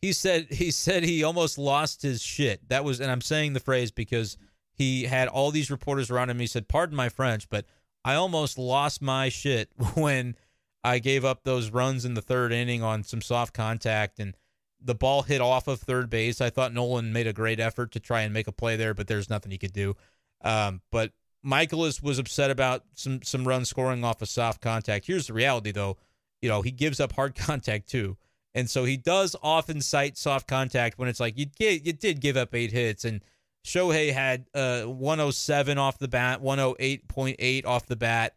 He 0.00 0.12
said 0.12 0.46
he 0.50 0.70
said 0.70 1.04
he 1.04 1.22
almost 1.22 1.58
lost 1.58 2.02
his 2.02 2.22
shit. 2.22 2.68
That 2.68 2.84
was, 2.84 3.00
and 3.00 3.10
I'm 3.10 3.20
saying 3.20 3.52
the 3.52 3.60
phrase 3.60 3.90
because 3.90 4.36
he 4.72 5.04
had 5.04 5.28
all 5.28 5.50
these 5.50 5.70
reporters 5.70 6.10
around 6.10 6.30
him. 6.30 6.38
He 6.38 6.46
said, 6.46 6.68
"Pardon 6.68 6.96
my 6.96 7.08
French, 7.08 7.48
but 7.48 7.66
I 8.04 8.14
almost 8.14 8.58
lost 8.58 9.02
my 9.02 9.28
shit 9.28 9.70
when 9.94 10.36
I 10.84 10.98
gave 10.98 11.24
up 11.24 11.44
those 11.44 11.70
runs 11.70 12.04
in 12.04 12.14
the 12.14 12.22
third 12.22 12.52
inning 12.52 12.82
on 12.82 13.02
some 13.04 13.20
soft 13.20 13.54
contact 13.54 14.18
and." 14.18 14.36
the 14.78 14.94
ball 14.94 15.22
hit 15.22 15.40
off 15.40 15.68
of 15.68 15.80
third 15.80 16.10
base. 16.10 16.40
I 16.40 16.50
thought 16.50 16.72
Nolan 16.72 17.12
made 17.12 17.26
a 17.26 17.32
great 17.32 17.58
effort 17.58 17.92
to 17.92 18.00
try 18.00 18.22
and 18.22 18.32
make 18.32 18.46
a 18.46 18.52
play 18.52 18.76
there, 18.76 18.94
but 18.94 19.06
there's 19.06 19.30
nothing 19.30 19.50
he 19.50 19.58
could 19.58 19.72
do. 19.72 19.96
Um, 20.42 20.82
but 20.92 21.12
Mikolas 21.44 22.02
was 22.02 22.18
upset 22.18 22.50
about 22.50 22.84
some 22.94 23.22
some 23.22 23.46
runs 23.46 23.68
scoring 23.68 24.04
off 24.04 24.22
of 24.22 24.28
soft 24.28 24.60
contact. 24.60 25.06
Here's 25.06 25.26
the 25.28 25.32
reality, 25.32 25.72
though. 25.72 25.96
You 26.42 26.48
know, 26.48 26.62
he 26.62 26.70
gives 26.70 27.00
up 27.00 27.12
hard 27.12 27.34
contact 27.36 27.88
too, 27.88 28.16
and 28.56 28.70
so 28.70 28.84
he 28.84 28.96
does 28.96 29.36
often 29.42 29.82
cite 29.82 30.16
soft 30.16 30.48
contact 30.48 30.98
when 30.98 31.10
it's 31.10 31.20
like 31.20 31.36
you 31.36 31.44
did 31.44 31.86
you 31.86 31.92
did 31.92 32.20
give 32.20 32.38
up 32.38 32.54
eight 32.54 32.72
hits, 32.72 33.04
and 33.04 33.20
Shohei 33.64 34.14
had 34.14 34.46
uh 34.54 34.84
107 34.84 35.76
off 35.76 35.98
the 35.98 36.08
bat, 36.08 36.42
108.8 36.42 37.66
off 37.66 37.84
the 37.84 37.96
bat. 37.96 38.34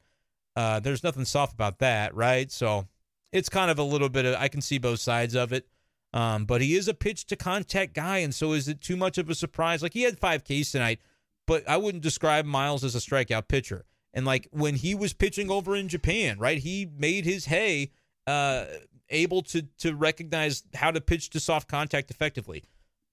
Uh, 0.57 0.81
there's 0.81 1.05
nothing 1.05 1.23
soft 1.23 1.53
about 1.53 1.79
that, 1.79 2.13
right? 2.13 2.51
So 2.51 2.85
it's 3.31 3.47
kind 3.47 3.71
of 3.71 3.79
a 3.79 3.83
little 3.83 4.09
bit 4.09 4.25
of 4.25 4.35
I 4.35 4.49
can 4.49 4.59
see 4.59 4.77
both 4.77 4.99
sides 4.99 5.35
of 5.35 5.53
it. 5.53 5.65
Um, 6.11 6.43
but 6.43 6.59
he 6.59 6.75
is 6.75 6.89
a 6.89 6.93
pitch 6.93 7.25
to 7.27 7.37
contact 7.37 7.93
guy, 7.93 8.17
and 8.17 8.35
so 8.35 8.51
is 8.51 8.67
it 8.67 8.81
too 8.81 8.97
much 8.97 9.17
of 9.17 9.29
a 9.29 9.35
surprise? 9.35 9.81
Like 9.81 9.93
he 9.93 10.03
had 10.03 10.19
five 10.19 10.43
Ks 10.43 10.71
tonight, 10.71 10.99
but 11.47 11.67
I 11.69 11.77
wouldn't 11.77 12.03
describe 12.03 12.45
Miles 12.45 12.83
as 12.83 12.93
a 12.93 12.99
strikeout 12.99 13.47
pitcher. 13.47 13.85
And 14.13 14.25
like 14.25 14.49
when 14.51 14.75
he 14.75 14.95
was 14.95 15.13
pitching 15.13 15.49
over 15.49 15.77
in 15.77 15.87
Japan, 15.87 16.39
right? 16.39 16.57
He 16.57 16.89
made 16.97 17.23
his 17.23 17.45
hay, 17.45 17.91
uh, 18.27 18.65
able 19.09 19.41
to 19.43 19.63
to 19.79 19.95
recognize 19.95 20.63
how 20.73 20.91
to 20.91 21.01
pitch 21.01 21.29
to 21.31 21.39
soft 21.39 21.67
contact 21.67 22.11
effectively. 22.11 22.63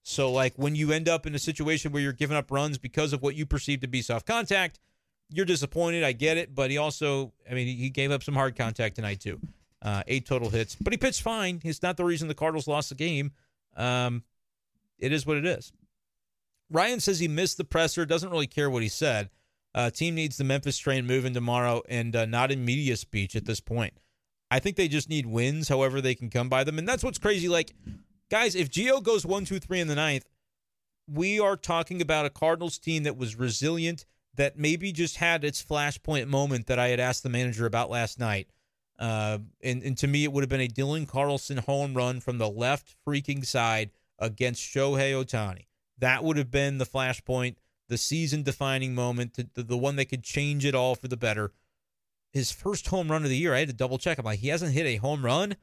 So 0.03 0.31
like 0.31 0.53
when 0.55 0.75
you 0.75 0.91
end 0.91 1.09
up 1.09 1.25
in 1.25 1.35
a 1.35 1.39
situation 1.39 1.91
where 1.91 2.01
you're 2.01 2.13
giving 2.13 2.37
up 2.37 2.49
runs 2.49 2.77
because 2.77 3.11
of 3.11 3.21
what 3.21 3.35
you 3.35 3.45
perceive 3.45 3.81
to 3.81 3.87
be 3.87 4.01
soft 4.01 4.25
contact, 4.25 4.79
you're 5.29 5.45
disappointed. 5.45 6.03
I 6.03 6.13
get 6.13 6.37
it, 6.37 6.55
but 6.55 6.71
he 6.71 6.77
also, 6.77 7.33
I 7.49 7.53
mean, 7.53 7.67
he 7.67 7.89
gave 7.89 8.11
up 8.11 8.23
some 8.23 8.33
hard 8.33 8.55
contact 8.55 8.95
tonight 8.95 9.19
too. 9.19 9.39
Uh, 9.81 10.03
eight 10.07 10.25
total 10.25 10.49
hits, 10.49 10.75
but 10.75 10.93
he 10.93 10.97
pitched 10.97 11.21
fine. 11.21 11.61
It's 11.63 11.83
not 11.83 11.97
the 11.97 12.05
reason 12.05 12.27
the 12.27 12.33
Cardinals 12.33 12.67
lost 12.67 12.89
the 12.89 12.95
game. 12.95 13.31
Um, 13.75 14.23
it 14.97 15.11
is 15.11 15.25
what 15.25 15.37
it 15.37 15.45
is. 15.45 15.71
Ryan 16.69 16.99
says 16.99 17.19
he 17.19 17.27
missed 17.27 17.57
the 17.57 17.63
presser. 17.63 18.05
Doesn't 18.05 18.31
really 18.31 18.47
care 18.47 18.69
what 18.69 18.83
he 18.83 18.89
said. 18.89 19.29
Uh, 19.75 19.89
team 19.89 20.15
needs 20.15 20.37
the 20.37 20.43
Memphis 20.43 20.77
train 20.77 21.05
moving 21.05 21.33
tomorrow 21.33 21.83
and 21.87 22.15
uh, 22.15 22.25
not 22.25 22.51
in 22.51 22.65
media 22.65 22.97
speech 22.97 23.35
at 23.35 23.45
this 23.45 23.59
point. 23.59 23.93
I 24.49 24.59
think 24.59 24.75
they 24.75 24.87
just 24.87 25.09
need 25.09 25.25
wins, 25.25 25.69
however 25.69 25.99
they 26.01 26.15
can 26.15 26.29
come 26.29 26.49
by 26.49 26.63
them, 26.63 26.79
and 26.79 26.87
that's 26.87 27.03
what's 27.03 27.17
crazy. 27.17 27.49
Like, 27.49 27.73
guys, 28.29 28.55
if 28.55 28.69
Gio 28.69 29.03
goes 29.03 29.25
one, 29.25 29.45
two, 29.45 29.59
three 29.59 29.79
in 29.79 29.87
the 29.87 29.95
ninth, 29.95 30.25
we 31.07 31.39
are 31.39 31.55
talking 31.55 32.01
about 32.01 32.25
a 32.25 32.29
Cardinals 32.29 32.77
team 32.77 33.03
that 33.03 33.17
was 33.17 33.35
resilient, 33.35 34.05
that 34.35 34.57
maybe 34.57 34.91
just 34.91 35.17
had 35.17 35.43
its 35.43 35.63
flashpoint 35.63 36.27
moment 36.27 36.67
that 36.67 36.79
I 36.79 36.89
had 36.89 36.99
asked 36.99 37.23
the 37.23 37.29
manager 37.29 37.65
about 37.65 37.89
last 37.89 38.19
night. 38.19 38.47
Uh, 38.99 39.39
and, 39.63 39.83
and 39.83 39.97
to 39.97 40.07
me, 40.07 40.23
it 40.23 40.31
would 40.31 40.41
have 40.41 40.49
been 40.49 40.61
a 40.61 40.67
Dylan 40.67 41.07
Carlson 41.07 41.57
home 41.57 41.93
run 41.93 42.19
from 42.19 42.37
the 42.37 42.49
left 42.49 42.95
freaking 43.05 43.45
side 43.45 43.91
against 44.19 44.61
Shohei 44.61 45.13
Ohtani. 45.13 45.65
That 45.97 46.23
would 46.23 46.37
have 46.37 46.51
been 46.51 46.77
the 46.77 46.85
flashpoint, 46.85 47.55
the 47.89 47.97
season 47.97 48.43
defining 48.43 48.95
moment, 48.95 49.33
the, 49.53 49.63
the 49.63 49.77
one 49.77 49.95
that 49.97 50.05
could 50.05 50.23
change 50.23 50.65
it 50.65 50.75
all 50.75 50.95
for 50.95 51.07
the 51.07 51.17
better. 51.17 51.51
His 52.37 52.51
first 52.51 52.87
home 52.87 53.09
run 53.09 53.23
of 53.23 53.29
the 53.29 53.37
year, 53.37 53.55
I 53.55 53.59
had 53.59 53.67
to 53.69 53.73
double 53.73 53.97
check. 53.97 54.19
I'm 54.19 54.25
like, 54.25 54.39
he 54.39 54.49
hasn't 54.49 54.73
hit 54.73 54.85
a 54.85 54.97
home 54.97 55.25
run? 55.25 55.55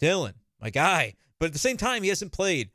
Dylan, 0.00 0.34
my 0.60 0.70
guy. 0.70 1.14
But 1.40 1.46
at 1.46 1.52
the 1.52 1.58
same 1.58 1.76
time, 1.76 2.04
he 2.04 2.08
hasn't 2.08 2.30
played. 2.30 2.70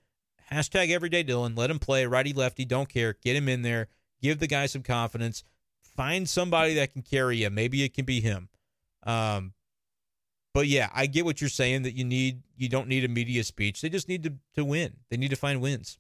Hashtag 0.52 0.90
everyday 0.90 1.24
Dylan. 1.24 1.58
Let 1.58 1.72
him 1.72 1.80
play. 1.80 2.06
Righty 2.06 2.34
lefty. 2.34 2.66
Don't 2.66 2.90
care. 2.90 3.16
Get 3.24 3.36
him 3.36 3.48
in 3.48 3.62
there. 3.62 3.88
Give 4.22 4.40
the 4.40 4.48
guy 4.48 4.66
some 4.66 4.84
confidence. 4.84 5.46
Find 5.80 6.28
somebody 6.28 6.74
that 6.74 6.92
can 6.92 7.02
carry 7.02 7.38
you. 7.38 7.50
Maybe 7.50 7.84
it 7.84 7.94
can 7.94 8.04
be 8.04 8.20
him. 8.20 8.50
Um, 9.04 9.54
but 10.54 10.68
yeah, 10.68 10.90
I 10.94 11.06
get 11.06 11.24
what 11.24 11.40
you're 11.40 11.50
saying 11.50 11.84
that 11.84 11.96
you 11.96 12.04
need 12.04 12.42
you 12.58 12.68
don't 12.68 12.90
need 12.90 13.06
a 13.06 13.08
media 13.08 13.46
speech. 13.46 13.82
They 13.82 13.90
just 13.90 14.10
need 14.10 14.24
to 14.24 14.34
to 14.56 14.66
win. 14.66 14.98
They 15.10 15.18
need 15.18 15.30
to 15.30 15.36
find 15.38 15.62
wins 15.62 15.98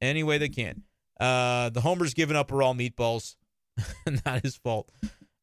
any 0.00 0.22
way 0.22 0.38
they 0.38 0.48
can. 0.48 0.84
Uh, 1.18 1.70
the 1.70 1.80
homers 1.80 2.14
given 2.14 2.36
up 2.36 2.52
are 2.52 2.62
all 2.62 2.74
meatballs. 2.74 3.34
Not 4.24 4.42
his 4.42 4.56
fault. 4.56 4.90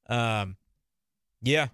Um, 0.07 0.55
yeah, 1.43 1.67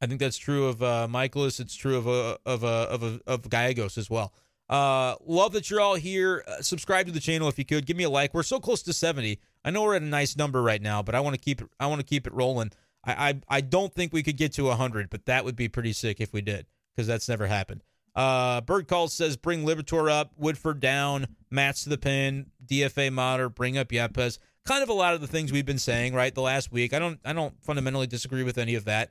I 0.00 0.06
think 0.06 0.18
that's 0.18 0.36
true 0.36 0.66
of 0.66 0.82
uh, 0.82 1.06
Mikolas. 1.08 1.60
It's 1.60 1.76
true 1.76 1.96
of 1.96 2.06
a 2.06 2.38
of 2.44 2.64
a 2.64 2.66
of 2.66 3.02
a, 3.02 3.20
of 3.26 3.48
Gallegos 3.48 3.96
as 3.96 4.10
well. 4.10 4.32
Uh, 4.68 5.16
love 5.26 5.52
that 5.52 5.70
you're 5.70 5.80
all 5.80 5.96
here. 5.96 6.42
Uh, 6.48 6.62
subscribe 6.62 7.06
to 7.06 7.12
the 7.12 7.20
channel 7.20 7.48
if 7.48 7.58
you 7.58 7.64
could. 7.64 7.86
Give 7.86 7.96
me 7.96 8.04
a 8.04 8.10
like. 8.10 8.32
We're 8.32 8.42
so 8.42 8.58
close 8.58 8.82
to 8.84 8.92
70. 8.92 9.38
I 9.64 9.70
know 9.70 9.82
we're 9.82 9.96
at 9.96 10.02
a 10.02 10.06
nice 10.06 10.36
number 10.36 10.62
right 10.62 10.80
now, 10.80 11.02
but 11.02 11.14
I 11.14 11.20
want 11.20 11.34
to 11.34 11.40
keep 11.40 11.60
it. 11.60 11.68
I 11.78 11.86
want 11.86 12.00
to 12.00 12.06
keep 12.06 12.26
it 12.26 12.32
rolling. 12.32 12.72
I, 13.04 13.28
I 13.28 13.40
I 13.48 13.60
don't 13.60 13.92
think 13.92 14.12
we 14.12 14.22
could 14.22 14.36
get 14.36 14.52
to 14.54 14.64
100, 14.64 15.10
but 15.10 15.26
that 15.26 15.44
would 15.44 15.56
be 15.56 15.68
pretty 15.68 15.92
sick 15.92 16.20
if 16.20 16.32
we 16.32 16.40
did, 16.40 16.66
because 16.94 17.06
that's 17.06 17.28
never 17.28 17.46
happened. 17.46 17.84
Uh, 18.14 18.60
Bird 18.60 18.88
Call 18.88 19.08
says 19.08 19.36
bring 19.36 19.64
Liberatore 19.64 20.10
up, 20.10 20.32
Woodford 20.36 20.80
down, 20.80 21.28
Matz 21.50 21.84
to 21.84 21.90
the 21.90 21.98
pin, 21.98 22.46
DFA 22.66 23.12
Motter, 23.12 23.48
bring 23.48 23.78
up 23.78 23.88
Yepez. 23.88 24.38
Kind 24.64 24.82
of 24.82 24.88
a 24.88 24.94
lot 24.94 25.14
of 25.14 25.20
the 25.20 25.26
things 25.26 25.52
we've 25.52 25.66
been 25.66 25.78
saying 25.78 26.14
right 26.14 26.34
the 26.34 26.42
last 26.42 26.70
week. 26.70 26.94
I 26.94 26.98
don't 26.98 27.18
I 27.24 27.32
don't 27.32 27.54
fundamentally 27.62 28.06
disagree 28.06 28.42
with 28.42 28.58
any 28.58 28.74
of 28.74 28.84
that. 28.84 29.10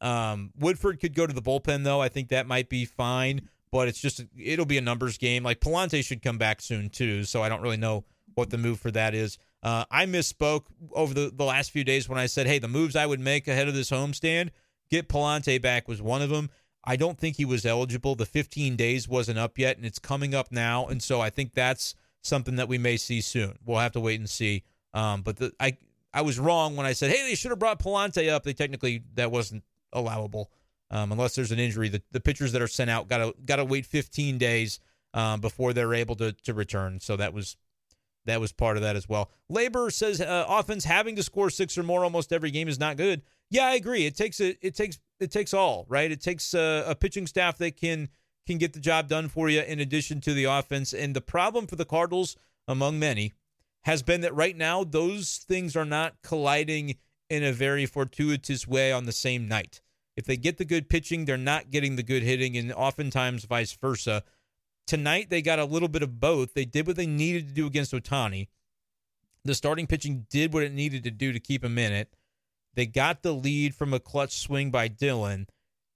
Um, 0.00 0.52
Woodford 0.58 1.00
could 1.00 1.14
go 1.14 1.26
to 1.26 1.32
the 1.32 1.42
bullpen 1.42 1.84
though. 1.84 2.00
I 2.00 2.08
think 2.08 2.28
that 2.28 2.46
might 2.46 2.68
be 2.68 2.84
fine, 2.84 3.48
but 3.70 3.88
it's 3.88 4.00
just 4.00 4.24
it'll 4.38 4.66
be 4.66 4.78
a 4.78 4.82
numbers 4.82 5.18
game. 5.18 5.42
Like 5.42 5.60
Pallante 5.60 6.04
should 6.04 6.22
come 6.22 6.38
back 6.38 6.60
soon 6.60 6.88
too, 6.88 7.24
so 7.24 7.42
I 7.42 7.48
don't 7.48 7.62
really 7.62 7.76
know 7.76 8.04
what 8.34 8.50
the 8.50 8.58
move 8.58 8.80
for 8.80 8.90
that 8.90 9.14
is. 9.14 9.38
Uh, 9.62 9.84
I 9.90 10.06
misspoke 10.06 10.64
over 10.92 11.14
the, 11.14 11.32
the 11.34 11.44
last 11.44 11.70
few 11.70 11.84
days 11.84 12.08
when 12.08 12.18
I 12.18 12.26
said, 12.26 12.46
hey, 12.46 12.58
the 12.58 12.68
moves 12.68 12.96
I 12.96 13.06
would 13.06 13.20
make 13.20 13.46
ahead 13.46 13.68
of 13.68 13.74
this 13.74 13.90
homestand, 13.90 14.50
get 14.90 15.08
Pallante 15.08 15.60
back 15.62 15.86
was 15.86 16.02
one 16.02 16.22
of 16.22 16.30
them. 16.30 16.50
I 16.84 16.96
don't 16.96 17.16
think 17.18 17.36
he 17.36 17.44
was 17.44 17.64
eligible. 17.64 18.16
The 18.16 18.26
15 18.26 18.74
days 18.74 19.08
wasn't 19.08 19.38
up 19.38 19.56
yet, 19.56 19.76
and 19.76 19.86
it's 19.86 20.00
coming 20.00 20.34
up 20.34 20.50
now. 20.50 20.86
And 20.86 21.00
so 21.00 21.20
I 21.20 21.30
think 21.30 21.54
that's 21.54 21.94
something 22.22 22.56
that 22.56 22.68
we 22.68 22.76
may 22.76 22.96
see 22.96 23.20
soon. 23.20 23.56
We'll 23.64 23.78
have 23.78 23.92
to 23.92 24.00
wait 24.00 24.18
and 24.18 24.28
see. 24.28 24.64
Um, 24.94 25.22
but 25.22 25.36
the, 25.36 25.52
I 25.58 25.76
I 26.14 26.22
was 26.22 26.38
wrong 26.38 26.76
when 26.76 26.86
I 26.86 26.92
said, 26.92 27.10
hey, 27.10 27.26
they 27.26 27.34
should 27.34 27.50
have 27.50 27.58
brought 27.58 27.78
Pallante 27.78 28.28
up. 28.28 28.44
They 28.44 28.52
technically 28.52 29.02
that 29.14 29.30
wasn't 29.30 29.64
allowable 29.92 30.50
um, 30.90 31.10
unless 31.12 31.34
there's 31.34 31.52
an 31.52 31.58
injury. 31.58 31.88
The, 31.88 32.02
the 32.12 32.20
pitchers 32.20 32.52
that 32.52 32.62
are 32.62 32.68
sent 32.68 32.90
out 32.90 33.08
got 33.08 33.18
to 33.18 33.34
got 33.44 33.56
to 33.56 33.64
wait 33.64 33.86
15 33.86 34.38
days 34.38 34.78
um, 35.14 35.40
before 35.40 35.72
they're 35.72 35.94
able 35.94 36.14
to 36.16 36.32
to 36.32 36.54
return. 36.54 37.00
So 37.00 37.16
that 37.16 37.32
was 37.32 37.56
that 38.26 38.40
was 38.40 38.52
part 38.52 38.76
of 38.76 38.82
that 38.82 38.94
as 38.94 39.08
well. 39.08 39.30
Labor 39.48 39.90
says 39.90 40.20
uh, 40.20 40.44
offense 40.48 40.84
having 40.84 41.16
to 41.16 41.22
score 41.22 41.50
six 41.50 41.76
or 41.76 41.82
more 41.82 42.04
almost 42.04 42.32
every 42.32 42.50
game 42.50 42.68
is 42.68 42.78
not 42.78 42.96
good. 42.96 43.22
Yeah, 43.50 43.66
I 43.66 43.74
agree. 43.74 44.06
It 44.06 44.16
takes 44.16 44.40
a, 44.40 44.56
it 44.64 44.74
takes 44.74 44.98
it 45.18 45.32
takes 45.32 45.54
all 45.54 45.86
right. 45.88 46.10
It 46.10 46.20
takes 46.20 46.54
a, 46.54 46.84
a 46.86 46.94
pitching 46.94 47.26
staff 47.26 47.58
that 47.58 47.76
can 47.76 48.08
can 48.46 48.58
get 48.58 48.72
the 48.72 48.80
job 48.80 49.08
done 49.08 49.28
for 49.28 49.48
you 49.48 49.60
in 49.62 49.80
addition 49.80 50.20
to 50.20 50.34
the 50.34 50.44
offense. 50.44 50.92
And 50.92 51.14
the 51.14 51.20
problem 51.20 51.66
for 51.66 51.76
the 51.76 51.84
Cardinals, 51.84 52.36
among 52.66 52.98
many, 52.98 53.32
has 53.82 54.02
been 54.02 54.20
that 54.20 54.34
right 54.34 54.56
now 54.56 54.84
those 54.84 55.38
things 55.38 55.76
are 55.76 55.84
not 55.84 56.14
colliding 56.22 56.96
in 57.28 57.42
a 57.42 57.52
very 57.52 57.86
fortuitous 57.86 58.66
way 58.66 58.92
on 58.92 59.06
the 59.06 59.12
same 59.12 59.48
night. 59.48 59.80
If 60.16 60.24
they 60.26 60.36
get 60.36 60.58
the 60.58 60.64
good 60.64 60.88
pitching, 60.88 61.24
they're 61.24 61.38
not 61.38 61.70
getting 61.70 61.96
the 61.96 62.02
good 62.02 62.22
hitting, 62.22 62.56
and 62.56 62.72
oftentimes 62.72 63.44
vice 63.44 63.72
versa. 63.72 64.22
Tonight, 64.86 65.30
they 65.30 65.40
got 65.40 65.58
a 65.58 65.64
little 65.64 65.88
bit 65.88 66.02
of 66.02 66.20
both. 66.20 66.54
They 66.54 66.64
did 66.64 66.86
what 66.86 66.96
they 66.96 67.06
needed 67.06 67.48
to 67.48 67.54
do 67.54 67.66
against 67.66 67.92
Ohtani. 67.92 68.48
The 69.44 69.54
starting 69.54 69.86
pitching 69.86 70.26
did 70.30 70.52
what 70.52 70.62
it 70.62 70.72
needed 70.72 71.04
to 71.04 71.10
do 71.10 71.32
to 71.32 71.40
keep 71.40 71.64
him 71.64 71.78
in 71.78 71.92
it. 71.92 72.14
They 72.74 72.86
got 72.86 73.22
the 73.22 73.32
lead 73.32 73.74
from 73.74 73.92
a 73.92 74.00
clutch 74.00 74.38
swing 74.38 74.70
by 74.70 74.88
Dylan. 74.88 75.46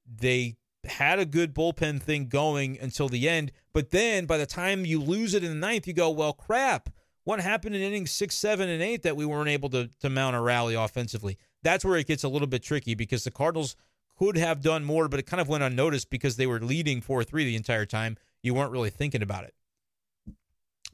They 0.06 0.56
had 0.84 1.18
a 1.18 1.26
good 1.26 1.54
bullpen 1.54 2.00
thing 2.00 2.28
going 2.28 2.78
until 2.80 3.08
the 3.08 3.28
end. 3.28 3.52
But 3.72 3.90
then 3.90 4.26
by 4.26 4.38
the 4.38 4.46
time 4.46 4.86
you 4.86 5.00
lose 5.00 5.34
it 5.34 5.44
in 5.44 5.50
the 5.50 5.66
ninth, 5.66 5.86
you 5.86 5.92
go, 5.92 6.10
well, 6.10 6.32
crap. 6.32 6.88
What 7.26 7.40
happened 7.40 7.74
in 7.74 7.82
innings 7.82 8.12
six, 8.12 8.36
seven, 8.36 8.68
and 8.68 8.80
eight 8.80 9.02
that 9.02 9.16
we 9.16 9.26
weren't 9.26 9.48
able 9.48 9.68
to, 9.70 9.90
to 9.98 10.08
mount 10.08 10.36
a 10.36 10.40
rally 10.40 10.76
offensively? 10.76 11.36
That's 11.60 11.84
where 11.84 11.96
it 11.96 12.06
gets 12.06 12.22
a 12.22 12.28
little 12.28 12.46
bit 12.46 12.62
tricky 12.62 12.94
because 12.94 13.24
the 13.24 13.32
Cardinals 13.32 13.74
could 14.16 14.36
have 14.36 14.62
done 14.62 14.84
more, 14.84 15.08
but 15.08 15.18
it 15.18 15.26
kind 15.26 15.40
of 15.40 15.48
went 15.48 15.64
unnoticed 15.64 16.08
because 16.08 16.36
they 16.36 16.46
were 16.46 16.60
leading 16.60 17.00
4 17.00 17.24
3 17.24 17.44
the 17.44 17.56
entire 17.56 17.84
time 17.84 18.16
you 18.44 18.54
weren't 18.54 18.70
really 18.70 18.90
thinking 18.90 19.22
about 19.22 19.42
it. 19.42 19.54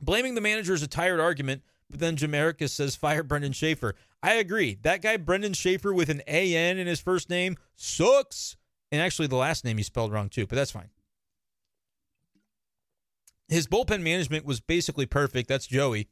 Blaming 0.01 0.35
the 0.35 0.41
manager 0.41 0.73
is 0.73 0.83
a 0.83 0.89
tired 0.89 1.21
argument, 1.21 1.65
but 1.91 2.01
then 2.01 2.17
Jamaricus 2.17 2.71
says 2.71 2.97
fire 2.97 3.23
Brendan 3.23 3.53
Schaefer. 3.53 3.95
I 4.23 4.37
agree. 4.37 4.79
That 4.81 5.03
guy, 5.03 5.19
Brendan 5.19 5.53
Schaefer, 5.53 5.93
with 5.93 6.09
an 6.09 6.23
A-N 6.27 6.79
in 6.79 6.87
his 6.87 6.99
first 6.99 7.29
name, 7.29 7.59
sucks. 7.77 8.57
And 8.91 9.03
actually, 9.03 9.29
the 9.29 9.37
last 9.37 9.67
name 9.67 9.77
he 9.77 9.83
spelled 9.83 10.11
wrong 10.11 10.31
too, 10.31 10.47
but 10.47 10.57
that's 10.57 10.71
fine. 10.71 10.89
His 13.49 13.67
bullpen 13.67 14.01
management 14.01 14.47
was 14.47 14.61
basically 14.61 15.05
perfect. 15.05 15.47
That's 15.47 15.67
Joey. 15.67 16.09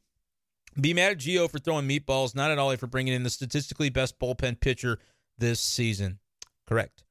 Be 0.79 0.93
mad 0.93 1.11
at 1.11 1.17
Gio 1.17 1.49
for 1.49 1.59
throwing 1.59 1.87
meatballs, 1.87 2.35
not 2.35 2.51
at 2.51 2.57
Ollie 2.57 2.77
for 2.77 2.87
bringing 2.87 3.13
in 3.13 3.23
the 3.23 3.29
statistically 3.29 3.89
best 3.89 4.17
bullpen 4.19 4.59
pitcher 4.59 4.99
this 5.37 5.59
season. 5.59 6.19
Correct. 6.67 7.03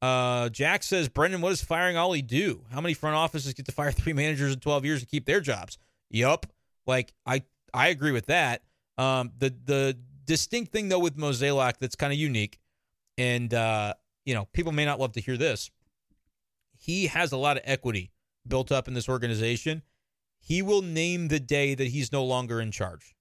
Uh, 0.00 0.48
Jack 0.48 0.82
says, 0.82 1.08
Brenden, 1.08 1.40
what 1.40 1.50
does 1.50 1.62
firing 1.62 1.96
Ollie 1.96 2.22
do? 2.22 2.64
How 2.72 2.80
many 2.80 2.94
front 2.94 3.16
offices 3.16 3.54
get 3.54 3.66
to 3.66 3.72
fire 3.72 3.92
three 3.92 4.12
managers 4.12 4.52
in 4.52 4.60
12 4.60 4.84
years 4.84 5.00
to 5.00 5.06
keep 5.06 5.26
their 5.26 5.40
jobs? 5.40 5.78
Yup. 6.10 6.46
Like, 6.86 7.12
I, 7.26 7.42
I 7.72 7.88
agree 7.88 8.12
with 8.12 8.26
that. 8.26 8.62
Um, 8.98 9.32
the, 9.38 9.54
the 9.64 9.98
distinct 10.24 10.72
thing, 10.72 10.88
though, 10.88 10.98
with 10.98 11.16
Mozeliak 11.16 11.78
that's 11.78 11.96
kind 11.96 12.12
of 12.12 12.18
unique, 12.18 12.58
and, 13.18 13.52
uh, 13.52 13.94
you 14.24 14.34
know, 14.34 14.46
people 14.52 14.72
may 14.72 14.84
not 14.84 15.00
love 15.00 15.12
to 15.12 15.20
hear 15.20 15.36
this. 15.36 15.70
He 16.78 17.06
has 17.06 17.32
a 17.32 17.36
lot 17.36 17.56
of 17.56 17.62
equity 17.64 18.10
built 18.46 18.72
up 18.72 18.88
in 18.88 18.94
this 18.94 19.08
organization. 19.08 19.82
He 20.44 20.60
will 20.60 20.82
name 20.82 21.28
the 21.28 21.40
day 21.40 21.74
that 21.74 21.88
he's 21.88 22.10
no 22.10 22.24
longer 22.24 22.60
in 22.60 22.72
charge, 22.72 23.14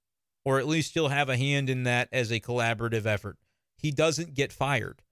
or 0.43 0.57
at 0.57 0.67
least 0.67 0.95
he'll 0.95 1.09
have 1.09 1.29
a 1.29 1.37
hand 1.37 1.69
in 1.69 1.83
that 1.83 2.09
as 2.11 2.31
a 2.31 2.39
collaborative 2.39 3.05
effort. 3.05 3.37
He 3.77 3.91
doesn't 3.91 4.33
get 4.33 4.51
fired. 4.51 5.03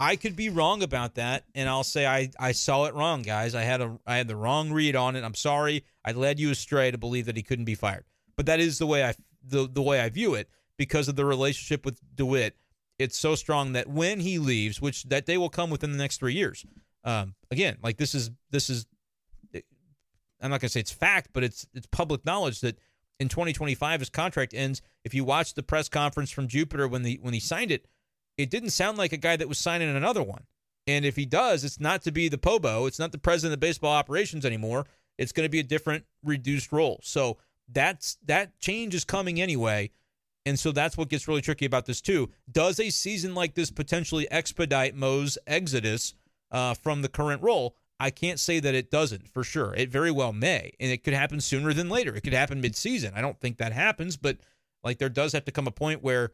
I 0.00 0.16
could 0.16 0.34
be 0.34 0.48
wrong 0.48 0.82
about 0.82 1.16
that, 1.16 1.44
and 1.54 1.68
I'll 1.68 1.84
say 1.84 2.06
I, 2.06 2.30
I 2.38 2.52
saw 2.52 2.84
it 2.86 2.94
wrong, 2.94 3.22
guys. 3.22 3.54
I 3.54 3.62
had 3.62 3.80
a 3.82 3.98
I 4.06 4.16
had 4.16 4.28
the 4.28 4.36
wrong 4.36 4.72
read 4.72 4.96
on 4.96 5.14
it. 5.14 5.24
I'm 5.24 5.34
sorry. 5.34 5.84
I 6.04 6.12
led 6.12 6.40
you 6.40 6.50
astray 6.50 6.90
to 6.90 6.98
believe 6.98 7.26
that 7.26 7.36
he 7.36 7.42
couldn't 7.42 7.64
be 7.64 7.74
fired. 7.74 8.04
But 8.36 8.46
that 8.46 8.60
is 8.60 8.78
the 8.78 8.86
way 8.86 9.04
I 9.04 9.14
the, 9.44 9.68
the 9.70 9.82
way 9.82 10.00
I 10.00 10.08
view 10.08 10.34
it 10.34 10.48
because 10.76 11.08
of 11.08 11.16
the 11.16 11.24
relationship 11.24 11.84
with 11.84 12.00
DeWitt. 12.14 12.56
it's 12.98 13.18
so 13.18 13.34
strong 13.34 13.72
that 13.72 13.88
when 13.88 14.20
he 14.20 14.38
leaves, 14.38 14.80
which 14.80 15.04
that 15.04 15.26
day 15.26 15.36
will 15.36 15.48
come 15.48 15.70
within 15.70 15.92
the 15.92 15.98
next 15.98 16.18
three 16.18 16.34
years. 16.34 16.64
Um, 17.04 17.34
again, 17.50 17.76
like 17.82 17.96
this 17.96 18.14
is 18.14 18.30
this 18.50 18.70
is, 18.70 18.86
I'm 20.40 20.50
not 20.50 20.60
gonna 20.60 20.70
say 20.70 20.80
it's 20.80 20.92
fact, 20.92 21.30
but 21.32 21.44
it's 21.44 21.66
it's 21.74 21.86
public 21.86 22.24
knowledge 22.24 22.60
that 22.60 22.78
in 23.20 23.28
2025 23.28 24.00
his 24.00 24.10
contract 24.10 24.54
ends. 24.54 24.82
If 25.04 25.14
you 25.14 25.24
watch 25.24 25.54
the 25.54 25.62
press 25.62 25.88
conference 25.88 26.30
from 26.30 26.48
Jupiter 26.48 26.86
when 26.86 27.02
the 27.02 27.18
when 27.22 27.34
he 27.34 27.40
signed 27.40 27.70
it, 27.70 27.86
it 28.36 28.50
didn't 28.50 28.70
sound 28.70 28.98
like 28.98 29.12
a 29.12 29.16
guy 29.16 29.36
that 29.36 29.48
was 29.48 29.58
signing 29.58 29.88
another 29.88 30.22
one. 30.22 30.44
And 30.86 31.04
if 31.04 31.16
he 31.16 31.26
does, 31.26 31.64
it's 31.64 31.78
not 31.78 32.02
to 32.02 32.12
be 32.12 32.28
the 32.28 32.38
Pobo. 32.38 32.86
It's 32.86 32.98
not 32.98 33.12
the 33.12 33.18
president 33.18 33.54
of 33.54 33.60
baseball 33.60 33.92
operations 33.92 34.46
anymore. 34.46 34.86
It's 35.18 35.32
going 35.32 35.44
to 35.44 35.50
be 35.50 35.58
a 35.58 35.64
different, 35.64 36.04
reduced 36.24 36.72
role. 36.72 37.00
So 37.02 37.36
that's 37.68 38.16
that 38.24 38.58
change 38.58 38.94
is 38.94 39.04
coming 39.04 39.40
anyway. 39.40 39.90
And 40.46 40.58
so 40.58 40.72
that's 40.72 40.96
what 40.96 41.10
gets 41.10 41.28
really 41.28 41.42
tricky 41.42 41.66
about 41.66 41.84
this 41.84 42.00
too. 42.00 42.30
Does 42.50 42.80
a 42.80 42.88
season 42.88 43.34
like 43.34 43.52
this 43.52 43.70
potentially 43.70 44.30
expedite 44.30 44.94
Mo's 44.94 45.36
exodus 45.46 46.14
uh, 46.50 46.72
from 46.72 47.02
the 47.02 47.08
current 47.08 47.42
role? 47.42 47.76
I 48.00 48.10
can't 48.10 48.38
say 48.38 48.60
that 48.60 48.74
it 48.74 48.90
doesn't 48.90 49.28
for 49.28 49.42
sure. 49.42 49.74
It 49.74 49.90
very 49.90 50.10
well 50.10 50.32
may, 50.32 50.72
and 50.78 50.90
it 50.90 51.02
could 51.02 51.14
happen 51.14 51.40
sooner 51.40 51.72
than 51.72 51.88
later. 51.88 52.14
It 52.14 52.22
could 52.22 52.32
happen 52.32 52.60
mid-season. 52.60 53.12
I 53.16 53.20
don't 53.20 53.40
think 53.40 53.56
that 53.58 53.72
happens, 53.72 54.16
but 54.16 54.38
like 54.84 54.98
there 54.98 55.08
does 55.08 55.32
have 55.32 55.44
to 55.46 55.52
come 55.52 55.66
a 55.66 55.72
point 55.72 56.02
where 56.02 56.32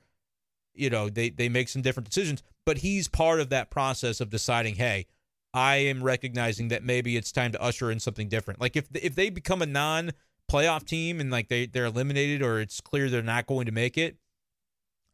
you 0.74 0.90
know 0.90 1.08
they 1.08 1.30
they 1.30 1.48
make 1.48 1.68
some 1.68 1.82
different 1.82 2.08
decisions 2.08 2.42
but 2.66 2.78
he's 2.78 3.08
part 3.08 3.40
of 3.40 3.48
that 3.50 3.70
process 3.70 4.20
of 4.20 4.30
deciding 4.30 4.74
hey 4.74 5.06
i 5.52 5.76
am 5.76 6.02
recognizing 6.02 6.68
that 6.68 6.82
maybe 6.82 7.16
it's 7.16 7.32
time 7.32 7.52
to 7.52 7.62
usher 7.62 7.90
in 7.90 8.00
something 8.00 8.28
different 8.28 8.60
like 8.60 8.76
if 8.76 8.86
if 8.94 9.14
they 9.14 9.30
become 9.30 9.62
a 9.62 9.66
non 9.66 10.10
playoff 10.50 10.84
team 10.84 11.20
and 11.20 11.30
like 11.30 11.48
they 11.48 11.66
they're 11.66 11.86
eliminated 11.86 12.42
or 12.42 12.60
it's 12.60 12.80
clear 12.80 13.08
they're 13.08 13.22
not 13.22 13.46
going 13.46 13.66
to 13.66 13.72
make 13.72 13.96
it 13.96 14.16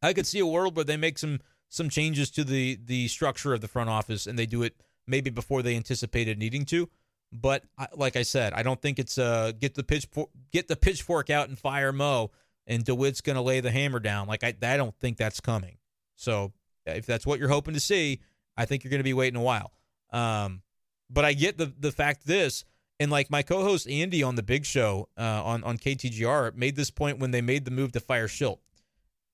i 0.01 0.11
could 0.11 0.27
see 0.27 0.39
a 0.39 0.45
world 0.45 0.75
where 0.75 0.85
they 0.85 0.97
make 0.97 1.17
some 1.17 1.39
some 1.69 1.89
changes 1.89 2.29
to 2.29 2.43
the 2.43 2.77
the 2.83 3.07
structure 3.07 3.53
of 3.53 3.61
the 3.61 3.67
front 3.67 3.89
office 3.89 4.27
and 4.27 4.37
they 4.37 4.45
do 4.45 4.63
it 4.63 4.75
maybe 5.07 5.29
before 5.29 5.61
they 5.61 5.75
anticipated 5.75 6.37
needing 6.37 6.65
to 6.65 6.89
but 7.31 7.63
like 7.95 8.15
i 8.15 8.23
said 8.23 8.53
i 8.53 8.63
don't 8.63 8.81
think 8.81 8.99
it's 8.99 9.17
uh 9.17 9.51
get 9.59 9.75
the 9.75 9.83
pitch 9.83 10.07
get 10.51 10.67
the 10.67 10.75
pitchfork 10.75 11.29
out 11.29 11.49
and 11.49 11.57
fire 11.57 11.91
mo 11.91 12.31
and 12.67 12.85
DeWitt's 12.85 13.21
going 13.21 13.35
to 13.35 13.41
lay 13.41 13.59
the 13.59 13.71
hammer 13.71 13.99
down. 13.99 14.27
Like 14.27 14.43
I, 14.43 14.53
I 14.61 14.77
don't 14.77 14.95
think 14.99 15.17
that's 15.17 15.39
coming. 15.39 15.77
So 16.15 16.53
if 16.85 17.05
that's 17.05 17.25
what 17.25 17.39
you're 17.39 17.49
hoping 17.49 17.73
to 17.73 17.79
see, 17.79 18.21
I 18.55 18.65
think 18.65 18.83
you're 18.83 18.91
going 18.91 18.99
to 18.99 19.03
be 19.03 19.13
waiting 19.13 19.39
a 19.39 19.43
while. 19.43 19.71
Um, 20.11 20.61
but 21.09 21.25
I 21.25 21.33
get 21.33 21.57
the 21.57 21.73
the 21.77 21.91
fact 21.91 22.25
this, 22.25 22.63
and 22.99 23.11
like 23.11 23.29
my 23.29 23.41
co-host 23.41 23.89
Andy 23.89 24.23
on 24.23 24.35
the 24.35 24.43
Big 24.43 24.65
Show 24.65 25.09
uh, 25.17 25.41
on 25.43 25.63
on 25.63 25.77
KTGR 25.77 26.55
made 26.55 26.75
this 26.75 26.91
point 26.91 27.19
when 27.19 27.31
they 27.31 27.41
made 27.41 27.65
the 27.65 27.71
move 27.71 27.91
to 27.93 27.99
fire 27.99 28.27
Shildt. 28.27 28.59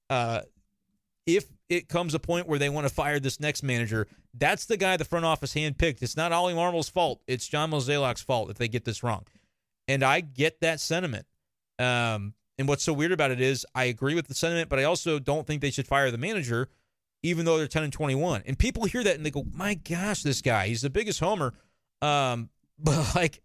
Uh, 0.09 0.41
if 1.25 1.45
it 1.69 1.89
comes 1.89 2.13
a 2.13 2.19
point 2.19 2.47
where 2.47 2.59
they 2.59 2.69
want 2.69 2.87
to 2.87 2.93
fire 2.93 3.19
this 3.19 3.39
next 3.39 3.63
manager, 3.63 4.07
that's 4.33 4.65
the 4.65 4.77
guy 4.77 4.97
the 4.97 5.05
front 5.05 5.25
office 5.25 5.53
handpicked. 5.53 6.01
It's 6.01 6.17
not 6.17 6.31
Ollie 6.31 6.53
Marmol's 6.53 6.89
fault. 6.89 7.21
It's 7.27 7.47
John 7.47 7.71
Mozeliak's 7.71 8.21
fault 8.21 8.49
if 8.49 8.57
they 8.57 8.67
get 8.67 8.85
this 8.85 9.03
wrong. 9.03 9.25
And 9.87 10.03
I 10.03 10.21
get 10.21 10.61
that 10.61 10.79
sentiment. 10.79 11.25
Um, 11.79 12.33
and 12.57 12.67
what's 12.67 12.83
so 12.83 12.93
weird 12.93 13.11
about 13.11 13.31
it 13.31 13.41
is 13.41 13.65
I 13.75 13.85
agree 13.85 14.15
with 14.15 14.27
the 14.27 14.33
sentiment, 14.33 14.69
but 14.69 14.79
I 14.79 14.83
also 14.83 15.19
don't 15.19 15.45
think 15.45 15.61
they 15.61 15.71
should 15.71 15.87
fire 15.87 16.09
the 16.09 16.17
manager, 16.17 16.69
even 17.21 17.45
though 17.45 17.57
they're 17.57 17.67
10 17.67 17.83
and 17.83 17.93
21. 17.93 18.43
And 18.45 18.57
people 18.57 18.85
hear 18.85 19.03
that 19.03 19.15
and 19.15 19.25
they 19.25 19.31
go, 19.31 19.45
my 19.53 19.75
gosh, 19.75 20.23
this 20.23 20.41
guy, 20.41 20.67
he's 20.67 20.81
the 20.81 20.89
biggest 20.89 21.19
homer. 21.19 21.53
Um, 22.01 22.49
but 22.79 23.15
like, 23.15 23.41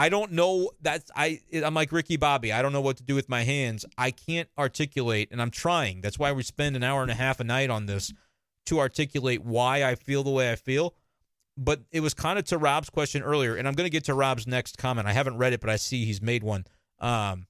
I 0.00 0.08
don't 0.08 0.32
know 0.32 0.70
that's 0.80 1.10
I 1.14 1.40
I'm 1.52 1.74
like 1.74 1.92
Ricky 1.92 2.16
Bobby. 2.16 2.54
I 2.54 2.62
don't 2.62 2.72
know 2.72 2.80
what 2.80 2.96
to 2.96 3.02
do 3.02 3.14
with 3.14 3.28
my 3.28 3.42
hands. 3.42 3.84
I 3.98 4.10
can't 4.10 4.48
articulate 4.56 5.28
and 5.30 5.42
I'm 5.42 5.50
trying. 5.50 6.00
That's 6.00 6.18
why 6.18 6.32
we 6.32 6.42
spend 6.42 6.74
an 6.74 6.82
hour 6.82 7.02
and 7.02 7.10
a 7.10 7.14
half 7.14 7.38
a 7.38 7.44
night 7.44 7.68
on 7.68 7.84
this 7.84 8.10
to 8.64 8.78
articulate 8.78 9.44
why 9.44 9.84
I 9.84 9.96
feel 9.96 10.22
the 10.22 10.30
way 10.30 10.50
I 10.50 10.56
feel. 10.56 10.94
But 11.54 11.82
it 11.92 12.00
was 12.00 12.14
kind 12.14 12.38
of 12.38 12.46
to 12.46 12.56
Rob's 12.56 12.88
question 12.88 13.20
earlier, 13.20 13.56
and 13.56 13.68
I'm 13.68 13.74
going 13.74 13.84
to 13.84 13.90
get 13.90 14.04
to 14.04 14.14
Rob's 14.14 14.46
next 14.46 14.78
comment. 14.78 15.06
I 15.06 15.12
haven't 15.12 15.36
read 15.36 15.52
it, 15.52 15.60
but 15.60 15.68
I 15.68 15.76
see 15.76 16.06
he's 16.06 16.22
made 16.22 16.42
one. 16.42 16.64
Um, 16.98 17.46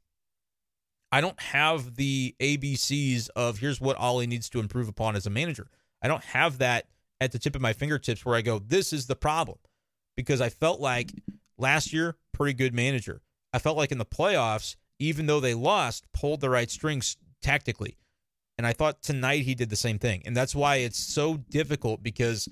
I 1.12 1.20
don't 1.20 1.40
have 1.40 1.94
the 1.94 2.34
ABCs 2.40 3.28
of 3.36 3.58
here's 3.58 3.80
what 3.80 3.96
Ollie 3.96 4.26
needs 4.26 4.50
to 4.50 4.58
improve 4.58 4.88
upon 4.88 5.14
as 5.14 5.24
a 5.24 5.30
manager. 5.30 5.68
I 6.02 6.08
don't 6.08 6.24
have 6.24 6.58
that 6.58 6.86
at 7.20 7.30
the 7.30 7.38
tip 7.38 7.54
of 7.54 7.62
my 7.62 7.74
fingertips 7.74 8.24
where 8.24 8.34
I 8.34 8.42
go, 8.42 8.58
this 8.58 8.92
is 8.92 9.06
the 9.06 9.14
problem. 9.14 9.58
Because 10.16 10.40
I 10.40 10.48
felt 10.48 10.80
like 10.80 11.12
last 11.56 11.92
year, 11.92 12.16
pretty 12.40 12.54
good 12.54 12.72
manager. 12.72 13.20
I 13.52 13.58
felt 13.58 13.76
like 13.76 13.92
in 13.92 13.98
the 13.98 14.06
playoffs, 14.06 14.76
even 14.98 15.26
though 15.26 15.40
they 15.40 15.52
lost, 15.52 16.10
pulled 16.14 16.40
the 16.40 16.48
right 16.48 16.70
strings 16.70 17.18
tactically. 17.42 17.98
And 18.56 18.66
I 18.66 18.72
thought 18.72 19.02
tonight 19.02 19.42
he 19.42 19.54
did 19.54 19.68
the 19.68 19.76
same 19.76 19.98
thing. 19.98 20.22
And 20.24 20.34
that's 20.34 20.54
why 20.54 20.76
it's 20.76 20.98
so 20.98 21.36
difficult 21.36 22.02
because 22.02 22.48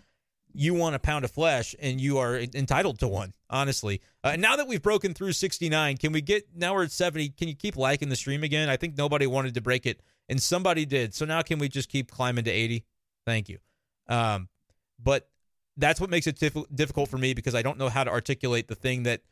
you 0.53 0.75
want 0.75 0.95
a 0.95 0.99
pound 0.99 1.25
of 1.25 1.31
flesh 1.31 1.75
and 1.81 2.03
you 2.03 2.19
are 2.19 2.37
entitled 2.37 2.99
to 2.99 3.09
one, 3.09 3.33
honestly. 3.49 4.03
Uh, 4.23 4.37
now 4.37 4.57
that 4.57 4.69
we've 4.69 4.83
broken 4.83 5.15
through 5.15 5.33
69, 5.33 5.97
can 5.97 6.13
we 6.13 6.21
get 6.21 6.45
now 6.55 6.75
we're 6.75 6.85
at 6.85 6.93
70? 6.93 7.31
Can 7.31 7.49
you 7.49 7.55
keep 7.55 7.79
liking 7.79 8.11
the 8.11 8.17
stream 8.17 8.45
again? 8.45 8.69
I 8.69 8.77
think 8.77 8.99
nobody 8.99 9.27
wanted 9.27 9.55
to 9.55 9.63
break 9.63 9.87
it 9.87 10.03
and 10.29 10.43
somebody 10.43 10.85
did. 10.85 11.15
So 11.15 11.25
now 11.25 11.41
can 11.41 11.59
we 11.59 11.71
just 11.71 11.89
keep 11.89 12.11
climbing 12.11 12.45
to 12.45 12.51
80? 12.51 12.85
Thank 13.25 13.49
you. 13.49 13.57
Um, 14.07 14.51
but 15.03 15.31
that's 15.79 15.99
what 15.99 16.11
makes 16.11 16.27
it 16.27 16.39
diff- 16.39 16.69
difficult 16.75 17.09
for 17.09 17.17
me 17.17 17.33
because 17.33 17.55
I 17.55 17.63
don't 17.63 17.79
know 17.79 17.89
how 17.89 18.05
to 18.05 18.11
articulate 18.11 18.69
the 18.69 18.75
thing 18.75 19.05
that 19.05 19.23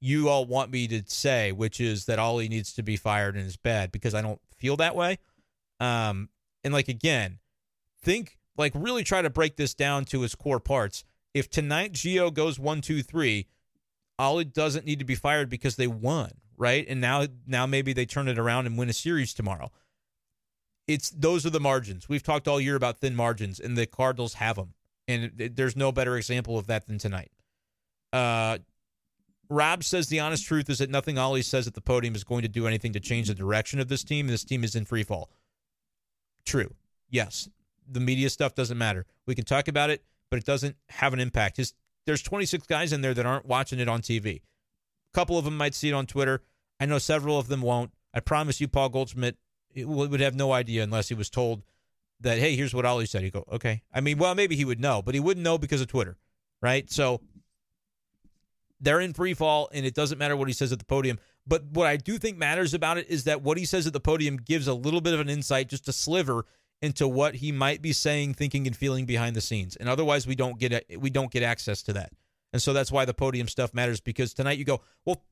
you 0.00 0.28
all 0.28 0.46
want 0.46 0.70
me 0.70 0.88
to 0.88 1.02
say, 1.06 1.52
which 1.52 1.80
is 1.80 2.06
that 2.06 2.18
Ollie 2.18 2.48
needs 2.48 2.72
to 2.74 2.82
be 2.82 2.96
fired 2.96 3.36
in 3.36 3.44
his 3.44 3.56
bed 3.56 3.92
because 3.92 4.14
I 4.14 4.22
don't 4.22 4.40
feel 4.56 4.76
that 4.78 4.96
way. 4.96 5.18
Um, 5.78 6.30
and 6.64 6.72
like 6.72 6.88
again, 6.88 7.38
think 8.02 8.38
like 8.56 8.72
really 8.74 9.04
try 9.04 9.22
to 9.22 9.30
break 9.30 9.56
this 9.56 9.74
down 9.74 10.04
to 10.06 10.24
its 10.24 10.34
core 10.34 10.60
parts. 10.60 11.04
If 11.34 11.48
tonight 11.48 11.92
Gio 11.92 12.32
goes 12.32 12.58
one, 12.58 12.80
two, 12.80 13.02
three, 13.02 13.46
Ollie 14.18 14.44
doesn't 14.44 14.84
need 14.84 14.98
to 14.98 15.04
be 15.04 15.14
fired 15.14 15.48
because 15.48 15.76
they 15.76 15.86
won, 15.86 16.32
right? 16.56 16.84
And 16.88 17.00
now 17.00 17.26
now 17.46 17.66
maybe 17.66 17.92
they 17.92 18.06
turn 18.06 18.28
it 18.28 18.38
around 18.38 18.66
and 18.66 18.76
win 18.76 18.88
a 18.88 18.94
series 18.94 19.32
tomorrow. 19.32 19.70
It's 20.88 21.10
those 21.10 21.46
are 21.46 21.50
the 21.50 21.60
margins. 21.60 22.08
We've 22.08 22.22
talked 22.22 22.48
all 22.48 22.60
year 22.60 22.74
about 22.74 22.98
thin 22.98 23.14
margins, 23.14 23.60
and 23.60 23.76
the 23.76 23.86
Cardinals 23.86 24.34
have 24.34 24.56
them. 24.56 24.74
And 25.06 25.32
there's 25.36 25.76
no 25.76 25.92
better 25.92 26.16
example 26.16 26.58
of 26.58 26.66
that 26.66 26.86
than 26.86 26.98
tonight. 26.98 27.30
Uh, 28.12 28.58
Rob 29.50 29.84
says 29.84 30.06
the 30.06 30.20
honest 30.20 30.46
truth 30.46 30.70
is 30.70 30.78
that 30.78 30.90
nothing 30.90 31.18
Ollie 31.18 31.42
says 31.42 31.66
at 31.66 31.74
the 31.74 31.80
podium 31.80 32.14
is 32.14 32.24
going 32.24 32.42
to 32.42 32.48
do 32.48 32.66
anything 32.66 32.92
to 32.92 33.00
change 33.00 33.28
the 33.28 33.34
direction 33.34 33.80
of 33.80 33.88
this 33.88 34.04
team. 34.04 34.28
This 34.28 34.44
team 34.44 34.64
is 34.64 34.74
in 34.74 34.84
free 34.84 35.02
fall. 35.02 35.28
True. 36.46 36.74
Yes 37.10 37.48
the 37.90 38.00
media 38.00 38.30
stuff 38.30 38.54
doesn't 38.54 38.78
matter. 38.78 39.06
We 39.26 39.34
can 39.34 39.44
talk 39.44 39.68
about 39.68 39.90
it, 39.90 40.02
but 40.30 40.38
it 40.38 40.44
doesn't 40.44 40.76
have 40.88 41.12
an 41.12 41.20
impact. 41.20 41.56
His 41.56 41.74
there's 42.06 42.22
26 42.22 42.66
guys 42.66 42.92
in 42.92 43.02
there 43.02 43.14
that 43.14 43.26
aren't 43.26 43.46
watching 43.46 43.78
it 43.78 43.88
on 43.88 44.00
TV. 44.00 44.36
A 44.36 44.40
couple 45.14 45.36
of 45.36 45.44
them 45.44 45.56
might 45.56 45.74
see 45.74 45.90
it 45.90 45.94
on 45.94 46.06
Twitter. 46.06 46.42
I 46.78 46.86
know 46.86 46.98
several 46.98 47.38
of 47.38 47.48
them 47.48 47.60
won't. 47.60 47.92
I 48.14 48.20
promise 48.20 48.60
you, 48.60 48.68
Paul 48.68 48.88
Goldschmidt 48.88 49.36
would 49.76 50.20
have 50.20 50.34
no 50.34 50.52
idea 50.52 50.82
unless 50.82 51.08
he 51.08 51.14
was 51.14 51.28
told 51.28 51.62
that, 52.20 52.38
hey, 52.38 52.56
here's 52.56 52.74
what 52.74 52.86
Ollie 52.86 53.06
said. 53.06 53.22
He'd 53.22 53.32
go, 53.32 53.44
okay. 53.52 53.82
I 53.92 54.00
mean, 54.00 54.18
well, 54.18 54.34
maybe 54.34 54.56
he 54.56 54.64
would 54.64 54.80
know, 54.80 55.02
but 55.02 55.14
he 55.14 55.20
wouldn't 55.20 55.44
know 55.44 55.58
because 55.58 55.80
of 55.80 55.88
Twitter, 55.88 56.16
right? 56.62 56.90
So 56.90 57.20
they're 58.80 59.00
in 59.00 59.12
free 59.12 59.34
fall, 59.34 59.68
and 59.72 59.84
it 59.84 59.94
doesn't 59.94 60.18
matter 60.18 60.36
what 60.36 60.48
he 60.48 60.54
says 60.54 60.72
at 60.72 60.78
the 60.78 60.84
podium. 60.84 61.18
But 61.46 61.64
what 61.64 61.86
I 61.86 61.96
do 61.96 62.18
think 62.18 62.38
matters 62.38 62.74
about 62.74 62.98
it 62.98 63.08
is 63.08 63.24
that 63.24 63.42
what 63.42 63.58
he 63.58 63.64
says 63.64 63.86
at 63.86 63.92
the 63.92 64.00
podium 64.00 64.36
gives 64.36 64.66
a 64.66 64.74
little 64.74 65.00
bit 65.00 65.14
of 65.14 65.20
an 65.20 65.28
insight, 65.28 65.68
just 65.68 65.88
a 65.88 65.92
sliver 65.92 66.44
into 66.82 67.06
what 67.06 67.36
he 67.36 67.52
might 67.52 67.82
be 67.82 67.92
saying, 67.92 68.34
thinking, 68.34 68.66
and 68.66 68.76
feeling 68.76 69.04
behind 69.04 69.36
the 69.36 69.40
scenes. 69.40 69.76
And 69.76 69.88
otherwise, 69.88 70.26
we 70.26 70.34
don't 70.34 70.58
get 70.58 70.86
we 70.98 71.10
don't 71.10 71.30
get 71.30 71.42
access 71.42 71.82
to 71.82 71.92
that. 71.94 72.12
And 72.52 72.60
so 72.60 72.72
that's 72.72 72.90
why 72.90 73.04
the 73.04 73.14
podium 73.14 73.48
stuff 73.48 73.74
matters 73.74 74.00
because 74.00 74.34
tonight 74.34 74.58
you 74.58 74.64
go, 74.64 74.80
well, 75.04 75.22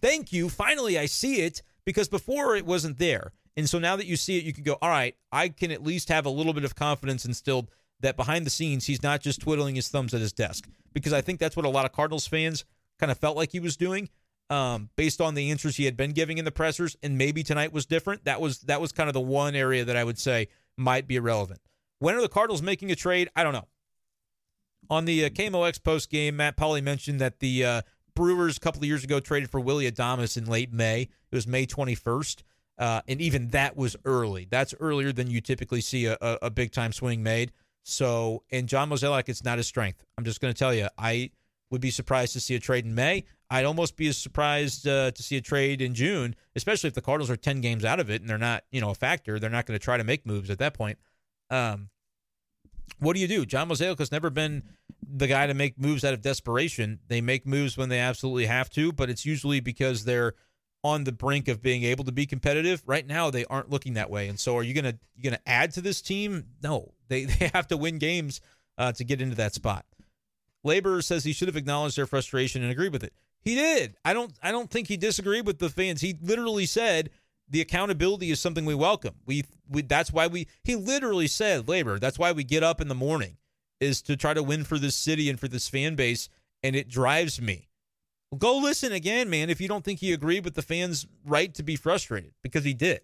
thank 0.00 0.32
you. 0.32 0.48
Finally, 0.48 0.98
I 0.98 1.06
see 1.06 1.42
it 1.42 1.62
because 1.84 2.08
before 2.08 2.56
it 2.56 2.64
wasn't 2.64 2.98
there. 2.98 3.32
And 3.56 3.68
so 3.68 3.78
now 3.78 3.96
that 3.96 4.06
you 4.06 4.16
see 4.16 4.38
it, 4.38 4.44
you 4.44 4.52
can 4.52 4.64
go, 4.64 4.78
all 4.80 4.88
right, 4.88 5.14
I 5.32 5.48
can 5.48 5.70
at 5.70 5.82
least 5.82 6.08
have 6.08 6.26
a 6.26 6.30
little 6.30 6.52
bit 6.52 6.64
of 6.64 6.74
confidence 6.74 7.24
instilled 7.24 7.70
that 8.00 8.16
behind 8.16 8.44
the 8.44 8.50
scenes, 8.50 8.86
he's 8.86 9.02
not 9.02 9.22
just 9.22 9.40
twiddling 9.40 9.74
his 9.74 9.88
thumbs 9.88 10.12
at 10.12 10.20
his 10.20 10.32
desk. 10.32 10.68
Because 10.92 11.12
I 11.12 11.20
think 11.20 11.40
that's 11.40 11.56
what 11.56 11.66
a 11.66 11.70
lot 11.70 11.84
of 11.84 11.92
Cardinals 11.92 12.26
fans 12.26 12.64
kind 12.98 13.10
of 13.12 13.18
felt 13.18 13.36
like 13.36 13.52
he 13.52 13.60
was 13.60 13.76
doing 13.76 14.08
um, 14.50 14.90
based 14.96 15.20
on 15.20 15.34
the 15.34 15.50
answers 15.50 15.76
he 15.76 15.84
had 15.84 15.96
been 15.96 16.12
giving 16.12 16.38
in 16.38 16.44
the 16.44 16.52
pressers. 16.52 16.96
And 17.02 17.18
maybe 17.18 17.42
tonight 17.42 17.72
was 17.72 17.86
different. 17.86 18.24
That 18.24 18.40
was 18.40 18.60
that 18.60 18.80
was 18.80 18.92
kind 18.92 19.08
of 19.08 19.14
the 19.14 19.20
one 19.20 19.54
area 19.54 19.84
that 19.84 19.96
I 19.96 20.04
would 20.04 20.18
say 20.18 20.48
might 20.76 21.06
be 21.06 21.16
irrelevant. 21.16 21.60
When 21.98 22.14
are 22.14 22.20
the 22.20 22.28
Cardinals 22.28 22.62
making 22.62 22.90
a 22.90 22.96
trade? 22.96 23.28
I 23.34 23.42
don't 23.42 23.52
know. 23.52 23.68
On 24.88 25.04
the 25.04 25.24
uh, 25.24 25.28
KMOX 25.30 25.82
post 25.82 26.10
game, 26.10 26.36
Matt 26.36 26.56
Pauley 26.56 26.82
mentioned 26.82 27.20
that 27.20 27.40
the 27.40 27.64
uh, 27.64 27.82
Brewers 28.14 28.56
a 28.56 28.60
couple 28.60 28.80
of 28.80 28.86
years 28.86 29.02
ago 29.02 29.18
traded 29.18 29.50
for 29.50 29.60
Willy 29.60 29.90
Adames 29.90 30.36
in 30.36 30.46
late 30.46 30.72
May. 30.72 31.02
It 31.02 31.34
was 31.34 31.46
May 31.46 31.66
21st. 31.66 32.42
Uh, 32.78 33.00
and 33.08 33.20
even 33.20 33.48
that 33.48 33.76
was 33.76 33.96
early. 34.04 34.46
That's 34.50 34.74
earlier 34.78 35.10
than 35.10 35.30
you 35.30 35.40
typically 35.40 35.80
see 35.80 36.06
a, 36.06 36.16
a, 36.20 36.38
a 36.42 36.50
big 36.50 36.72
time 36.72 36.92
swing 36.92 37.22
made. 37.22 37.52
So, 37.82 38.42
and 38.50 38.68
John 38.68 38.90
Mozeliak, 38.90 39.28
it's 39.28 39.44
not 39.44 39.58
his 39.58 39.66
strength. 39.66 40.04
I'm 40.18 40.24
just 40.24 40.40
going 40.40 40.52
to 40.52 40.58
tell 40.58 40.74
you, 40.74 40.88
I 40.98 41.30
would 41.70 41.80
be 41.80 41.90
surprised 41.90 42.32
to 42.34 42.40
see 42.40 42.54
a 42.54 42.60
trade 42.60 42.84
in 42.84 42.94
May. 42.94 43.24
I'd 43.50 43.64
almost 43.64 43.96
be 43.96 44.08
as 44.08 44.16
surprised 44.16 44.86
uh, 44.86 45.10
to 45.12 45.22
see 45.22 45.36
a 45.36 45.40
trade 45.40 45.80
in 45.80 45.94
June, 45.94 46.34
especially 46.54 46.88
if 46.88 46.94
the 46.94 47.02
Cardinals 47.02 47.30
are 47.30 47.36
10 47.36 47.60
games 47.60 47.84
out 47.84 48.00
of 48.00 48.10
it 48.10 48.20
and 48.20 48.28
they're 48.28 48.38
not, 48.38 48.64
you 48.70 48.80
know, 48.80 48.90
a 48.90 48.94
factor. 48.94 49.38
They're 49.38 49.50
not 49.50 49.66
going 49.66 49.78
to 49.78 49.84
try 49.84 49.96
to 49.96 50.04
make 50.04 50.26
moves 50.26 50.50
at 50.50 50.58
that 50.58 50.74
point. 50.74 50.98
Um, 51.50 51.90
what 52.98 53.14
do 53.14 53.20
you 53.20 53.28
do? 53.28 53.44
John 53.44 53.68
Mozeliak 53.68 53.98
has 53.98 54.12
never 54.12 54.30
been 54.30 54.62
the 55.08 55.26
guy 55.26 55.46
to 55.46 55.54
make 55.54 55.78
moves 55.78 56.04
out 56.04 56.14
of 56.14 56.22
desperation. 56.22 57.00
They 57.08 57.20
make 57.20 57.46
moves 57.46 57.76
when 57.76 57.88
they 57.88 57.98
absolutely 57.98 58.46
have 58.46 58.70
to, 58.70 58.92
but 58.92 59.10
it's 59.10 59.26
usually 59.26 59.60
because 59.60 60.04
they're 60.04 60.34
on 60.82 61.04
the 61.04 61.12
brink 61.12 61.48
of 61.48 61.62
being 61.62 61.82
able 61.82 62.04
to 62.04 62.12
be 62.12 62.26
competitive. 62.26 62.82
Right 62.86 63.06
now, 63.06 63.30
they 63.30 63.44
aren't 63.46 63.70
looking 63.70 63.94
that 63.94 64.10
way. 64.10 64.28
And 64.28 64.38
so, 64.38 64.56
are 64.56 64.62
you 64.62 64.72
gonna 64.72 64.94
you 65.14 65.22
gonna 65.24 65.40
add 65.46 65.72
to 65.72 65.80
this 65.80 66.00
team? 66.00 66.46
No, 66.62 66.92
they 67.08 67.24
they 67.26 67.50
have 67.52 67.66
to 67.68 67.76
win 67.76 67.98
games 67.98 68.40
uh, 68.78 68.92
to 68.92 69.04
get 69.04 69.20
into 69.20 69.36
that 69.36 69.54
spot. 69.54 69.84
Labor 70.64 71.00
says 71.02 71.24
he 71.24 71.32
should 71.32 71.48
have 71.48 71.56
acknowledged 71.56 71.96
their 71.96 72.06
frustration 72.06 72.62
and 72.62 72.70
agreed 72.70 72.92
with 72.92 73.04
it. 73.04 73.12
He 73.40 73.54
did. 73.54 73.96
I 74.04 74.12
don't. 74.12 74.32
I 74.42 74.50
don't 74.50 74.70
think 74.70 74.88
he 74.88 74.96
disagreed 74.96 75.46
with 75.46 75.58
the 75.58 75.68
fans. 75.70 76.00
He 76.00 76.16
literally 76.20 76.66
said 76.66 77.10
the 77.48 77.60
accountability 77.60 78.30
is 78.30 78.40
something 78.40 78.64
we 78.64 78.74
welcome. 78.74 79.14
We, 79.24 79.44
we 79.68 79.82
that's 79.82 80.12
why 80.12 80.26
we. 80.26 80.48
He 80.64 80.74
literally 80.74 81.28
said, 81.28 81.68
"Labor." 81.68 81.98
That's 81.98 82.18
why 82.18 82.32
we 82.32 82.42
get 82.42 82.64
up 82.64 82.80
in 82.80 82.88
the 82.88 82.94
morning 82.94 83.36
is 83.78 84.02
to 84.02 84.16
try 84.16 84.34
to 84.34 84.42
win 84.42 84.64
for 84.64 84.78
this 84.78 84.96
city 84.96 85.30
and 85.30 85.38
for 85.38 85.48
this 85.48 85.68
fan 85.68 85.94
base, 85.94 86.28
and 86.62 86.74
it 86.74 86.88
drives 86.88 87.40
me. 87.40 87.68
Well, 88.30 88.38
go 88.38 88.58
listen 88.58 88.92
again, 88.92 89.30
man. 89.30 89.50
If 89.50 89.60
you 89.60 89.68
don't 89.68 89.84
think 89.84 90.00
he 90.00 90.12
agreed 90.12 90.44
with 90.44 90.54
the 90.54 90.62
fans' 90.62 91.06
right 91.24 91.54
to 91.54 91.62
be 91.62 91.76
frustrated, 91.76 92.32
because 92.42 92.64
he 92.64 92.74
did. 92.74 93.02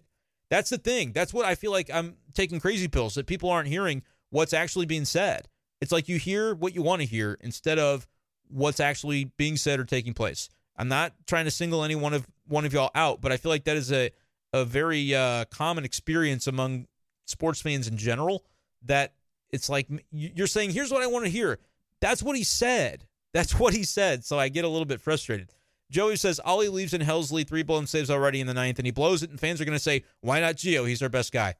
That's 0.49 0.69
the 0.69 0.77
thing. 0.77 1.13
That's 1.13 1.33
what 1.33 1.45
I 1.45 1.55
feel 1.55 1.71
like 1.71 1.89
I'm 1.91 2.17
taking 2.33 2.59
crazy 2.59 2.87
pills 2.87 3.15
that 3.15 3.27
people 3.27 3.49
aren't 3.49 3.69
hearing 3.69 4.03
what's 4.29 4.53
actually 4.53 4.85
being 4.85 5.05
said. 5.05 5.47
It's 5.83 5.91
like 5.91 6.07
you 6.07 6.17
hear 6.17 6.55
what 6.55 6.73
you 6.73 6.81
want 6.81 7.01
to 7.01 7.05
hear 7.05 7.37
instead 7.41 7.77
of 7.77 8.07
what's 8.47 8.79
actually 8.79 9.25
being 9.35 9.57
said 9.57 9.81
or 9.81 9.83
taking 9.83 10.13
place. 10.13 10.47
I'm 10.77 10.87
not 10.87 11.11
trying 11.27 11.43
to 11.43 11.51
single 11.51 11.83
any 11.83 11.93
one 11.93 12.13
of 12.13 12.25
one 12.47 12.63
of 12.63 12.71
y'all 12.71 12.89
out, 12.95 13.19
but 13.19 13.33
I 13.33 13.37
feel 13.37 13.49
like 13.49 13.65
that 13.65 13.75
is 13.75 13.91
a 13.91 14.09
a 14.53 14.63
very 14.63 15.13
uh, 15.13 15.43
common 15.51 15.83
experience 15.83 16.47
among 16.47 16.87
sports 17.25 17.61
fans 17.61 17.89
in 17.89 17.97
general. 17.97 18.45
That 18.85 19.13
it's 19.51 19.67
like 19.67 19.89
you're 20.09 20.47
saying, 20.47 20.71
"Here's 20.71 20.89
what 20.89 21.03
I 21.03 21.07
want 21.07 21.25
to 21.25 21.29
hear." 21.29 21.59
That's 21.99 22.23
what 22.23 22.37
he 22.37 22.45
said. 22.45 23.05
That's 23.33 23.59
what 23.59 23.73
he 23.73 23.83
said. 23.83 24.23
So 24.23 24.39
I 24.39 24.47
get 24.47 24.63
a 24.63 24.69
little 24.69 24.85
bit 24.85 25.01
frustrated. 25.01 25.49
Joey 25.91 26.15
says 26.15 26.39
Ollie 26.45 26.69
leaves 26.69 26.93
in 26.93 27.01
Helsley, 27.01 27.45
three 27.45 27.61
blown 27.61 27.87
saves 27.87 28.09
already 28.09 28.39
in 28.39 28.47
the 28.47 28.53
ninth, 28.53 28.79
and 28.79 28.85
he 28.85 28.91
blows 28.91 29.21
it, 29.21 29.31
and 29.31 29.39
fans 29.39 29.59
are 29.59 29.65
going 29.65 29.75
to 29.77 29.83
say, 29.83 30.05
"Why 30.21 30.39
not 30.39 30.55
Gio? 30.55 30.87
He's 30.87 31.01
our 31.01 31.09
best 31.09 31.33
guy." 31.33 31.55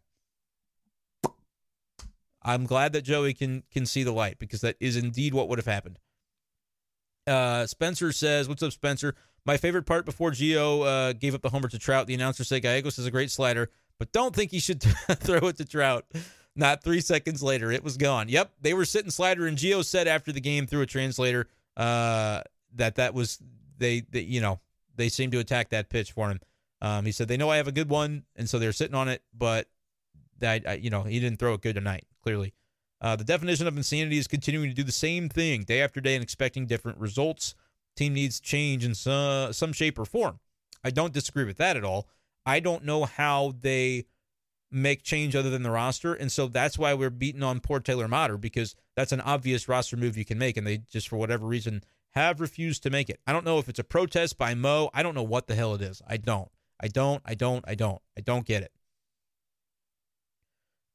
I'm 2.44 2.66
glad 2.66 2.94
that 2.94 3.04
Joey 3.04 3.34
can 3.34 3.64
can 3.72 3.86
see 3.86 4.04
the 4.04 4.12
light 4.12 4.40
because 4.40 4.62
that 4.62 4.76
is 4.80 4.98
indeed 4.98 5.34
what 5.34 5.48
would 5.50 5.60
have 5.60 5.66
happened. 5.66 6.00
Uh, 7.26 7.66
Spencer 7.66 8.12
says, 8.12 8.50
"What's 8.50 8.64
up, 8.64 8.74
Spencer? 8.74 9.16
My 9.46 9.58
favorite 9.58 9.86
part 9.86 10.06
before 10.06 10.32
Gio 10.32 10.86
uh, 10.86 11.14
gave 11.14 11.36
up 11.36 11.42
the 11.42 11.50
homer 11.50 11.68
to 11.70 11.80
Trout, 11.80 12.08
the 12.08 12.14
announcer 12.14 12.44
said 12.44 12.62
Gallegos 12.62 12.98
is 12.98 13.06
a 13.06 13.12
great 13.12 13.32
slider, 13.32 13.70
but 14.00 14.12
don't 14.12 14.36
think 14.36 14.52
he 14.52 14.60
should 14.60 14.82
throw 15.12 15.48
it 15.48 15.58
to 15.58 15.66
Trout." 15.66 16.06
Not 16.56 16.84
three 16.84 17.02
seconds 17.02 17.42
later, 17.42 17.72
it 17.72 17.84
was 17.84 17.98
gone. 17.98 18.30
Yep, 18.30 18.52
they 18.62 18.76
were 18.76 18.86
sitting 18.86 19.10
slider, 19.10 19.48
and 19.48 19.58
Gio 19.58 19.84
said 19.84 20.08
after 20.08 20.32
the 20.32 20.40
game 20.40 20.68
through 20.68 20.82
a 20.82 20.86
translator 20.86 21.48
uh, 21.76 22.42
that 22.76 22.96
that 22.96 23.16
was 23.16 23.40
they, 23.80 24.02
they, 24.02 24.22
you 24.22 24.40
know, 24.40 24.60
they 24.96 25.10
seemed 25.10 25.32
to 25.32 25.40
attack 25.40 25.70
that 25.70 25.90
pitch 25.90 26.12
for 26.12 26.30
him. 26.30 26.40
Um, 26.80 27.06
he 27.06 27.12
said 27.12 27.28
they 27.28 27.38
know 27.38 27.50
I 27.50 27.58
have 27.58 27.68
a 27.68 27.72
good 27.72 27.90
one, 27.90 28.26
and 28.36 28.48
so 28.48 28.60
they're 28.60 28.72
sitting 28.72 28.94
on 28.94 29.08
it, 29.08 29.24
but 29.36 29.68
that 30.40 30.84
you 30.84 30.90
know 30.90 31.04
he 31.04 31.20
didn't 31.20 31.40
throw 31.40 31.54
it 31.54 31.62
good 31.62 31.76
tonight. 31.76 32.06
Clearly, 32.24 32.54
uh, 33.02 33.16
the 33.16 33.24
definition 33.24 33.68
of 33.68 33.76
insanity 33.76 34.18
is 34.18 34.28
continuing 34.28 34.70
to 34.70 34.76
do 34.76 34.84
the 34.84 34.92
same 34.92 35.30
thing 35.30 35.64
day 35.64 35.82
after 35.82 36.00
day 36.00 36.16
and 36.16 36.24
expecting 36.24 36.66
different 36.66 36.98
results. 36.98 37.54
Team 37.96 38.14
needs 38.14 38.40
change 38.40 38.86
in 38.86 38.96
some, 38.96 39.54
some 39.54 39.74
shape 39.74 40.00
or 40.00 40.06
form. 40.06 40.40
I 40.84 40.90
don't 40.90 41.14
disagree 41.14 41.44
with 41.44 41.58
that 41.58 41.78
at 41.78 41.84
all. 41.84 42.08
I 42.46 42.60
don't 42.60 42.84
know 42.84 43.06
how 43.06 43.54
they 43.60 44.06
make 44.72 45.04
change 45.04 45.36
other 45.36 45.50
than 45.50 45.64
the 45.64 45.72
roster. 45.72 46.14
And 46.14 46.32
so 46.32 46.48
that's 46.48 46.78
why 46.78 46.94
we're 46.94 47.10
beating 47.10 47.44
on 47.44 47.60
poor 47.60 47.80
Taylor 47.80 48.08
Motter 48.08 48.38
because 48.38 48.76
that's 48.96 49.12
an 49.12 49.22
obvious 49.22 49.68
roster 49.68 49.96
move 49.96 50.18
you 50.18 50.26
can 50.26 50.40
make. 50.40 50.58
And 50.58 50.66
they 50.66 50.80
just, 50.90 51.08
for 51.08 51.18
whatever 51.18 51.46
reason, 51.46 51.84
have 52.12 52.42
refused 52.42 52.84
to 52.84 52.90
make 52.90 53.10
it. 53.10 53.20
I 53.28 53.34
don't 53.34 53.46
know 53.46 53.60
if 53.60 53.70
it's 53.70 53.80
a 53.80 53.84
protest 53.84 54.38
by 54.38 54.56
Mo. 54.56 54.90
I 54.94 55.04
don't 55.04 55.16
know 55.16 55.24
what 55.24 55.48
the 55.48 55.56
hell 55.56 55.76
it 55.76 55.82
is. 55.82 56.02
I 56.08 56.18
don't. 56.18 56.50
I 56.80 56.88
don't. 56.88 57.22
I 57.26 57.36
don't. 57.36 57.64
I 57.68 57.76
don't. 57.76 58.02
I 58.18 58.22
don't 58.22 58.46
get 58.46 58.64
it. 58.64 58.72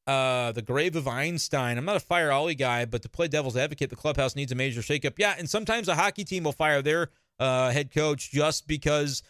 Uh, 0.09 0.53
the 0.53 0.63
grave 0.63 0.97
of 0.97 1.07
Einstein. 1.07 1.77
I'm 1.77 1.85
not 1.85 1.97
a 1.97 2.01
fire 2.01 2.33
Ollie 2.33 2.55
guy, 2.55 2.87
but 2.87 3.03
to 3.03 3.11
play 3.11 3.29
devil's 3.29 3.59
advocate, 3.59 3.91
the 3.91 3.97
clubhouse 3.97 4.35
needs 4.35 4.51
a 4.51 4.55
major 4.55 4.81
shakeup. 4.81 5.19
Yeah, 5.19 5.35
and 5.39 5.51
sometimes 5.51 5.87
a 5.87 5.95
hockey 5.95 6.25
team 6.25 6.45
will 6.45 6.53
fire 6.53 6.81
their 6.81 7.11
uh, 7.39 7.73
head 7.73 7.93
coach 7.93 8.31
just 8.31 8.67
because 8.67 9.23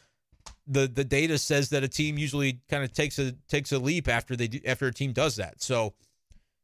the 0.68 0.86
the 0.86 1.02
data 1.02 1.36
says 1.36 1.70
that 1.70 1.82
a 1.82 1.88
team 1.88 2.16
usually 2.16 2.60
kind 2.70 2.84
of 2.84 2.92
takes 2.92 3.18
a 3.18 3.32
takes 3.48 3.72
a 3.72 3.78
leap 3.80 4.06
after 4.06 4.36
they 4.36 4.46
do, 4.46 4.60
after 4.64 4.86
a 4.86 4.92
team 4.92 5.12
does 5.12 5.34
that. 5.34 5.60
So 5.60 5.94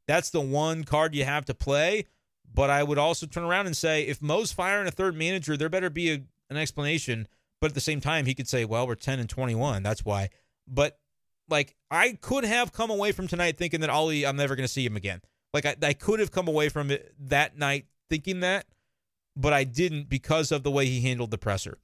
that's 0.06 0.30
the 0.30 0.40
one 0.40 0.84
card 0.84 1.12
you 1.16 1.24
have 1.24 1.46
to 1.46 1.54
play. 1.54 2.06
But 2.54 2.70
I 2.70 2.84
would 2.84 2.98
also 2.98 3.26
turn 3.26 3.42
around 3.42 3.66
and 3.66 3.76
say 3.76 4.02
if 4.02 4.22
Mo's 4.22 4.52
firing 4.52 4.86
a 4.86 4.92
third 4.92 5.16
manager, 5.16 5.56
there 5.56 5.68
better 5.68 5.90
be 5.90 6.12
a, 6.12 6.22
an 6.50 6.56
explanation. 6.56 7.26
But 7.60 7.72
at 7.72 7.74
the 7.74 7.80
same 7.80 8.00
time, 8.00 8.26
he 8.26 8.34
could 8.34 8.46
say, 8.46 8.64
"Well, 8.64 8.86
we're 8.86 8.94
ten 8.94 9.18
and 9.18 9.28
twenty 9.28 9.56
one. 9.56 9.82
That's 9.82 10.04
why." 10.04 10.28
But 10.68 10.98
like 11.48 11.74
I 11.90 12.18
could 12.20 12.44
have 12.44 12.72
come 12.72 12.90
away 12.90 13.12
from 13.12 13.28
tonight 13.28 13.56
thinking 13.56 13.80
that 13.80 13.90
Ollie, 13.90 14.26
I'm 14.26 14.36
never 14.36 14.56
going 14.56 14.66
to 14.66 14.72
see 14.72 14.84
him 14.84 14.96
again. 14.96 15.20
Like 15.52 15.66
I, 15.66 15.76
I 15.82 15.92
could 15.92 16.20
have 16.20 16.30
come 16.30 16.48
away 16.48 16.68
from 16.68 16.90
it 16.90 17.14
that 17.18 17.56
night 17.56 17.86
thinking 18.10 18.40
that, 18.40 18.66
but 19.36 19.52
I 19.52 19.64
didn't 19.64 20.08
because 20.08 20.50
of 20.52 20.62
the 20.62 20.70
way 20.70 20.86
he 20.86 21.00
handled 21.00 21.30
the 21.30 21.38
presser. 21.38 21.78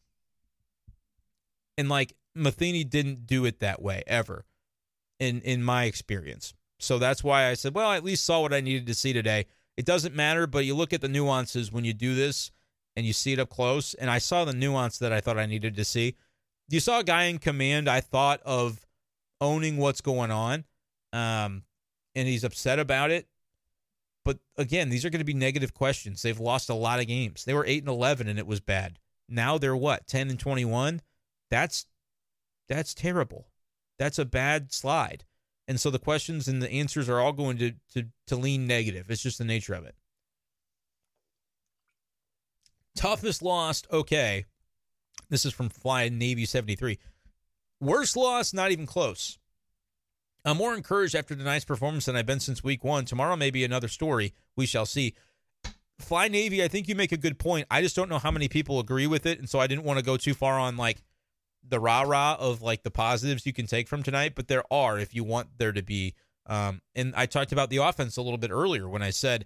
And 1.78 1.88
like 1.88 2.14
Matheny 2.34 2.84
didn't 2.84 3.26
do 3.26 3.44
it 3.44 3.60
that 3.60 3.80
way 3.80 4.02
ever 4.06 4.44
in 5.18 5.40
in 5.42 5.62
my 5.62 5.84
experience. 5.84 6.54
So 6.78 6.98
that's 6.98 7.22
why 7.22 7.46
I 7.46 7.54
said, 7.54 7.74
well, 7.74 7.88
I 7.88 7.96
at 7.96 8.04
least 8.04 8.24
saw 8.24 8.40
what 8.40 8.54
I 8.54 8.60
needed 8.60 8.86
to 8.86 8.94
see 8.94 9.12
today. 9.12 9.46
It 9.76 9.84
doesn't 9.84 10.14
matter, 10.14 10.46
but 10.46 10.64
you 10.64 10.74
look 10.74 10.92
at 10.92 11.02
the 11.02 11.08
nuances 11.08 11.70
when 11.70 11.84
you 11.84 11.92
do 11.92 12.14
this 12.14 12.50
and 12.96 13.06
you 13.06 13.12
see 13.12 13.34
it 13.34 13.38
up 13.38 13.50
close. 13.50 13.94
And 13.94 14.10
I 14.10 14.18
saw 14.18 14.44
the 14.44 14.52
nuance 14.52 14.98
that 14.98 15.12
I 15.12 15.20
thought 15.20 15.38
I 15.38 15.46
needed 15.46 15.76
to 15.76 15.84
see. 15.84 16.16
You 16.68 16.80
saw 16.80 17.00
a 17.00 17.04
guy 17.04 17.24
in 17.24 17.38
command, 17.38 17.88
I 17.88 18.00
thought 18.00 18.40
of 18.44 18.86
owning 19.40 19.76
what's 19.76 20.00
going 20.00 20.30
on. 20.30 20.64
Um, 21.12 21.64
and 22.14 22.28
he's 22.28 22.44
upset 22.44 22.78
about 22.78 23.10
it. 23.10 23.26
But 24.24 24.38
again, 24.56 24.90
these 24.90 25.04
are 25.04 25.10
going 25.10 25.20
to 25.20 25.24
be 25.24 25.34
negative 25.34 25.74
questions. 25.74 26.22
They've 26.22 26.38
lost 26.38 26.68
a 26.68 26.74
lot 26.74 27.00
of 27.00 27.06
games. 27.06 27.44
They 27.44 27.54
were 27.54 27.64
8 27.66 27.82
and 27.82 27.88
11 27.88 28.28
and 28.28 28.38
it 28.38 28.46
was 28.46 28.60
bad. 28.60 28.98
Now 29.28 29.58
they're 29.58 29.76
what? 29.76 30.06
10 30.06 30.28
and 30.30 30.38
21? 30.38 31.00
That's 31.50 31.86
that's 32.68 32.94
terrible. 32.94 33.48
That's 33.98 34.18
a 34.18 34.24
bad 34.24 34.72
slide. 34.72 35.24
And 35.66 35.80
so 35.80 35.90
the 35.90 35.98
questions 35.98 36.48
and 36.48 36.62
the 36.62 36.70
answers 36.70 37.08
are 37.08 37.20
all 37.20 37.32
going 37.32 37.58
to 37.58 37.72
to 37.94 38.06
to 38.26 38.36
lean 38.36 38.66
negative. 38.66 39.10
It's 39.10 39.22
just 39.22 39.38
the 39.38 39.44
nature 39.44 39.74
of 39.74 39.84
it. 39.84 39.94
Toughest 42.96 43.42
lost, 43.42 43.86
okay. 43.92 44.44
This 45.28 45.44
is 45.46 45.52
from 45.52 45.68
Fly 45.68 46.08
Navy 46.08 46.44
73. 46.44 46.98
Worst 47.80 48.16
loss, 48.16 48.52
not 48.52 48.70
even 48.70 48.86
close. 48.86 49.38
I'm 50.44 50.56
more 50.56 50.74
encouraged 50.74 51.14
after 51.14 51.34
tonight's 51.34 51.64
performance 51.64 52.06
than 52.06 52.16
I've 52.16 52.26
been 52.26 52.40
since 52.40 52.64
week 52.64 52.84
one. 52.84 53.04
Tomorrow 53.04 53.36
may 53.36 53.50
be 53.50 53.64
another 53.64 53.88
story. 53.88 54.32
We 54.56 54.66
shall 54.66 54.86
see. 54.86 55.14
Fly 55.98 56.28
Navy, 56.28 56.64
I 56.64 56.68
think 56.68 56.88
you 56.88 56.94
make 56.94 57.12
a 57.12 57.18
good 57.18 57.38
point. 57.38 57.66
I 57.70 57.82
just 57.82 57.94
don't 57.94 58.08
know 58.08 58.18
how 58.18 58.30
many 58.30 58.48
people 58.48 58.80
agree 58.80 59.06
with 59.06 59.26
it. 59.26 59.38
And 59.38 59.48
so 59.48 59.60
I 59.60 59.66
didn't 59.66 59.84
want 59.84 59.98
to 59.98 60.04
go 60.04 60.16
too 60.16 60.32
far 60.34 60.58
on 60.58 60.76
like 60.76 61.02
the 61.66 61.78
rah 61.78 62.02
rah 62.02 62.36
of 62.38 62.62
like 62.62 62.82
the 62.82 62.90
positives 62.90 63.44
you 63.44 63.52
can 63.52 63.66
take 63.66 63.86
from 63.86 64.02
tonight, 64.02 64.32
but 64.34 64.48
there 64.48 64.64
are 64.72 64.98
if 64.98 65.14
you 65.14 65.24
want 65.24 65.58
there 65.58 65.72
to 65.72 65.82
be. 65.82 66.14
Um, 66.46 66.80
and 66.94 67.14
I 67.14 67.26
talked 67.26 67.52
about 67.52 67.70
the 67.70 67.76
offense 67.78 68.16
a 68.16 68.22
little 68.22 68.38
bit 68.38 68.50
earlier 68.50 68.88
when 68.88 69.02
I 69.02 69.10
said 69.10 69.44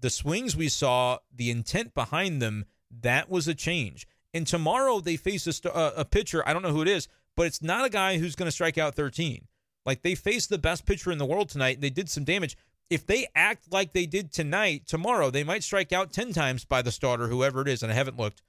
the 0.00 0.10
swings 0.10 0.54
we 0.56 0.68
saw, 0.68 1.18
the 1.34 1.50
intent 1.50 1.94
behind 1.94 2.42
them, 2.42 2.66
that 2.90 3.30
was 3.30 3.48
a 3.48 3.54
change. 3.54 4.06
And 4.34 4.46
tomorrow 4.46 5.00
they 5.00 5.16
face 5.16 5.46
a, 5.64 5.92
a 5.96 6.04
pitcher. 6.04 6.46
I 6.46 6.52
don't 6.52 6.62
know 6.62 6.72
who 6.72 6.82
it 6.82 6.88
is, 6.88 7.08
but 7.36 7.46
it's 7.46 7.62
not 7.62 7.84
a 7.84 7.90
guy 7.90 8.18
who's 8.18 8.36
going 8.36 8.46
to 8.46 8.52
strike 8.52 8.78
out 8.78 8.94
13. 8.94 9.46
Like 9.86 10.02
they 10.02 10.14
faced 10.14 10.48
the 10.48 10.58
best 10.58 10.86
pitcher 10.86 11.12
in 11.12 11.18
the 11.18 11.26
world 11.26 11.48
tonight, 11.48 11.76
and 11.76 11.82
they 11.82 11.90
did 11.90 12.08
some 12.08 12.24
damage. 12.24 12.56
If 12.90 13.06
they 13.06 13.26
act 13.34 13.72
like 13.72 13.92
they 13.92 14.06
did 14.06 14.32
tonight, 14.32 14.86
tomorrow 14.86 15.30
they 15.30 15.44
might 15.44 15.62
strike 15.62 15.92
out 15.92 16.12
10 16.12 16.32
times 16.32 16.64
by 16.64 16.82
the 16.82 16.92
starter, 16.92 17.28
whoever 17.28 17.62
it 17.62 17.68
is, 17.68 17.82
and 17.82 17.90
I 17.90 17.94
haven't 17.94 18.18
looked. 18.18 18.42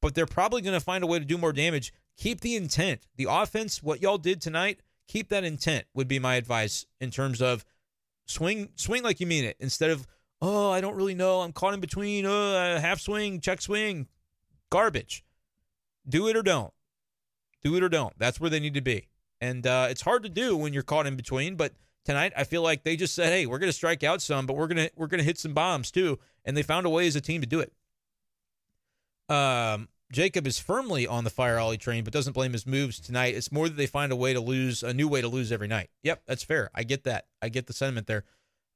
But 0.00 0.14
they're 0.14 0.26
probably 0.26 0.62
going 0.62 0.78
to 0.78 0.84
find 0.84 1.02
a 1.02 1.06
way 1.06 1.18
to 1.18 1.24
do 1.24 1.38
more 1.38 1.52
damage. 1.52 1.92
Keep 2.16 2.40
the 2.40 2.56
intent. 2.56 3.06
The 3.16 3.26
offense, 3.28 3.82
what 3.82 4.00
y'all 4.00 4.18
did 4.18 4.40
tonight, 4.40 4.80
keep 5.08 5.30
that 5.30 5.42
intent 5.42 5.86
would 5.94 6.06
be 6.06 6.18
my 6.18 6.36
advice 6.36 6.86
in 7.00 7.10
terms 7.10 7.42
of 7.42 7.64
swing 8.26 8.68
swing 8.76 9.02
like 9.02 9.20
you 9.20 9.26
mean 9.26 9.42
it 9.42 9.56
instead 9.58 9.90
of 9.90 10.06
oh 10.42 10.70
I 10.70 10.82
don't 10.82 10.94
really 10.94 11.14
know 11.14 11.40
I'm 11.40 11.52
caught 11.52 11.74
in 11.74 11.80
between 11.80 12.26
uh 12.26 12.78
half 12.78 13.00
swing 13.00 13.40
check 13.40 13.62
swing 13.62 14.06
garbage 14.70 15.24
do 16.06 16.28
it 16.28 16.36
or 16.36 16.42
don't 16.42 16.72
do 17.62 17.76
it 17.76 17.82
or 17.82 17.88
don't 17.88 18.18
that's 18.18 18.40
where 18.40 18.50
they 18.50 18.60
need 18.60 18.74
to 18.74 18.80
be 18.80 19.08
and 19.40 19.66
uh, 19.66 19.86
it's 19.90 20.00
hard 20.00 20.22
to 20.24 20.28
do 20.28 20.56
when 20.56 20.72
you're 20.72 20.82
caught 20.82 21.06
in 21.06 21.16
between. 21.16 21.56
But 21.56 21.72
tonight, 22.04 22.32
I 22.36 22.44
feel 22.44 22.62
like 22.62 22.82
they 22.82 22.96
just 22.96 23.14
said, 23.14 23.32
"Hey, 23.32 23.46
we're 23.46 23.58
going 23.58 23.68
to 23.68 23.76
strike 23.76 24.02
out 24.02 24.22
some, 24.22 24.46
but 24.46 24.56
we're 24.56 24.66
gonna 24.66 24.90
we're 24.96 25.06
gonna 25.06 25.22
hit 25.22 25.38
some 25.38 25.54
bombs 25.54 25.90
too," 25.90 26.18
and 26.44 26.56
they 26.56 26.62
found 26.62 26.86
a 26.86 26.90
way 26.90 27.06
as 27.06 27.16
a 27.16 27.20
team 27.20 27.40
to 27.40 27.46
do 27.46 27.60
it. 27.60 27.72
Um, 29.32 29.88
Jacob 30.10 30.46
is 30.46 30.58
firmly 30.58 31.06
on 31.06 31.24
the 31.24 31.30
fire 31.30 31.58
Ollie 31.58 31.76
train, 31.76 32.02
but 32.02 32.12
doesn't 32.12 32.32
blame 32.32 32.52
his 32.52 32.66
moves 32.66 32.98
tonight. 32.98 33.34
It's 33.34 33.52
more 33.52 33.68
that 33.68 33.76
they 33.76 33.86
find 33.86 34.10
a 34.10 34.16
way 34.16 34.32
to 34.32 34.40
lose, 34.40 34.82
a 34.82 34.94
new 34.94 35.06
way 35.06 35.20
to 35.20 35.28
lose 35.28 35.52
every 35.52 35.68
night. 35.68 35.90
Yep, 36.02 36.22
that's 36.26 36.42
fair. 36.42 36.70
I 36.74 36.82
get 36.82 37.04
that. 37.04 37.26
I 37.42 37.50
get 37.50 37.66
the 37.66 37.72
sentiment 37.72 38.06
there. 38.06 38.24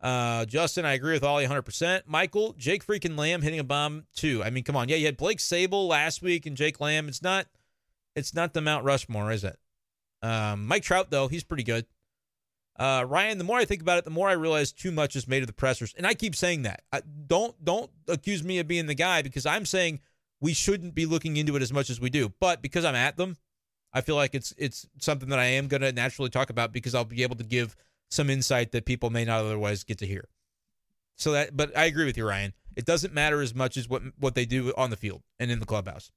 Uh, 0.00 0.44
Justin, 0.46 0.84
I 0.84 0.94
agree 0.94 1.12
with 1.12 1.22
Ollie 1.22 1.46
100%. 1.46 2.02
Michael, 2.06 2.54
Jake 2.58 2.84
freaking 2.84 3.16
Lamb 3.16 3.40
hitting 3.40 3.60
a 3.60 3.64
bomb 3.64 4.04
too. 4.14 4.42
I 4.42 4.50
mean, 4.50 4.64
come 4.64 4.76
on. 4.76 4.88
Yeah, 4.88 4.96
you 4.96 5.06
had 5.06 5.16
Blake 5.16 5.38
Sabol 5.38 5.86
last 5.86 6.22
week 6.22 6.44
and 6.44 6.56
Jake 6.56 6.80
Lamb. 6.80 7.08
It's 7.08 7.22
not 7.22 7.46
it's 8.14 8.34
not 8.34 8.54
the 8.54 8.60
Mount 8.60 8.84
Rushmore, 8.84 9.30
is 9.32 9.44
it? 9.44 9.58
Um, 10.22 10.66
Mike 10.66 10.82
Trout, 10.82 11.10
though, 11.10 11.28
he's 11.28 11.44
pretty 11.44 11.64
good. 11.64 11.86
Uh, 12.78 13.04
Ryan, 13.06 13.38
the 13.38 13.44
more 13.44 13.58
I 13.58 13.64
think 13.64 13.82
about 13.82 13.98
it, 13.98 14.04
the 14.04 14.10
more 14.10 14.28
I 14.28 14.32
realize 14.32 14.72
too 14.72 14.92
much 14.92 15.14
is 15.14 15.28
made 15.28 15.42
of 15.42 15.46
the 15.46 15.52
pressers. 15.52 15.94
And 15.96 16.06
I 16.06 16.14
keep 16.14 16.34
saying 16.34 16.62
that. 16.62 16.82
I, 16.92 17.02
don't 17.26 17.62
don't 17.62 17.90
accuse 18.08 18.42
me 18.42 18.58
of 18.58 18.66
being 18.66 18.86
the 18.86 18.94
guy 18.94 19.20
because 19.22 19.44
I'm 19.44 19.66
saying 19.66 20.00
we 20.40 20.54
shouldn't 20.54 20.94
be 20.94 21.06
looking 21.06 21.36
into 21.36 21.54
it 21.54 21.62
as 21.62 21.72
much 21.72 21.90
as 21.90 22.00
we 22.00 22.08
do. 22.08 22.32
But 22.40 22.62
because 22.62 22.84
I'm 22.84 22.94
at 22.94 23.16
them, 23.16 23.36
I 23.92 24.00
feel 24.00 24.16
like 24.16 24.34
it's 24.34 24.54
it's 24.56 24.86
something 24.98 25.28
that 25.28 25.38
I 25.38 25.44
am 25.44 25.68
going 25.68 25.82
to 25.82 25.92
naturally 25.92 26.30
talk 26.30 26.50
about 26.50 26.72
because 26.72 26.94
I'll 26.94 27.04
be 27.04 27.22
able 27.22 27.36
to 27.36 27.44
give 27.44 27.76
some 28.10 28.30
insight 28.30 28.72
that 28.72 28.86
people 28.86 29.10
may 29.10 29.24
not 29.24 29.40
otherwise 29.40 29.84
get 29.84 29.98
to 29.98 30.06
hear. 30.06 30.28
So 31.16 31.32
that, 31.32 31.56
but 31.56 31.76
I 31.76 31.84
agree 31.84 32.06
with 32.06 32.16
you, 32.16 32.26
Ryan. 32.26 32.54
It 32.74 32.86
doesn't 32.86 33.12
matter 33.12 33.42
as 33.42 33.54
much 33.54 33.76
as 33.76 33.88
what 33.88 34.02
what 34.18 34.34
they 34.34 34.46
do 34.46 34.72
on 34.76 34.90
the 34.90 34.96
field 34.96 35.22
and 35.38 35.50
in 35.50 35.60
the 35.60 35.66
clubhouse. 35.66 36.10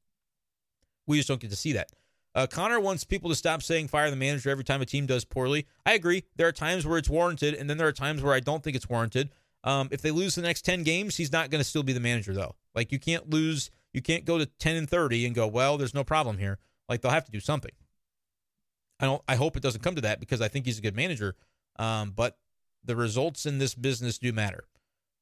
We 1.07 1.18
just 1.18 1.27
don't 1.27 1.41
get 1.41 1.49
to 1.52 1.56
see 1.56 1.73
that. 1.73 1.90
Uh, 2.34 2.48
Connor 2.48 2.80
wants 2.80 3.06
people 3.06 3.30
to 3.30 3.36
stop 3.36 3.64
saying 3.64 3.88
fire 3.88 4.10
the 4.10 4.18
manager 4.18 4.49
every 4.49 4.65
time 4.65 4.82
a 4.82 4.86
team 4.86 5.06
does 5.06 5.23
poorly. 5.23 5.68
I 5.86 5.94
agree. 5.94 6.26
There 6.36 6.48
are 6.48 6.52
times 6.52 6.86
where 6.86 6.98
it's 6.98 7.10
warranted, 7.10 7.53
and 7.53 7.69
then 7.69 7.77
there 7.77 7.88
are 7.88 7.94
times 7.94 8.22
where 8.22 8.34
I 8.34 8.41
don't 8.41 8.61
think 8.61 8.76
it's 8.76 8.90
warranted. 8.90 9.30
Um, 9.64 9.88
if 9.91 10.02
they 10.02 10.11
lose 10.11 10.36
the 10.36 10.41
next 10.41 10.64
10 10.64 10.84
games, 10.84 11.15
he's 11.15 11.32
not 11.32 11.49
going 11.49 11.61
to 11.61 11.68
still 11.68 11.82
be 11.82 11.94
the 11.94 12.02
manager, 12.02 12.34
though. 12.34 12.56
Like, 12.76 12.91
you 12.91 12.99
can't 12.99 13.30
lose, 13.30 13.72
you 13.94 14.02
can't 14.02 14.26
go 14.26 14.38
to 14.38 14.45
10 14.45 14.76
and 14.76 14.90
30 14.90 15.26
and 15.26 15.34
go, 15.34 15.48
well, 15.48 15.77
there's 15.77 15.94
no 15.94 16.03
problem 16.03 16.38
here. 16.38 16.60
Like, 16.90 17.02
they'll 17.02 17.11
have 17.11 17.26
to 17.26 17.32
do 17.32 17.40
something. 17.40 17.72
I 18.99 19.06
don't, 19.06 19.22
I 19.27 19.36
hope 19.36 19.56
it 19.56 19.64
doesn't 19.64 19.82
come 19.82 19.95
to 19.95 20.02
that 20.02 20.19
because 20.19 20.41
I 20.41 20.49
think 20.49 20.65
he's 20.65 20.77
a 20.77 20.82
good 20.82 20.95
manager. 20.95 21.36
Um, 21.77 22.11
but 22.11 22.38
the 22.84 22.95
results 22.95 23.45
in 23.45 23.60
this 23.60 23.76
business 23.76 24.18
do 24.18 24.32
matter. 24.34 24.65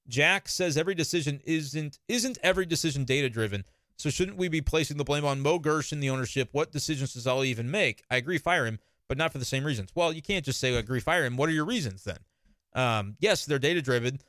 Jack 0.08 0.50
says 0.50 0.78
every 0.78 0.96
decision 0.96 1.40
isn't 1.46 2.00
isn't 2.08 2.38
every 2.44 2.66
decision 2.66 3.06
data 3.06 3.30
driven. 3.30 3.64
So 3.98 4.10
shouldn't 4.10 4.38
we 4.38 4.48
be 4.48 4.62
placing 4.62 4.98
the 4.98 5.04
blame 5.04 5.26
on 5.26 5.42
Mo 5.42 5.60
Girsch 5.60 5.92
in 5.92 6.00
the 6.00 6.10
ownership? 6.10 6.50
What 6.52 6.72
decisions 6.72 7.14
does 7.14 7.28
Ollie 7.28 7.50
even 7.50 7.70
make? 7.70 8.04
I 8.10 8.18
agree, 8.18 8.38
fire 8.38 8.66
him, 8.66 8.80
but 9.08 9.18
not 9.18 9.32
for 9.32 9.38
the 9.38 9.46
same 9.46 9.64
reasons. 9.64 9.92
Well, 9.96 10.12
you 10.12 10.22
can't 10.22 10.46
just 10.46 10.60
say 10.60 10.76
agree, 10.76 11.00
fire 11.00 11.26
him. 11.26 11.38
What 11.38 11.50
are 11.50 11.54
your 11.54 11.66
reasons 11.66 12.04
then? 12.04 12.18
Um, 12.74 13.16
yes, 13.20 13.46
they're 13.46 13.60
data 13.60 13.82
driven. 13.82 14.20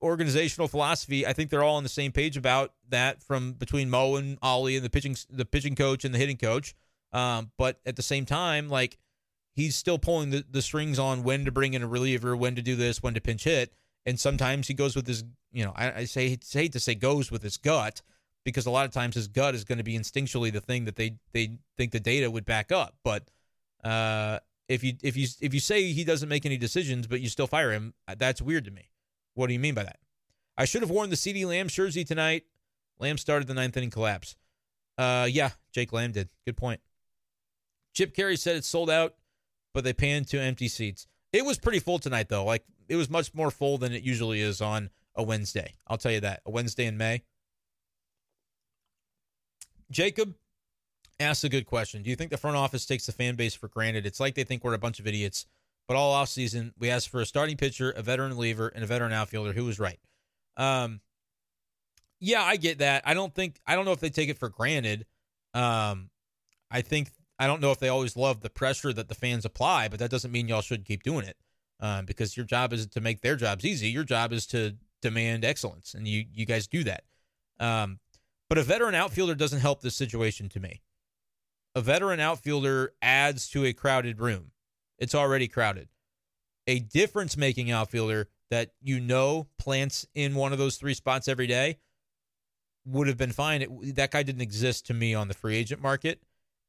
Organizational 0.00 0.68
philosophy, 0.68 1.26
I 1.26 1.32
think 1.32 1.50
they're 1.50 1.64
all 1.64 1.76
on 1.76 1.82
the 1.82 1.88
same 1.88 2.12
page 2.12 2.36
about 2.36 2.72
that 2.88 3.22
from 3.22 3.54
between 3.54 3.90
Mo 3.90 4.16
and 4.16 4.38
Ollie 4.42 4.76
and 4.76 4.84
the 4.84 4.90
pitching 4.90 5.16
the 5.28 5.44
pitching 5.44 5.74
coach 5.74 6.04
and 6.04 6.14
the 6.14 6.18
hitting 6.18 6.36
coach. 6.36 6.74
Um, 7.12 7.50
but 7.58 7.80
at 7.84 7.96
the 7.96 8.02
same 8.02 8.24
time, 8.24 8.68
like 8.68 8.98
he's 9.54 9.74
still 9.74 9.98
pulling 9.98 10.30
the, 10.30 10.44
the 10.48 10.62
strings 10.62 11.00
on 11.00 11.24
when 11.24 11.44
to 11.46 11.50
bring 11.50 11.74
in 11.74 11.82
a 11.82 11.88
reliever, 11.88 12.36
when 12.36 12.54
to 12.54 12.62
do 12.62 12.76
this, 12.76 13.02
when 13.02 13.14
to 13.14 13.20
pinch 13.20 13.42
hit. 13.42 13.72
And 14.06 14.20
sometimes 14.20 14.68
he 14.68 14.74
goes 14.74 14.94
with 14.94 15.08
his, 15.08 15.24
you 15.50 15.64
know, 15.64 15.72
I, 15.74 15.92
I 15.92 16.04
say 16.04 16.26
I 16.26 16.38
hate 16.52 16.72
to 16.72 16.80
say 16.80 16.94
goes 16.94 17.32
with 17.32 17.42
his 17.42 17.56
gut 17.56 18.00
because 18.48 18.66
a 18.66 18.70
lot 18.70 18.84
of 18.86 18.92
times 18.92 19.14
his 19.14 19.28
gut 19.28 19.54
is 19.54 19.64
going 19.64 19.78
to 19.78 19.84
be 19.84 19.98
instinctually 19.98 20.52
the 20.52 20.60
thing 20.60 20.84
that 20.86 20.96
they 20.96 21.16
they 21.32 21.52
think 21.76 21.92
the 21.92 22.00
data 22.00 22.30
would 22.30 22.44
back 22.44 22.72
up. 22.72 22.94
But 23.04 23.28
uh, 23.84 24.38
if 24.68 24.82
you 24.82 24.94
if 25.02 25.16
you 25.16 25.26
if 25.40 25.54
you 25.54 25.60
say 25.60 25.92
he 25.92 26.04
doesn't 26.04 26.28
make 26.28 26.46
any 26.46 26.56
decisions, 26.56 27.06
but 27.06 27.20
you 27.20 27.28
still 27.28 27.46
fire 27.46 27.72
him, 27.72 27.94
that's 28.16 28.42
weird 28.42 28.64
to 28.66 28.70
me. 28.70 28.90
What 29.34 29.46
do 29.46 29.52
you 29.52 29.60
mean 29.60 29.74
by 29.74 29.84
that? 29.84 29.98
I 30.56 30.64
should 30.64 30.82
have 30.82 30.90
worn 30.90 31.10
the 31.10 31.16
CeeDee 31.16 31.46
Lamb 31.46 31.68
jersey 31.68 32.04
tonight. 32.04 32.44
Lamb 32.98 33.18
started 33.18 33.46
the 33.46 33.54
ninth 33.54 33.76
inning 33.76 33.90
collapse. 33.90 34.36
Uh, 34.96 35.28
yeah, 35.30 35.50
Jake 35.72 35.92
Lamb 35.92 36.10
did. 36.12 36.28
Good 36.44 36.56
point. 36.56 36.80
Chip 37.94 38.14
Caray 38.14 38.36
said 38.36 38.56
it's 38.56 38.66
sold 38.66 38.90
out 38.90 39.14
but 39.78 39.84
they 39.84 39.92
panned 39.92 40.26
to 40.28 40.40
empty 40.40 40.68
seats. 40.68 41.06
It 41.32 41.44
was 41.44 41.58
pretty 41.58 41.78
full 41.78 41.98
tonight, 41.98 42.28
though. 42.28 42.44
Like 42.44 42.64
it 42.88 42.96
was 42.96 43.08
much 43.08 43.34
more 43.34 43.50
full 43.50 43.78
than 43.78 43.92
it 43.92 44.02
usually 44.02 44.40
is 44.40 44.60
on 44.60 44.90
a 45.14 45.22
Wednesday. 45.22 45.74
I'll 45.86 45.98
tell 45.98 46.12
you 46.12 46.20
that. 46.20 46.40
A 46.46 46.50
Wednesday 46.50 46.86
in 46.86 46.96
May. 46.96 47.22
Jacob 49.90 50.34
asks 51.20 51.44
a 51.44 51.48
good 51.48 51.66
question. 51.66 52.02
Do 52.02 52.10
you 52.10 52.16
think 52.16 52.30
the 52.30 52.36
front 52.36 52.56
office 52.56 52.86
takes 52.86 53.06
the 53.06 53.12
fan 53.12 53.34
base 53.34 53.54
for 53.54 53.68
granted? 53.68 54.06
It's 54.06 54.20
like 54.20 54.34
they 54.34 54.44
think 54.44 54.64
we're 54.64 54.74
a 54.74 54.78
bunch 54.78 55.00
of 55.00 55.06
idiots. 55.06 55.46
But 55.86 55.96
all 55.96 56.12
off 56.12 56.28
season, 56.28 56.74
we 56.78 56.90
asked 56.90 57.08
for 57.08 57.20
a 57.20 57.26
starting 57.26 57.56
pitcher, 57.56 57.90
a 57.90 58.02
veteran 58.02 58.32
reliever, 58.32 58.68
and 58.68 58.84
a 58.84 58.86
veteran 58.86 59.12
outfielder. 59.12 59.52
Who 59.52 59.64
was 59.64 59.78
right? 59.78 59.98
Um, 60.58 61.00
yeah, 62.20 62.42
I 62.42 62.56
get 62.56 62.78
that. 62.78 63.02
I 63.06 63.14
don't 63.14 63.34
think 63.34 63.58
I 63.66 63.74
don't 63.74 63.86
know 63.86 63.92
if 63.92 64.00
they 64.00 64.10
take 64.10 64.28
it 64.28 64.38
for 64.38 64.50
granted. 64.50 65.06
Um, 65.54 66.10
I 66.70 66.82
think 66.82 67.10
I 67.38 67.46
don't 67.46 67.62
know 67.62 67.70
if 67.70 67.78
they 67.78 67.88
always 67.88 68.16
love 68.16 68.42
the 68.42 68.50
pressure 68.50 68.92
that 68.92 69.08
the 69.08 69.14
fans 69.14 69.46
apply, 69.46 69.88
but 69.88 69.98
that 70.00 70.10
doesn't 70.10 70.30
mean 70.30 70.48
y'all 70.48 70.60
should 70.60 70.84
keep 70.84 71.02
doing 71.02 71.24
it 71.26 71.36
um, 71.80 72.04
because 72.04 72.36
your 72.36 72.44
job 72.44 72.72
is 72.72 72.86
to 72.88 73.00
make 73.00 73.20
their 73.20 73.36
jobs 73.36 73.64
easy. 73.64 73.88
Your 73.88 74.04
job 74.04 74.32
is 74.32 74.46
to 74.48 74.76
demand 75.00 75.44
excellence, 75.44 75.94
and 75.94 76.06
you 76.06 76.24
you 76.32 76.44
guys 76.44 76.66
do 76.66 76.84
that. 76.84 77.04
Um, 77.60 77.98
but 78.48 78.58
a 78.58 78.62
veteran 78.62 78.94
outfielder 78.94 79.34
doesn't 79.34 79.60
help 79.60 79.80
this 79.80 79.94
situation 79.94 80.48
to 80.50 80.60
me. 80.60 80.82
A 81.74 81.80
veteran 81.80 82.20
outfielder 82.20 82.94
adds 83.02 83.48
to 83.50 83.64
a 83.64 83.72
crowded 83.72 84.20
room. 84.20 84.52
It's 84.98 85.14
already 85.14 85.48
crowded. 85.48 85.88
A 86.66 86.80
difference 86.80 87.36
making 87.36 87.70
outfielder 87.70 88.28
that 88.50 88.72
you 88.80 89.00
know 89.00 89.48
plants 89.58 90.06
in 90.14 90.34
one 90.34 90.52
of 90.52 90.58
those 90.58 90.76
three 90.76 90.94
spots 90.94 91.28
every 91.28 91.46
day 91.46 91.78
would 92.84 93.06
have 93.06 93.18
been 93.18 93.32
fine. 93.32 93.62
It, 93.62 93.94
that 93.96 94.10
guy 94.10 94.22
didn't 94.22 94.40
exist 94.40 94.86
to 94.86 94.94
me 94.94 95.14
on 95.14 95.28
the 95.28 95.34
free 95.34 95.56
agent 95.56 95.82
market. 95.82 96.22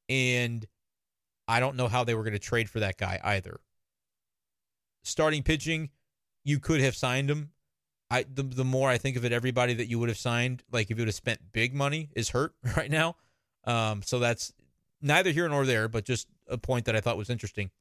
And 0.08 0.66
I 1.48 1.60
don't 1.60 1.76
know 1.76 1.88
how 1.88 2.04
they 2.04 2.14
were 2.14 2.24
going 2.24 2.34
to 2.34 2.40
trade 2.40 2.70
for 2.70 2.80
that 2.80 2.98
guy 2.98 3.20
either. 3.24 3.60
Starting 5.04 5.44
pitching, 5.44 5.90
you 6.44 6.60
could 6.60 6.82
have 6.82 6.96
signed 6.96 7.30
him. 7.30 7.52
I 8.12 8.26
the, 8.34 8.44
the 8.44 8.66
more 8.66 8.90
I 8.90 8.98
think 8.98 9.18
of 9.18 9.26
it, 9.26 9.32
everybody 9.32 9.74
that 9.76 9.88
you 9.88 10.00
would 10.00 10.10
have 10.10 10.18
signed, 10.18 10.64
like 10.72 10.90
if 10.90 10.98
you 10.98 11.02
would 11.02 11.08
have 11.08 11.16
spent 11.16 11.40
big 11.52 11.74
money, 11.74 12.10
is 12.16 12.30
hurt 12.30 12.54
right 12.78 12.92
now. 12.92 13.16
Um, 13.66 14.02
so 14.04 14.20
that's 14.20 14.54
neither 15.02 15.32
here 15.32 15.48
nor 15.48 15.66
there, 15.66 15.88
but 15.88 16.06
just 16.06 16.28
a 16.48 16.58
point 16.58 16.86
that 16.86 16.96
I 16.96 17.02
thought 17.02 17.18
was 17.18 17.30
interesting. 17.30 17.72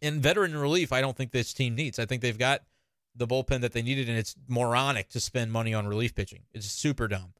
In 0.00 0.20
veteran 0.20 0.56
relief, 0.56 0.92
I 0.92 1.00
don't 1.00 1.16
think 1.16 1.30
this 1.30 1.52
team 1.52 1.74
needs. 1.74 1.98
I 1.98 2.06
think 2.06 2.22
they've 2.22 2.38
got 2.38 2.62
the 3.14 3.26
bullpen 3.26 3.60
that 3.60 3.72
they 3.72 3.82
needed, 3.82 4.08
and 4.08 4.18
it's 4.18 4.34
moronic 4.48 5.08
to 5.10 5.20
spend 5.20 5.52
money 5.52 5.72
on 5.72 5.86
relief 5.86 6.14
pitching. 6.14 6.42
It's 6.52 6.66
super 6.66 7.08
dumb. 7.08 7.34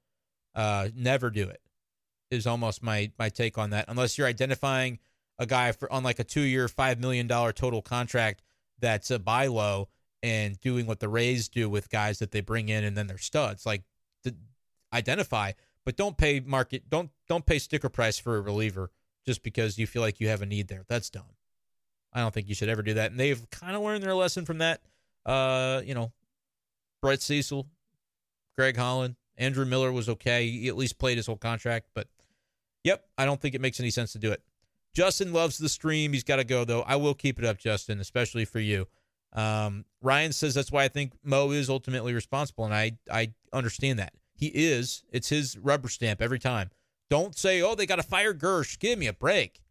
Uh, 0.55 0.89
never 0.95 1.31
do 1.31 1.49
it 1.49 1.61
is 2.33 2.47
almost 2.47 2.83
my 2.83 3.11
my 3.19 3.29
take 3.29 3.59
on 3.59 3.71
that. 3.71 3.85
Unless 3.89 4.17
you're 4.17 4.27
identifying 4.27 4.99
a 5.39 5.47
guy 5.47 5.73
for 5.73 5.93
on 5.93 6.03
like 6.03 6.19
a 6.19 6.25
two 6.25 6.41
year, 6.41 6.67
five 6.67 6.99
million 6.99 7.27
dollar 7.27 7.53
total 7.53 7.83
contract 7.83 8.43
that's 8.79 9.11
a 9.11 9.19
buy 9.19 9.47
low 9.47 9.89
and 10.23 10.61
doing 10.61 10.87
what 10.87 11.01
the 11.01 11.09
Rays 11.09 11.49
do 11.49 11.69
with 11.69 11.91
guys 11.91 12.19
that 12.21 12.31
they 12.31 12.41
bring 12.41 12.69
in 12.69 12.85
and 12.85 12.97
then 12.97 13.07
they're 13.07 13.19
studs. 13.19 13.67
Like 13.67 13.83
identify, 14.93 15.53
but 15.85 15.97
don't 15.97 16.17
pay 16.17 16.41
market 16.41 16.89
don't 16.89 17.11
don't 17.29 17.47
pay 17.47 17.59
sticker 17.59 17.89
price 17.89 18.19
for 18.19 18.37
a 18.37 18.41
reliever 18.41 18.91
just 19.25 19.43
because 19.43 19.79
you 19.79 19.87
feel 19.87 20.03
like 20.03 20.21
you 20.21 20.29
have 20.29 20.43
a 20.43 20.47
need 20.47 20.69
there. 20.69 20.85
That's 20.89 21.11
dumb. 21.11 21.23
I 22.13 22.21
don't 22.21 22.35
think 22.35 22.49
you 22.49 22.55
should 22.55 22.69
ever 22.69 22.83
do 22.83 22.95
that. 22.95 23.11
And 23.11 23.19
they've 23.19 23.49
kind 23.51 23.75
of 23.75 23.83
learned 23.83 24.03
their 24.03 24.15
lesson 24.15 24.45
from 24.45 24.59
that. 24.59 24.83
Uh, 25.25 25.81
you 25.85 25.95
know, 25.95 26.13
Brett 27.01 27.23
Cecil, 27.23 27.67
Greg 28.55 28.77
Holland, 28.77 29.17
Andrew 29.39 29.65
Miller 29.65 29.93
was 29.93 30.09
okay. 30.09 30.49
He 30.49 30.69
at 30.69 30.77
least 30.77 30.99
played 30.99 31.17
his 31.17 31.27
whole 31.27 31.37
contract, 31.37 31.87
but 31.95 32.09
Yep, 32.85 33.05
I 33.17 33.25
don't 33.25 33.41
think 33.41 33.55
it 33.55 33.61
makes 33.61 33.81
any 33.81 33.91
sense 33.91 34.13
to 34.13 34.19
do 34.19 34.33
it. 34.33 34.43
Justin 34.95 35.33
loves 35.33 35.57
the 35.59 35.69
stream. 35.69 36.13
He's 36.13 36.25
got 36.25 36.37
to 36.37 36.45
go 36.45 36.65
though. 36.65 36.83
I 36.83 36.97
will 36.97 37.15
keep 37.15 37.39
it 37.39 37.45
up, 37.45 37.59
Justin, 37.59 38.01
especially 38.01 38.45
for 38.45 38.61
you. 38.61 38.89
Um, 39.33 39.85
Ryan 40.03 40.33
says 40.33 40.55
that's 40.55 40.73
why 40.73 40.85
I 40.85 40.89
think 40.89 41.13
Mo 41.23 41.51
is 41.53 41.71
ultimately 41.71 42.13
responsible, 42.13 42.65
and 42.65 42.75
I 42.75 42.93
I 43.11 43.33
understand 43.53 43.99
that 43.99 44.13
he 44.35 44.49
is. 44.49 45.05
It's 45.11 45.29
his 45.29 45.57
rubber 45.59 45.89
stamp 45.89 46.21
every 46.21 46.39
time. 46.39 46.71
Don't 47.09 47.37
say, 47.37 47.63
oh, 47.63 47.75
they 47.75 47.87
got 47.87 47.97
to 47.97 48.03
fire 48.03 48.35
Girsch." 48.35 48.79
Give 48.79 48.99
me 48.99 49.07
a 49.07 49.13
break. 49.13 49.63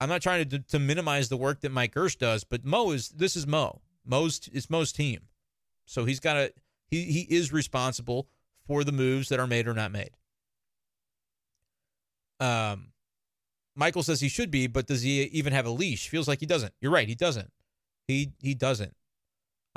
I'm 0.00 0.08
not 0.08 0.22
trying 0.22 0.48
to 0.48 0.58
to 0.58 0.78
minimize 0.78 1.28
the 1.28 1.36
work 1.36 1.60
that 1.60 1.72
Mike 1.72 1.94
Girsch 1.94 2.18
does, 2.18 2.44
but 2.44 2.64
Mo 2.64 2.90
is 2.90 3.10
this 3.10 3.36
is 3.36 3.46
Mo. 3.46 3.80
Mo's 4.04 4.48
it's 4.52 4.70
Mo's 4.70 4.92
team, 4.92 5.28
so 5.84 6.04
he's 6.04 6.20
got 6.20 6.34
to 6.34 6.52
he 6.86 7.04
he 7.04 7.20
is 7.22 7.52
responsible 7.52 8.28
for 8.66 8.84
the 8.84 8.92
moves 8.92 9.28
that 9.28 9.38
are 9.38 9.46
made 9.46 9.68
or 9.68 9.74
not 9.74 9.92
made. 9.92 10.10
Um, 12.40 12.92
Michael 13.74 14.02
says 14.02 14.20
he 14.20 14.28
should 14.28 14.50
be, 14.50 14.66
but 14.66 14.86
does 14.86 15.02
he 15.02 15.22
even 15.24 15.52
have 15.52 15.66
a 15.66 15.70
leash? 15.70 16.08
Feels 16.08 16.28
like 16.28 16.40
he 16.40 16.46
doesn't. 16.46 16.72
You're 16.80 16.92
right, 16.92 17.08
he 17.08 17.14
doesn't. 17.14 17.52
He 18.08 18.32
he 18.40 18.54
doesn't. 18.54 18.94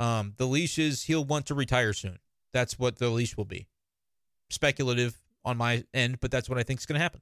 Um, 0.00 0.34
the 0.38 0.46
leash 0.46 0.78
is 0.78 1.04
he'll 1.04 1.24
want 1.24 1.46
to 1.46 1.54
retire 1.54 1.92
soon. 1.92 2.18
That's 2.52 2.78
what 2.78 2.96
the 2.96 3.08
leash 3.10 3.36
will 3.36 3.44
be. 3.44 3.68
Speculative 4.50 5.20
on 5.44 5.56
my 5.56 5.84
end, 5.94 6.18
but 6.20 6.30
that's 6.30 6.48
what 6.48 6.58
I 6.58 6.62
think 6.62 6.80
is 6.80 6.86
going 6.86 6.98
to 6.98 7.02
happen. 7.02 7.20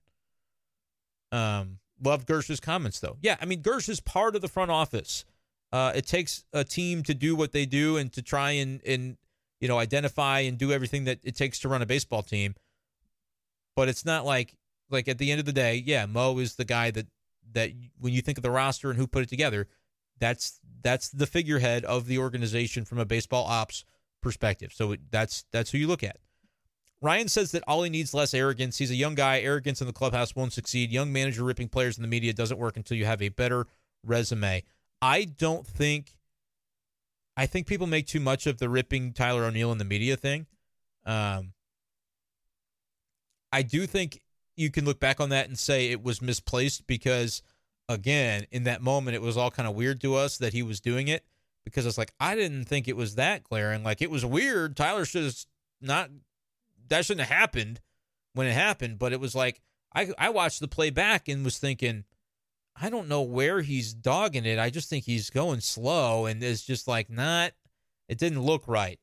Um, 1.33 1.79
love 2.03 2.27
Girsch's 2.27 2.61
comments 2.61 3.01
though. 3.01 3.17
Yeah, 3.21 3.37
I 3.41 3.45
mean 3.45 3.61
Girsch 3.61 3.89
is 3.89 4.01
part 4.01 4.35
of 4.35 4.41
the 4.41 4.49
front 4.49 4.71
office. 4.71 5.25
Uh, 5.73 5.93
it 5.95 6.07
takes 6.07 6.45
a 6.53 6.65
team 6.65 7.03
to 7.03 7.15
do 7.15 7.37
what 7.37 7.53
they 7.53 7.67
do 7.67 7.97
and 7.97 8.13
to 8.13 8.23
try 8.23 8.53
and 8.53 8.81
and 8.87 9.17
you 9.61 9.69
know 9.69 9.79
identify 9.79 10.41
and 10.41 10.59
do 10.59 10.73
everything 10.73 11.05
that 11.05 11.19
it 11.23 11.37
takes 11.37 11.59
to 11.61 11.69
run 11.69 11.83
a 11.83 11.87
baseball 11.87 12.23
team. 12.23 12.55
But 13.77 13.89
it's 13.89 14.05
not 14.05 14.25
like 14.25 14.57
like 14.91 15.09
at 15.09 15.19
the 15.19 15.31
end 15.31 15.41
of 15.41 15.47
the 15.47 15.53
day, 15.53 15.83
yeah, 15.85 16.07
Mo 16.07 16.39
is 16.39 16.55
the 16.55 16.65
guy 16.65 16.91
that 16.93 17.07
that 17.53 17.71
when 17.99 18.13
you 18.13 18.23
think 18.23 18.39
of 18.39 18.43
the 18.43 18.51
roster 18.51 18.91
and 18.91 18.99
who 18.99 19.07
put 19.07 19.23
it 19.23 19.29
together, 19.29 19.69
That's 20.21 20.61
that's 20.83 21.09
the 21.09 21.27
figurehead 21.27 21.85
of 21.85 22.07
the 22.07 22.19
organization 22.19 22.85
from 22.85 22.99
a 22.99 23.05
baseball 23.05 23.45
ops 23.45 23.85
perspective. 24.23 24.73
So 24.73 24.97
that's 25.11 25.45
that's 25.53 25.71
who 25.71 25.79
you 25.79 25.87
look 25.87 26.05
at. 26.05 26.19
Ryan 27.03 27.29
says 27.29 27.53
that 27.53 27.65
all 27.67 27.83
he 27.83 27.91
needs 27.91 28.13
less 28.13 28.35
arrogance. 28.35 28.77
He's 28.77 28.91
a 28.91 28.95
young 28.95 29.15
guy. 29.15 29.41
Arrogance 29.41 29.81
in 29.81 29.87
the 29.87 29.93
clubhouse 29.93 30.37
won't 30.37 30.53
succeed. 30.53 30.93
Young 30.93 31.13
manager 31.13 31.45
ripping 31.45 31.69
players 31.69 31.97
in 31.97 32.03
the 32.03 32.09
media 32.09 32.35
doesn't 32.35 32.59
work 32.59 32.77
until 32.77 32.97
you 32.97 33.07
have 33.07 33.23
a 33.23 33.31
better 33.31 33.67
resume. 34.05 34.63
I 35.01 35.25
don't 35.25 35.67
think. 35.67 36.17
I 37.37 37.47
think 37.47 37.67
people 37.67 37.87
make 37.87 38.07
too 38.07 38.21
much 38.21 38.47
of 38.47 38.59
the 38.59 38.69
ripping 38.69 39.15
Tyler 39.15 39.45
O'Neill 39.45 39.73
in 39.73 39.79
the 39.79 39.85
media 39.85 40.17
thing. 40.17 40.47
Um, 41.07 41.55
I 43.51 43.63
do 43.63 43.87
think 43.87 44.21
you 44.57 44.71
can 44.71 44.85
look 44.85 45.01
back 45.01 45.21
on 45.21 45.31
that 45.31 45.49
and 45.49 45.59
say 45.59 45.91
it 45.91 46.03
was 46.03 46.21
misplaced 46.21 46.87
because, 46.87 47.41
again, 47.91 48.47
in 48.51 48.65
that 48.65 48.83
moment, 48.83 49.17
it 49.17 49.23
was 49.23 49.37
all 49.37 49.51
kind 49.51 49.69
of 49.69 49.75
weird 49.75 50.01
to 50.01 50.15
us 50.15 50.39
that 50.39 50.53
he 50.53 50.63
was 50.63 50.81
doing 50.81 51.09
it 51.09 51.25
because 51.65 51.85
it's 51.85 51.99
like, 51.99 52.13
I 52.21 52.35
didn't 52.37 52.65
think 52.65 52.89
it 52.89 52.97
was 52.97 53.17
that 53.17 53.45
glaring. 53.45 53.83
Like, 53.83 54.01
it 54.01 54.11
was 54.11 54.25
weird. 54.25 54.77
Tyler 54.77 55.05
should 55.05 55.25
have 55.25 55.37
not, 55.81 56.11
that 56.89 57.05
shouldn't 57.05 57.27
have 57.27 57.37
happened 57.37 57.81
when 58.35 58.47
it 58.47 58.53
happened. 58.53 58.99
But 58.99 59.13
it 59.13 59.21
was 59.21 59.35
like, 59.35 59.61
I, 59.95 60.11
I 60.19 60.31
watched 60.31 60.61
the 60.61 60.69
play 60.69 60.91
back 60.91 61.29
and 61.29 61.45
was 61.45 61.59
thinking, 61.59 62.05
I 62.81 62.89
don't 62.91 63.09
know 63.09 63.23
where 63.23 63.61
he's 63.61 63.93
dogging 63.93 64.47
it. 64.47 64.59
I 64.59 64.71
just 64.71 64.89
think 64.89 65.05
he's 65.05 65.29
going 65.29 65.61
slow 65.61 66.27
and 66.27 66.43
it's 66.43 66.63
just 66.63 66.87
like 66.87 67.11
not, 67.11 67.53
it 68.09 68.19
didn't 68.19 68.41
look 68.41 68.69
right. 68.69 69.01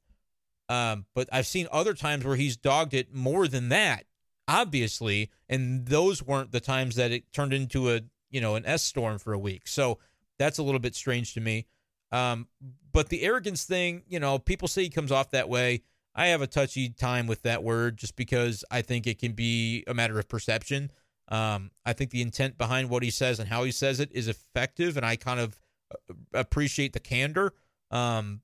Um, 0.70 1.06
but 1.14 1.30
I've 1.32 1.48
seen 1.48 1.68
other 1.72 1.94
times 1.94 2.26
where 2.26 2.36
he's 2.36 2.58
dogged 2.58 2.94
it 2.94 3.14
more 3.14 3.48
than 3.48 3.70
that 3.70 4.06
obviously, 4.48 5.30
and 5.50 5.86
those 5.86 6.24
weren't 6.24 6.52
the 6.52 6.60
times 6.60 6.96
that 6.96 7.12
it 7.12 7.32
turned 7.34 7.54
into 7.54 7.94
a 7.94 8.02
you 8.30 8.42
know 8.42 8.56
an 8.56 8.66
S 8.66 8.84
storm 8.84 9.18
for 9.18 9.34
a 9.34 9.40
week. 9.40 9.68
So 9.68 10.00
that's 10.40 10.58
a 10.58 10.64
little 10.64 10.80
bit 10.80 10.96
strange 10.96 11.34
to 11.34 11.42
me. 11.42 11.68
Um, 12.12 12.48
but 12.92 13.10
the 13.10 13.24
arrogance 13.24 13.66
thing, 13.66 14.04
you 14.08 14.20
know, 14.20 14.40
people 14.40 14.68
say 14.68 14.84
he 14.84 14.90
comes 14.90 15.12
off 15.12 15.32
that 15.32 15.50
way. 15.50 15.84
I 16.16 16.28
have 16.28 16.42
a 16.42 16.48
touchy 16.48 16.90
time 16.90 17.28
with 17.28 17.44
that 17.44 17.64
word 17.64 17.98
just 17.98 18.16
because 18.16 18.64
I 18.72 18.82
think 18.82 19.06
it 19.06 19.20
can 19.20 19.34
be 19.34 19.84
a 19.88 19.94
matter 19.94 20.18
of 20.18 20.28
perception. 20.28 20.90
Um, 21.30 21.72
I 21.86 21.94
think 21.94 22.12
the 22.12 22.22
intent 22.22 22.58
behind 22.58 22.90
what 22.90 23.04
he 23.04 23.12
says 23.12 23.40
and 23.40 23.50
how 23.50 23.64
he 23.64 23.72
says 23.72 24.00
it 24.00 24.12
is 24.14 24.28
effective, 24.28 24.98
and 24.98 25.06
I 25.06 25.16
kind 25.16 25.40
of 25.40 25.60
uh, 25.92 26.14
appreciate 26.34 26.94
the 26.94 27.00
candor. 27.00 27.54
Um, 27.92 28.42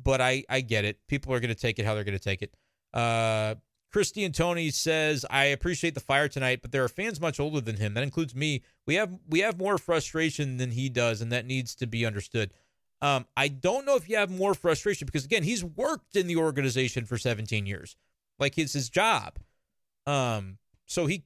but 0.00 0.20
I 0.20 0.44
I 0.48 0.60
get 0.60 0.84
it. 0.84 0.98
People 1.08 1.32
are 1.32 1.40
going 1.40 1.54
to 1.54 1.60
take 1.60 1.78
it 1.78 1.84
how 1.84 1.94
they're 1.94 2.04
going 2.04 2.18
to 2.18 2.22
take 2.22 2.42
it. 2.42 2.54
Uh, 2.92 3.54
Christy 3.90 4.28
Tony 4.30 4.70
says, 4.70 5.24
"I 5.30 5.44
appreciate 5.44 5.94
the 5.94 6.00
fire 6.00 6.28
tonight, 6.28 6.60
but 6.60 6.72
there 6.72 6.84
are 6.84 6.88
fans 6.88 7.20
much 7.20 7.40
older 7.40 7.60
than 7.60 7.76
him. 7.76 7.94
That 7.94 8.02
includes 8.04 8.34
me. 8.34 8.62
We 8.86 8.94
have 8.94 9.18
we 9.28 9.40
have 9.40 9.58
more 9.58 9.78
frustration 9.78 10.58
than 10.58 10.72
he 10.72 10.88
does, 10.88 11.20
and 11.20 11.32
that 11.32 11.46
needs 11.46 11.74
to 11.76 11.86
be 11.86 12.04
understood." 12.04 12.52
Um, 13.00 13.26
I 13.36 13.48
don't 13.48 13.86
know 13.86 13.96
if 13.96 14.08
you 14.08 14.16
have 14.16 14.30
more 14.30 14.54
frustration 14.54 15.06
because 15.06 15.24
again, 15.24 15.44
he's 15.44 15.62
worked 15.62 16.16
in 16.16 16.26
the 16.26 16.36
organization 16.36 17.04
for 17.06 17.16
17 17.16 17.64
years, 17.64 17.96
like 18.38 18.58
it's 18.58 18.72
his 18.72 18.90
job. 18.90 19.38
Um, 20.06 20.58
so 20.86 21.06
he, 21.06 21.24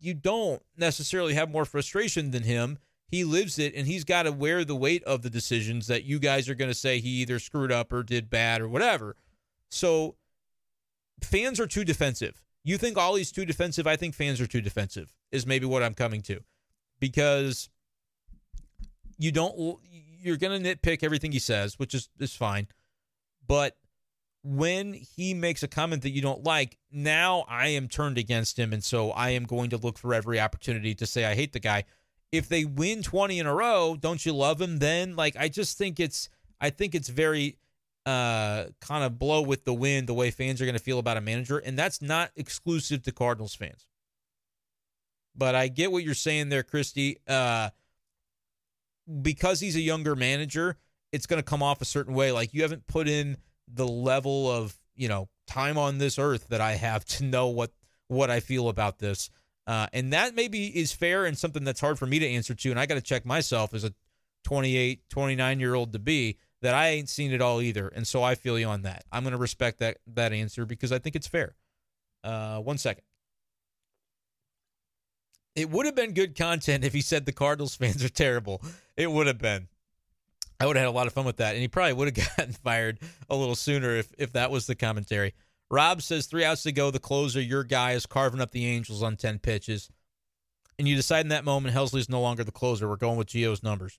you 0.00 0.14
don't 0.14 0.62
necessarily 0.76 1.34
have 1.34 1.50
more 1.50 1.64
frustration 1.64 2.32
than 2.32 2.42
him. 2.42 2.78
He 3.06 3.24
lives 3.24 3.58
it, 3.58 3.74
and 3.74 3.86
he's 3.86 4.04
got 4.04 4.24
to 4.24 4.32
wear 4.32 4.64
the 4.64 4.76
weight 4.76 5.04
of 5.04 5.22
the 5.22 5.30
decisions 5.30 5.86
that 5.88 6.04
you 6.04 6.18
guys 6.18 6.48
are 6.48 6.54
going 6.54 6.70
to 6.70 6.76
say 6.76 6.98
he 6.98 7.08
either 7.22 7.38
screwed 7.38 7.72
up 7.72 7.92
or 7.92 8.02
did 8.02 8.30
bad 8.30 8.60
or 8.60 8.68
whatever. 8.68 9.16
So 9.68 10.16
fans 11.24 11.60
are 11.60 11.66
too 11.66 11.84
defensive. 11.84 12.42
You 12.62 12.76
think 12.76 12.98
Ollie's 12.98 13.32
too 13.32 13.44
defensive? 13.44 13.86
I 13.86 13.96
think 13.96 14.14
fans 14.14 14.40
are 14.40 14.46
too 14.46 14.60
defensive. 14.60 15.14
Is 15.32 15.46
maybe 15.46 15.66
what 15.66 15.82
I'm 15.82 15.94
coming 15.94 16.22
to, 16.22 16.40
because 16.98 17.68
you 19.18 19.32
don't. 19.32 19.78
You're 20.22 20.36
gonna 20.36 20.58
nitpick 20.58 21.02
everything 21.02 21.32
he 21.32 21.38
says, 21.38 21.78
which 21.78 21.94
is 21.94 22.08
is 22.18 22.34
fine, 22.34 22.68
but 23.46 23.76
when 24.42 24.94
he 24.94 25.34
makes 25.34 25.62
a 25.62 25.68
comment 25.68 26.02
that 26.02 26.10
you 26.10 26.22
don't 26.22 26.44
like, 26.44 26.78
now 26.90 27.44
I 27.48 27.68
am 27.68 27.88
turned 27.88 28.16
against 28.16 28.58
him, 28.58 28.72
and 28.72 28.82
so 28.82 29.10
I 29.10 29.30
am 29.30 29.44
going 29.44 29.70
to 29.70 29.76
look 29.76 29.98
for 29.98 30.14
every 30.14 30.40
opportunity 30.40 30.94
to 30.94 31.06
say 31.06 31.26
I 31.26 31.34
hate 31.34 31.52
the 31.52 31.60
guy. 31.60 31.84
If 32.32 32.48
they 32.48 32.64
win 32.64 33.02
20 33.02 33.38
in 33.38 33.46
a 33.46 33.54
row, 33.54 33.96
don't 34.00 34.24
you 34.24 34.32
love 34.32 34.60
him 34.60 34.78
then? 34.78 35.16
Like 35.16 35.36
I 35.36 35.48
just 35.48 35.76
think 35.76 36.00
it's 36.00 36.28
I 36.60 36.70
think 36.70 36.94
it's 36.94 37.08
very 37.08 37.58
uh, 38.06 38.64
kind 38.80 39.04
of 39.04 39.18
blow 39.18 39.42
with 39.42 39.64
the 39.64 39.74
wind 39.74 40.06
the 40.06 40.14
way 40.14 40.30
fans 40.30 40.60
are 40.60 40.64
going 40.64 40.76
to 40.76 40.82
feel 40.82 40.98
about 40.98 41.16
a 41.16 41.20
manager, 41.20 41.58
and 41.58 41.78
that's 41.78 42.00
not 42.00 42.30
exclusive 42.36 43.02
to 43.02 43.12
Cardinals 43.12 43.54
fans. 43.54 43.86
But 45.36 45.54
I 45.54 45.68
get 45.68 45.92
what 45.92 46.02
you're 46.02 46.14
saying 46.14 46.48
there, 46.48 46.62
Christy. 46.62 47.18
Uh, 47.26 47.70
because 49.22 49.60
he's 49.60 49.76
a 49.76 49.80
younger 49.80 50.14
manager, 50.14 50.76
it's 51.12 51.26
going 51.26 51.42
to 51.42 51.48
come 51.48 51.62
off 51.62 51.80
a 51.80 51.84
certain 51.84 52.14
way. 52.14 52.32
Like 52.32 52.54
you 52.54 52.62
haven't 52.62 52.86
put 52.86 53.08
in 53.08 53.36
the 53.72 53.86
level 53.86 54.50
of 54.50 54.74
you 54.94 55.08
know 55.08 55.28
time 55.46 55.78
on 55.78 55.98
this 55.98 56.18
earth 56.18 56.48
that 56.48 56.60
I 56.60 56.72
have 56.72 57.04
to 57.06 57.24
know 57.24 57.48
what 57.48 57.72
what 58.08 58.30
I 58.30 58.40
feel 58.40 58.68
about 58.68 58.98
this. 58.98 59.30
Uh, 59.66 59.86
and 59.92 60.12
that 60.12 60.34
maybe 60.34 60.66
is 60.66 60.92
fair 60.92 61.26
and 61.26 61.38
something 61.38 61.62
that's 61.62 61.80
hard 61.80 61.98
for 61.98 62.06
me 62.06 62.18
to 62.18 62.26
answer 62.28 62.54
to. 62.54 62.70
And 62.70 62.80
I 62.80 62.86
got 62.86 62.96
to 62.96 63.00
check 63.00 63.24
myself 63.24 63.72
as 63.72 63.84
a 63.84 63.94
28, 64.44 65.08
29 65.08 65.60
year 65.60 65.74
old 65.74 65.92
to 65.92 65.98
be 65.98 66.38
that 66.62 66.74
I 66.74 66.88
ain't 66.88 67.08
seen 67.08 67.32
it 67.32 67.40
all 67.40 67.60
either, 67.62 67.88
and 67.88 68.06
so 68.06 68.22
I 68.22 68.34
feel 68.34 68.58
you 68.58 68.66
on 68.66 68.82
that. 68.82 69.04
I'm 69.10 69.22
going 69.22 69.32
to 69.32 69.38
respect 69.38 69.78
that 69.78 69.98
that 70.08 70.32
answer 70.32 70.66
because 70.66 70.92
I 70.92 70.98
think 70.98 71.16
it's 71.16 71.26
fair. 71.26 71.54
Uh, 72.22 72.58
one 72.58 72.78
second. 72.78 73.02
It 75.56 75.70
would 75.70 75.86
have 75.86 75.96
been 75.96 76.14
good 76.14 76.36
content 76.36 76.84
if 76.84 76.92
he 76.92 77.00
said 77.00 77.26
the 77.26 77.32
Cardinals 77.32 77.74
fans 77.74 78.04
are 78.04 78.08
terrible. 78.08 78.62
It 78.96 79.10
would 79.10 79.26
have 79.26 79.38
been. 79.38 79.68
I 80.60 80.66
would 80.66 80.76
have 80.76 80.84
had 80.84 80.90
a 80.90 80.96
lot 80.96 81.06
of 81.06 81.14
fun 81.14 81.24
with 81.24 81.38
that, 81.38 81.54
and 81.54 81.62
he 81.62 81.68
probably 81.68 81.94
would 81.94 82.16
have 82.16 82.28
gotten 82.36 82.52
fired 82.52 82.98
a 83.28 83.36
little 83.36 83.56
sooner 83.56 83.96
if 83.96 84.12
if 84.18 84.32
that 84.34 84.50
was 84.50 84.66
the 84.66 84.74
commentary. 84.74 85.34
Rob 85.70 86.02
says 86.02 86.26
three 86.26 86.44
outs 86.44 86.64
to 86.64 86.72
go. 86.72 86.90
The 86.90 86.98
closer, 86.98 87.40
your 87.40 87.64
guy, 87.64 87.92
is 87.92 88.04
carving 88.04 88.40
up 88.40 88.50
the 88.50 88.66
Angels 88.66 89.02
on 89.02 89.16
ten 89.16 89.38
pitches, 89.38 89.88
and 90.78 90.86
you 90.86 90.96
decide 90.96 91.20
in 91.20 91.28
that 91.28 91.44
moment 91.44 91.74
Helsley's 91.74 92.08
no 92.08 92.20
longer 92.20 92.44
the 92.44 92.52
closer. 92.52 92.88
We're 92.88 92.96
going 92.96 93.16
with 93.16 93.28
Gio's 93.28 93.62
numbers. 93.62 93.98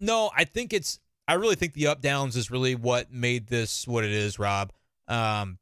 No, 0.00 0.30
I 0.34 0.44
think 0.44 0.72
it's 0.72 1.00
I 1.28 1.34
really 1.34 1.56
think 1.56 1.74
the 1.74 1.88
up 1.88 2.00
downs 2.00 2.36
is 2.36 2.50
really 2.50 2.74
what 2.74 3.12
made 3.12 3.48
this 3.48 3.86
what 3.86 4.02
it 4.02 4.10
is, 4.10 4.38
Rob. 4.38 4.72
Um, 5.06 5.58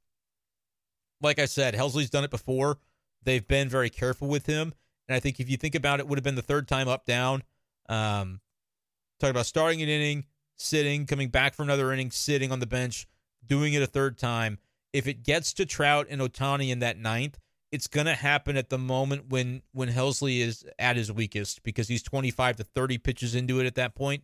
like 1.20 1.40
I 1.40 1.46
said, 1.46 1.74
Helsley's 1.74 2.08
done 2.08 2.22
it 2.22 2.30
before. 2.30 2.78
They've 3.24 3.46
been 3.46 3.68
very 3.68 3.90
careful 3.90 4.28
with 4.28 4.46
him, 4.46 4.72
and 5.08 5.16
I 5.16 5.20
think 5.20 5.40
if 5.40 5.50
you 5.50 5.56
think 5.56 5.74
about 5.74 5.98
it, 5.98 6.06
would 6.06 6.18
have 6.18 6.24
been 6.24 6.36
the 6.36 6.42
third 6.42 6.68
time 6.68 6.86
up 6.86 7.04
down. 7.04 7.42
Um, 7.88 8.40
talking 9.18 9.32
about 9.32 9.46
starting 9.46 9.82
an 9.82 9.88
inning, 9.88 10.26
sitting, 10.56 11.04
coming 11.04 11.30
back 11.30 11.54
for 11.54 11.64
another 11.64 11.92
inning, 11.92 12.12
sitting 12.12 12.52
on 12.52 12.60
the 12.60 12.66
bench, 12.66 13.08
doing 13.44 13.74
it 13.74 13.82
a 13.82 13.88
third 13.88 14.18
time. 14.18 14.58
If 14.92 15.08
it 15.08 15.24
gets 15.24 15.52
to 15.54 15.66
Trout 15.66 16.06
and 16.08 16.20
Ohtani 16.20 16.70
in 16.70 16.78
that 16.78 16.96
ninth, 16.96 17.40
it's 17.72 17.88
going 17.88 18.06
to 18.06 18.14
happen 18.14 18.56
at 18.56 18.70
the 18.70 18.78
moment 18.78 19.30
when 19.30 19.62
when 19.72 19.88
Helsley 19.88 20.38
is 20.38 20.64
at 20.78 20.94
his 20.94 21.10
weakest 21.10 21.64
because 21.64 21.88
he's 21.88 22.04
25 22.04 22.56
to 22.56 22.64
30 22.64 22.98
pitches 22.98 23.34
into 23.34 23.58
it 23.58 23.66
at 23.66 23.74
that 23.74 23.96
point 23.96 24.22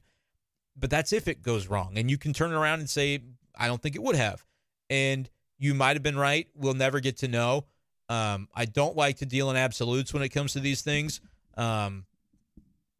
but 0.76 0.90
that's 0.90 1.12
if 1.12 1.28
it 1.28 1.42
goes 1.42 1.66
wrong. 1.68 1.92
And 1.96 2.10
you 2.10 2.18
can 2.18 2.32
turn 2.32 2.52
around 2.52 2.80
and 2.80 2.88
say, 2.88 3.20
I 3.56 3.66
don't 3.66 3.80
think 3.80 3.96
it 3.96 4.02
would 4.02 4.16
have. 4.16 4.44
And 4.90 5.28
you 5.58 5.74
might 5.74 5.96
have 5.96 6.02
been 6.02 6.18
right. 6.18 6.48
We'll 6.54 6.74
never 6.74 7.00
get 7.00 7.18
to 7.18 7.28
know. 7.28 7.66
Um, 8.08 8.48
I 8.54 8.64
don't 8.64 8.96
like 8.96 9.18
to 9.18 9.26
deal 9.26 9.50
in 9.50 9.56
absolutes 9.56 10.12
when 10.12 10.22
it 10.22 10.30
comes 10.30 10.52
to 10.54 10.60
these 10.60 10.82
things. 10.82 11.20
Um, 11.56 12.04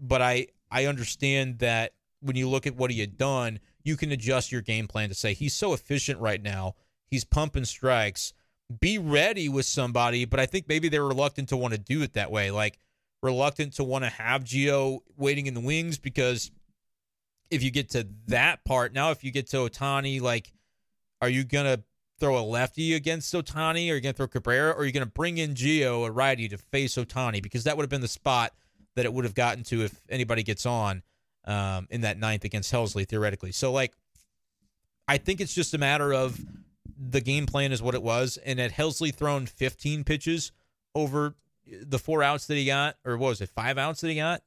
but 0.01 0.23
I 0.23 0.49
I 0.71 0.87
understand 0.87 1.59
that 1.59 1.93
when 2.21 2.37
you 2.37 2.49
look 2.49 2.67
at 2.67 2.77
what 2.77 2.91
he 2.91 3.01
had 3.01 3.19
done, 3.19 3.61
you 3.85 3.97
can 3.97 4.13
adjust 4.13 4.53
your 4.53 4.63
game 4.63 4.87
plan 4.87 5.09
to 5.09 5.15
say 5.15 5.35
he's 5.35 5.55
so 5.55 5.73
efficient 5.75 6.21
right 6.21 6.43
now. 6.43 6.75
He's 7.07 7.25
pumping 7.25 7.65
strikes. 7.65 8.33
Be 8.81 8.97
ready 8.97 9.49
with 9.49 9.67
somebody, 9.67 10.25
but 10.25 10.41
I 10.41 10.47
think 10.47 10.67
maybe 10.67 10.89
they're 10.89 11.05
reluctant 11.05 11.51
to 11.51 11.57
want 11.57 11.75
to 11.75 11.79
do 11.79 12.03
it 12.03 12.15
that 12.15 12.31
way. 12.31 12.51
Like 12.51 12.79
reluctant 13.23 13.75
to 13.75 13.85
want 13.85 14.05
to 14.05 14.11
have 14.11 14.45
Gio 14.45 15.01
waiting 15.17 15.47
in 15.47 15.55
the 15.55 15.61
wings 15.61 15.99
because 15.99 16.51
if 17.53 17.63
you 17.63 17.71
get 17.71 17.91
to 17.91 18.09
that 18.29 18.65
part, 18.65 18.95
now 18.95 19.11
if 19.11 19.23
you 19.23 19.31
get 19.31 19.49
to 19.49 19.59
Ohtani, 19.59 20.23
like, 20.23 20.51
are 21.21 21.29
you 21.29 21.45
gonna 21.45 21.83
throw 22.19 22.39
a 22.39 22.41
lefty 22.41 22.95
against 22.95 23.33
Ohtani? 23.35 23.91
Are 23.91 23.95
you 23.95 24.01
gonna 24.01 24.15
throw 24.15 24.27
Cabrera? 24.27 24.71
Or 24.71 24.79
are 24.79 24.85
you 24.87 24.93
gonna 24.93 25.05
bring 25.05 25.37
in 25.37 25.55
Gio, 25.55 26.07
a 26.07 26.11
righty, 26.11 26.49
to 26.49 26.57
face 26.57 26.97
Ohtani? 26.97 27.43
Because 27.43 27.65
that 27.65 27.77
would 27.77 27.83
have 27.83 27.91
been 27.91 28.01
the 28.01 28.09
spot 28.09 28.55
that 28.97 29.05
it 29.05 29.13
would 29.13 29.25
have 29.25 29.35
gotten 29.35 29.65
to 29.65 29.85
if 29.85 30.01
anybody 30.09 30.43
gets 30.43 30.65
on 30.65 31.03
um, 31.45 31.87
in 31.91 32.01
that 32.01 32.19
ninth 32.19 32.45
against 32.45 32.73
Helsley, 32.73 33.07
theoretically. 33.07 33.53
So, 33.53 33.71
like, 33.71 33.93
I 35.07 35.19
think 35.19 35.43
it's 35.43 35.55
just 35.55 35.75
a 35.75 35.79
matter 35.79 36.13
of 36.15 36.41
the 36.99 37.21
game 37.21 37.45
plan 37.45 37.71
is 37.71 37.83
what 37.83 37.95
it 37.95 38.03
was. 38.03 38.39
And 38.39 38.59
had 38.59 38.73
Helsley 38.73 39.15
thrown 39.15 39.45
15 39.45 40.05
pitches 40.05 40.53
over 40.95 41.35
the 41.67 41.99
four 41.99 42.23
outs 42.23 42.47
that 42.47 42.55
he 42.55 42.65
got, 42.65 42.97
or 43.05 43.19
what 43.19 43.29
was 43.29 43.41
it, 43.43 43.51
five 43.51 43.77
outs 43.77 44.01
that 44.01 44.09
he 44.09 44.15
got? 44.15 44.43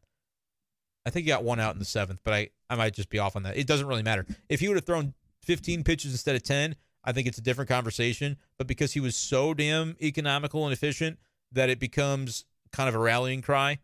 I 1.06 1.10
think 1.12 1.26
he 1.26 1.30
got 1.30 1.44
one 1.44 1.60
out 1.60 1.74
in 1.74 1.80
the 1.80 1.86
seventh, 1.86 2.22
but 2.24 2.34
I, 2.34 2.50
I 2.70 2.76
might 2.76 2.94
just 2.94 3.10
be 3.10 3.20
off 3.20 3.36
on 3.36 3.44
that. 3.44 3.58
It 3.58 3.68
doesn't 3.68 3.88
really 3.88 4.04
matter. 4.04 4.26
If 4.50 4.60
he 4.60 4.68
would 4.68 4.78
have 4.78 4.86
thrown 4.86 5.14
15 5.44 5.84
pitches 5.84 6.12
instead 6.12 6.36
of 6.36 6.44
10, 6.44 6.76
I 7.04 7.12
think 7.12 7.28
it's 7.28 7.38
a 7.38 7.42
different 7.42 7.70
conversation. 7.70 8.38
But 8.58 8.66
because 8.68 8.94
he 8.94 9.00
was 9.00 9.16
so 9.16 9.54
damn 9.54 9.96
economical 10.02 10.64
and 10.66 10.74
efficient 10.74 11.20
that 11.52 11.70
it 11.70 11.80
becomes 11.80 12.46
kind 12.72 12.90
of 12.90 12.96
a 12.96 13.00
rallying 13.00 13.42
cry. 13.42 13.78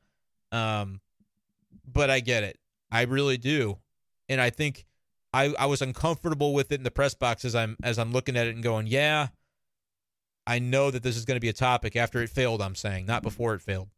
Um, 0.52 1.00
but 1.86 2.10
I 2.10 2.20
get 2.20 2.44
it. 2.44 2.58
I 2.92 3.04
really 3.04 3.38
do. 3.38 3.78
and 4.28 4.42
I 4.42 4.50
think 4.50 4.86
I 5.34 5.54
I 5.58 5.66
was 5.68 5.82
uncomfortable 5.82 6.54
with 6.54 6.72
it 6.72 6.76
in 6.76 6.84
the 6.84 6.92
press 6.92 7.14
box 7.14 7.46
as 7.46 7.56
I'm 7.56 7.78
as 7.84 7.98
I'm 8.00 8.12
looking 8.12 8.36
at 8.36 8.48
it 8.48 8.56
and 8.56 8.64
going, 8.64 8.88
yeah, 8.88 9.28
I 10.48 10.60
know 10.60 10.92
that 10.92 11.04
this 11.04 11.16
is 11.16 11.26
going 11.26 11.36
to 11.36 11.42
be 11.42 11.50
a 11.50 11.54
topic 11.54 11.96
after 11.96 12.22
it 12.22 12.30
failed. 12.30 12.62
I'm 12.62 12.76
saying 12.76 13.06
not 13.06 13.24
before 13.24 13.54
it 13.54 13.62
failed. 13.62 13.90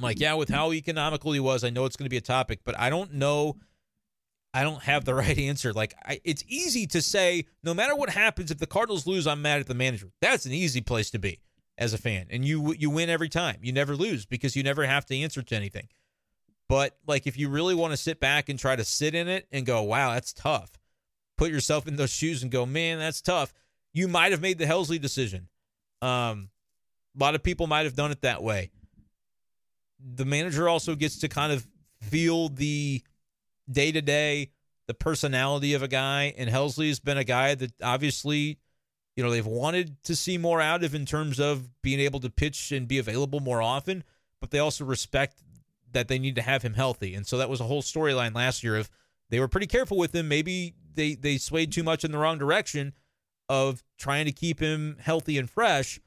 I'm 0.00 0.04
like, 0.04 0.18
yeah, 0.18 0.32
with 0.32 0.48
how 0.48 0.72
economical 0.72 1.32
he 1.32 1.40
was, 1.40 1.62
I 1.62 1.68
know 1.68 1.84
it's 1.84 1.96
going 1.96 2.06
to 2.06 2.10
be 2.10 2.16
a 2.16 2.22
topic, 2.22 2.60
but 2.64 2.78
I 2.78 2.88
don't 2.88 3.12
know. 3.12 3.58
I 4.54 4.62
don't 4.62 4.82
have 4.82 5.04
the 5.04 5.14
right 5.26 5.38
answer. 5.38 5.74
Like, 5.74 5.92
I, 6.06 6.22
it's 6.24 6.42
easy 6.48 6.86
to 6.86 7.02
say, 7.02 7.44
no 7.62 7.74
matter 7.74 7.94
what 7.94 8.08
happens, 8.08 8.50
if 8.50 8.56
the 8.56 8.66
Cardinals 8.66 9.06
lose, 9.06 9.26
I'm 9.26 9.42
mad 9.42 9.60
at 9.60 9.66
the 9.66 9.74
manager. 9.74 10.10
That's 10.22 10.46
an 10.46 10.52
easy 10.52 10.80
place 10.80 11.10
to 11.10 11.18
be 11.18 11.40
as 11.76 11.92
a 11.92 11.98
fan, 11.98 12.28
and 12.30 12.46
you 12.46 12.74
you 12.78 12.88
win 12.88 13.10
every 13.10 13.28
time. 13.28 13.58
You 13.60 13.72
never 13.72 13.94
lose 13.94 14.24
because 14.24 14.56
you 14.56 14.62
never 14.62 14.86
have 14.86 15.04
to 15.06 15.16
answer 15.16 15.42
to 15.42 15.54
anything. 15.54 15.88
But 16.66 16.96
like, 17.06 17.26
if 17.26 17.36
you 17.36 17.50
really 17.50 17.74
want 17.74 17.92
to 17.92 17.98
sit 17.98 18.20
back 18.20 18.48
and 18.48 18.58
try 18.58 18.76
to 18.76 18.84
sit 18.84 19.14
in 19.14 19.28
it 19.28 19.48
and 19.52 19.66
go, 19.66 19.82
wow, 19.82 20.14
that's 20.14 20.32
tough. 20.32 20.70
Put 21.36 21.50
yourself 21.50 21.86
in 21.86 21.96
those 21.96 22.10
shoes 22.10 22.42
and 22.42 22.50
go, 22.50 22.64
man, 22.64 22.98
that's 22.98 23.20
tough. 23.20 23.52
You 23.92 24.08
might 24.08 24.32
have 24.32 24.40
made 24.40 24.56
the 24.56 24.64
Helsley 24.64 24.98
decision. 24.98 25.48
Um, 26.00 26.48
a 27.14 27.22
lot 27.22 27.34
of 27.34 27.42
people 27.42 27.66
might 27.66 27.84
have 27.84 27.96
done 27.96 28.12
it 28.12 28.22
that 28.22 28.42
way. 28.42 28.70
The 30.02 30.24
manager 30.24 30.68
also 30.68 30.94
gets 30.94 31.18
to 31.18 31.28
kind 31.28 31.52
of 31.52 31.66
feel 32.00 32.48
the 32.48 33.02
day 33.70 33.92
to 33.92 34.02
day, 34.02 34.50
the 34.86 34.94
personality 34.94 35.74
of 35.74 35.82
a 35.82 35.88
guy. 35.88 36.34
And 36.36 36.50
Helsley 36.50 36.88
has 36.88 37.00
been 37.00 37.18
a 37.18 37.24
guy 37.24 37.54
that 37.54 37.72
obviously, 37.82 38.58
you 39.16 39.22
know, 39.22 39.30
they've 39.30 39.46
wanted 39.46 40.02
to 40.04 40.16
see 40.16 40.38
more 40.38 40.60
out 40.60 40.82
of 40.82 40.94
in 40.94 41.06
terms 41.06 41.38
of 41.38 41.68
being 41.82 42.00
able 42.00 42.20
to 42.20 42.30
pitch 42.30 42.72
and 42.72 42.88
be 42.88 42.98
available 42.98 43.40
more 43.40 43.62
often, 43.62 44.04
but 44.40 44.50
they 44.50 44.58
also 44.58 44.84
respect 44.84 45.42
that 45.92 46.08
they 46.08 46.18
need 46.18 46.36
to 46.36 46.42
have 46.42 46.62
him 46.62 46.74
healthy. 46.74 47.14
And 47.14 47.26
so 47.26 47.38
that 47.38 47.50
was 47.50 47.60
a 47.60 47.64
whole 47.64 47.82
storyline 47.82 48.34
last 48.34 48.62
year 48.62 48.76
of 48.76 48.90
they 49.28 49.40
were 49.40 49.48
pretty 49.48 49.66
careful 49.66 49.96
with 49.96 50.14
him. 50.14 50.28
Maybe 50.28 50.74
they 50.94 51.14
they 51.14 51.38
swayed 51.38 51.72
too 51.72 51.82
much 51.82 52.04
in 52.04 52.12
the 52.12 52.18
wrong 52.18 52.38
direction 52.38 52.94
of 53.48 53.82
trying 53.98 54.26
to 54.26 54.32
keep 54.32 54.60
him 54.60 54.96
healthy 55.00 55.38
and 55.38 55.48
fresh. 55.48 56.00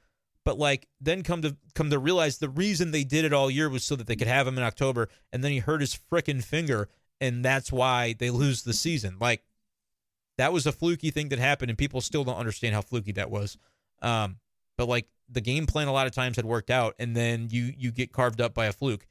But 0.46 0.58
like 0.58 0.88
then 1.00 1.24
come 1.24 1.42
to 1.42 1.56
come 1.74 1.90
to 1.90 2.00
realize 2.00 2.38
the 2.38 2.50
reason 2.50 2.92
they 2.92 3.04
did 3.04 3.26
it 3.26 3.34
all 3.34 3.50
year 3.50 3.70
was 3.70 3.84
so 3.84 3.96
that 3.96 4.08
they 4.08 4.16
could 4.16 4.28
have 4.28 4.48
him 4.48 4.58
in 4.58 4.64
October, 4.64 5.10
and 5.32 5.44
then 5.44 5.52
he 5.52 5.60
hurt 5.60 5.82
his 5.82 5.98
frickin' 6.12 6.44
finger, 6.44 6.90
and 7.22 7.46
that's 7.46 7.72
why 7.72 8.14
they 8.18 8.30
lose 8.30 8.64
the 8.64 8.74
season. 8.74 9.18
Like 9.20 9.44
that 10.38 10.52
was 10.52 10.66
a 10.66 10.72
fluky 10.72 11.12
thing 11.12 11.30
that 11.30 11.40
happened, 11.40 11.70
and 11.70 11.78
people 11.78 12.02
still 12.02 12.24
don't 12.24 12.38
understand 12.38 12.76
how 12.76 12.82
fluky 12.82 13.14
that 13.14 13.32
was. 13.32 13.58
Um, 14.02 14.38
but 14.78 14.90
like 14.90 15.08
the 15.30 15.42
game 15.42 15.66
plan 15.66 15.88
a 15.88 15.94
lot 15.94 16.08
of 16.08 16.14
times 16.14 16.36
had 16.36 16.46
worked 16.46 16.70
out, 16.70 16.96
and 17.00 17.16
then 17.16 17.48
you 17.50 17.74
you 17.78 17.92
get 17.92 18.12
carved 18.12 18.42
up 18.42 18.54
by 18.54 18.66
a 18.66 18.74
fluke. 18.74 19.08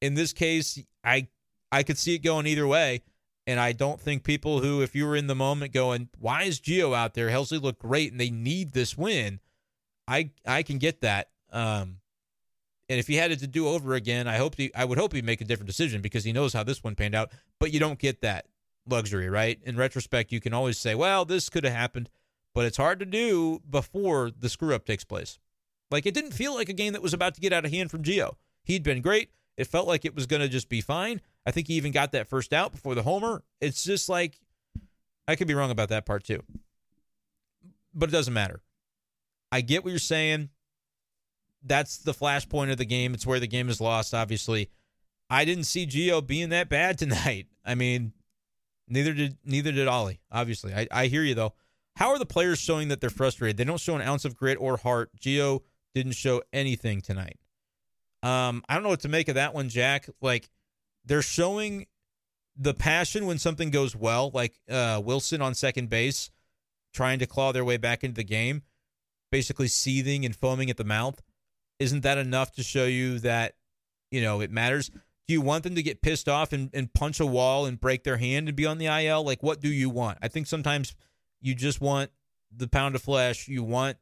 In 0.00 0.14
this 0.14 0.32
case, 0.32 0.78
I 1.02 1.26
I 1.72 1.82
could 1.82 1.98
see 1.98 2.14
it 2.14 2.20
going 2.20 2.46
either 2.46 2.66
way. 2.66 3.02
And 3.46 3.58
I 3.58 3.72
don't 3.72 3.98
think 3.98 4.24
people 4.24 4.60
who, 4.60 4.82
if 4.82 4.94
you 4.94 5.06
were 5.06 5.16
in 5.16 5.26
the 5.26 5.34
moment 5.34 5.72
going, 5.72 6.10
why 6.18 6.42
is 6.42 6.60
Gio 6.60 6.94
out 6.94 7.14
there? 7.14 7.30
Helsley 7.30 7.58
looked 7.58 7.80
great 7.80 8.12
and 8.12 8.20
they 8.20 8.28
need 8.28 8.72
this 8.72 8.94
win. 8.94 9.40
I 10.08 10.30
I 10.46 10.62
can 10.62 10.78
get 10.78 11.02
that. 11.02 11.28
Um, 11.52 11.98
and 12.88 12.98
if 12.98 13.06
he 13.06 13.16
had 13.16 13.30
it 13.30 13.40
to 13.40 13.46
do 13.46 13.68
over 13.68 13.94
again, 13.94 14.26
I 14.26 14.38
hope 14.38 14.56
he, 14.56 14.74
I 14.74 14.86
would 14.86 14.96
hope 14.96 15.12
he'd 15.12 15.24
make 15.24 15.42
a 15.42 15.44
different 15.44 15.66
decision 15.66 16.00
because 16.00 16.24
he 16.24 16.32
knows 16.32 16.54
how 16.54 16.62
this 16.62 16.82
one 16.82 16.94
panned 16.94 17.14
out. 17.14 17.30
But 17.60 17.72
you 17.72 17.78
don't 17.78 17.98
get 17.98 18.22
that 18.22 18.46
luxury, 18.88 19.28
right? 19.28 19.60
In 19.64 19.76
retrospect, 19.76 20.32
you 20.32 20.40
can 20.40 20.54
always 20.54 20.78
say, 20.78 20.94
well, 20.94 21.26
this 21.26 21.50
could 21.50 21.64
have 21.64 21.74
happened, 21.74 22.08
but 22.54 22.64
it's 22.64 22.78
hard 22.78 22.98
to 23.00 23.06
do 23.06 23.60
before 23.68 24.30
the 24.30 24.48
screw 24.48 24.74
up 24.74 24.86
takes 24.86 25.04
place. 25.04 25.38
Like 25.90 26.06
it 26.06 26.14
didn't 26.14 26.32
feel 26.32 26.54
like 26.54 26.70
a 26.70 26.74
game 26.74 26.94
that 26.94 27.02
was 27.02 27.12
about 27.12 27.34
to 27.34 27.40
get 27.42 27.52
out 27.52 27.66
of 27.66 27.70
hand 27.70 27.90
from 27.90 28.02
Gio. 28.02 28.34
He'd 28.64 28.82
been 28.82 29.02
great. 29.02 29.30
It 29.58 29.66
felt 29.66 29.86
like 29.86 30.04
it 30.04 30.14
was 30.14 30.26
going 30.26 30.40
to 30.40 30.48
just 30.48 30.68
be 30.68 30.80
fine. 30.80 31.20
I 31.44 31.50
think 31.50 31.66
he 31.66 31.74
even 31.74 31.92
got 31.92 32.12
that 32.12 32.28
first 32.28 32.52
out 32.52 32.72
before 32.72 32.94
the 32.94 33.02
homer. 33.02 33.42
It's 33.60 33.84
just 33.84 34.08
like 34.08 34.40
I 35.26 35.36
could 35.36 35.48
be 35.48 35.54
wrong 35.54 35.70
about 35.70 35.90
that 35.90 36.06
part 36.06 36.24
too. 36.24 36.42
But 37.94 38.08
it 38.08 38.12
doesn't 38.12 38.34
matter. 38.34 38.62
I 39.50 39.60
get 39.60 39.84
what 39.84 39.90
you're 39.90 39.98
saying. 39.98 40.50
That's 41.62 41.98
the 41.98 42.12
flashpoint 42.12 42.70
of 42.70 42.78
the 42.78 42.84
game. 42.84 43.14
It's 43.14 43.26
where 43.26 43.40
the 43.40 43.46
game 43.46 43.68
is 43.68 43.80
lost, 43.80 44.14
obviously. 44.14 44.70
I 45.30 45.44
didn't 45.44 45.64
see 45.64 45.86
Gio 45.86 46.24
being 46.26 46.50
that 46.50 46.68
bad 46.68 46.98
tonight. 46.98 47.46
I 47.64 47.74
mean, 47.74 48.12
neither 48.88 49.12
did 49.12 49.36
neither 49.44 49.72
did 49.72 49.88
Ollie, 49.88 50.20
obviously. 50.30 50.74
I, 50.74 50.86
I 50.90 51.06
hear 51.06 51.22
you 51.22 51.34
though. 51.34 51.54
How 51.96 52.10
are 52.10 52.18
the 52.18 52.26
players 52.26 52.60
showing 52.60 52.88
that 52.88 53.00
they're 53.00 53.10
frustrated? 53.10 53.56
They 53.56 53.64
don't 53.64 53.80
show 53.80 53.96
an 53.96 54.02
ounce 54.02 54.24
of 54.24 54.36
grit 54.36 54.56
or 54.60 54.76
heart. 54.76 55.10
Gio 55.18 55.62
didn't 55.94 56.12
show 56.12 56.42
anything 56.52 57.00
tonight. 57.00 57.38
Um, 58.22 58.62
I 58.68 58.74
don't 58.74 58.84
know 58.84 58.88
what 58.88 59.00
to 59.00 59.08
make 59.08 59.28
of 59.28 59.34
that 59.34 59.52
one, 59.52 59.68
Jack. 59.68 60.08
Like 60.20 60.48
they're 61.04 61.22
showing 61.22 61.86
the 62.56 62.74
passion 62.74 63.26
when 63.26 63.38
something 63.38 63.70
goes 63.70 63.94
well, 63.94 64.30
like 64.32 64.60
uh, 64.68 65.00
Willson 65.00 65.40
on 65.40 65.54
second 65.54 65.88
base, 65.88 66.30
trying 66.92 67.18
to 67.20 67.26
claw 67.26 67.52
their 67.52 67.64
way 67.64 67.76
back 67.76 68.02
into 68.02 68.16
the 68.16 68.24
game, 68.24 68.62
basically 69.30 69.68
seething 69.68 70.24
and 70.24 70.34
foaming 70.34 70.70
at 70.70 70.76
the 70.76 70.84
mouth. 70.84 71.20
Isn't 71.78 72.02
that 72.02 72.18
enough 72.18 72.52
to 72.52 72.62
show 72.62 72.86
you 72.86 73.18
that, 73.20 73.54
you 74.10 74.20
know, 74.20 74.40
it 74.40 74.50
matters? 74.50 74.90
Do 75.26 75.34
you 75.34 75.40
want 75.40 75.64
them 75.64 75.74
to 75.74 75.82
get 75.82 76.02
pissed 76.02 76.28
off 76.28 76.52
and, 76.52 76.70
and 76.72 76.92
punch 76.92 77.20
a 77.20 77.26
wall 77.26 77.66
and 77.66 77.80
break 77.80 78.02
their 78.04 78.16
hand 78.16 78.48
and 78.48 78.56
be 78.56 78.66
on 78.66 78.78
the 78.78 78.86
IL? 78.86 79.24
Like, 79.24 79.42
what 79.42 79.60
do 79.60 79.68
you 79.68 79.90
want? 79.90 80.18
I 80.22 80.28
think 80.28 80.46
sometimes 80.46 80.94
you 81.40 81.54
just 81.54 81.80
want 81.80 82.10
the 82.54 82.68
pound 82.68 82.94
of 82.94 83.02
flesh. 83.02 83.46
You 83.48 83.62
want 83.62 83.98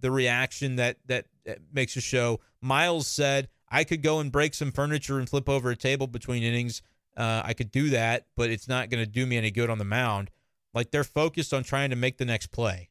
the 0.00 0.10
reaction 0.10 0.76
that 0.76 0.98
that, 1.06 1.26
makes 1.72 1.96
a 1.96 2.00
show. 2.00 2.40
Miles 2.60 3.06
said, 3.06 3.48
I 3.70 3.84
could 3.84 4.02
go 4.02 4.20
and 4.20 4.30
break 4.30 4.52
some 4.52 4.70
furniture 4.70 5.18
and 5.18 5.28
flip 5.28 5.48
over 5.48 5.70
a 5.70 5.76
table 5.76 6.06
between 6.06 6.42
innings. 6.42 6.82
Uh, 7.16 7.40
I 7.44 7.54
could 7.54 7.70
do 7.70 7.90
that, 7.90 8.26
but 8.36 8.50
it's 8.50 8.68
not 8.68 8.90
going 8.90 9.02
to 9.02 9.10
do 9.10 9.24
me 9.24 9.38
any 9.38 9.50
good 9.50 9.70
on 9.70 9.78
the 9.78 9.84
mound. 9.84 10.30
Like 10.74 10.90
they're 10.90 11.04
focused 11.04 11.54
on 11.54 11.62
trying 11.62 11.90
to 11.90 11.96
make 11.96 12.18
the 12.18 12.24
next 12.24 12.48
play, 12.48 12.87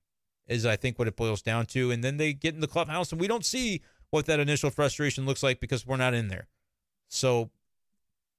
is 0.47 0.65
I 0.65 0.75
think 0.75 0.97
what 0.97 1.07
it 1.07 1.15
boils 1.15 1.41
down 1.41 1.65
to. 1.67 1.91
And 1.91 2.03
then 2.03 2.17
they 2.17 2.33
get 2.33 2.53
in 2.55 2.61
the 2.61 2.67
clubhouse, 2.67 3.11
and 3.11 3.19
we 3.19 3.27
don't 3.27 3.45
see 3.45 3.81
what 4.09 4.25
that 4.25 4.39
initial 4.39 4.69
frustration 4.69 5.25
looks 5.25 5.43
like 5.43 5.59
because 5.59 5.85
we're 5.85 5.97
not 5.97 6.13
in 6.13 6.27
there. 6.29 6.47
So 7.09 7.49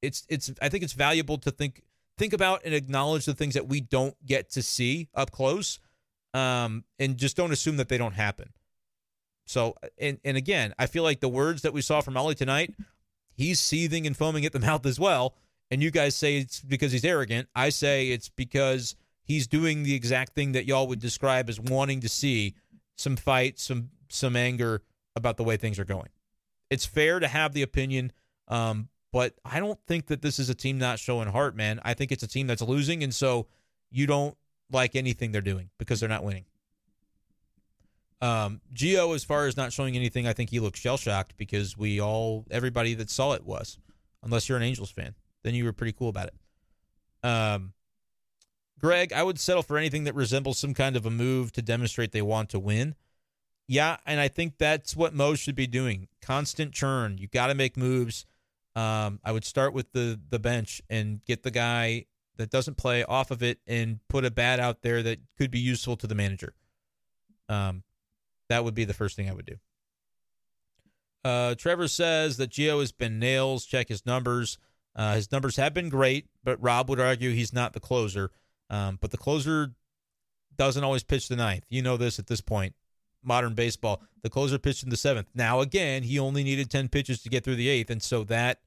it's 0.03 0.27
it's 0.29 0.53
I 0.63 0.69
think 0.69 0.85
it's 0.85 0.93
valuable 0.93 1.39
to 1.39 1.51
think 1.51 1.83
think 2.17 2.33
about 2.33 2.63
and 2.65 2.75
acknowledge 2.75 3.25
the 3.25 3.35
things 3.35 3.55
that 3.55 3.69
we 3.69 3.81
don't 3.81 4.15
get 4.27 4.51
to 4.51 4.63
see 4.63 5.09
up 5.15 5.31
close, 5.31 5.79
um, 6.35 6.85
and 6.99 7.17
just 7.17 7.37
don't 7.37 7.53
assume 7.53 7.77
that 7.77 7.89
they 7.89 7.99
don't 7.99 8.15
happen. 8.15 8.53
So, 9.47 9.77
and 9.99 10.19
and 10.25 10.37
again, 10.37 10.75
I 10.79 10.87
feel 10.87 11.03
like 11.03 11.21
the 11.21 11.29
words 11.29 11.63
that 11.63 11.73
we 11.73 11.81
saw 11.81 12.01
from 12.01 12.17
Ollie 12.17 12.35
tonight, 12.35 12.75
he's 13.35 13.61
seething 13.61 14.07
and 14.07 14.17
foaming 14.17 14.45
at 14.45 14.53
the 14.53 14.61
mouth 14.69 14.85
as 14.87 15.01
well. 15.01 15.35
And 15.71 15.83
you 15.83 15.91
guys 15.91 16.17
say 16.17 16.39
it's 16.39 16.61
because 16.61 16.93
he's 16.93 17.05
arrogant. 17.05 17.49
I 17.55 17.69
say 17.69 18.09
it's 18.09 18.31
because 18.31 18.97
he's 19.29 19.47
doing 19.47 19.83
the 19.83 19.95
exact 19.95 20.35
thing 20.35 20.53
that 20.53 20.65
y'all 20.65 20.89
would 20.89 20.99
describe 20.99 21.49
as 21.49 21.61
wanting 21.61 22.01
to 22.01 22.09
see 22.09 22.55
some 22.97 23.15
fight, 23.15 23.61
some 23.61 23.91
some 24.09 24.35
anger 24.35 24.83
about 25.15 25.37
the 25.37 25.45
way 25.45 25.57
things 25.57 25.79
are 25.79 25.85
going. 25.85 26.09
It's 26.71 26.87
fair 26.87 27.21
to 27.21 27.29
have 27.29 27.53
the 27.53 27.63
opinion, 27.63 28.11
um, 28.49 28.89
but 29.13 29.35
I 29.45 29.61
don't 29.61 29.79
think 29.87 30.07
that 30.07 30.23
this 30.23 30.39
is 30.39 30.49
a 30.49 30.55
team 30.55 30.79
not 30.79 30.99
showing 30.99 31.29
heart, 31.29 31.55
man. 31.55 31.81
I 31.85 31.95
think 31.95 32.11
it's 32.11 32.23
a 32.23 32.29
team 32.29 32.47
that's 32.47 32.63
losing, 32.63 33.05
and 33.05 33.15
so 33.15 33.47
you 33.91 34.07
don't 34.07 34.37
like 34.73 34.97
anything 34.97 35.31
they're 35.33 35.41
doing 35.41 35.71
because 35.79 36.01
they're 36.01 36.09
not 36.09 36.25
winning. 36.25 36.45
Um, 38.21 38.61
Gio, 38.75 39.15
as 39.15 39.23
far 39.23 39.47
as 39.47 39.57
not 39.57 39.73
showing 39.73 39.95
anything, 39.95 40.27
I 40.27 40.33
think 40.33 40.51
he 40.51 40.59
looks 40.59 40.81
shell 40.81 40.97
shocked 40.97 41.35
because 41.37 41.79
we 41.79 42.01
all, 42.01 42.45
everybody 42.51 42.95
that 42.95 43.11
saw 43.11 43.33
it 43.33 43.45
was, 43.45 43.79
unless 44.23 44.49
you're 44.49 44.59
an 44.59 44.65
Angels 44.65 44.91
fan, 44.91 45.15
then 45.45 45.55
you 45.55 45.65
were 45.65 45.73
pretty 45.73 45.93
cool 45.93 46.09
about 46.09 46.29
it. 46.29 47.27
Um, 47.27 47.73
Greg, 48.79 49.13
I 49.13 49.23
would 49.23 49.41
settle 49.41 49.63
for 49.63 49.77
anything 49.77 50.05
that 50.05 50.15
resembles 50.15 50.59
some 50.59 50.75
kind 50.75 50.97
of 50.97 51.05
a 51.05 51.11
move 51.11 51.53
to 51.53 51.63
demonstrate 51.63 52.13
they 52.13 52.23
want 52.23 52.51
to 52.51 52.59
win. 52.59 52.95
Yeah, 53.67 53.99
and 54.07 54.19
I 54.19 54.29
think 54.29 54.55
that's 54.57 54.97
what 54.97 55.15
Mo 55.15 55.35
should 55.35 55.55
be 55.55 55.67
doing. 55.67 56.09
Constant 56.23 56.73
churn. 56.73 57.19
You 57.19 57.29
got 57.29 57.49
to 57.49 57.55
make 57.55 57.77
moves. 57.77 58.25
Um, 58.75 59.21
I 59.25 59.33
would 59.33 59.45
start 59.45 59.75
with 59.75 59.93
the 59.93 60.19
the 60.31 60.39
bench 60.39 60.81
and 60.89 61.23
get 61.25 61.43
the 61.43 61.51
guy 61.51 62.07
that 62.37 62.51
doesn't 62.51 62.77
play 62.77 63.05
off 63.05 63.31
of 63.31 63.43
it 63.43 63.59
and 63.67 63.99
put 64.09 64.25
a 64.25 64.31
bat 64.31 64.61
out 64.61 64.83
there 64.83 65.03
that 65.03 65.19
could 65.37 65.51
be 65.51 65.59
useful 65.59 65.97
to 65.97 66.07
the 66.07 66.15
manager. 66.15 66.55
Um, 67.49 67.83
that 68.49 68.65
would 68.65 68.75
be 68.75 68.85
the 68.85 68.95
first 68.95 69.17
thing 69.17 69.29
I 69.29 69.35
would 69.35 69.47
do. 69.47 69.57
Uh, 71.25 71.55
Trevor 71.57 71.89
says 71.89 72.37
that 72.37 72.51
Gio 72.51 72.81
has 72.81 72.93
been 72.93 73.19
nails. 73.19 73.67
Check 73.67 73.89
his 73.89 74.07
numbers. 74.07 74.57
Uh, 74.95 75.15
his 75.15 75.31
numbers 75.31 75.57
have 75.57 75.75
been 75.75 75.89
great, 75.89 76.27
but 76.43 76.63
Rob 76.63 76.89
would 76.89 77.01
argue 77.01 77.33
he's 77.33 77.53
not 77.53 77.73
the 77.73 77.81
closer. 77.81 78.31
Um, 78.71 78.99
but 79.01 79.11
the 79.11 79.17
closer 79.17 79.73
doesn't 80.57 80.85
always 80.85 81.03
pitch 81.03 81.29
the 81.29 81.37
ninth. 81.37 81.65
You 81.69 81.83
know 81.83 81.97
this 81.97 82.19
at 82.19 82.27
this 82.27 82.41
point. 82.41 82.75
Modern 83.23 83.55
baseball, 83.55 84.03
the 84.23 84.31
closer 84.31 84.59
pitched 84.59 84.85
in 84.85 84.91
the 84.91 84.97
seventh. 84.97 85.29
Now, 85.35 85.61
again, 85.61 86.03
he 86.03 86.19
only 86.19 86.45
needed 86.45 86.71
10 86.71 86.89
pitches 86.89 87.23
to 87.23 87.29
get 87.29 87.45
through 87.45 87.57
the 87.57 87.69
eighth. 87.69 87.91
And 87.91 88.03
so 88.03 88.25
that 88.25 88.61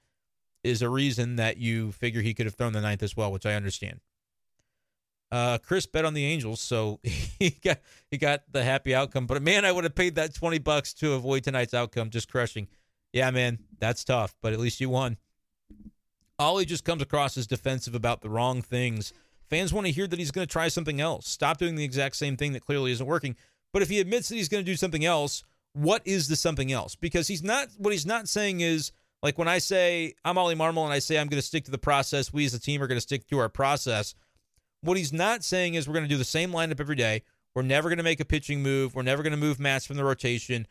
is 0.64 0.82
a 0.82 0.90
reason 0.90 1.38
that 1.38 1.58
you 1.58 1.92
figure 1.92 2.22
he 2.22 2.34
could 2.34 2.46
have 2.46 2.56
thrown 2.56 2.74
the 2.74 2.82
ninth 2.82 3.04
as 3.04 3.16
well, 3.16 3.32
which 3.32 3.46
I 3.46 3.54
understand. 3.54 4.00
Uh, 5.32 5.58
Chris 5.60 5.86
bet 5.86 6.04
on 6.04 6.14
the 6.14 6.26
Angels, 6.26 6.60
so 6.60 7.00
he 7.04 7.52
got 7.64 7.80
he 8.10 8.18
got 8.18 8.44
the 8.52 8.64
happy 8.64 8.94
outcome. 8.94 9.28
But 9.28 9.42
man, 9.42 9.64
I 9.64 9.72
would 9.72 9.86
have 9.86 9.96
paid 9.96 10.16
that 10.16 10.36
twenty 10.36 10.60
bucks 10.60 10.94
to 10.96 11.14
avoid 11.14 11.46
tonight's 11.46 11.74
outcome. 11.74 12.10
Just 12.10 12.30
crushing. 12.30 12.68
Yeah, 13.14 13.32
man, 13.32 13.60
that's 13.80 14.04
tough, 14.04 14.36
but 14.42 14.52
at 14.52 14.60
least 14.60 14.82
you 14.82 14.90
won. 14.90 15.18
Ollie 16.38 16.66
just 16.66 16.84
comes 16.84 17.02
across 17.02 17.38
as 17.38 17.48
defensive 17.48 17.96
about 17.96 18.22
the 18.22 18.30
wrong 18.30 18.62
things. 18.62 19.14
Fans 19.52 19.74
want 19.74 19.86
to 19.86 19.92
hear 19.92 20.08
that 20.08 20.18
he's 20.18 20.32
going 20.32 20.48
to 20.48 20.52
try 20.52 20.70
something 20.70 21.02
else. 21.02 21.28
Stop 21.28 21.58
doing 21.58 21.76
the 21.76 21.84
exact 21.84 22.16
same 22.16 22.38
thing 22.38 22.54
that 22.54 22.66
clearly 22.66 22.94
isn't 22.94 23.06
working. 23.06 23.36
But 23.74 23.82
if 23.82 23.90
he 23.90 24.00
admits 24.00 24.30
that 24.30 24.36
he's 24.36 24.48
going 24.48 24.64
to 24.64 24.72
do 24.72 24.78
something 24.78 25.04
else, 25.04 25.44
what 25.74 26.02
is 26.06 26.30
the 26.30 26.38
something 26.38 26.72
else? 26.72 26.96
Because 26.96 27.28
he's 27.28 27.44
not, 27.44 27.68
what 27.78 27.92
he's 27.92 28.06
not 28.06 28.30
saying 28.30 28.62
is, 28.62 28.94
like 29.22 29.38
when 29.38 29.50
I 29.50 29.58
say 29.58 30.14
I'm 30.24 30.38
Ollie 30.38 30.56
Marmol 30.56 30.86
and 30.86 30.94
I 30.94 31.00
say 31.00 31.20
I'm 31.20 31.28
going 31.28 31.42
to 31.42 31.46
stick 31.46 31.66
to 31.66 31.72
the 31.72 31.78
process, 31.78 32.32
we 32.32 32.46
as 32.46 32.54
a 32.54 32.60
team 32.60 32.82
are 32.82 32.88
going 32.88 32.98
to 32.98 33.02
stick 33.02 33.28
to 33.28 33.40
our 33.40 33.50
process. 33.50 34.16
What 34.84 34.96
he's 34.96 35.12
not 35.12 35.44
saying 35.44 35.74
is 35.74 35.86
we're 35.86 35.96
going 35.96 36.06
to 36.06 36.10
do 36.10 36.18
the 36.18 36.24
same 36.24 36.52
lineup 36.52 36.80
every 36.80 36.96
day. 36.96 37.22
We're 37.54 37.62
never 37.62 37.90
going 37.90 37.98
to 37.98 38.04
make 38.04 38.22
a 38.22 38.26
pitching 38.26 38.64
move. 38.64 38.96
We're 38.96 39.04
never 39.04 39.22
going 39.22 39.32
to 39.32 39.38
move 39.38 39.60
Matz 39.60 39.86
from 39.86 39.98
the 39.98 40.06
rotation. 40.06 40.66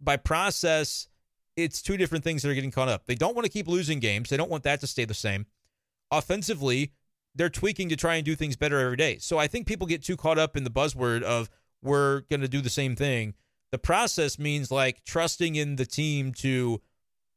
By 0.00 0.16
process, 0.16 1.08
it's 1.56 1.82
two 1.82 1.98
different 1.98 2.24
things 2.24 2.42
that 2.42 2.48
are 2.48 2.54
getting 2.54 2.70
caught 2.70 2.88
up. 2.88 3.04
They 3.04 3.14
don't 3.16 3.34
want 3.34 3.44
to 3.44 3.52
keep 3.52 3.68
losing 3.68 4.00
games. 4.00 4.30
They 4.30 4.38
don't 4.38 4.50
want 4.50 4.64
that 4.64 4.80
to 4.80 4.86
stay 4.86 5.04
the 5.04 5.12
same. 5.12 5.44
Offensively, 6.10 6.92
they're 7.34 7.50
tweaking 7.50 7.88
to 7.88 7.96
try 7.96 8.14
and 8.16 8.24
do 8.24 8.36
things 8.36 8.56
better 8.56 8.78
every 8.78 8.96
day. 8.96 9.18
So 9.18 9.38
I 9.38 9.46
think 9.46 9.66
people 9.66 9.86
get 9.86 10.02
too 10.02 10.16
caught 10.16 10.38
up 10.38 10.56
in 10.56 10.64
the 10.64 10.70
buzzword 10.70 11.22
of 11.22 11.50
we're 11.82 12.20
going 12.22 12.40
to 12.40 12.48
do 12.48 12.60
the 12.60 12.70
same 12.70 12.96
thing. 12.96 13.34
The 13.72 13.78
process 13.78 14.38
means 14.38 14.70
like 14.70 15.04
trusting 15.04 15.56
in 15.56 15.76
the 15.76 15.86
team 15.86 16.32
to 16.34 16.80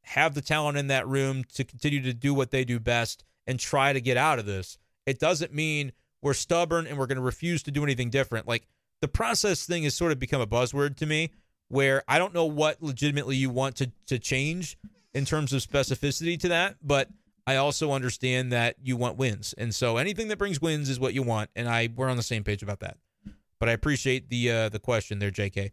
have 0.02 0.34
the 0.34 0.40
talent 0.40 0.78
in 0.78 0.86
that 0.86 1.06
room 1.06 1.44
to 1.54 1.64
continue 1.64 2.00
to 2.02 2.14
do 2.14 2.32
what 2.32 2.50
they 2.50 2.64
do 2.64 2.78
best 2.78 3.24
and 3.46 3.58
try 3.58 3.92
to 3.92 4.00
get 4.00 4.16
out 4.16 4.38
of 4.38 4.46
this. 4.46 4.78
It 5.04 5.18
doesn't 5.18 5.52
mean 5.52 5.92
we're 6.22 6.34
stubborn 6.34 6.86
and 6.86 6.98
we're 6.98 7.06
going 7.06 7.16
to 7.16 7.22
refuse 7.22 7.62
to 7.64 7.70
do 7.70 7.82
anything 7.82 8.10
different. 8.10 8.46
Like 8.46 8.66
the 9.00 9.08
process 9.08 9.66
thing 9.66 9.82
has 9.84 9.94
sort 9.94 10.12
of 10.12 10.18
become 10.18 10.40
a 10.40 10.46
buzzword 10.46 10.96
to 10.96 11.06
me 11.06 11.30
where 11.68 12.02
I 12.08 12.18
don't 12.18 12.34
know 12.34 12.46
what 12.46 12.82
legitimately 12.82 13.36
you 13.36 13.50
want 13.50 13.76
to 13.76 13.90
to 14.06 14.18
change 14.18 14.78
in 15.14 15.24
terms 15.24 15.52
of 15.52 15.62
specificity 15.62 16.38
to 16.40 16.48
that, 16.48 16.76
but 16.82 17.08
I 17.48 17.56
also 17.56 17.92
understand 17.92 18.52
that 18.52 18.76
you 18.82 18.94
want 18.98 19.16
wins. 19.16 19.54
And 19.56 19.74
so 19.74 19.96
anything 19.96 20.28
that 20.28 20.36
brings 20.36 20.60
wins 20.60 20.90
is 20.90 21.00
what 21.00 21.14
you 21.14 21.22
want 21.22 21.48
and 21.56 21.66
I 21.66 21.88
we're 21.96 22.10
on 22.10 22.18
the 22.18 22.22
same 22.22 22.44
page 22.44 22.62
about 22.62 22.80
that. 22.80 22.98
But 23.58 23.70
I 23.70 23.72
appreciate 23.72 24.28
the 24.28 24.50
uh 24.50 24.68
the 24.68 24.78
question 24.78 25.18
there 25.18 25.30
JK. 25.30 25.70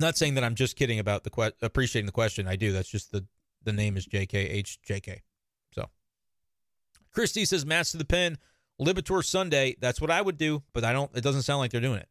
Not 0.00 0.16
saying 0.16 0.34
that 0.34 0.42
I'm 0.42 0.56
just 0.56 0.74
kidding 0.74 0.98
about 0.98 1.22
the 1.22 1.30
que- 1.30 1.52
appreciating 1.62 2.06
the 2.06 2.12
question. 2.12 2.48
I 2.48 2.56
do. 2.56 2.72
That's 2.72 2.88
just 2.88 3.12
the 3.12 3.24
the 3.62 3.72
name 3.72 3.96
is 3.96 4.04
JKHJK. 4.08 5.20
So 5.76 5.88
Christy 7.12 7.44
says 7.44 7.64
Matz 7.64 7.92
to 7.92 7.98
the 7.98 8.04
pen, 8.04 8.36
Liberatore 8.80 9.24
Sunday. 9.24 9.76
That's 9.78 10.00
what 10.00 10.10
I 10.10 10.22
would 10.22 10.38
do, 10.38 10.64
but 10.72 10.82
I 10.82 10.92
don't 10.92 11.08
it 11.14 11.20
doesn't 11.20 11.42
sound 11.42 11.60
like 11.60 11.70
they're 11.70 11.80
doing 11.80 12.00
it. 12.00 12.08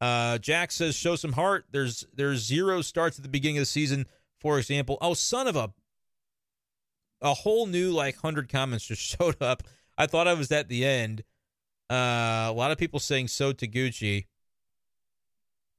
Uh, 0.00 0.38
Jack 0.38 0.70
says, 0.70 0.94
"Show 0.94 1.16
some 1.16 1.32
heart." 1.32 1.66
There's 1.72 2.06
there's 2.14 2.44
zero 2.44 2.82
starts 2.82 3.18
at 3.18 3.24
the 3.24 3.28
beginning 3.28 3.56
of 3.56 3.62
the 3.62 3.66
season, 3.66 4.06
for 4.38 4.60
example. 4.60 4.96
Oh, 5.00 5.14
son 5.14 5.48
of 5.48 5.56
a! 5.56 5.72
A 7.22 7.34
whole 7.34 7.66
new 7.66 7.90
like 7.90 8.16
hundred 8.16 8.48
comments 8.48 8.86
just 8.86 9.02
showed 9.18 9.40
up. 9.42 9.62
I 9.98 10.06
thought 10.06 10.28
I 10.28 10.34
was 10.34 10.52
at 10.52 10.68
the 10.68 10.84
end. 10.84 11.22
Uh, 11.90 12.46
a 12.48 12.52
lot 12.52 12.70
of 12.70 12.78
people 12.78 13.00
saying 13.00 13.28
so 13.28 13.52
to 13.52 13.66
Gucci. 13.66 14.26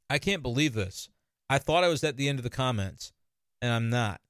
I 0.09 0.19
can't 0.19 0.41
believe 0.41 0.73
this. 0.73 1.09
I 1.49 1.57
thought 1.57 1.83
I 1.83 1.89
was 1.89 2.03
at 2.03 2.17
the 2.17 2.29
end 2.29 2.39
of 2.39 2.43
the 2.43 2.49
comments, 2.49 3.11
and 3.61 3.71
I'm 3.71 3.89
not. 3.89 4.21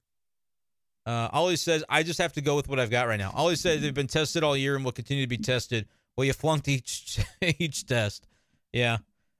Uh, 1.06 1.30
Ollie 1.32 1.56
says, 1.56 1.86
I 1.88 2.04
just 2.04 2.20
have 2.20 2.34
to 2.34 2.42
go 2.42 2.56
with 2.56 2.68
what 2.68 2.80
I've 2.80 2.90
got 2.90 3.08
right 3.08 3.20
now. 3.20 3.32
Ollie 3.34 3.56
says 3.56 3.82
they've 3.82 3.94
been 3.94 4.08
tested 4.08 4.44
all 4.44 4.58
year 4.58 4.76
and 4.76 4.84
will 4.84 4.92
continue 4.92 5.24
to 5.24 5.30
be 5.30 5.38
tested. 5.38 5.88
Well, 6.18 6.26
you 6.26 6.34
flunked 6.34 6.68
each 6.68 7.20
each 7.60 7.86
test. 7.86 8.28
Yeah. 8.74 8.98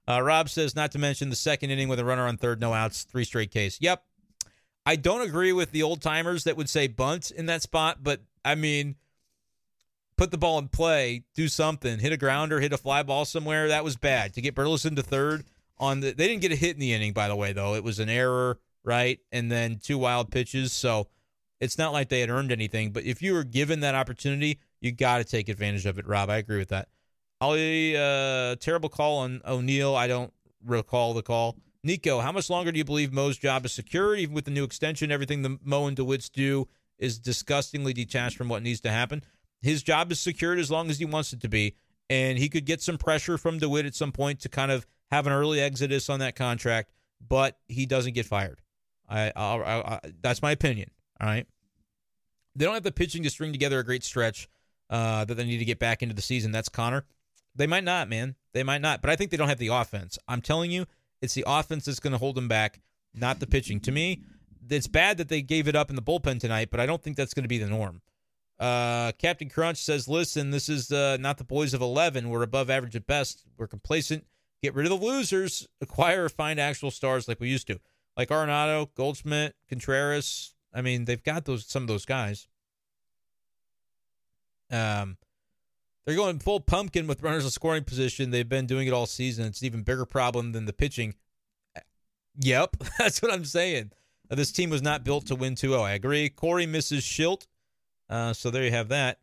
Uh, 0.08 0.22
Rob 0.22 0.48
says, 0.48 0.74
not 0.74 0.92
to 0.92 0.98
mention 0.98 1.28
the 1.28 1.36
second 1.36 1.70
inning 1.70 1.88
with 1.88 1.98
a 1.98 2.04
runner 2.04 2.26
on 2.26 2.38
third, 2.38 2.60
no 2.60 2.72
outs, 2.72 3.04
three 3.04 3.24
straight 3.24 3.50
Ks. 3.50 3.78
Yep. 3.82 4.02
I 4.88 4.96
don't 4.96 5.20
agree 5.20 5.52
with 5.52 5.70
the 5.70 5.82
old 5.82 6.00
timers 6.00 6.44
that 6.44 6.56
would 6.56 6.70
say 6.70 6.86
bunt 6.86 7.30
in 7.30 7.44
that 7.44 7.60
spot, 7.60 7.98
but 8.02 8.22
I 8.42 8.54
mean, 8.54 8.94
put 10.16 10.30
the 10.30 10.38
ball 10.38 10.58
in 10.58 10.68
play, 10.68 11.24
do 11.34 11.46
something, 11.46 11.98
hit 11.98 12.10
a 12.10 12.16
grounder, 12.16 12.58
hit 12.58 12.72
a 12.72 12.78
fly 12.78 13.02
ball 13.02 13.26
somewhere. 13.26 13.68
That 13.68 13.84
was 13.84 13.96
bad. 13.96 14.32
To 14.32 14.40
get 14.40 14.54
Burleson 14.54 14.96
to 14.96 15.02
third 15.02 15.44
on 15.76 16.00
the, 16.00 16.12
they 16.12 16.26
didn't 16.26 16.40
get 16.40 16.52
a 16.52 16.56
hit 16.56 16.72
in 16.72 16.80
the 16.80 16.94
inning, 16.94 17.12
by 17.12 17.28
the 17.28 17.36
way, 17.36 17.52
though. 17.52 17.74
It 17.74 17.84
was 17.84 17.98
an 17.98 18.08
error, 18.08 18.60
right? 18.82 19.20
And 19.30 19.52
then 19.52 19.78
two 19.78 19.98
wild 19.98 20.30
pitches. 20.30 20.72
So 20.72 21.08
it's 21.60 21.76
not 21.76 21.92
like 21.92 22.08
they 22.08 22.20
had 22.20 22.30
earned 22.30 22.50
anything. 22.50 22.90
But 22.90 23.04
if 23.04 23.20
you 23.20 23.34
were 23.34 23.44
given 23.44 23.80
that 23.80 23.94
opportunity, 23.94 24.58
you 24.80 24.90
got 24.90 25.18
to 25.18 25.24
take 25.24 25.50
advantage 25.50 25.84
of 25.84 25.98
it, 25.98 26.06
Rob. 26.06 26.30
I 26.30 26.38
agree 26.38 26.60
with 26.60 26.70
that. 26.70 26.88
Ollie, 27.42 27.94
uh, 27.94 28.56
terrible 28.56 28.88
call 28.88 29.18
on 29.18 29.42
O'Neill. 29.46 29.94
I 29.94 30.06
don't 30.06 30.32
recall 30.64 31.12
the 31.12 31.20
call. 31.22 31.58
Nico, 31.84 32.20
how 32.20 32.32
much 32.32 32.50
longer 32.50 32.72
do 32.72 32.78
you 32.78 32.84
believe 32.84 33.12
Mo's 33.12 33.38
job 33.38 33.64
is 33.64 33.72
secure? 33.72 34.16
Even 34.16 34.34
with 34.34 34.44
the 34.44 34.50
new 34.50 34.64
extension, 34.64 35.12
everything 35.12 35.42
the 35.42 35.58
Mo 35.62 35.86
and 35.86 35.96
DeWitts 35.96 36.30
do 36.30 36.68
is 36.98 37.18
disgustingly 37.18 37.92
detached 37.92 38.36
from 38.36 38.48
what 38.48 38.62
needs 38.62 38.80
to 38.80 38.90
happen. 38.90 39.22
His 39.62 39.82
job 39.82 40.10
is 40.10 40.20
secured 40.20 40.58
as 40.58 40.70
long 40.70 40.90
as 40.90 40.98
he 40.98 41.04
wants 41.04 41.32
it 41.32 41.40
to 41.40 41.48
be, 41.48 41.76
and 42.10 42.38
he 42.38 42.48
could 42.48 42.64
get 42.64 42.82
some 42.82 42.98
pressure 42.98 43.38
from 43.38 43.58
DeWitt 43.58 43.86
at 43.86 43.94
some 43.94 44.12
point 44.12 44.40
to 44.40 44.48
kind 44.48 44.70
of 44.70 44.86
have 45.10 45.26
an 45.26 45.32
early 45.32 45.60
exodus 45.60 46.10
on 46.10 46.20
that 46.20 46.36
contract, 46.36 46.92
but 47.26 47.58
he 47.68 47.86
doesn't 47.86 48.14
get 48.14 48.26
fired. 48.26 48.60
I, 49.08 49.32
I, 49.34 49.80
I 49.94 50.00
that's 50.20 50.42
my 50.42 50.50
opinion. 50.50 50.90
All 51.20 51.26
right, 51.26 51.46
they 52.54 52.64
don't 52.64 52.74
have 52.74 52.82
the 52.82 52.92
pitching 52.92 53.22
to 53.22 53.30
string 53.30 53.52
together 53.52 53.78
a 53.78 53.84
great 53.84 54.04
stretch 54.04 54.48
uh, 54.90 55.24
that 55.24 55.34
they 55.34 55.44
need 55.44 55.58
to 55.58 55.64
get 55.64 55.78
back 55.78 56.02
into 56.02 56.14
the 56.14 56.22
season. 56.22 56.52
That's 56.52 56.68
Connor. 56.68 57.04
They 57.54 57.66
might 57.66 57.84
not, 57.84 58.08
man. 58.08 58.36
They 58.52 58.62
might 58.62 58.82
not. 58.82 59.00
But 59.00 59.10
I 59.10 59.16
think 59.16 59.30
they 59.30 59.36
don't 59.36 59.48
have 59.48 59.58
the 59.58 59.68
offense. 59.68 60.18
I'm 60.28 60.40
telling 60.40 60.70
you, 60.70 60.86
it's 61.20 61.34
the 61.34 61.44
offense 61.46 61.84
that's 61.84 62.00
going 62.00 62.12
to 62.12 62.18
hold 62.18 62.36
them 62.36 62.48
back, 62.48 62.80
not 63.14 63.40
the 63.40 63.46
pitching. 63.46 63.80
To 63.80 63.92
me, 63.92 64.22
it's 64.70 64.86
bad 64.86 65.18
that 65.18 65.28
they 65.28 65.42
gave 65.42 65.68
it 65.68 65.76
up 65.76 65.90
in 65.90 65.96
the 65.96 66.02
bullpen 66.02 66.40
tonight, 66.40 66.68
but 66.70 66.80
I 66.80 66.86
don't 66.86 67.02
think 67.02 67.16
that's 67.16 67.34
going 67.34 67.44
to 67.44 67.48
be 67.48 67.58
the 67.58 67.68
norm. 67.68 68.02
Uh, 68.58 69.12
Captain 69.18 69.48
Crunch 69.48 69.78
says, 69.78 70.08
"Listen, 70.08 70.50
this 70.50 70.68
is 70.68 70.90
uh, 70.90 71.16
not 71.20 71.38
the 71.38 71.44
boys 71.44 71.74
of 71.74 71.80
11. 71.80 72.28
We're 72.28 72.42
above 72.42 72.70
average 72.70 72.96
at 72.96 73.06
best. 73.06 73.44
We're 73.56 73.68
complacent. 73.68 74.26
Get 74.62 74.74
rid 74.74 74.90
of 74.90 74.98
the 74.98 75.06
losers. 75.06 75.68
Acquire 75.80 76.24
or 76.24 76.28
find 76.28 76.58
actual 76.58 76.90
stars 76.90 77.28
like 77.28 77.38
we 77.38 77.48
used 77.48 77.68
to, 77.68 77.78
like 78.16 78.30
Arenado, 78.30 78.88
Goldschmidt, 78.94 79.54
Contreras. 79.68 80.54
I 80.74 80.82
mean, 80.82 81.04
they've 81.04 81.22
got 81.22 81.44
those 81.44 81.66
some 81.66 81.84
of 81.84 81.88
those 81.88 82.04
guys. 82.04 82.48
Um, 84.70 85.16
they're 86.08 86.16
going 86.16 86.38
full 86.38 86.58
pumpkin 86.58 87.06
with 87.06 87.22
runners 87.22 87.44
in 87.44 87.50
scoring 87.50 87.84
position. 87.84 88.30
They've 88.30 88.48
been 88.48 88.64
doing 88.64 88.88
it 88.88 88.94
all 88.94 89.04
season. 89.04 89.44
It's 89.44 89.60
an 89.60 89.66
even 89.66 89.82
bigger 89.82 90.06
problem 90.06 90.52
than 90.52 90.64
the 90.64 90.72
pitching. 90.72 91.12
Yep, 92.38 92.78
that's 92.98 93.20
what 93.20 93.30
I'm 93.30 93.44
saying. 93.44 93.90
Uh, 94.30 94.34
this 94.34 94.50
team 94.50 94.70
was 94.70 94.80
not 94.80 95.04
built 95.04 95.26
to 95.26 95.34
win 95.34 95.54
2 95.54 95.68
0. 95.68 95.82
I 95.82 95.90
agree. 95.90 96.30
Corey 96.30 96.64
misses 96.64 97.02
Shildt. 97.02 97.46
Uh, 98.08 98.32
so 98.32 98.50
there 98.50 98.64
you 98.64 98.70
have 98.70 98.88
that. 98.88 99.18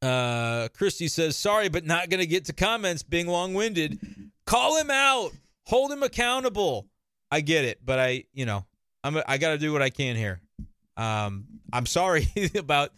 Uh, 0.00 0.68
Christy 0.74 1.08
says, 1.08 1.36
sorry, 1.36 1.68
but 1.68 1.84
not 1.84 2.08
going 2.08 2.20
to 2.20 2.26
get 2.26 2.44
to 2.44 2.52
comments 2.52 3.02
being 3.02 3.26
long 3.26 3.52
winded. 3.52 3.98
Call 4.46 4.76
him 4.76 4.92
out. 4.92 5.32
Hold 5.64 5.90
him 5.90 6.04
accountable. 6.04 6.86
I 7.32 7.40
get 7.40 7.64
it, 7.64 7.80
but 7.84 7.98
I, 7.98 8.26
you 8.32 8.46
know, 8.46 8.64
I'm, 9.02 9.20
I 9.26 9.38
got 9.38 9.50
to 9.50 9.58
do 9.58 9.72
what 9.72 9.82
I 9.82 9.90
can 9.90 10.14
here. 10.14 10.40
Um, 10.96 11.46
I'm 11.72 11.86
sorry 11.86 12.28
about 12.54 12.92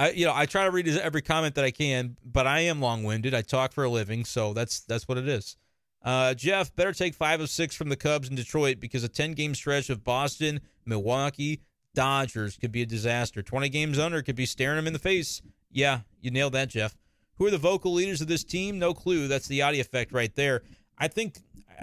I 0.00 0.10
you 0.12 0.24
know 0.24 0.32
I 0.34 0.46
try 0.46 0.64
to 0.64 0.70
read 0.70 0.88
every 0.88 1.20
comment 1.20 1.54
that 1.56 1.64
I 1.64 1.70
can, 1.70 2.16
but 2.24 2.46
I 2.46 2.60
am 2.60 2.80
long 2.80 3.04
winded. 3.04 3.34
I 3.34 3.42
talk 3.42 3.72
for 3.72 3.84
a 3.84 3.90
living, 3.90 4.24
so 4.24 4.54
that's 4.54 4.80
that's 4.80 5.06
what 5.06 5.18
it 5.18 5.28
is. 5.28 5.56
Uh, 6.02 6.32
Jeff, 6.32 6.74
better 6.74 6.94
take 6.94 7.14
five 7.14 7.42
of 7.42 7.50
six 7.50 7.76
from 7.76 7.90
the 7.90 7.96
Cubs 7.96 8.30
in 8.30 8.34
Detroit 8.34 8.80
because 8.80 9.04
a 9.04 9.08
ten 9.08 9.32
game 9.32 9.54
stretch 9.54 9.90
of 9.90 10.02
Boston, 10.02 10.60
Milwaukee, 10.86 11.60
Dodgers 11.94 12.56
could 12.56 12.72
be 12.72 12.80
a 12.80 12.86
disaster. 12.86 13.42
Twenty 13.42 13.68
games 13.68 13.98
under 13.98 14.22
could 14.22 14.36
be 14.36 14.46
staring 14.46 14.76
them 14.76 14.86
in 14.86 14.94
the 14.94 14.98
face. 14.98 15.42
Yeah, 15.70 16.00
you 16.22 16.30
nailed 16.30 16.54
that, 16.54 16.70
Jeff. 16.70 16.96
Who 17.34 17.46
are 17.46 17.50
the 17.50 17.58
vocal 17.58 17.92
leaders 17.92 18.22
of 18.22 18.26
this 18.26 18.42
team? 18.42 18.78
No 18.78 18.94
clue. 18.94 19.28
That's 19.28 19.48
the 19.48 19.60
audio 19.60 19.82
effect 19.82 20.12
right 20.12 20.34
there. 20.34 20.62
I 20.96 21.08
think 21.08 21.36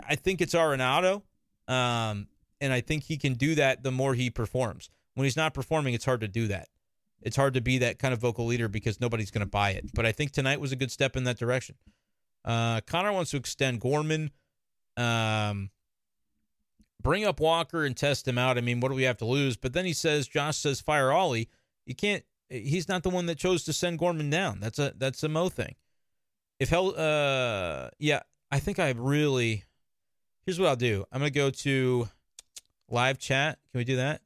I 0.10 0.16
think 0.16 0.42
it's 0.42 0.56
Arenado, 0.56 1.22
um, 1.68 2.28
and 2.60 2.74
I 2.74 2.82
think 2.82 3.04
he 3.04 3.18
can 3.18 3.36
do 3.36 3.54
that 3.56 3.84
the 3.84 3.92
more 3.92 4.16
he 4.16 4.32
performs. 4.32 4.90
When 5.14 5.26
he's 5.26 5.38
not 5.38 5.54
performing, 5.54 5.94
it's 5.94 6.06
hard 6.06 6.22
to 6.22 6.28
do 6.28 6.48
that 6.48 6.68
it's 7.22 7.36
hard 7.36 7.56
to 7.56 7.62
be 7.62 7.80
that 7.80 8.00
kind 8.00 8.14
of 8.14 8.20
vocal 8.20 8.46
leader 8.46 8.68
because 8.68 9.02
nobody's 9.02 9.32
going 9.32 9.46
to 9.46 9.50
buy 9.50 9.72
it. 9.72 9.86
But 9.94 10.06
I 10.06 10.12
think 10.12 10.32
tonight 10.32 10.60
was 10.60 10.72
a 10.72 10.76
good 10.76 10.92
step 10.92 11.16
in 11.16 11.24
that 11.26 11.38
direction. 11.38 11.76
Uh, 12.46 12.82
Connor 12.82 13.12
wants 13.12 13.32
to 13.32 13.38
extend 13.38 13.82
Gorman, 13.82 14.32
um, 14.96 15.70
bring 17.02 17.26
up 17.26 17.40
Walker 17.40 17.84
and 17.84 17.96
test 17.96 18.28
him 18.28 18.38
out. 18.38 18.58
I 18.58 18.62
mean, 18.62 18.80
what 18.80 18.90
do 18.90 18.96
we 18.96 19.04
have 19.04 19.18
to 19.18 19.26
lose? 19.26 19.58
But 19.58 19.74
then 19.74 19.86
he 19.86 19.94
says, 19.94 20.28
Josh 20.28 20.58
says, 20.58 20.80
fire 20.80 21.12
Ollie. 21.12 21.50
You 21.86 21.96
can't. 21.96 22.24
He's 22.50 22.88
not 22.88 23.04
the 23.04 23.10
one 23.10 23.26
that 23.26 23.38
chose 23.38 23.64
to 23.66 23.74
send 23.74 24.00
Gorman 24.00 24.30
down. 24.30 24.60
That's 24.62 24.80
a 24.80 24.94
that's 24.96 25.22
a 25.24 25.30
Mo 25.30 25.50
thing. 25.50 25.76
If 26.60 26.70
hell, 26.70 26.94
uh, 26.98 27.90
yeah, 28.00 28.22
I 28.52 28.60
think 28.60 28.80
I 28.80 28.92
really. 28.92 29.66
Here's 30.46 30.58
what 30.60 30.70
I'll 30.70 30.78
do. 30.78 31.04
I'm 31.12 31.20
gonna 31.20 31.30
go 31.30 31.50
to 31.50 32.08
live 32.90 33.20
chat. 33.20 33.60
Can 33.72 33.80
we 33.80 33.84
do 33.84 33.98
that? 33.98 34.22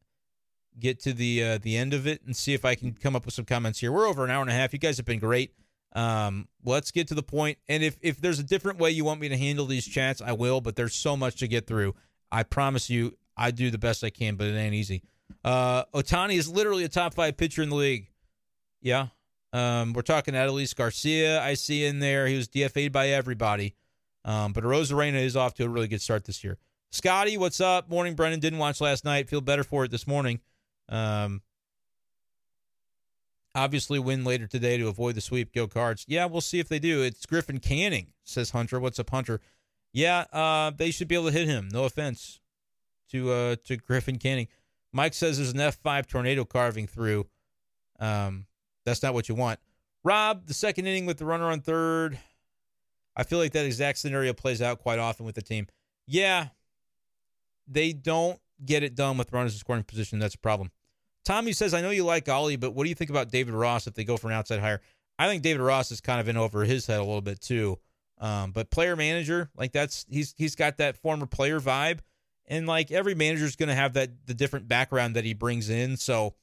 Get 0.79 0.99
to 1.01 1.13
the 1.13 1.43
uh, 1.43 1.57
the 1.61 1.77
end 1.77 1.93
of 1.93 2.07
it 2.07 2.21
and 2.25 2.35
see 2.35 2.53
if 2.53 2.65
I 2.65 2.75
can 2.75 2.93
come 2.93 3.15
up 3.15 3.25
with 3.25 3.33
some 3.33 3.45
comments 3.45 3.79
here. 3.79 3.91
We're 3.91 4.07
over 4.07 4.23
an 4.23 4.31
hour 4.31 4.41
and 4.41 4.49
a 4.49 4.53
half. 4.53 4.73
You 4.73 4.79
guys 4.79 4.97
have 4.97 5.05
been 5.05 5.19
great. 5.19 5.53
Um, 5.93 6.47
let's 6.63 6.91
get 6.91 7.09
to 7.09 7.15
the 7.15 7.23
point. 7.23 7.57
And 7.67 7.83
if 7.83 7.97
if 8.01 8.21
there's 8.21 8.39
a 8.39 8.43
different 8.43 8.79
way 8.79 8.91
you 8.91 9.03
want 9.03 9.19
me 9.19 9.29
to 9.29 9.37
handle 9.37 9.65
these 9.65 9.85
chats, 9.85 10.21
I 10.21 10.31
will. 10.31 10.61
But 10.61 10.75
there's 10.75 10.95
so 10.95 11.17
much 11.17 11.37
to 11.39 11.47
get 11.47 11.67
through. 11.67 11.95
I 12.31 12.43
promise 12.43 12.89
you, 12.89 13.17
I 13.35 13.51
do 13.51 13.69
the 13.69 13.77
best 13.77 14.03
I 14.03 14.09
can, 14.09 14.35
but 14.35 14.47
it 14.47 14.55
ain't 14.55 14.73
easy. 14.73 15.03
Uh, 15.43 15.83
Ohtani 15.93 16.35
is 16.35 16.49
literally 16.49 16.83
a 16.83 16.89
top 16.89 17.13
five 17.13 17.37
pitcher 17.37 17.61
in 17.61 17.69
the 17.69 17.75
league. 17.75 18.09
Yeah. 18.81 19.07
Um, 19.53 19.93
we're 19.93 20.01
talking 20.01 20.33
Adolis 20.33 20.75
Garcia. 20.75 21.41
I 21.41 21.55
see 21.55 21.85
in 21.85 21.99
there. 21.99 22.27
He 22.27 22.37
was 22.37 22.47
DFA'd 22.47 22.91
by 22.91 23.09
everybody. 23.09 23.75
Um, 24.23 24.53
but 24.53 24.63
Arozarena 24.63 25.21
is 25.21 25.35
off 25.35 25.55
to 25.55 25.65
a 25.65 25.69
really 25.69 25.87
good 25.87 26.01
start 26.01 26.25
this 26.25 26.43
year. 26.43 26.57
Scotty, 26.91 27.37
what's 27.37 27.59
up? 27.59 27.89
Morning, 27.89 28.15
Brenden. 28.15 28.39
Didn't 28.39 28.59
watch 28.59 28.81
last 28.81 29.03
night. 29.03 29.29
Feel 29.29 29.41
better 29.41 29.63
for 29.63 29.85
it 29.85 29.91
this 29.91 30.05
morning. 30.05 30.39
Um, 30.91 31.41
obviously, 33.55 33.97
win 33.97 34.23
later 34.23 34.45
today 34.45 34.77
to 34.77 34.87
avoid 34.87 35.15
the 35.15 35.21
sweep. 35.21 35.53
Go 35.53 35.67
cards. 35.67 36.05
Yeah, 36.07 36.25
we'll 36.25 36.41
see 36.41 36.59
if 36.59 36.67
they 36.69 36.79
do. 36.79 37.01
It's 37.01 37.25
Griffin 37.25 37.59
Canning, 37.59 38.07
says 38.23 38.51
Hunter. 38.51 38.79
What's 38.79 38.99
up, 38.99 39.09
Hunter? 39.09 39.41
Yeah, 39.93 40.25
uh, 40.31 40.71
they 40.75 40.91
should 40.91 41.07
be 41.07 41.15
able 41.15 41.27
to 41.27 41.31
hit 41.31 41.47
him. 41.47 41.69
No 41.71 41.85
offense 41.85 42.39
to 43.09 43.31
uh, 43.31 43.55
to 43.65 43.77
Griffin 43.77 44.17
Canning. 44.17 44.47
Mike 44.93 45.13
says 45.13 45.37
there's 45.37 45.51
an 45.53 45.57
F5 45.57 46.05
tornado 46.07 46.45
carving 46.45 46.85
through. 46.85 47.27
Um, 47.99 48.45
that's 48.85 49.01
not 49.01 49.13
what 49.13 49.29
you 49.29 49.35
want. 49.35 49.59
Rob, 50.03 50.47
the 50.47 50.53
second 50.53 50.87
inning 50.87 51.05
with 51.05 51.17
the 51.17 51.25
runner 51.25 51.45
on 51.45 51.61
third. 51.61 52.19
I 53.15 53.23
feel 53.23 53.39
like 53.39 53.51
that 53.53 53.65
exact 53.65 53.99
scenario 53.99 54.33
plays 54.33 54.61
out 54.61 54.79
quite 54.79 54.99
often 54.99 55.25
with 55.25 55.35
the 55.35 55.41
team. 55.41 55.67
Yeah, 56.07 56.47
they 57.67 57.93
don't 57.93 58.39
get 58.65 58.83
it 58.83 58.95
done 58.95 59.17
with 59.17 59.31
runners 59.31 59.53
in 59.53 59.59
scoring 59.59 59.83
position. 59.83 60.19
That's 60.19 60.35
a 60.35 60.39
problem. 60.39 60.71
Tommy 61.23 61.53
says, 61.53 61.73
I 61.73 61.81
know 61.81 61.91
you 61.91 62.03
like 62.03 62.27
Ollie, 62.27 62.55
but 62.55 62.73
what 62.73 62.83
do 62.83 62.89
you 62.89 62.95
think 62.95 63.09
about 63.09 63.29
David 63.29 63.53
Ross 63.53 63.87
if 63.87 63.93
they 63.93 64.03
go 64.03 64.17
for 64.17 64.27
an 64.27 64.33
outside 64.33 64.59
hire? 64.59 64.81
I 65.19 65.27
think 65.27 65.43
David 65.43 65.61
Ross 65.61 65.91
is 65.91 66.01
kind 66.01 66.19
of 66.19 66.27
in 66.27 66.37
over 66.37 66.63
his 66.63 66.87
head 66.87 66.99
a 66.99 67.03
little 67.03 67.21
bit 67.21 67.41
too. 67.41 67.77
Um, 68.19 68.51
but 68.51 68.69
player 68.69 68.95
manager, 68.95 69.49
like 69.55 69.71
that's 69.71 70.05
he's 70.09 70.33
he's 70.37 70.55
got 70.55 70.77
that 70.77 70.97
former 70.97 71.25
player 71.25 71.59
vibe. 71.59 71.99
And 72.47 72.67
like 72.67 72.91
every 72.91 73.15
manager 73.15 73.45
is 73.45 73.55
gonna 73.55 73.75
have 73.75 73.93
that 73.93 74.09
the 74.25 74.33
different 74.33 74.67
background 74.67 75.15
that 75.15 75.25
he 75.25 75.33
brings 75.33 75.69
in. 75.69 75.97
So 75.97 76.35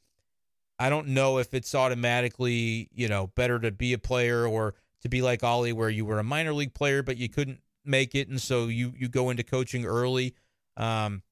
I 0.79 0.91
don't 0.91 1.09
know 1.09 1.39
if 1.39 1.55
it's 1.55 1.75
automatically, 1.75 2.89
you 2.93 3.09
know, 3.09 3.29
better 3.29 3.59
to 3.59 3.71
be 3.71 3.93
a 3.93 3.99
player 3.99 4.47
or 4.47 4.75
to 5.03 5.09
be 5.09 5.23
like 5.23 5.43
Ollie, 5.43 5.73
where 5.73 5.91
you 5.91 6.05
were 6.05 6.19
a 6.19 6.25
minor 6.25 6.53
league 6.53 6.75
player 6.75 7.03
but 7.03 7.17
you 7.17 7.29
couldn't 7.29 7.61
make 7.85 8.15
it, 8.15 8.29
and 8.29 8.41
so 8.41 8.67
you 8.67 8.93
you 8.97 9.09
go 9.09 9.31
into 9.31 9.43
coaching 9.43 9.85
early. 9.85 10.35
Um, 10.77 11.23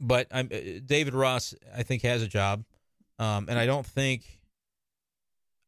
but 0.00 0.26
I'm 0.30 0.48
uh, 0.52 0.80
David 0.84 1.14
Ross, 1.14 1.54
I 1.76 1.82
think 1.82 2.02
has 2.02 2.22
a 2.22 2.28
job, 2.28 2.64
um, 3.18 3.46
and 3.48 3.58
I 3.58 3.66
don't 3.66 3.86
think 3.86 4.40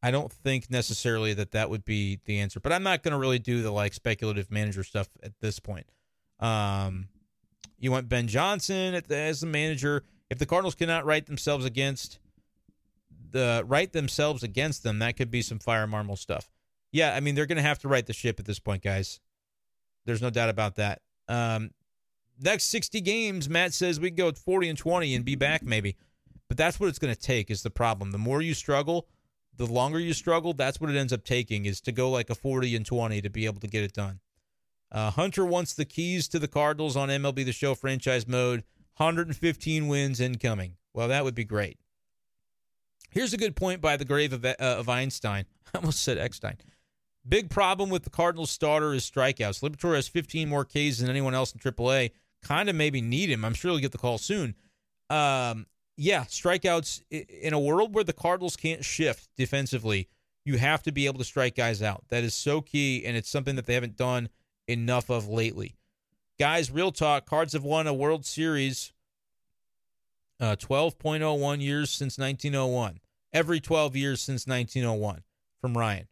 I 0.01 0.11
don't 0.11 0.31
think 0.31 0.69
necessarily 0.69 1.33
that 1.33 1.51
that 1.51 1.69
would 1.69 1.83
be 1.83 2.19
the 2.25 2.39
answer. 2.39 2.59
But 2.59 2.71
I'm 2.71 2.83
not 2.83 3.03
going 3.03 3.11
to 3.11 3.17
really 3.17 3.39
do 3.39 3.61
the 3.61 3.71
like 3.71 3.93
speculative 3.93 4.49
manager 4.51 4.83
stuff 4.83 5.09
at 5.23 5.33
this 5.41 5.59
point. 5.59 5.87
Um, 6.39 7.09
you 7.77 7.91
want 7.91 8.07
Ben 8.07 8.27
Johnson 8.27 9.01
the, 9.07 9.17
as 9.17 9.41
the 9.41 9.47
manager. 9.47 10.03
If 10.29 10.37
the 10.37 10.45
Cardinals 10.45 10.75
cannot 10.75 11.05
write 11.05 11.25
themselves 11.25 11.65
against 11.65 12.19
the 13.31 13.63
write 13.65 13.93
themselves 13.93 14.43
against 14.43 14.83
them, 14.83 14.99
that 14.99 15.17
could 15.17 15.31
be 15.31 15.41
some 15.41 15.59
fire 15.59 15.87
Marmol 15.87 16.17
stuff. 16.17 16.49
Yeah, 16.91 17.13
I 17.13 17.19
mean 17.19 17.35
they're 17.35 17.45
going 17.45 17.57
to 17.57 17.61
have 17.61 17.79
to 17.79 17.87
right 17.87 18.05
the 18.05 18.13
ship 18.13 18.39
at 18.39 18.45
this 18.45 18.59
point, 18.59 18.83
guys. 18.83 19.19
There's 20.05 20.21
no 20.21 20.29
doubt 20.29 20.49
about 20.49 20.75
that. 20.75 21.01
Um, 21.27 21.71
next 22.39 22.65
60 22.65 23.01
games, 23.01 23.49
Matt 23.49 23.73
says 23.73 23.99
we 23.99 24.09
go 24.09 24.31
40 24.31 24.69
and 24.69 24.77
20 24.77 25.15
and 25.15 25.25
be 25.25 25.35
back 25.35 25.63
maybe. 25.63 25.95
But 26.47 26.57
that's 26.57 26.79
what 26.79 26.89
it's 26.89 26.99
going 26.99 27.13
to 27.13 27.19
take 27.19 27.51
is 27.51 27.61
the 27.61 27.69
problem. 27.69 28.11
The 28.11 28.17
more 28.17 28.41
you 28.41 28.53
struggle, 28.53 29.07
the 29.55 29.67
longer 29.67 29.99
you 29.99 30.13
struggle, 30.13 30.53
that's 30.53 30.81
what 30.81 30.89
it 30.89 30.97
ends 30.97 31.13
up 31.13 31.23
taking 31.23 31.65
is 31.65 31.79
to 31.81 31.91
go 31.91 32.09
like 32.09 32.29
a 32.29 32.35
40 32.35 32.75
and 32.75 32.85
20 32.85 33.21
to 33.21 33.29
be 33.29 33.45
able 33.45 33.59
to 33.61 33.67
get 33.67 33.83
it 33.83 33.93
done. 33.93 34.19
Uh, 34.91 35.11
Hunter 35.11 35.45
wants 35.45 35.73
the 35.73 35.85
keys 35.85 36.27
to 36.29 36.39
the 36.39 36.47
Cardinals 36.47 36.97
on 36.97 37.09
MLB 37.09 37.45
The 37.45 37.51
Show 37.51 37.75
franchise 37.75 38.27
mode. 38.27 38.63
115 38.97 39.87
wins 39.87 40.19
incoming. 40.19 40.75
Well, 40.93 41.07
that 41.07 41.23
would 41.23 41.35
be 41.35 41.45
great. 41.45 41.77
Here's 43.11 43.33
a 43.33 43.37
good 43.37 43.55
point 43.55 43.81
by 43.81 43.97
the 43.97 44.05
grave 44.05 44.33
of, 44.33 44.43
uh, 44.43 44.55
of 44.59 44.89
Einstein. 44.89 45.45
I 45.73 45.77
almost 45.77 46.01
said 46.01 46.17
Eckstein. 46.17 46.57
Big 47.27 47.49
problem 47.49 47.89
with 47.89 48.03
the 48.03 48.09
Cardinals 48.09 48.49
starter 48.49 48.93
is 48.93 49.09
strikeouts. 49.09 49.61
Liberatore 49.61 49.95
has 49.95 50.07
15 50.07 50.49
more 50.49 50.65
Ks 50.65 50.97
than 50.97 51.09
anyone 51.09 51.35
else 51.35 51.51
in 51.51 51.59
AAA. 51.59 52.11
Kind 52.41 52.69
of 52.69 52.75
maybe 52.75 53.01
need 53.01 53.29
him. 53.29 53.43
I'm 53.43 53.53
sure 53.53 53.71
he'll 53.71 53.79
get 53.79 53.91
the 53.91 53.97
call 53.97 54.17
soon. 54.17 54.55
Um, 55.09 55.65
yeah, 55.97 56.23
strikeouts 56.23 57.01
in 57.09 57.53
a 57.53 57.59
world 57.59 57.93
where 57.93 58.03
the 58.03 58.13
Cardinals 58.13 58.55
can't 58.55 58.85
shift 58.85 59.27
defensively, 59.35 60.07
you 60.45 60.57
have 60.57 60.81
to 60.83 60.91
be 60.91 61.05
able 61.05 61.19
to 61.19 61.25
strike 61.25 61.55
guys 61.55 61.81
out. 61.81 62.05
That 62.09 62.23
is 62.23 62.33
so 62.33 62.61
key, 62.61 63.05
and 63.05 63.17
it's 63.17 63.29
something 63.29 63.55
that 63.55 63.65
they 63.65 63.73
haven't 63.73 63.97
done 63.97 64.29
enough 64.67 65.09
of 65.09 65.27
lately. 65.27 65.75
Guys, 66.39 66.71
real 66.71 66.91
talk. 66.91 67.25
Cards 67.25 67.53
have 67.53 67.63
won 67.63 67.85
a 67.85 67.93
World 67.93 68.25
Series 68.25 68.93
uh, 70.39 70.55
12.01 70.55 71.61
years 71.61 71.89
since 71.89 72.17
1901. 72.17 72.99
Every 73.33 73.59
12 73.59 73.95
years 73.95 74.21
since 74.21 74.47
1901 74.47 75.23
from 75.59 75.77
Ryan. 75.77 76.07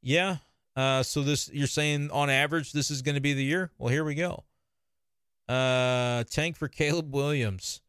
Yeah. 0.00 0.38
Uh, 0.74 1.02
so 1.02 1.22
this 1.22 1.50
you're 1.52 1.66
saying 1.66 2.10
on 2.10 2.30
average 2.30 2.72
this 2.72 2.90
is 2.90 3.02
going 3.02 3.14
to 3.14 3.20
be 3.20 3.34
the 3.34 3.44
year? 3.44 3.70
Well, 3.78 3.90
here 3.90 4.04
we 4.04 4.14
go. 4.14 4.44
Uh, 5.52 6.24
tank 6.30 6.56
for 6.56 6.66
Caleb 6.66 7.14
Williams. 7.14 7.82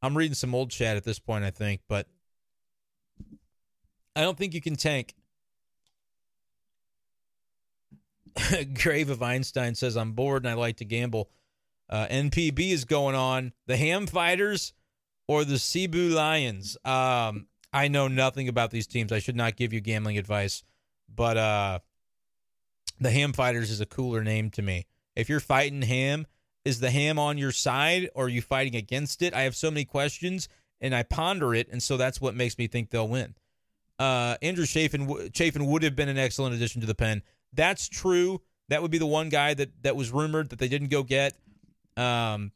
I'm 0.00 0.16
reading 0.16 0.32
some 0.32 0.54
old 0.54 0.70
chat 0.70 0.96
at 0.96 1.04
this 1.04 1.18
point, 1.18 1.44
I 1.44 1.50
think, 1.50 1.82
but 1.88 2.06
I 4.16 4.22
don't 4.22 4.38
think 4.38 4.54
you 4.54 4.62
can 4.62 4.74
tank. 4.74 5.14
Grave 8.82 9.10
of 9.10 9.22
Einstein 9.22 9.74
says, 9.74 9.94
I'm 9.94 10.12
bored 10.12 10.44
and 10.44 10.50
I 10.50 10.54
like 10.54 10.78
to 10.78 10.86
gamble. 10.86 11.28
Uh, 11.90 12.06
NPB 12.06 12.70
is 12.70 12.86
going 12.86 13.14
on. 13.14 13.52
The 13.66 13.76
Ham 13.76 14.06
Fighters 14.06 14.72
or 15.26 15.44
the 15.44 15.56
Seibu 15.56 16.14
Lions. 16.14 16.78
Um, 16.82 17.46
I 17.74 17.88
know 17.88 18.08
nothing 18.08 18.48
about 18.48 18.70
these 18.70 18.86
teams. 18.86 19.12
I 19.12 19.18
should 19.18 19.36
not 19.36 19.56
give 19.56 19.74
you 19.74 19.82
gambling 19.82 20.16
advice, 20.16 20.62
but 21.14 21.36
uh, 21.36 21.80
the 22.98 23.10
Ham 23.10 23.34
Fighters 23.34 23.70
is 23.70 23.82
a 23.82 23.86
cooler 23.86 24.24
name 24.24 24.48
to 24.52 24.62
me. 24.62 24.86
If 25.14 25.28
you're 25.28 25.40
fighting 25.40 25.82
Ham, 25.82 26.26
is 26.68 26.80
the 26.80 26.90
Ham 26.90 27.18
on 27.18 27.38
your 27.38 27.50
side 27.50 28.10
or 28.14 28.26
are 28.26 28.28
you 28.28 28.42
fighting 28.42 28.76
against 28.76 29.22
it? 29.22 29.32
I 29.32 29.42
have 29.42 29.56
so 29.56 29.70
many 29.70 29.86
questions 29.86 30.48
and 30.80 30.94
I 30.94 31.02
ponder 31.02 31.54
it, 31.54 31.68
and 31.72 31.82
so 31.82 31.96
that's 31.96 32.20
what 32.20 32.34
makes 32.36 32.58
me 32.58 32.66
think 32.68 32.90
they'll 32.90 33.08
win. 33.08 33.34
Uh, 33.98 34.36
Andrew 34.42 34.66
Chafin, 34.66 35.32
Chafin 35.32 35.66
would 35.66 35.82
have 35.82 35.96
been 35.96 36.08
an 36.08 36.18
excellent 36.18 36.54
addition 36.54 36.82
to 36.82 36.86
the 36.86 36.94
pen. 36.94 37.22
That's 37.52 37.88
true. 37.88 38.42
That 38.68 38.82
would 38.82 38.90
be 38.90 38.98
the 38.98 39.06
one 39.06 39.30
guy 39.30 39.54
that 39.54 39.82
that 39.82 39.96
was 39.96 40.12
rumored 40.12 40.50
that 40.50 40.58
they 40.58 40.68
didn't 40.68 40.88
go 40.88 41.02
get. 41.02 41.34
Um, 41.96 42.52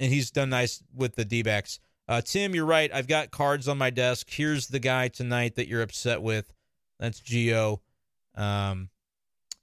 and 0.00 0.10
he's 0.10 0.30
done 0.30 0.50
nice 0.50 0.82
with 0.94 1.14
the 1.14 1.24
D 1.24 1.42
backs. 1.42 1.78
Uh, 2.08 2.22
Tim, 2.22 2.54
you're 2.54 2.64
right. 2.64 2.90
I've 2.92 3.06
got 3.06 3.30
cards 3.30 3.68
on 3.68 3.78
my 3.78 3.90
desk. 3.90 4.26
Here's 4.30 4.66
the 4.66 4.80
guy 4.80 5.08
tonight 5.08 5.54
that 5.56 5.68
you're 5.68 5.82
upset 5.82 6.22
with. 6.22 6.52
That's 6.98 7.20
Gio. 7.20 7.80
Um, 8.34 8.88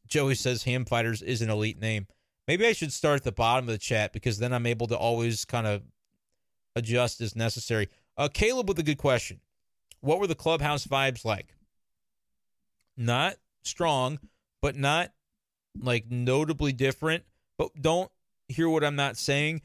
Joey 0.07 0.35
says 0.35 0.63
Ham 0.63 0.85
Fighters 0.85 1.21
is 1.21 1.41
an 1.41 1.49
elite 1.49 1.81
name. 1.81 2.07
Maybe 2.47 2.65
I 2.65 2.73
should 2.73 2.93
start 2.93 3.17
at 3.17 3.23
the 3.23 3.31
bottom 3.31 3.65
of 3.65 3.71
the 3.71 3.77
chat 3.77 4.13
because 4.13 4.39
then 4.39 4.53
I'm 4.53 4.65
able 4.65 4.87
to 4.87 4.97
always 4.97 5.43
kind 5.43 5.67
of 5.67 5.83
adjust 6.75 7.19
as 7.21 7.35
necessary. 7.35 7.89
Uh, 8.17 8.29
Caleb 8.33 8.69
with 8.69 8.79
a 8.79 8.83
good 8.83 8.97
question. 8.97 9.41
What 9.99 10.19
were 10.19 10.27
the 10.27 10.35
clubhouse 10.35 10.85
vibes 10.87 11.25
like? 11.25 11.55
Not 12.95 13.35
strong, 13.63 14.19
but 14.61 14.75
not 14.75 15.11
like 15.79 16.05
notably 16.09 16.71
different. 16.71 17.23
But 17.57 17.71
don't 17.79 18.11
hear 18.47 18.69
what 18.69 18.83
I'm 18.83 18.95
not 18.95 19.17
saying. 19.17 19.61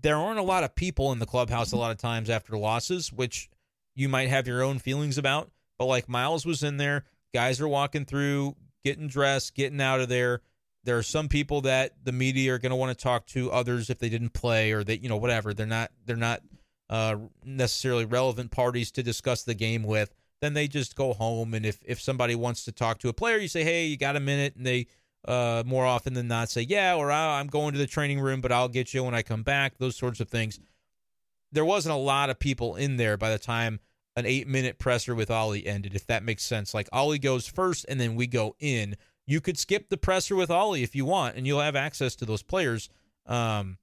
There 0.00 0.16
aren't 0.16 0.38
a 0.38 0.42
lot 0.42 0.64
of 0.64 0.74
people 0.74 1.12
in 1.12 1.18
the 1.18 1.26
clubhouse 1.26 1.72
a 1.72 1.76
lot 1.76 1.90
of 1.90 1.98
times 1.98 2.28
after 2.28 2.58
losses, 2.58 3.12
which 3.12 3.48
you 3.94 4.08
might 4.08 4.28
have 4.28 4.46
your 4.46 4.62
own 4.62 4.78
feelings 4.78 5.16
about. 5.16 5.50
But 5.78 5.86
like 5.86 6.08
Miles 6.08 6.44
was 6.44 6.62
in 6.62 6.76
there, 6.76 7.04
guys 7.32 7.60
are 7.60 7.68
walking 7.68 8.04
through, 8.04 8.56
getting 8.84 9.08
dressed, 9.08 9.54
getting 9.54 9.80
out 9.80 10.00
of 10.00 10.08
there. 10.08 10.42
There 10.86 10.96
are 10.96 11.02
some 11.02 11.28
people 11.28 11.60
that 11.62 11.92
the 12.02 12.12
media 12.12 12.54
are 12.54 12.58
going 12.58 12.70
to 12.70 12.76
want 12.76 12.96
to 12.96 13.02
talk 13.02 13.26
to, 13.26 13.52
others 13.52 13.90
if 13.90 13.98
they 13.98 14.08
didn't 14.08 14.30
play 14.30 14.72
or 14.72 14.82
they, 14.82 14.96
you 14.96 15.08
know, 15.08 15.18
whatever. 15.18 15.52
They're 15.52 15.66
not 15.66 15.90
they're 16.06 16.16
not 16.16 16.40
uh, 16.88 17.16
necessarily 17.44 18.06
relevant 18.06 18.50
parties 18.50 18.90
to 18.92 19.02
discuss 19.02 19.42
the 19.42 19.54
game 19.54 19.82
with. 19.82 20.14
Then 20.40 20.54
they 20.54 20.68
just 20.68 20.96
go 20.96 21.12
home, 21.12 21.52
and 21.52 21.66
if 21.66 21.80
if 21.84 22.00
somebody 22.00 22.34
wants 22.34 22.64
to 22.64 22.72
talk 22.72 22.98
to 23.00 23.08
a 23.08 23.12
player, 23.12 23.36
you 23.36 23.48
say, 23.48 23.64
"Hey, 23.64 23.86
you 23.86 23.98
got 23.98 24.16
a 24.16 24.20
minute?" 24.20 24.56
and 24.56 24.64
they 24.64 24.86
uh, 25.26 25.64
more 25.66 25.84
often 25.84 26.14
than 26.14 26.28
not 26.28 26.48
say, 26.48 26.62
yeah, 26.62 26.94
or 26.94 27.10
I'm 27.10 27.48
going 27.48 27.72
to 27.72 27.78
the 27.78 27.86
training 27.86 28.20
room, 28.20 28.40
but 28.40 28.52
I'll 28.52 28.68
get 28.68 28.94
you 28.94 29.02
when 29.04 29.14
I 29.14 29.22
come 29.22 29.42
back, 29.42 29.78
those 29.78 29.96
sorts 29.96 30.20
of 30.20 30.28
things. 30.28 30.60
There 31.52 31.64
wasn't 31.64 31.94
a 31.94 31.98
lot 31.98 32.30
of 32.30 32.38
people 32.38 32.76
in 32.76 32.96
there 32.96 33.16
by 33.16 33.30
the 33.30 33.38
time 33.38 33.80
an 34.14 34.24
eight 34.24 34.46
minute 34.46 34.78
presser 34.78 35.14
with 35.14 35.30
Ollie 35.30 35.66
ended, 35.66 35.94
if 35.94 36.06
that 36.06 36.22
makes 36.22 36.42
sense. 36.42 36.72
Like 36.74 36.88
Ollie 36.92 37.18
goes 37.18 37.46
first 37.46 37.84
and 37.88 38.00
then 38.00 38.14
we 38.14 38.26
go 38.26 38.56
in. 38.58 38.96
You 39.26 39.40
could 39.40 39.58
skip 39.58 39.88
the 39.88 39.96
presser 39.96 40.36
with 40.36 40.50
Ollie 40.50 40.82
if 40.82 40.94
you 40.94 41.04
want, 41.04 41.36
and 41.36 41.46
you'll 41.46 41.60
have 41.60 41.76
access 41.76 42.14
to 42.16 42.24
those 42.24 42.42
players. 42.42 42.88
Um, 43.26 43.78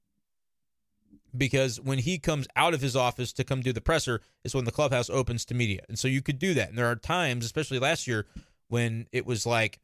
because 1.36 1.80
when 1.80 1.98
he 1.98 2.18
comes 2.18 2.46
out 2.56 2.74
of 2.74 2.80
his 2.80 2.94
office 2.94 3.32
to 3.34 3.44
come 3.44 3.60
do 3.60 3.72
the 3.72 3.80
presser 3.80 4.20
is 4.44 4.54
when 4.54 4.64
the 4.64 4.70
clubhouse 4.70 5.10
opens 5.10 5.44
to 5.46 5.54
media. 5.54 5.80
And 5.88 5.98
so 5.98 6.06
you 6.06 6.22
could 6.22 6.38
do 6.38 6.54
that. 6.54 6.68
And 6.68 6.78
there 6.78 6.86
are 6.86 6.96
times, 6.96 7.44
especially 7.44 7.80
last 7.80 8.06
year, 8.06 8.26
when 8.68 9.06
it 9.12 9.26
was 9.26 9.44
like 9.44 9.80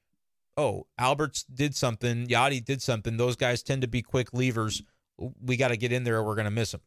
oh, 0.61 0.87
Alberts 0.99 1.45
did 1.45 1.75
something, 1.75 2.27
Yadi 2.27 2.63
did 2.63 2.83
something. 2.83 3.17
Those 3.17 3.37
guys 3.37 3.63
tend 3.63 3.83
to 3.83 3.89
be 3.89 4.03
quick 4.03 4.33
levers. 4.33 4.83
We 5.43 5.57
got 5.57 5.69
to 5.69 5.77
get 5.77 5.93
in 5.93 6.05
there 6.05 6.17
or 6.17 6.25
we're 6.25 6.35
going 6.35 6.45
to 6.45 6.51
miss 6.51 6.73
them. 6.73 6.83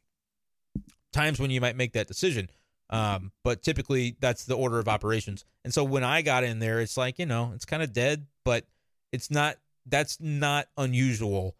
times 1.11 1.39
when 1.39 1.51
you 1.51 1.61
might 1.61 1.75
make 1.75 1.93
that 1.93 2.07
decision. 2.07 2.49
Um, 2.93 3.31
but 3.43 3.63
typically 3.63 4.15
that's 4.19 4.45
the 4.45 4.55
order 4.55 4.77
of 4.77 4.87
operations. 4.87 5.45
And 5.65 5.73
so 5.73 5.83
when 5.83 6.03
I 6.03 6.21
got 6.21 6.43
in 6.43 6.59
there, 6.59 6.79
it's 6.79 6.95
like, 6.95 7.17
you 7.17 7.25
know, 7.25 7.51
it's 7.55 7.65
kind 7.65 7.81
of 7.81 7.91
dead, 7.91 8.27
but 8.45 8.65
it's 9.11 9.31
not, 9.31 9.57
that's 9.87 10.19
not 10.21 10.67
unusual 10.77 11.55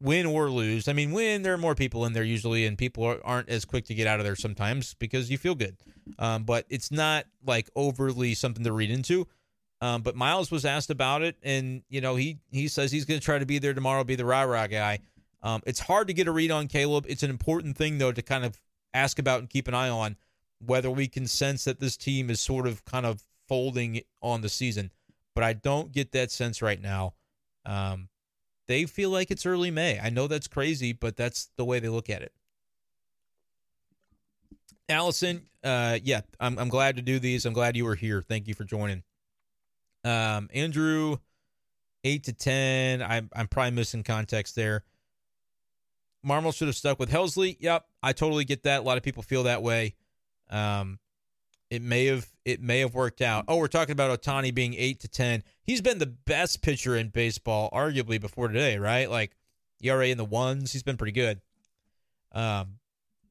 win 0.00 0.26
or 0.26 0.48
lose. 0.48 0.88
I 0.88 0.92
mean, 0.92 1.12
win, 1.12 1.42
there 1.42 1.52
are 1.52 1.58
more 1.58 1.74
people 1.74 2.06
in 2.06 2.12
there 2.12 2.24
usually, 2.24 2.66
and 2.66 2.78
people 2.78 3.18
aren't 3.22 3.48
as 3.48 3.64
quick 3.64 3.84
to 3.86 3.94
get 3.94 4.06
out 4.06 4.18
of 4.18 4.24
there 4.24 4.36
sometimes 4.36 4.94
because 4.94 5.30
you 5.30 5.38
feel 5.38 5.54
good. 5.54 5.76
Um, 6.18 6.44
but 6.44 6.66
it's 6.70 6.90
not 6.90 7.26
like 7.44 7.68
overly 7.76 8.34
something 8.34 8.64
to 8.64 8.72
read 8.72 8.90
into. 8.90 9.26
Um, 9.82 10.02
but 10.02 10.14
Miles 10.14 10.50
was 10.50 10.64
asked 10.64 10.90
about 10.90 11.22
it, 11.22 11.36
and 11.42 11.82
you 11.88 12.00
know 12.00 12.14
he 12.14 12.38
he 12.50 12.68
says 12.68 12.92
he's 12.92 13.06
going 13.06 13.18
to 13.18 13.24
try 13.24 13.38
to 13.38 13.46
be 13.46 13.58
there 13.58 13.72
tomorrow, 13.72 14.04
be 14.04 14.14
the 14.14 14.26
rah 14.26 14.42
rah 14.42 14.66
guy. 14.66 14.98
Um, 15.42 15.62
it's 15.66 15.80
hard 15.80 16.08
to 16.08 16.14
get 16.14 16.26
a 16.26 16.32
read 16.32 16.50
on 16.50 16.68
Caleb. 16.68 17.06
It's 17.08 17.22
an 17.22 17.30
important 17.30 17.76
thing 17.78 17.96
though 17.96 18.12
to 18.12 18.20
kind 18.20 18.44
of 18.44 18.60
ask 18.92 19.18
about 19.18 19.40
and 19.40 19.48
keep 19.48 19.68
an 19.68 19.74
eye 19.74 19.88
on 19.88 20.16
whether 20.64 20.90
we 20.90 21.08
can 21.08 21.26
sense 21.26 21.64
that 21.64 21.80
this 21.80 21.96
team 21.96 22.30
is 22.30 22.40
sort 22.40 22.66
of 22.66 22.84
kind 22.84 23.06
of 23.06 23.22
folding 23.48 24.02
on 24.22 24.42
the 24.42 24.48
season. 24.48 24.90
But 25.34 25.44
I 25.44 25.52
don't 25.52 25.92
get 25.92 26.12
that 26.12 26.30
sense 26.30 26.60
right 26.60 26.80
now. 26.80 27.14
Um, 27.64 28.08
they 28.66 28.84
feel 28.84 29.10
like 29.10 29.30
it's 29.30 29.46
early 29.46 29.70
May. 29.70 29.98
I 29.98 30.10
know 30.10 30.26
that's 30.26 30.48
crazy, 30.48 30.92
but 30.92 31.16
that's 31.16 31.50
the 31.56 31.64
way 31.64 31.80
they 31.80 31.88
look 31.88 32.10
at 32.10 32.22
it. 32.22 32.32
Allison, 34.88 35.46
uh, 35.62 35.98
yeah, 36.02 36.22
I'm 36.40 36.58
I'm 36.58 36.68
glad 36.68 36.96
to 36.96 37.02
do 37.02 37.18
these. 37.18 37.46
I'm 37.46 37.52
glad 37.52 37.76
you 37.76 37.84
were 37.84 37.94
here. 37.94 38.22
Thank 38.22 38.48
you 38.48 38.54
for 38.54 38.64
joining. 38.64 39.02
Um, 40.04 40.48
Andrew, 40.52 41.18
eight 42.04 42.24
to 42.24 42.32
ten. 42.32 43.02
I'm 43.02 43.30
I'm 43.34 43.46
probably 43.46 43.72
missing 43.72 44.02
context 44.02 44.56
there. 44.56 44.84
Marmol 46.26 46.54
should 46.54 46.68
have 46.68 46.76
stuck 46.76 46.98
with 46.98 47.10
Helsley. 47.10 47.56
Yep, 47.60 47.86
I 48.02 48.12
totally 48.12 48.44
get 48.44 48.64
that. 48.64 48.80
A 48.80 48.82
lot 48.82 48.98
of 48.98 49.02
people 49.02 49.22
feel 49.22 49.44
that 49.44 49.62
way. 49.62 49.94
Um, 50.50 50.98
it 51.70 51.82
may 51.82 52.06
have 52.06 52.26
it 52.44 52.60
may 52.60 52.80
have 52.80 52.94
worked 52.94 53.22
out. 53.22 53.44
Oh, 53.46 53.56
we're 53.56 53.68
talking 53.68 53.92
about 53.92 54.20
Ohtani 54.20 54.52
being 54.52 54.74
eight 54.74 55.00
to 55.00 55.08
ten. 55.08 55.44
He's 55.62 55.80
been 55.80 55.98
the 55.98 56.06
best 56.06 56.62
pitcher 56.62 56.96
in 56.96 57.08
baseball, 57.08 57.70
arguably 57.72 58.20
before 58.20 58.48
today, 58.48 58.76
right? 58.76 59.08
Like 59.08 59.36
ERA 59.80 60.08
in 60.08 60.18
the 60.18 60.24
ones. 60.24 60.72
He's 60.72 60.82
been 60.82 60.96
pretty 60.96 61.12
good. 61.12 61.40
Um, 62.32 62.78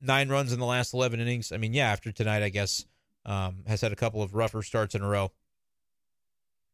nine 0.01 0.29
runs 0.29 0.53
in 0.53 0.59
the 0.59 0.65
last 0.65 0.93
eleven 0.93 1.19
innings. 1.19 1.51
I 1.51 1.57
mean, 1.57 1.73
yeah, 1.73 1.91
after 1.91 2.11
tonight, 2.11 2.41
I 2.41 2.49
guess 2.49 2.85
um, 3.25 3.63
has 3.67 3.81
had 3.81 3.91
a 3.91 3.97
couple 3.97 4.21
of 4.21 4.33
rougher 4.33 4.63
starts 4.63 4.95
in 4.95 5.01
a 5.01 5.07
row. 5.07 5.31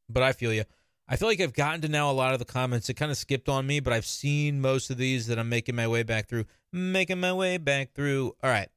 But 0.07 0.21
I 0.23 0.33
feel 0.33 0.53
you. 0.53 0.65
I 1.07 1.17
feel 1.17 1.27
like 1.27 1.39
I've 1.39 1.53
gotten 1.53 1.81
to 1.81 1.87
now 1.87 2.09
a 2.09 2.13
lot 2.13 2.33
of 2.33 2.39
the 2.39 2.45
comments. 2.45 2.89
It 2.89 2.95
kind 2.95 3.11
of 3.11 3.17
skipped 3.17 3.47
on 3.47 3.67
me, 3.67 3.79
but 3.79 3.93
I've 3.93 4.07
seen 4.07 4.59
most 4.59 4.89
of 4.89 4.97
these 4.97 5.27
that 5.27 5.37
I'm 5.37 5.49
making 5.49 5.75
my 5.75 5.87
way 5.87 6.01
back 6.01 6.27
through. 6.27 6.45
Making 6.71 7.19
my 7.19 7.33
way 7.33 7.57
back 7.57 7.93
through. 7.93 8.35
All 8.43 8.49
right. 8.49 8.69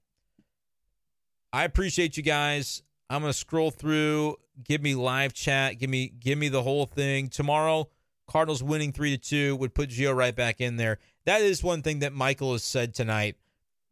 I 1.53 1.65
appreciate 1.65 2.17
you 2.17 2.23
guys. 2.23 2.83
I'm 3.11 3.23
gonna 3.23 3.33
scroll 3.33 3.71
through. 3.71 4.37
Give 4.63 4.83
me 4.83 4.95
live 4.95 5.33
chat. 5.33 5.79
Give 5.79 5.89
me 5.89 6.09
give 6.09 6.39
me 6.39 6.49
the 6.49 6.63
whole 6.63 6.87
thing. 6.87 7.29
Tomorrow, 7.29 7.89
Cardinals 8.27 8.63
winning 8.63 8.93
three 8.93 9.17
to 9.17 9.19
two 9.19 9.57
would 9.57 9.75
put 9.75 9.91
Gio 9.91 10.15
right 10.15 10.35
back 10.35 10.61
in 10.61 10.77
there. 10.77 10.99
That 11.25 11.43
is 11.43 11.63
one 11.63 11.83
thing 11.83 12.01
that 12.01 12.13
Michael 12.13 12.53
has 12.53 12.65
said 12.65 12.95
tonight. 12.95 13.37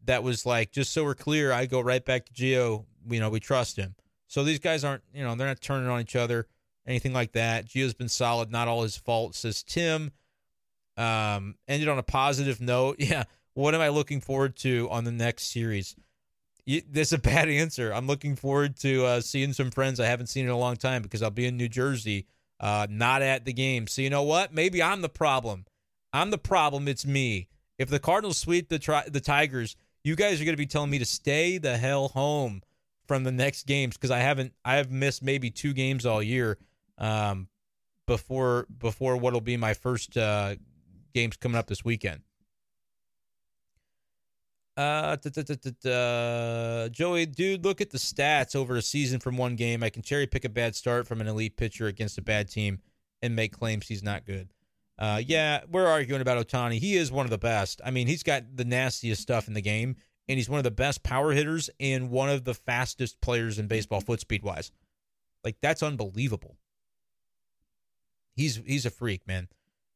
That 0.04 0.22
was 0.22 0.46
like, 0.46 0.70
just 0.70 0.92
so 0.92 1.04
we're 1.04 1.14
clear, 1.14 1.52
I 1.52 1.66
go 1.66 1.80
right 1.80 2.04
back 2.04 2.26
to 2.26 2.32
Gio. 2.32 2.84
You 3.08 3.20
know, 3.20 3.30
we 3.30 3.40
trust 3.40 3.76
him. 3.76 3.94
So 4.28 4.44
these 4.44 4.58
guys 4.58 4.84
aren't, 4.84 5.02
you 5.14 5.22
know, 5.22 5.34
they're 5.34 5.46
not 5.46 5.60
turning 5.60 5.88
on 5.88 6.00
each 6.00 6.16
other 6.16 6.46
anything 6.86 7.12
like 7.12 7.32
that. 7.32 7.66
Gio's 7.66 7.94
been 7.94 8.08
solid, 8.08 8.50
not 8.50 8.68
all 8.68 8.82
his 8.82 8.96
fault, 8.96 9.34
says 9.34 9.62
Tim. 9.62 10.12
Um, 10.96 11.56
ended 11.68 11.88
on 11.88 11.98
a 11.98 12.02
positive 12.02 12.60
note. 12.60 12.96
Yeah. 13.00 13.24
What 13.54 13.74
am 13.74 13.80
I 13.80 13.88
looking 13.88 14.20
forward 14.20 14.54
to 14.56 14.86
on 14.90 15.04
the 15.04 15.10
next 15.10 15.44
series? 15.50 15.96
You, 16.66 16.82
this 16.90 17.09
is 17.09 17.12
a 17.14 17.18
bad 17.18 17.48
answer. 17.48 17.94
I'm 17.94 18.09
looking 18.09 18.34
forward 18.34 18.76
to 18.80 19.05
uh, 19.05 19.20
seeing 19.20 19.52
some 19.52 19.70
friends 19.70 20.01
I 20.01 20.06
haven't 20.06 20.26
seen 20.26 20.44
in 20.44 20.51
a 20.51 20.59
long 20.59 20.76
time 20.76 21.02
because 21.02 21.22
I'll 21.22 21.30
be 21.30 21.47
in 21.47 21.56
New 21.56 21.68
Jersey, 21.68 22.26
uh, 22.59 22.88
not 22.90 23.22
at 23.22 23.44
the 23.44 23.52
game. 23.52 23.86
So 23.86 24.02
you 24.02 24.10
know 24.10 24.24
what? 24.24 24.52
Maybe 24.52 24.82
I'm 24.82 25.01
the 25.01 25.09
problem. 25.09 25.64
I'm 26.12 26.30
the 26.30 26.38
problem. 26.38 26.88
It's 26.88 27.06
me. 27.06 27.48
If 27.78 27.88
the 27.88 28.01
Cardinals 28.01 28.38
sweep 28.38 28.68
the 28.68 28.80
tri- 28.80 29.09
the 29.09 29.20
Tigers, 29.20 29.76
you 30.02 30.16
guys 30.16 30.40
are 30.40 30.44
going 30.44 30.55
to 30.55 30.59
be 30.59 30.66
telling 30.66 30.90
me 30.90 30.98
to 30.98 31.05
stay 31.05 31.59
the 31.59 31.76
hell 31.76 32.09
home 32.09 32.62
from 33.06 33.22
the 33.22 33.32
next 33.32 33.66
games 33.66 33.97
because 33.97 34.10
I 34.10 34.18
haven't. 34.18 34.52
I 34.64 34.76
have 34.76 34.90
missed 34.90 35.22
maybe 35.22 35.51
two 35.51 35.72
games 35.72 36.05
all 36.05 36.22
year 36.22 36.59
um, 36.98 37.48
before 38.06 38.66
before 38.78 39.16
what'll 39.16 39.40
be 39.40 39.56
my 39.56 39.74
first 39.74 40.16
uh, 40.16 40.56
games 41.14 41.36
coming 41.36 41.56
up 41.56 41.66
this 41.66 41.84
weekend. 41.84 42.22
Uh, 44.77 45.16
da, 45.16 45.31
da, 45.31 45.70
da, 45.81 46.89
Joey, 46.89 47.27
dude, 47.27 47.65
look 47.65 47.81
at 47.81 47.90
the 47.90 47.98
stats 47.98 48.55
over 48.55 48.77
a 48.77 48.82
season 48.82 49.20
from 49.20 49.36
one 49.36 49.57
game. 49.57 49.82
I 49.82 49.89
can 49.89 50.03
cherry 50.03 50.27
pick 50.27 50.44
a 50.44 50.51
bad 50.51 50.77
start 50.77 51.07
from 51.07 51.20
an 51.20 51.27
elite 51.27 51.57
pitcher 51.57 51.86
against 51.86 52.19
a 52.19 52.23
bad 52.23 52.51
team 52.51 52.81
and 53.23 53.35
make 53.35 53.53
claims 53.53 53.89
he's 53.89 54.03
not 54.03 54.27
good. 54.27 54.53
Uh, 54.98 55.20
yeah, 55.24 55.61
we're 55.70 55.86
arguing 55.86 56.20
about 56.20 56.47
Ohtani. 56.47 56.78
He 56.78 56.97
is 56.97 57.11
one 57.11 57.24
of 57.24 57.31
the 57.31 57.39
best. 57.39 57.81
I 57.85 57.90
mean, 57.90 58.07
he's 58.07 58.23
got 58.23 58.43
the 58.55 58.65
nastiest 58.65 59.23
stuff 59.23 59.48
in 59.48 59.55
the 59.55 59.62
game, 59.62 59.97
and 60.28 60.36
he's 60.36 60.48
one 60.48 60.59
of 60.59 60.65
the 60.65 60.70
best 60.70 61.03
power 61.03 61.32
hitters 61.32 61.70
and 61.81 62.11
one 62.11 62.28
of 62.28 62.44
the 62.44 62.55
fastest 62.55 63.20
players 63.20 63.59
in 63.59 63.66
baseball, 63.66 64.01
foot 64.01 64.20
speed 64.20 64.43
wise. 64.43 64.70
Like 65.43 65.57
that's 65.62 65.82
unbelievable 65.82 66.59
he's 68.36 68.61
he's 68.65 68.86
a 68.86 68.90
freak, 68.90 69.27
man. 69.27 69.48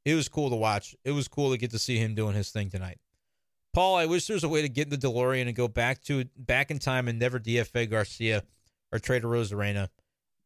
It 0.04 0.14
was 0.14 0.28
cool 0.28 0.50
to 0.50 0.56
watch. 0.56 0.96
It 1.04 1.12
was 1.12 1.28
cool 1.28 1.52
to 1.52 1.58
get 1.58 1.70
to 1.70 1.78
see 1.78 1.98
him 1.98 2.14
doing 2.14 2.34
his 2.34 2.50
thing 2.50 2.70
tonight. 2.70 2.98
Paul, 3.72 3.96
I 3.96 4.06
wish 4.06 4.26
there 4.26 4.34
was 4.34 4.44
a 4.44 4.48
way 4.48 4.62
to 4.62 4.68
get 4.68 4.92
in 4.92 4.98
the 4.98 5.08
DeLorean 5.08 5.46
and 5.46 5.54
go 5.54 5.68
back 5.68 6.02
to 6.04 6.24
back 6.36 6.70
in 6.70 6.78
time 6.78 7.08
and 7.08 7.18
never 7.18 7.38
DFA 7.38 7.88
Garcia 7.88 8.42
or 8.92 8.98
trade 8.98 9.22
Arozarena. 9.22 9.88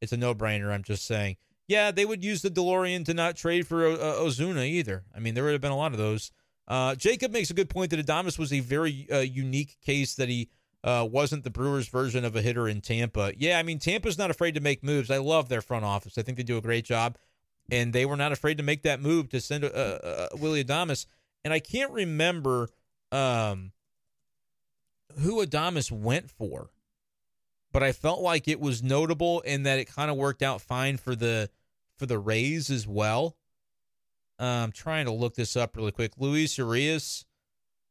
It's 0.01 0.13
a 0.13 0.17
no 0.17 0.35
brainer. 0.35 0.71
I'm 0.71 0.83
just 0.83 1.07
saying. 1.07 1.37
Yeah, 1.67 1.91
they 1.91 2.05
would 2.05 2.23
use 2.23 2.43
the 2.43 2.51
DeLorean 2.51 3.07
to 3.07 3.15
not 3.15 3.37
trade 3.37 3.67
for 3.67 3.87
uh, 3.87 3.97
Ozuna 3.97 4.67
either. 4.67 5.05
I 5.17 5.21
mean, 5.21 5.35
there 5.35 5.45
would 5.45 5.53
have 5.53 5.63
been 5.63 5.73
a 5.73 5.77
lot 5.77 5.93
of 5.93 5.99
those. 5.99 6.31
Uh, 6.69 6.95
Jacob 6.95 7.33
makes 7.33 7.51
a 7.51 7.55
good 7.55 7.71
point 7.71 7.91
that 7.91 8.05
Adames 8.05 8.39
was 8.39 8.53
a 8.53 8.61
very 8.61 9.07
uh, 9.11 9.21
unique 9.21 9.79
case 9.81 10.15
that 10.17 10.29
he 10.29 10.51
uh, 10.83 11.07
wasn't 11.11 11.45
the 11.45 11.51
Brewers' 11.51 11.89
version 11.89 12.25
of 12.25 12.37
a 12.37 12.43
hitter 12.43 12.69
in 12.69 12.83
Tampa. 12.83 13.33
Yeah, 13.39 13.59
I 13.59 13.63
mean, 13.63 13.79
Tampa's 13.79 14.19
not 14.19 14.31
afraid 14.31 14.55
to 14.55 14.61
make 14.61 14.83
moves. 14.83 15.11
I 15.11 15.17
love 15.19 15.49
their 15.49 15.63
front 15.63 15.87
office. 15.87 16.19
I 16.19 16.23
think 16.23 16.37
they 16.37 16.43
do 16.43 16.59
a 16.59 16.63
great 16.63 16.85
job 16.85 17.17
and 17.71 17.93
they 17.93 18.05
were 18.05 18.17
not 18.17 18.33
afraid 18.33 18.59
to 18.59 18.63
make 18.63 18.83
that 18.83 19.01
move 19.01 19.31
to 19.31 19.41
send 19.41 19.65
a, 19.65 19.73
a, 19.75 20.29
a 20.33 20.37
Willy 20.37 20.61
And 20.61 21.53
I 21.53 21.59
can't 21.59 21.91
remember 21.91 22.69
um, 23.15 23.73
who 25.21 25.45
Adames 25.45 25.91
went 25.93 26.31
for, 26.31 26.71
but 27.73 27.83
I 27.83 27.93
felt 27.93 28.21
like 28.21 28.49
it 28.49 28.61
was 28.61 28.83
notable 28.83 29.43
and 29.47 29.65
that 29.67 29.79
it 29.79 29.87
kind 29.87 30.11
of 30.11 30.17
worked 30.17 30.43
out 30.43 30.61
fine 30.61 30.97
for 30.97 31.15
the 31.15 31.49
for 31.97 32.07
the 32.07 32.19
Rays 32.19 32.71
as 32.71 32.87
well. 32.87 33.37
I'm 34.39 34.73
trying 34.73 35.07
to 35.07 35.13
look 35.13 35.37
this 35.37 35.57
up 35.57 35.77
really 35.77 35.93
quick. 35.93 36.13
Luis 36.19 36.59
Urias 36.59 37.25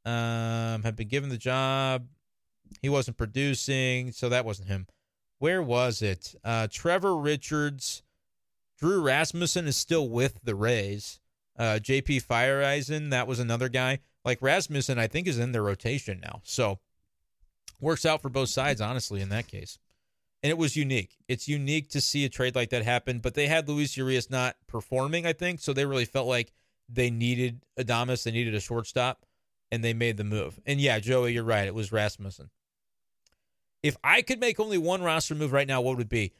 um, 0.05 0.83
had 0.83 0.95
been 0.97 1.07
given 1.07 1.29
the 1.29 1.37
job. 1.37 2.05
He 2.81 2.89
wasn't 2.89 3.17
producing, 3.17 4.11
so 4.11 4.27
that 4.27 4.43
wasn't 4.43 4.67
him. 4.67 4.87
Where 5.39 5.63
was 5.63 6.01
it? 6.01 6.35
Uh, 6.43 6.67
Trevor 6.69 7.15
Richards 7.15 8.03
Drew 8.77 9.01
Rasmussen 9.01 9.67
is 9.67 9.77
still 9.77 10.09
with 10.09 10.41
the 10.43 10.55
Rays. 10.55 11.21
Uh, 11.57 11.79
JP 11.81 12.25
Feyereisen, 12.25 13.11
that 13.11 13.27
was 13.27 13.39
another 13.39 13.69
guy. 13.69 13.99
Like 14.25 14.41
Rasmussen, 14.41 14.99
I 14.99 15.07
think 15.07 15.27
is 15.27 15.39
in 15.39 15.51
their 15.51 15.63
rotation 15.63 16.19
now. 16.21 16.41
So 16.43 16.79
works 17.79 18.05
out 18.05 18.21
for 18.21 18.29
both 18.29 18.49
sides, 18.49 18.81
honestly, 18.81 19.21
in 19.21 19.29
that 19.29 19.47
case. 19.47 19.77
And 20.41 20.49
it 20.49 20.57
was 20.57 20.75
unique. 20.75 21.17
It's 21.27 21.47
unique 21.47 21.89
to 21.91 22.01
see 22.01 22.25
a 22.25 22.29
trade 22.29 22.55
like 22.55 22.69
that 22.69 22.83
happen, 22.83 23.19
but 23.19 23.33
they 23.33 23.47
had 23.47 23.67
Luis 23.67 23.95
Urias 23.95 24.29
not 24.29 24.55
performing, 24.67 25.25
I 25.25 25.33
think. 25.33 25.61
So 25.61 25.71
they 25.71 25.85
really 25.85 26.05
felt 26.05 26.27
like 26.27 26.51
they 26.89 27.09
needed 27.09 27.63
Adames, 27.79 28.23
they 28.23 28.31
needed 28.31 28.53
a 28.53 28.59
shortstop, 28.59 29.25
and 29.71 29.83
they 29.83 29.93
made 29.93 30.17
the 30.17 30.25
move. 30.25 30.59
And 30.65 30.81
yeah, 30.81 30.99
Joey, 30.99 31.33
you're 31.33 31.43
right. 31.43 31.67
It 31.67 31.75
was 31.75 31.91
Rasmussen. 31.91 32.49
If 33.81 33.95
I 34.03 34.21
could 34.21 34.39
make 34.39 34.59
only 34.59 34.77
one 34.77 35.01
roster 35.01 35.35
move 35.35 35.53
right 35.53 35.67
now, 35.67 35.81
what 35.81 35.97
would 35.97 36.07
it 36.07 36.09
be? 36.09 36.33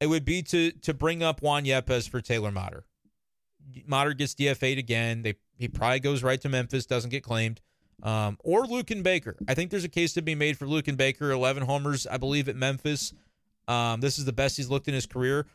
it 0.00 0.06
would 0.06 0.24
be 0.24 0.42
to 0.42 0.70
to 0.72 0.94
bring 0.94 1.22
up 1.22 1.42
Juan 1.42 1.64
Yepez 1.64 2.08
for 2.08 2.20
Taylor 2.20 2.50
Motter. 2.50 2.84
Motter 3.86 4.14
gets 4.14 4.34
DFA'd 4.34 4.78
again. 4.78 5.22
They 5.22 5.34
he 5.58 5.68
probably 5.68 6.00
goes 6.00 6.22
right 6.22 6.40
to 6.40 6.48
Memphis, 6.48 6.86
doesn't 6.86 7.10
get 7.10 7.22
claimed. 7.22 7.60
Um, 8.02 8.38
or 8.44 8.64
and 8.64 9.02
Baker. 9.02 9.36
I 9.48 9.54
think 9.54 9.70
there's 9.70 9.84
a 9.84 9.88
case 9.88 10.12
to 10.12 10.22
be 10.22 10.34
made 10.36 10.56
for 10.56 10.66
Luken 10.66 10.96
Baker. 10.96 11.32
11 11.32 11.64
homers, 11.64 12.06
I 12.06 12.16
believe, 12.16 12.48
at 12.48 12.54
Memphis. 12.54 13.12
Um, 13.66 14.00
this 14.00 14.18
is 14.18 14.24
the 14.24 14.32
best 14.32 14.56
he's 14.56 14.70
looked 14.70 14.86
in 14.86 14.94
his 14.94 15.06
career. 15.06 15.46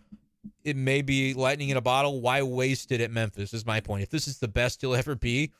It 0.65 0.76
may 0.76 1.02
be 1.02 1.34
lightning 1.34 1.69
in 1.69 1.77
a 1.77 1.81
bottle. 1.81 2.19
Why 2.19 2.41
waste 2.41 2.91
it 2.91 2.99
at 2.99 3.11
Memphis? 3.11 3.53
Is 3.53 3.65
my 3.65 3.80
point. 3.80 4.03
If 4.03 4.10
this 4.10 4.27
is 4.27 4.40
the 4.40 4.49
best 4.49 4.81
he'll 4.81 4.94
ever 4.94 5.15
be, 5.15 5.52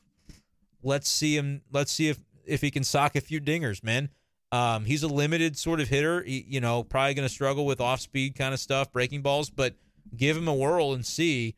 let's 0.84 1.08
see 1.08 1.38
him. 1.38 1.62
Let's 1.72 1.92
see 1.92 2.10
if 2.10 2.20
if 2.46 2.60
he 2.60 2.70
can 2.70 2.84
sock 2.84 3.16
a 3.16 3.22
few 3.22 3.40
dingers, 3.40 3.82
man. 3.82 4.10
Um, 4.52 4.86
he's 4.86 5.02
a 5.02 5.08
limited 5.08 5.58
sort 5.58 5.80
of 5.80 5.88
hitter. 5.88 6.22
He, 6.22 6.46
you 6.48 6.60
know, 6.60 6.84
probably 6.84 7.14
going 7.14 7.28
to 7.28 7.34
struggle 7.34 7.66
with 7.66 7.80
off 7.80 8.02
speed 8.02 8.36
kind 8.36 8.54
of 8.54 8.60
stuff, 8.60 8.92
breaking 8.92 9.22
balls, 9.22 9.50
but 9.50 9.76
give 10.16 10.38
him 10.38 10.48
a 10.48 10.54
whirl 10.54 10.94
and 10.94 11.06
see. 11.06 11.56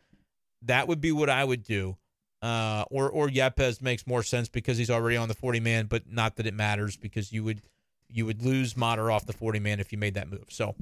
That 0.65 0.87
would 0.87 1.01
be 1.01 1.11
what 1.11 1.29
I 1.29 1.43
would 1.43 1.63
do. 1.63 1.97
Uh, 2.41 2.85
or 2.91 3.09
or 3.09 3.27
Yepez 3.27 3.81
makes 3.81 4.05
more 4.05 4.21
sense 4.21 4.49
because 4.49 4.77
he's 4.77 4.91
already 4.91 5.17
on 5.17 5.27
the 5.27 5.33
40 5.33 5.59
man, 5.61 5.87
but 5.87 6.03
not 6.11 6.35
that 6.35 6.45
it 6.45 6.53
matters 6.53 6.95
because 6.95 7.31
you 7.31 7.43
would 7.43 7.61
you 8.09 8.25
would 8.25 8.43
lose 8.43 8.77
Motter 8.77 9.09
off 9.09 9.25
the 9.25 9.33
40 9.33 9.59
man 9.59 9.79
if 9.79 9.91
you 9.91 9.97
made 9.97 10.13
that 10.13 10.29
move. 10.29 10.45
So 10.49 10.75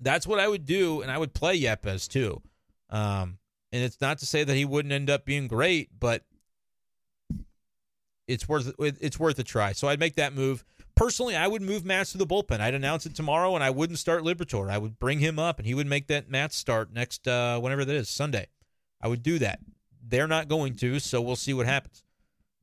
that's 0.00 0.26
what 0.26 0.38
I 0.38 0.48
would 0.48 0.66
do, 0.66 1.00
and 1.00 1.10
I 1.10 1.16
would 1.16 1.32
play 1.32 1.58
Yepez 1.58 2.08
too. 2.08 2.42
Um, 2.90 3.38
and 3.72 3.82
it's 3.82 4.00
not 4.00 4.18
to 4.18 4.26
say 4.26 4.44
that 4.44 4.54
he 4.54 4.64
wouldn't 4.64 4.92
end 4.92 5.08
up 5.08 5.24
being 5.24 5.48
great, 5.48 5.88
but 5.98 6.24
it's 8.28 8.48
worth 8.48 8.74
it's 8.78 9.18
worth 9.18 9.38
a 9.38 9.44
try. 9.44 9.72
So 9.72 9.88
I'd 9.88 10.00
make 10.00 10.16
that 10.16 10.34
move. 10.34 10.64
Personally, 10.94 11.34
I 11.34 11.46
would 11.46 11.62
move 11.62 11.84
Matz 11.84 12.12
to 12.12 12.18
the 12.18 12.26
bullpen. 12.26 12.60
I'd 12.60 12.74
announce 12.74 13.06
it 13.06 13.14
tomorrow, 13.14 13.54
and 13.54 13.64
I 13.64 13.70
wouldn't 13.70 13.98
start 13.98 14.22
Liberatore. 14.22 14.70
I 14.70 14.76
would 14.76 14.98
bring 14.98 15.20
him 15.20 15.38
up, 15.38 15.58
and 15.58 15.66
he 15.66 15.74
would 15.74 15.86
make 15.86 16.08
that 16.08 16.30
Matz 16.30 16.56
start 16.56 16.92
next 16.92 17.26
uh, 17.26 17.58
whenever 17.58 17.84
that 17.84 17.96
is 17.96 18.10
Sunday. 18.10 18.48
I 19.02 19.08
would 19.08 19.22
do 19.22 19.38
that. 19.40 19.60
They're 20.06 20.28
not 20.28 20.48
going 20.48 20.74
to, 20.76 20.98
so 20.98 21.20
we'll 21.20 21.36
see 21.36 21.54
what 21.54 21.66
happens. 21.66 22.04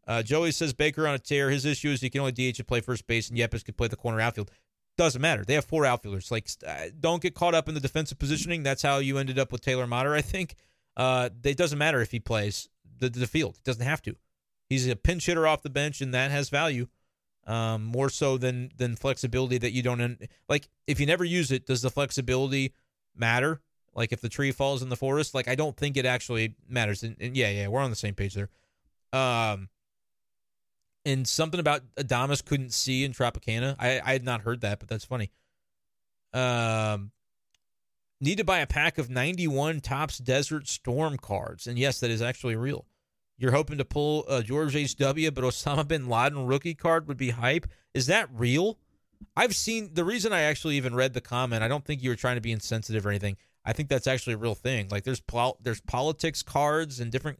Uh, 0.07 0.23
Joey 0.23 0.51
says 0.51 0.73
Baker 0.73 1.07
on 1.07 1.15
a 1.15 1.19
tear. 1.19 1.49
His 1.49 1.65
issue 1.65 1.89
is 1.89 2.01
he 2.01 2.09
can 2.09 2.21
only 2.21 2.31
DH 2.31 2.59
and 2.59 2.67
play 2.67 2.81
first 2.81 3.05
base, 3.05 3.29
and 3.29 3.37
Yepez 3.37 3.63
can 3.63 3.75
play 3.75 3.87
the 3.87 3.95
corner 3.95 4.19
outfield. 4.19 4.51
Doesn't 4.97 5.21
matter. 5.21 5.45
They 5.45 5.53
have 5.53 5.65
four 5.65 5.85
outfielders. 5.85 6.31
Like, 6.31 6.49
uh, 6.67 6.85
don't 6.99 7.21
get 7.21 7.35
caught 7.35 7.53
up 7.53 7.69
in 7.69 7.75
the 7.75 7.79
defensive 7.79 8.19
positioning. 8.19 8.63
That's 8.63 8.81
how 8.81 8.97
you 8.97 9.17
ended 9.17 9.37
up 9.37 9.51
with 9.51 9.61
Taylor 9.61 9.87
Motter, 9.87 10.13
I 10.13 10.21
think. 10.21 10.55
Uh, 10.97 11.29
it 11.43 11.57
doesn't 11.57 11.77
matter 11.77 12.01
if 12.01 12.11
he 12.11 12.19
plays 12.19 12.69
the, 12.97 13.09
the 13.09 13.27
field. 13.27 13.55
It 13.57 13.63
doesn't 13.63 13.85
have 13.85 14.01
to. 14.03 14.15
He's 14.67 14.87
a 14.87 14.95
pinch 14.95 15.25
hitter 15.25 15.47
off 15.47 15.61
the 15.61 15.69
bench, 15.69 16.01
and 16.01 16.13
that 16.13 16.31
has 16.31 16.49
value 16.49 16.87
um, 17.47 17.83
more 17.83 18.09
so 18.09 18.37
than 18.37 18.71
than 18.77 18.95
flexibility 18.95 19.57
that 19.57 19.71
you 19.71 19.81
don't 19.81 20.19
like. 20.47 20.69
If 20.85 20.99
you 20.99 21.05
never 21.05 21.23
use 21.23 21.51
it, 21.51 21.65
does 21.65 21.81
the 21.81 21.89
flexibility 21.89 22.73
matter? 23.15 23.61
Like 23.95 24.11
if 24.11 24.21
the 24.21 24.29
tree 24.29 24.51
falls 24.51 24.81
in 24.81 24.89
the 24.89 24.95
forest, 24.95 25.33
like 25.33 25.47
I 25.47 25.55
don't 25.55 25.75
think 25.75 25.97
it 25.97 26.05
actually 26.05 26.55
matters. 26.67 27.03
And, 27.03 27.15
and 27.19 27.35
yeah, 27.35 27.49
yeah, 27.49 27.67
we're 27.67 27.81
on 27.81 27.89
the 27.89 27.95
same 27.95 28.15
page 28.15 28.33
there. 28.33 28.49
Um, 29.11 29.69
and 31.05 31.27
something 31.27 31.59
about 31.59 31.81
Adames 31.95 32.43
couldn't 32.43 32.73
see 32.73 33.03
in 33.03 33.13
Tropicana. 33.13 33.75
I 33.79 34.01
I 34.03 34.13
had 34.13 34.23
not 34.23 34.41
heard 34.41 34.61
that, 34.61 34.79
but 34.79 34.87
that's 34.87 35.05
funny. 35.05 35.31
Um, 36.33 37.11
need 38.21 38.37
to 38.37 38.43
buy 38.43 38.59
a 38.59 38.67
pack 38.67 38.97
of 38.97 39.09
91 39.09 39.81
Topps 39.81 40.17
Desert 40.17 40.67
Storm 40.67 41.17
cards, 41.17 41.67
and 41.67 41.79
yes, 41.79 41.99
that 42.01 42.11
is 42.11 42.21
actually 42.21 42.55
real. 42.55 42.85
You're 43.37 43.51
hoping 43.51 43.77
to 43.77 43.85
pull 43.85 44.27
a 44.27 44.43
George 44.43 44.75
H.W., 44.75 45.31
but 45.31 45.43
Osama 45.45 45.87
bin 45.87 46.09
Laden 46.09 46.45
rookie 46.45 46.75
card 46.75 47.07
would 47.07 47.17
be 47.17 47.29
hype. 47.29 47.67
Is 47.93 48.07
that 48.07 48.27
real? 48.33 48.77
I've 49.35 49.55
seen 49.55 49.91
the 49.93 50.03
reason 50.03 50.33
I 50.33 50.41
actually 50.41 50.75
even 50.75 50.93
read 50.93 51.13
the 51.13 51.21
comment. 51.21 51.63
I 51.63 51.69
don't 51.69 51.85
think 51.85 52.03
you 52.03 52.09
were 52.09 52.15
trying 52.17 52.35
to 52.35 52.41
be 52.41 52.51
insensitive 52.51 53.05
or 53.05 53.09
anything. 53.09 53.37
I 53.65 53.73
think 53.73 53.89
that's 53.89 54.07
actually 54.07 54.33
a 54.33 54.37
real 54.37 54.55
thing. 54.55 54.87
Like 54.89 55.03
there's 55.03 55.19
pol- 55.19 55.57
there's 55.61 55.81
politics 55.81 56.43
cards 56.43 56.99
and 56.99 57.11
different. 57.11 57.39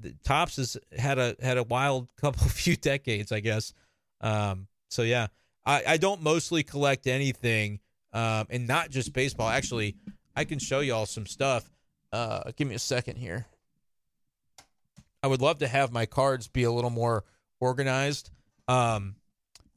The, 0.00 0.14
Topps 0.24 0.56
has 0.56 0.76
had 0.96 1.18
a 1.18 1.36
had 1.40 1.58
a 1.58 1.62
wild 1.62 2.08
couple 2.20 2.46
few 2.48 2.76
decades, 2.76 3.32
I 3.32 3.40
guess. 3.40 3.72
Um, 4.20 4.68
so 4.88 5.02
yeah, 5.02 5.28
I, 5.64 5.82
I 5.86 5.96
don't 5.96 6.22
mostly 6.22 6.62
collect 6.62 7.06
anything, 7.06 7.80
um, 8.12 8.46
and 8.50 8.66
not 8.66 8.90
just 8.90 9.12
baseball. 9.12 9.48
Actually, 9.48 9.96
I 10.34 10.44
can 10.44 10.58
show 10.58 10.80
y'all 10.80 11.06
some 11.06 11.26
stuff. 11.26 11.70
Uh, 12.12 12.50
give 12.56 12.68
me 12.68 12.74
a 12.74 12.80
second 12.80 13.16
here. 13.16 13.46
I 15.22 15.28
would 15.28 15.40
love 15.40 15.58
to 15.58 15.68
have 15.68 15.92
my 15.92 16.06
cards 16.06 16.48
be 16.48 16.64
a 16.64 16.72
little 16.72 16.90
more 16.90 17.24
organized. 17.60 18.30
Um, 18.68 19.16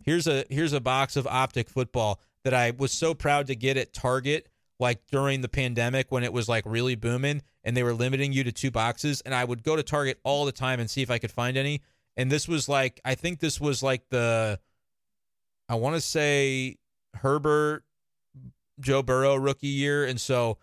here's 0.03 0.27
a 0.27 0.45
here's 0.49 0.73
a 0.73 0.81
box 0.81 1.15
of 1.15 1.27
optic 1.27 1.69
football 1.69 2.19
that 2.43 2.53
I 2.53 2.71
was 2.71 2.91
so 2.91 3.13
proud 3.13 3.47
to 3.47 3.55
get 3.55 3.77
at 3.77 3.93
Target 3.93 4.47
like 4.79 4.99
during 5.11 5.41
the 5.41 5.49
pandemic 5.49 6.11
when 6.11 6.23
it 6.23 6.33
was 6.33 6.49
like 6.49 6.63
really 6.65 6.95
booming 6.95 7.41
and 7.63 7.75
they 7.75 7.83
were 7.83 7.93
limiting 7.93 8.33
you 8.33 8.43
to 8.43 8.51
two 8.51 8.71
boxes 8.71 9.21
and 9.21 9.33
I 9.33 9.43
would 9.43 9.63
go 9.63 9.75
to 9.75 9.83
Target 9.83 10.19
all 10.23 10.45
the 10.45 10.51
time 10.51 10.79
and 10.79 10.89
see 10.89 11.01
if 11.01 11.09
I 11.09 11.17
could 11.17 11.31
find 11.31 11.55
any 11.57 11.81
and 12.17 12.31
this 12.31 12.47
was 12.47 12.67
like 12.67 12.99
I 13.05 13.15
think 13.15 13.39
this 13.39 13.59
was 13.59 13.81
like 13.81 14.09
the 14.09 14.59
I 15.69 15.75
want 15.75 15.95
to 15.95 16.01
say 16.01 16.77
Herbert 17.15 17.83
Joe 18.79 19.01
Burrow 19.01 19.35
rookie 19.35 19.67
year 19.67 20.05
and 20.05 20.19
so 20.19 20.57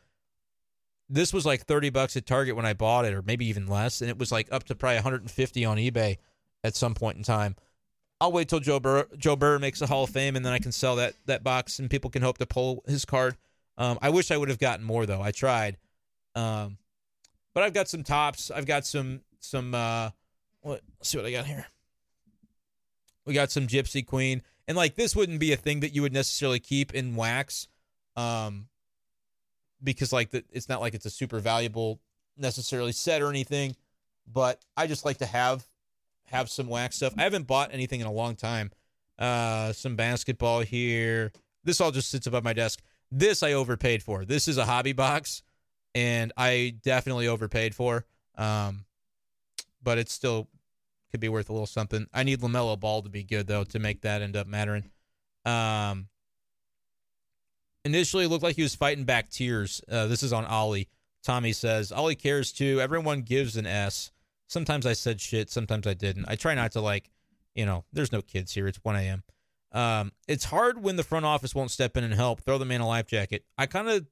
this 1.13 1.33
was 1.33 1.45
like 1.45 1.67
30 1.67 1.91
bucks 1.91 2.17
at 2.17 2.25
Target 2.25 2.57
when 2.57 2.65
I 2.65 2.73
bought 2.73 3.05
it, 3.05 3.13
or 3.13 3.21
maybe 3.21 3.45
even 3.47 3.67
less. 3.67 4.01
And 4.01 4.09
it 4.09 4.19
was 4.19 4.33
like 4.33 4.49
up 4.51 4.65
to 4.65 4.75
probably 4.75 4.97
150 4.97 5.65
on 5.67 5.77
eBay 5.77 6.17
at 6.65 6.75
some 6.75 6.95
point 6.95 7.19
in 7.19 7.23
time. 7.23 7.55
I'll 8.19 8.33
wait 8.33 8.49
till 8.49 8.61
Joe 8.61 8.81
Burrow, 8.81 9.05
Joe 9.19 9.37
Burrow 9.37 9.59
makes 9.59 9.83
a 9.83 9.87
Hall 9.87 10.05
of 10.05 10.11
Fame, 10.11 10.37
and 10.37 10.47
then 10.47 10.53
I 10.53 10.59
can 10.59 10.73
sell 10.73 10.97
that 10.97 11.15
that 11.27 11.43
box, 11.45 11.79
and 11.79 11.91
people 11.91 12.09
can 12.09 12.23
hope 12.23 12.39
to 12.39 12.47
pull 12.47 12.83
his 12.87 13.05
card. 13.05 13.37
Um, 13.79 13.99
I 14.03 14.11
wish 14.11 14.31
I 14.31 14.37
would 14.37 14.49
have 14.49 14.59
gotten 14.59 14.85
more 14.85 15.07
though. 15.07 15.23
I 15.23 15.31
tried, 15.31 15.77
um, 16.35 16.79
but 17.55 17.63
I've 17.63 17.73
got 17.73 17.89
some 17.89 18.03
Topps. 18.03 18.51
I've 18.51 18.67
got 18.67 18.87
some 18.87 19.23
some. 19.41 19.75
Uh, 19.75 20.11
what? 20.61 20.83
Let's 20.99 21.09
see 21.09 21.19
what 21.19 21.27
I 21.27 21.33
got 21.33 21.47
here. 21.47 21.67
We 23.25 23.35
got 23.35 23.51
some 23.51 23.67
Gypsy 23.67 24.05
Queen, 24.05 24.43
and 24.69 24.77
like 24.77 24.95
this 24.95 25.17
wouldn't 25.17 25.41
be 25.41 25.53
a 25.53 25.57
thing 25.57 25.81
that 25.81 25.95
you 25.95 26.03
would 26.03 26.13
necessarily 26.13 26.61
keep 26.61 26.95
in 26.95 27.17
wax. 27.17 27.69
Um, 28.17 28.67
because 29.83 30.13
like 30.13 30.31
the, 30.31 30.45
it's 30.51 30.69
not 30.69 30.81
like 30.81 30.95
it's 30.95 31.07
a 31.07 31.11
super 31.11 31.41
valuable 31.41 32.01
necessarily 32.37 32.93
set 32.93 33.23
or 33.23 33.31
anything, 33.31 33.75
but 34.31 34.61
I 34.77 34.87
just 34.87 35.05
like 35.05 35.19
to 35.19 35.27
have 35.27 35.65
have 36.27 36.49
some 36.49 36.69
wax 36.69 36.97
stuff. 36.97 37.15
I 37.19 37.23
haven't 37.23 37.47
bought 37.47 37.73
anything 37.73 38.01
in 38.01 38.07
a 38.07 38.13
long 38.13 38.37
time. 38.37 38.71
Uh, 39.19 39.73
some 39.73 39.97
basketball 39.97 40.61
here. 40.61 41.33
This 41.65 41.81
all 41.81 41.91
just 41.91 42.11
sits 42.11 42.27
above 42.27 42.43
my 42.43 42.53
desk. 42.53 42.81
This 43.15 43.43
I 43.43 43.53
overpaid 43.53 44.03
for. 44.03 44.25
This 44.25 44.49
is 44.49 44.57
a 44.57 44.65
hobby 44.65 44.95
box, 44.95 45.43
and 45.95 46.33
I 46.37 46.75
definitely 46.83 47.29
overpaid 47.29 47.75
for. 47.75 48.07
Um, 48.37 48.87
but 49.83 49.99
it 49.99 50.09
still 50.09 50.49
could 51.11 51.21
be 51.21 51.29
worth 51.29 51.51
a 51.51 51.53
little 51.53 51.67
something. 51.67 52.07
I 52.15 52.23
need 52.23 52.41
LaMelo 52.41 52.81
Ball 52.81 53.03
to 53.03 53.11
be 53.11 53.23
good 53.23 53.47
though 53.47 53.65
to 53.65 53.79
make 53.79 54.01
that 54.01 54.23
end 54.23 54.35
up 54.35 54.47
mattering. 54.47 54.91
Um, 55.45 56.09
initially 57.85 58.27
looked 58.27 58.43
like 58.43 58.57
he 58.57 58.63
was 58.63 58.75
fighting 58.75 59.05
back 59.05 59.29
tears. 59.29 59.83
Uh, 59.91 60.07
this 60.07 60.23
is 60.23 60.33
on 60.33 60.47
Ollie. 60.47 60.89
Tommy 61.23 61.53
says, 61.53 61.93
Ollie 61.93 62.17
cares 62.17 62.51
too. 62.51 62.81
Everyone 62.81 63.21
gives 63.21 63.59
an 63.59 63.67
S. 63.67 64.11
Sometimes 64.49 64.87
I 64.87 64.95
said 64.95 65.21
shit, 65.21 65.51
sometimes 65.51 65.87
I 65.87 65.95
didn't. 65.95 66.25
I 66.29 66.37
try 66.37 66.55
not 66.55 66.73
to 66.73 66.81
like, 66.81 67.11
you 67.55 67.67
know, 67.67 67.85
there's 67.93 68.13
no 68.13 68.23
kids 68.23 68.55
here. 68.55 68.67
It's 68.67 68.83
1 68.83 68.97
a.m. 68.97 69.23
Um, 69.73 70.13
it's 70.29 70.45
hard 70.45 70.83
when 70.83 70.97
the 70.97 71.03
front 71.03 71.25
office 71.25 71.55
won't 71.55 71.71
step 71.71 71.97
in 71.97 72.05
and 72.05 72.15
help. 72.15 72.43
Throw 72.43 72.59
the 72.59 72.65
man 72.65 72.81
a 72.81 72.87
life 72.87 73.07
jacket. 73.07 73.45
I 73.57 73.67
kind 73.67 73.89
of 73.89 74.07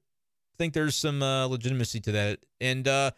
think 0.57 0.73
there's 0.73 0.95
some 0.95 1.21
uh, 1.21 1.45
legitimacy 1.47 1.99
to 2.01 2.11
that. 2.13 2.39
And 2.59 2.87
uh, 2.87 3.11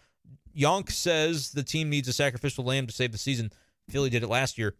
Yonk 0.55 0.91
says 0.91 1.51
the 1.51 1.63
team 1.63 1.89
needs 1.89 2.07
a 2.07 2.13
sacrificial 2.13 2.63
lamb 2.63 2.87
to 2.87 2.93
save 2.93 3.11
the 3.11 3.17
season. 3.17 3.51
Philly 3.89 4.09
did 4.09 4.23
it 4.23 4.27
last 4.29 4.57
year. 4.57 4.75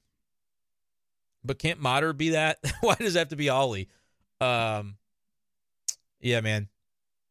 But 1.44 1.60
can't 1.60 1.80
Motter 1.80 2.14
be 2.14 2.30
that? 2.30 2.60
Why 2.82 2.96
does 2.96 3.16
it 3.16 3.20
have 3.20 3.30
to 3.30 3.36
be 3.36 3.50
Ollie? 3.50 3.90
Um, 4.40 4.96
yeah, 6.20 6.42
man. 6.42 6.70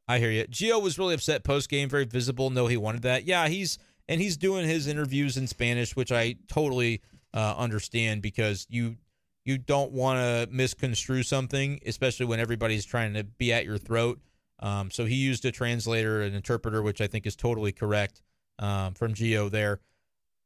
I 0.09 0.19
hear 0.19 0.31
you. 0.31 0.45
Gio 0.45 0.83
was 0.83 0.99
really 0.99 1.15
upset 1.15 1.45
post 1.45 1.71
game, 1.71 1.89
very 1.89 2.05
visible. 2.05 2.51
No, 2.51 2.67
he 2.67 2.77
wanted 2.77 3.03
that. 3.03 3.25
Yeah, 3.25 3.49
he's 3.49 3.79
and 4.09 4.21
he's 4.21 4.37
doing 4.37 4.67
his 4.67 4.87
interviews 4.87 5.37
in 5.37 5.47
Spanish, 5.47 5.97
which 5.97 6.13
I 6.13 6.37
totally 6.49 7.01
uh, 7.33 7.55
understand 7.57 8.21
because 8.21 8.67
you 8.69 8.97
you 9.45 9.59
don't 9.59 9.93
want 9.93 10.19
to 10.19 10.55
misconstrue 10.55 11.23
something, 11.23 11.81
especially 11.87 12.27
when 12.27 12.41
everybody's 12.41 12.85
trying 12.85 13.15
to 13.15 13.25
be 13.25 13.53
at 13.53 13.65
your 13.65 13.79
throat. 13.79 14.21
Um, 14.61 14.91
so 14.91 15.05
he 15.05 15.17
used 15.17 15.45
a 15.45 15.51
translator, 15.51 16.23
an 16.23 16.35
interpreter, 16.35 16.83
which 16.83 17.01
I 17.01 17.09
think 17.09 17.27
is 17.27 17.35
totally 17.35 17.73
correct 17.73 18.23
um, 18.59 18.95
from 18.95 19.15
Gio 19.15 19.51
there. 19.51 19.81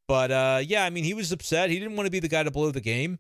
But 0.09 0.31
uh, 0.31 0.60
yeah, 0.64 0.85
I 0.85 0.90
mean, 0.90 1.05
he 1.05 1.14
was 1.14 1.32
upset. 1.32 1.68
He 1.68 1.78
didn't 1.78 1.97
want 1.97 2.06
to 2.06 2.10
be 2.10 2.20
the 2.20 2.28
guy 2.28 2.43
to 2.43 2.51
blow 2.51 2.70
the 2.70 2.81
game, 2.81 3.18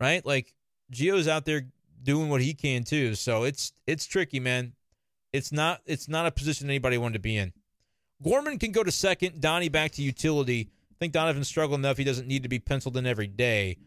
right? 0.00 0.24
Like 0.24 0.52
Gio's 0.92 1.28
out 1.28 1.44
there 1.44 1.62
doing 2.02 2.28
what 2.28 2.42
he 2.42 2.54
can 2.54 2.84
too. 2.84 3.14
So 3.14 3.44
it's 3.44 3.72
it's 3.86 4.04
tricky, 4.04 4.40
man. 4.40 4.74
It's 5.32 5.52
not 5.52 5.80
it's 5.86 6.08
not 6.08 6.26
a 6.26 6.30
position 6.30 6.68
anybody 6.68 6.98
wanted 6.98 7.14
to 7.14 7.20
be 7.20 7.36
in. 7.36 7.52
Gorman 8.22 8.58
can 8.58 8.72
go 8.72 8.82
to 8.82 8.92
second. 8.92 9.40
Donnie 9.40 9.68
back 9.68 9.92
to 9.92 10.02
utility. 10.02 10.70
I 10.90 10.94
think 11.00 11.12
Donovan 11.12 11.44
struggled 11.44 11.80
enough. 11.80 11.96
He 11.96 12.04
doesn't 12.04 12.28
need 12.28 12.42
to 12.42 12.48
be 12.48 12.58
penciled 12.58 12.96
in 12.96 13.06
every 13.06 13.26
day. 13.26 13.78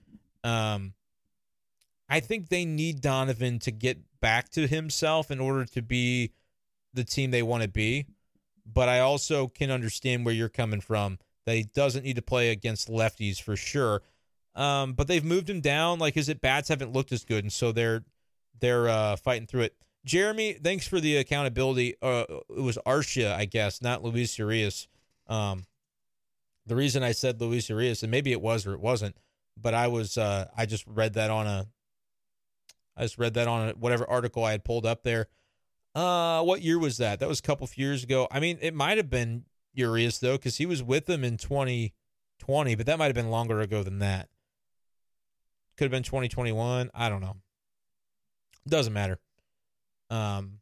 Um, 0.43 0.93
I 2.09 2.19
think 2.19 2.49
they 2.49 2.65
need 2.65 3.01
Donovan 3.01 3.59
to 3.59 3.71
get 3.71 3.99
back 4.21 4.49
to 4.49 4.67
himself 4.67 5.29
in 5.31 5.39
order 5.39 5.65
to 5.65 5.81
be 5.81 6.31
the 6.93 7.03
team 7.03 7.31
they 7.31 7.43
want 7.43 7.63
to 7.63 7.69
be. 7.69 8.05
But 8.65 8.89
I 8.89 8.99
also 8.99 9.47
can 9.47 9.71
understand 9.71 10.25
where 10.25 10.33
you're 10.33 10.49
coming 10.49 10.81
from. 10.81 11.19
That 11.45 11.55
he 11.55 11.63
doesn't 11.63 12.03
need 12.03 12.17
to 12.17 12.21
play 12.21 12.49
against 12.49 12.89
lefties 12.89 13.41
for 13.41 13.55
sure. 13.55 14.01
Um, 14.55 14.93
but 14.93 15.07
they've 15.07 15.23
moved 15.23 15.49
him 15.49 15.61
down. 15.61 15.99
Like 15.99 16.15
his 16.15 16.29
at 16.29 16.41
bats 16.41 16.67
haven't 16.67 16.91
looked 16.91 17.11
as 17.11 17.23
good, 17.23 17.43
and 17.43 17.53
so 17.53 17.71
they're 17.71 18.03
they're 18.59 18.89
uh, 18.89 19.15
fighting 19.15 19.47
through 19.47 19.61
it. 19.61 19.75
Jeremy, 20.03 20.53
thanks 20.53 20.87
for 20.87 20.99
the 20.99 21.17
accountability. 21.17 21.95
Uh, 22.01 22.25
it 22.49 22.61
was 22.61 22.77
Arcia, 22.85 23.33
I 23.33 23.45
guess, 23.45 23.81
not 23.81 24.03
Luis 24.03 24.37
Urias. 24.39 24.87
Um, 25.27 25.65
the 26.65 26.75
reason 26.75 27.03
I 27.03 27.11
said 27.11 27.39
Luis 27.39 27.69
Urias, 27.69 28.03
and 28.03 28.11
maybe 28.11 28.31
it 28.31 28.41
was 28.41 28.65
or 28.65 28.73
it 28.73 28.79
wasn't, 28.79 29.15
but 29.55 29.73
I 29.73 29.87
was 29.87 30.17
uh, 30.17 30.47
I 30.57 30.65
just 30.65 30.85
read 30.87 31.13
that 31.13 31.29
on 31.29 31.47
a 31.47 31.67
I 32.97 33.03
just 33.03 33.17
read 33.17 33.35
that 33.35 33.47
on 33.47 33.69
whatever 33.71 34.09
article 34.09 34.43
I 34.43 34.51
had 34.51 34.63
pulled 34.65 34.85
up 34.85 35.03
there. 35.03 35.27
Uh, 35.93 36.43
what 36.43 36.61
year 36.61 36.79
was 36.79 36.97
that? 36.97 37.19
That 37.19 37.29
was 37.29 37.39
a 37.39 37.43
couple 37.43 37.65
of 37.65 37.77
years 37.77 38.03
ago. 38.03 38.27
I 38.31 38.39
mean, 38.39 38.57
it 38.61 38.73
might 38.73 38.97
have 38.97 39.09
been 39.09 39.45
Urias 39.73 40.19
though, 40.19 40.37
because 40.37 40.57
he 40.57 40.65
was 40.65 40.83
with 40.83 41.05
them 41.05 41.23
in 41.23 41.37
2020, 41.37 42.75
but 42.75 42.85
that 42.85 42.97
might 42.97 43.05
have 43.05 43.15
been 43.15 43.29
longer 43.29 43.59
ago 43.61 43.83
than 43.83 43.99
that. 43.99 44.29
Could 45.77 45.85
have 45.85 45.91
been 45.91 46.03
2021. 46.03 46.89
I 46.93 47.09
don't 47.09 47.21
know. 47.21 47.37
Doesn't 48.67 48.93
matter. 48.93 49.19
Um, 50.09 50.59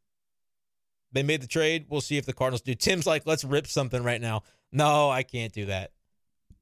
they 1.12 1.24
made 1.24 1.41
the 1.41 1.48
trade. 1.48 1.86
We'll 1.90 2.02
see 2.02 2.18
if 2.18 2.26
the 2.26 2.34
Cardinals 2.34 2.62
do. 2.62 2.76
Tim's 2.76 3.07
like, 3.07 3.26
let's 3.26 3.45
rip 3.45 3.68
something 3.68 4.03
right 4.03 4.20
now. 4.20 4.44
No, 4.72 5.10
I 5.10 5.24
can't 5.24 5.53
do 5.53 5.68
that. 5.68 5.91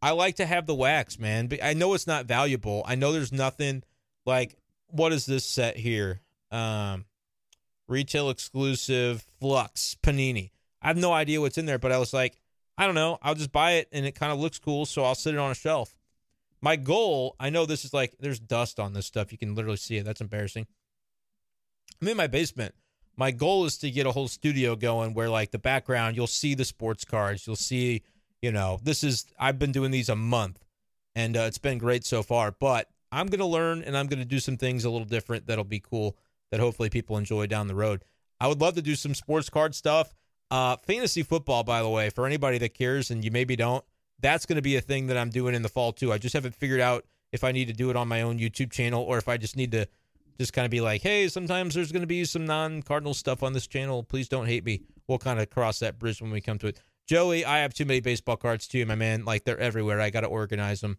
I 0.02 0.12
like 0.12 0.36
to 0.36 0.46
have 0.46 0.68
the 0.68 0.76
wax, 0.76 1.18
man. 1.18 1.48
But 1.48 1.64
I 1.64 1.74
know 1.74 1.94
it's 1.94 2.08
not 2.08 2.26
valuable. 2.26 2.84
I 2.86 2.96
know 2.96 3.12
there's 3.12 3.32
nothing 3.32 3.84
like 4.26 4.58
what 4.94 5.12
is 5.12 5.26
this 5.26 5.44
set 5.44 5.76
here? 5.76 6.22
Um, 6.52 7.06
retail 7.88 8.30
exclusive 8.30 9.26
Flux 9.40 9.98
Panini. 10.04 10.52
I 10.82 10.88
have 10.88 10.98
no 10.98 11.12
idea 11.12 11.42
what's 11.42 11.58
in 11.58 11.66
there, 11.66 11.80
but 11.80 11.92
I 11.92 11.98
was 11.98 12.14
like, 12.14 12.38
I 12.78 12.86
don't 12.86 12.96
know. 12.96 13.18
I'll 13.22 13.36
just 13.36 13.52
buy 13.52 13.74
it 13.74 13.88
and 13.92 14.06
it 14.06 14.14
kind 14.14 14.32
of 14.32 14.40
looks 14.40 14.60
cool, 14.60 14.86
so 14.86 15.04
I'll 15.04 15.16
sit 15.16 15.34
it 15.34 15.40
on 15.40 15.50
a 15.50 15.56
shelf. 15.56 15.96
My 16.62 16.76
goal, 16.76 17.36
I 17.40 17.50
know 17.50 17.66
this 17.66 17.86
is 17.86 17.94
like 17.94 18.16
there's 18.20 18.40
dust 18.40 18.80
on 18.80 18.94
this 18.94 19.08
stuff. 19.08 19.32
You 19.32 19.38
can 19.38 19.56
literally 19.56 19.78
see 19.78 19.98
it. 19.98 20.06
That's 20.06 20.22
embarrassing. 20.22 20.68
I'm 22.02 22.08
in 22.08 22.18
my 22.18 22.28
basement. 22.28 22.76
My 23.16 23.32
goal 23.32 23.66
is 23.66 23.78
to 23.80 23.92
get 23.92 24.06
a 24.06 24.12
whole 24.12 24.28
studio 24.28 24.76
going 24.76 25.14
where 25.14 25.30
like 25.30 25.52
the 25.52 25.60
background, 25.60 26.16
you'll 26.16 26.28
see 26.28 26.54
the 26.54 26.66
sports 26.66 27.04
cards, 27.04 27.46
you'll 27.48 27.56
see, 27.56 28.04
you 28.42 28.52
know, 28.52 28.80
this 28.84 29.04
is 29.04 29.26
I've 29.40 29.60
been 29.60 29.72
doing 29.72 29.92
these 29.92 30.10
a 30.10 30.16
month 30.16 30.64
and 31.16 31.36
uh, 31.36 31.42
it's 31.42 31.58
been 31.58 31.80
great 31.80 32.06
so 32.06 32.24
far, 32.24 32.52
but 32.52 32.90
I'm 33.14 33.28
going 33.28 33.40
to 33.40 33.46
learn 33.46 33.84
and 33.84 33.96
I'm 33.98 34.08
going 34.08 34.20
to 34.20 34.26
do 34.26 34.40
some 34.40 34.58
things 34.58 34.86
a 34.86 34.90
little 34.90 35.06
different 35.06 35.48
that'll 35.48 35.64
be 35.64 35.80
cool 35.80 36.18
that 36.52 36.60
hopefully 36.60 36.90
people 36.90 37.18
enjoy 37.18 37.48
down 37.48 37.68
the 37.68 37.76
road. 37.76 38.04
I 38.40 38.48
would 38.48 38.60
love 38.60 38.76
to 38.76 38.82
do 38.82 38.96
some 38.96 39.14
sports 39.14 39.50
card 39.50 39.76
stuff. 39.76 40.14
Uh, 40.52 40.78
fantasy 40.78 41.24
football, 41.24 41.64
by 41.64 41.82
the 41.82 41.90
way, 41.90 42.10
for 42.10 42.26
anybody 42.26 42.58
that 42.58 42.74
cares 42.74 43.12
and 43.12 43.24
you 43.24 43.32
maybe 43.32 43.56
don't, 43.56 43.84
that's 44.20 44.46
going 44.46 44.58
to 44.58 44.62
be 44.62 44.76
a 44.76 44.82
thing 44.82 45.08
that 45.08 45.18
I'm 45.18 45.30
doing 45.30 45.56
in 45.56 45.62
the 45.62 45.70
fall 45.70 45.92
too. 45.92 46.12
I 46.12 46.18
just 46.18 46.34
haven't 46.34 46.56
figured 46.56 46.80
out 46.80 47.06
if 47.32 47.44
I 47.44 47.52
need 47.52 47.68
to 47.68 47.74
do 47.74 47.90
it 47.90 47.96
on 47.96 48.08
my 48.08 48.22
own 48.22 48.40
YouTube 48.40 48.72
channel 48.72 49.04
or 49.04 49.18
if 49.18 49.28
I 49.28 49.38
just 49.38 49.56
need 49.56 49.72
to 49.72 49.88
just 50.40 50.54
kind 50.54 50.66
of 50.66 50.72
be 50.72 50.82
like, 50.82 51.02
hey, 51.02 51.28
sometimes 51.28 51.76
there's 51.76 51.92
going 51.92 52.02
to 52.02 52.08
be 52.08 52.26
some 52.26 52.46
non 52.46 52.82
Cardinal 52.82 53.14
stuff 53.14 53.44
on 53.44 53.54
this 53.54 53.68
channel. 53.68 54.04
Please 54.04 54.28
don't 54.28 54.48
hate 54.48 54.66
me. 54.66 54.82
We'll 55.08 55.20
kind 55.20 55.40
of 55.40 55.50
cross 55.50 55.80
that 55.80 56.00
bridge 56.00 56.22
when 56.22 56.32
we 56.32 56.42
come 56.42 56.58
to 56.60 56.68
it. 56.68 56.80
Joey, 57.06 57.46
I 57.46 57.60
have 57.60 57.74
too 57.74 57.86
many 57.86 58.00
baseball 58.00 58.38
cards 58.38 58.68
too, 58.68 58.86
my 58.86 58.96
man. 58.96 59.26
Like 59.26 59.44
they're 59.44 59.60
everywhere. 59.60 60.00
I 60.00 60.10
got 60.10 60.22
to 60.22 60.28
organize 60.28 60.82
them. 60.82 60.98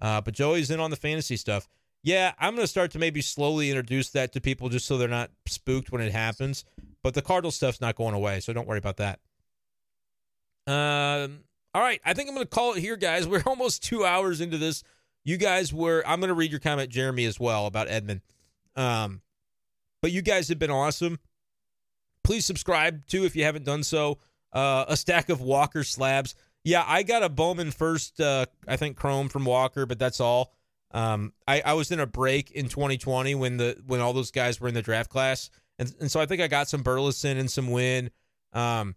Uh, 0.00 0.20
but 0.20 0.34
Joey's 0.34 0.70
in 0.70 0.80
on 0.80 0.90
the 0.90 0.96
fantasy 0.96 1.36
stuff. 1.36 1.68
Yeah, 2.02 2.32
I'm 2.38 2.54
going 2.54 2.64
to 2.64 2.70
start 2.70 2.92
to 2.92 2.98
maybe 2.98 3.20
slowly 3.20 3.70
introduce 3.70 4.10
that 4.10 4.32
to 4.34 4.40
people 4.40 4.68
just 4.68 4.86
so 4.86 4.96
they're 4.96 5.08
not 5.08 5.30
spooked 5.46 5.90
when 5.90 6.00
it 6.00 6.12
happens. 6.12 6.64
But 7.02 7.14
the 7.14 7.22
Cardinal 7.22 7.50
stuff's 7.50 7.80
not 7.80 7.96
going 7.96 8.14
away, 8.14 8.40
so 8.40 8.52
don't 8.52 8.68
worry 8.68 8.78
about 8.78 8.98
that. 8.98 9.20
Um, 10.66 11.40
all 11.74 11.82
right, 11.82 12.00
I 12.04 12.14
think 12.14 12.28
I'm 12.28 12.34
going 12.34 12.46
to 12.46 12.50
call 12.50 12.74
it 12.74 12.80
here, 12.80 12.96
guys. 12.96 13.26
We're 13.28 13.42
almost 13.46 13.82
two 13.82 14.04
hours 14.04 14.40
into 14.40 14.58
this. 14.58 14.82
You 15.24 15.36
guys 15.36 15.72
were. 15.72 16.04
I'm 16.06 16.20
going 16.20 16.28
to 16.28 16.34
read 16.34 16.50
your 16.50 16.60
comment, 16.60 16.90
Jeremy, 16.90 17.24
as 17.24 17.40
well 17.40 17.66
about 17.66 17.88
Edman. 17.88 18.20
Um, 18.76 19.22
but 20.02 20.12
you 20.12 20.22
guys 20.22 20.48
have 20.48 20.58
been 20.58 20.70
awesome. 20.70 21.18
Please 22.22 22.46
subscribe 22.46 23.06
too 23.06 23.24
if 23.24 23.34
you 23.34 23.44
haven't 23.44 23.64
done 23.64 23.82
so. 23.82 24.18
Uh, 24.52 24.84
a 24.88 24.96
stack 24.96 25.28
of 25.28 25.40
Walker 25.40 25.82
slabs. 25.82 26.34
Yeah, 26.66 26.82
I 26.84 27.04
got 27.04 27.22
a 27.22 27.28
Bowman 27.28 27.70
first. 27.70 28.20
Uh, 28.20 28.46
I 28.66 28.74
think 28.74 28.96
Chrome 28.96 29.28
from 29.28 29.44
Walker, 29.44 29.86
but 29.86 30.00
that's 30.00 30.18
all. 30.18 30.52
Um, 30.90 31.32
I, 31.46 31.62
I 31.64 31.74
was 31.74 31.92
in 31.92 32.00
a 32.00 32.08
break 32.08 32.50
in 32.50 32.68
2020 32.68 33.36
when 33.36 33.56
the 33.56 33.80
when 33.86 34.00
all 34.00 34.12
those 34.12 34.32
guys 34.32 34.60
were 34.60 34.66
in 34.66 34.74
the 34.74 34.82
draft 34.82 35.08
class, 35.08 35.48
and, 35.78 35.94
and 36.00 36.10
so 36.10 36.18
I 36.18 36.26
think 36.26 36.42
I 36.42 36.48
got 36.48 36.68
some 36.68 36.82
Burleson 36.82 37.38
and 37.38 37.48
some 37.48 37.70
Winn. 37.70 38.10
Um, 38.52 38.96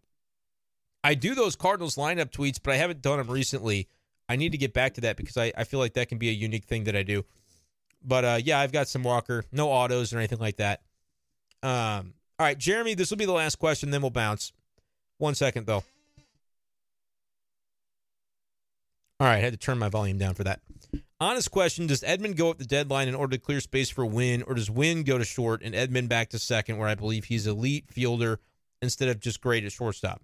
I 1.04 1.14
do 1.14 1.36
those 1.36 1.56
Cardinals 1.56 1.96
lineup 1.96 2.32
tweets, 2.32 2.58
but 2.62 2.74
I 2.74 2.78
haven't 2.78 3.04
done 3.04 3.20
them 3.20 3.28
recently. 3.28 3.88
I 4.28 4.36
need 4.36 4.52
to 4.54 4.58
get 4.58 4.74
back 4.74 4.96
to 4.96 5.02
that 5.02 5.16
because 5.16 5.38
I, 5.38 5.54
I 5.56 5.64
feel 5.64 5.80
like 5.80 5.94
that 5.94 6.10
can 6.10 6.18
be 6.18 6.30
a 6.30 6.34
unique 6.34 6.66
thing 6.66 6.86
that 6.86 6.96
I 6.96 7.04
do. 7.04 7.24
But 8.04 8.26
uh, 8.26 8.40
yeah, 8.44 8.60
I've 8.60 8.72
got 8.72 8.88
some 8.88 9.04
Walker, 9.04 9.44
no 9.52 9.70
autos 9.70 10.12
or 10.12 10.18
anything 10.18 10.40
like 10.40 10.58
that. 10.58 10.82
Um, 11.62 12.16
all 12.40 12.48
right, 12.48 12.58
Jeremy, 12.58 12.96
this 12.96 13.12
will 13.12 13.18
be 13.18 13.26
the 13.26 13.32
last 13.32 13.58
question, 13.58 13.92
then 13.92 14.02
we'll 14.02 14.10
bounce. 14.10 14.54
One 15.20 15.36
second 15.36 15.68
though. 15.68 15.84
All 19.20 19.28
right, 19.28 19.38
I 19.38 19.40
had 19.40 19.54
to 19.54 19.60
turn 19.60 19.78
my 19.78 19.90
volume 19.90 20.18
down 20.18 20.34
for 20.34 20.46
that. 20.46 20.62
Honest 21.20 21.52
question 21.52 21.88
Does 21.88 22.02
Edman 22.02 22.36
go 22.36 22.50
up 22.50 22.58
the 22.58 22.66
deadline 22.66 23.08
in 23.10 23.16
order 23.16 23.36
to 23.36 23.44
clear 23.44 23.60
space 23.60 23.90
for 23.90 24.06
Winn, 24.06 24.44
or 24.44 24.54
does 24.54 24.72
Winn 24.72 25.04
go 25.04 25.18
to 25.18 25.26
short 25.26 25.62
and 25.62 25.76
Edman 25.76 26.08
back 26.08 26.30
to 26.30 26.40
second, 26.40 26.78
where 26.78 26.88
I 26.88 26.96
believe 26.96 27.26
he's 27.26 27.46
elite 27.46 27.92
fielder 27.92 28.40
instead 28.82 29.10
of 29.10 29.20
just 29.20 29.42
great 29.42 29.66
at 29.66 29.72
shortstop? 29.74 30.22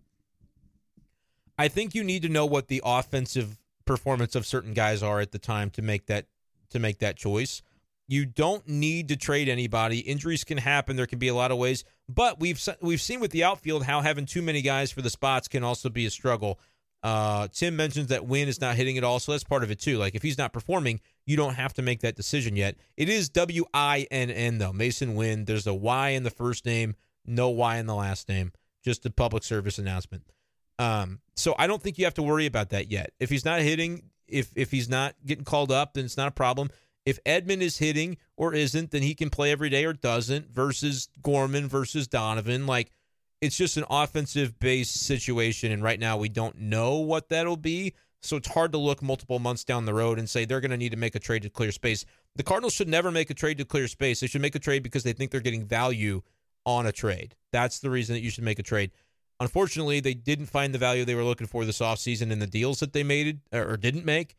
I 1.58 1.68
think 1.68 1.94
you 1.94 2.04
need 2.04 2.22
to 2.22 2.30
know 2.30 2.46
what 2.46 2.68
the 2.68 2.82
offensive 2.86 3.58
performance 3.86 4.36
of 4.36 4.46
certain 4.46 4.74
guys 4.74 5.04
are 5.04 5.20
at 5.20 5.32
the 5.32 5.40
time 5.40 5.70
to 5.72 5.82
make 5.82 6.06
that 6.08 6.26
to 6.70 6.80
make 6.80 7.00
that 7.00 7.18
choice. 7.18 7.62
You 8.08 8.26
don't 8.26 8.68
need 8.68 9.08
to 9.10 9.16
trade 9.16 9.50
anybody. 9.50 10.00
Injuries 10.00 10.44
can 10.44 10.58
happen. 10.58 10.96
There 10.96 11.08
can 11.08 11.20
be 11.20 11.28
a 11.28 11.36
lot 11.36 11.52
of 11.52 11.58
ways, 11.58 11.84
but 12.08 12.40
we've 12.40 12.62
we've 12.82 13.02
seen 13.02 13.20
with 13.20 13.32
the 13.32 13.44
outfield 13.44 13.84
how 13.86 14.02
having 14.02 14.26
too 14.26 14.42
many 14.42 14.62
guys 14.62 14.92
for 14.92 15.02
the 15.02 15.10
spots 15.10 15.48
can 15.48 15.64
also 15.64 15.90
be 15.90 16.06
a 16.06 16.10
struggle. 16.10 16.60
Uh, 17.06 17.48
Tim 17.50 17.76
mentions 17.76 18.08
that 18.08 18.26
Winn 18.26 18.48
is 18.48 18.60
not 18.60 18.76
hitting 18.76 18.96
it 18.96 19.04
all, 19.04 19.20
so 19.20 19.32
that's 19.32 19.44
part 19.44 19.64
of 19.64 19.70
it 19.70 19.80
too. 19.80 20.00
Like 20.00 20.16
if 20.16 20.24
he's 20.24 20.40
not 20.40 20.54
performing, 20.54 21.02
you 21.28 21.38
don't 21.38 21.54
have 21.54 21.72
to 21.74 21.84
make 21.84 22.00
that 22.00 22.16
decision 22.16 22.56
yet. 22.56 22.78
It 22.98 23.10
is 23.10 23.30
W 23.30 23.64
I 23.76 24.08
N 24.10 24.32
N 24.32 24.58
though, 24.58 24.72
Masyn 24.72 25.14
Winn. 25.14 25.46
There's 25.46 25.68
a 25.68 25.74
Y 25.76 26.10
in 26.10 26.24
the 26.24 26.32
first 26.32 26.66
name, 26.66 26.96
no 27.24 27.50
Y 27.50 27.78
in 27.78 27.86
the 27.86 27.94
last 27.94 28.28
name. 28.28 28.54
Just 28.84 29.06
a 29.06 29.12
public 29.12 29.44
service 29.44 29.78
announcement. 29.78 30.24
Um, 30.80 31.20
so 31.36 31.54
I 31.60 31.68
don't 31.68 31.80
think 31.80 32.00
you 32.00 32.06
have 32.06 32.16
to 32.16 32.24
worry 32.24 32.48
about 32.48 32.72
that 32.72 32.90
yet. 32.90 33.12
If 33.20 33.30
he's 33.30 33.46
not 33.46 33.62
hitting, 33.62 34.10
if 34.28 34.52
if 34.56 34.72
he's 34.72 34.90
not 34.90 35.14
getting 35.24 35.46
called 35.46 35.72
up, 35.72 35.94
then 35.94 36.06
it's 36.06 36.18
not 36.18 36.30
a 36.30 36.32
problem. 36.32 36.72
If 37.06 37.24
Edman 37.24 37.62
is 37.62 37.78
hitting 37.78 38.18
or 38.36 38.56
isn't, 38.56 38.90
then 38.90 39.04
he 39.04 39.14
can 39.14 39.30
play 39.30 39.52
every 39.52 39.70
day 39.70 39.86
or 39.86 39.94
doesn't 39.94 40.50
versus 40.50 41.10
Gorman 41.22 41.68
versus 41.68 42.08
Donovan. 42.08 42.66
Like 42.66 42.90
it's 43.46 43.58
just 43.58 43.78
an 43.78 43.86
offensive 43.90 44.60
based 44.60 45.06
situation. 45.06 45.72
And 45.72 45.84
right 45.84 46.00
now 46.00 46.18
we 46.18 46.30
don't 46.30 46.58
know 46.58 46.96
what 46.96 47.30
that'll 47.30 47.58
be. 47.58 47.94
So 48.22 48.38
it's 48.38 48.48
hard 48.48 48.72
to 48.72 48.80
look 48.80 49.04
multiple 49.04 49.38
months 49.38 49.64
down 49.64 49.86
the 49.86 49.94
road 49.94 50.18
and 50.18 50.28
say 50.28 50.46
they're 50.46 50.60
going 50.60 50.72
to 50.72 50.78
need 50.78 50.92
to 50.92 50.98
make 50.98 51.16
a 51.16 51.20
trade 51.20 51.44
to 51.44 51.50
clear 51.50 51.72
space. 51.72 52.06
The 52.36 52.44
Cardinals 52.44 52.74
should 52.74 52.90
never 52.90 53.12
make 53.12 53.30
a 53.30 53.36
trade 53.36 53.60
to 53.60 53.66
clear 53.66 53.88
space. 53.88 54.20
They 54.20 54.28
should 54.28 54.42
make 54.42 54.56
a 54.56 54.60
trade 54.60 54.82
because 54.82 55.04
they 55.04 55.14
think 55.14 55.32
they're 55.32 55.42
getting 55.42 55.66
value 55.66 56.22
on 56.66 56.88
a 56.88 56.92
trade. 56.92 57.36
That's 57.52 57.80
the 57.80 57.92
reason 57.92 58.16
that 58.16 58.22
you 58.22 58.32
should 58.32 58.44
make 58.44 58.58
a 58.58 58.64
trade. 58.64 58.92
Unfortunately, 59.40 60.00
they 60.00 60.16
didn't 60.16 60.48
find 60.48 60.74
the 60.74 60.80
value 60.80 61.06
they 61.06 61.14
were 61.14 61.24
looking 61.24 61.46
for 61.46 61.66
this 61.66 61.80
offseason 61.80 62.32
in 62.32 62.40
the 62.40 62.48
deals 62.48 62.80
that 62.80 62.94
they 62.94 63.04
made 63.04 63.42
or 63.54 63.78
didn't 63.78 64.06
make 64.06 64.36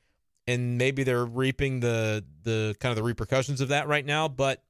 and 0.46 0.78
maybe 0.78 1.02
they're 1.02 1.24
reaping 1.24 1.80
the 1.80 2.24
the 2.42 2.74
kind 2.80 2.90
of 2.90 2.96
the 2.96 3.02
repercussions 3.02 3.60
of 3.60 3.68
that 3.68 3.88
right 3.88 4.06
now 4.06 4.28
but 4.28 4.62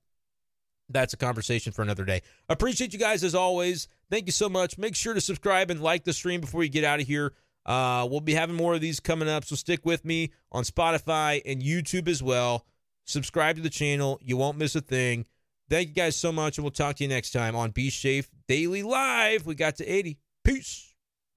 that's 0.89 1.13
a 1.13 1.17
conversation 1.17 1.73
for 1.73 1.83
another 1.83 2.05
day. 2.05 2.23
Appreciate 2.49 2.93
you 2.93 2.99
guys 2.99 3.25
as 3.25 3.35
always. 3.35 3.89
Thank 4.11 4.27
you 4.27 4.33
so 4.33 4.49
much. 4.49 4.79
Make 4.79 4.95
sure 4.95 5.15
to 5.15 5.21
subscribe 5.21 5.71
and 5.71 5.81
like 5.83 6.05
the 6.05 6.13
stream 6.13 6.41
before 6.41 6.63
you 6.63 6.69
get 6.69 6.85
out 6.85 7.01
of 7.01 7.07
here. 7.07 7.33
Uh, 7.65 8.07
we'll 8.09 8.21
be 8.21 8.35
having 8.35 8.55
more 8.55 8.75
of 8.75 8.81
these 8.81 9.01
coming 9.01 9.29
up 9.29 9.45
so 9.45 9.57
stick 9.57 9.85
with 9.85 10.05
me 10.05 10.31
on 10.53 10.63
spotify 10.63 11.43
and 11.45 11.61
youtube 11.61 12.07
as 12.07 12.23
well. 12.23 12.65
Subscribe 13.05 13.57
to 13.57 13.63
the 13.63 13.71
channel. 13.71 14.21
You 14.23 14.37
won't 14.37 14.57
miss 14.57 14.77
a 14.77 14.81
thing. 14.81 15.27
Thank 15.69 15.89
you 15.89 15.95
guys 15.95 16.15
so 16.15 16.31
much 16.31 16.59
and 16.59 16.65
we'll 16.65 16.71
talk 16.71 16.95
to 16.97 17.05
you 17.05 17.09
next 17.09 17.33
time 17.33 17.57
on 17.57 17.73
be 17.73 17.91
safe 17.91 18.29
daily 18.47 18.85
live. 18.85 19.47
We 19.47 19.57
got 19.57 19.77
to 19.77 19.87
80 19.87 20.17
peace 20.45 20.86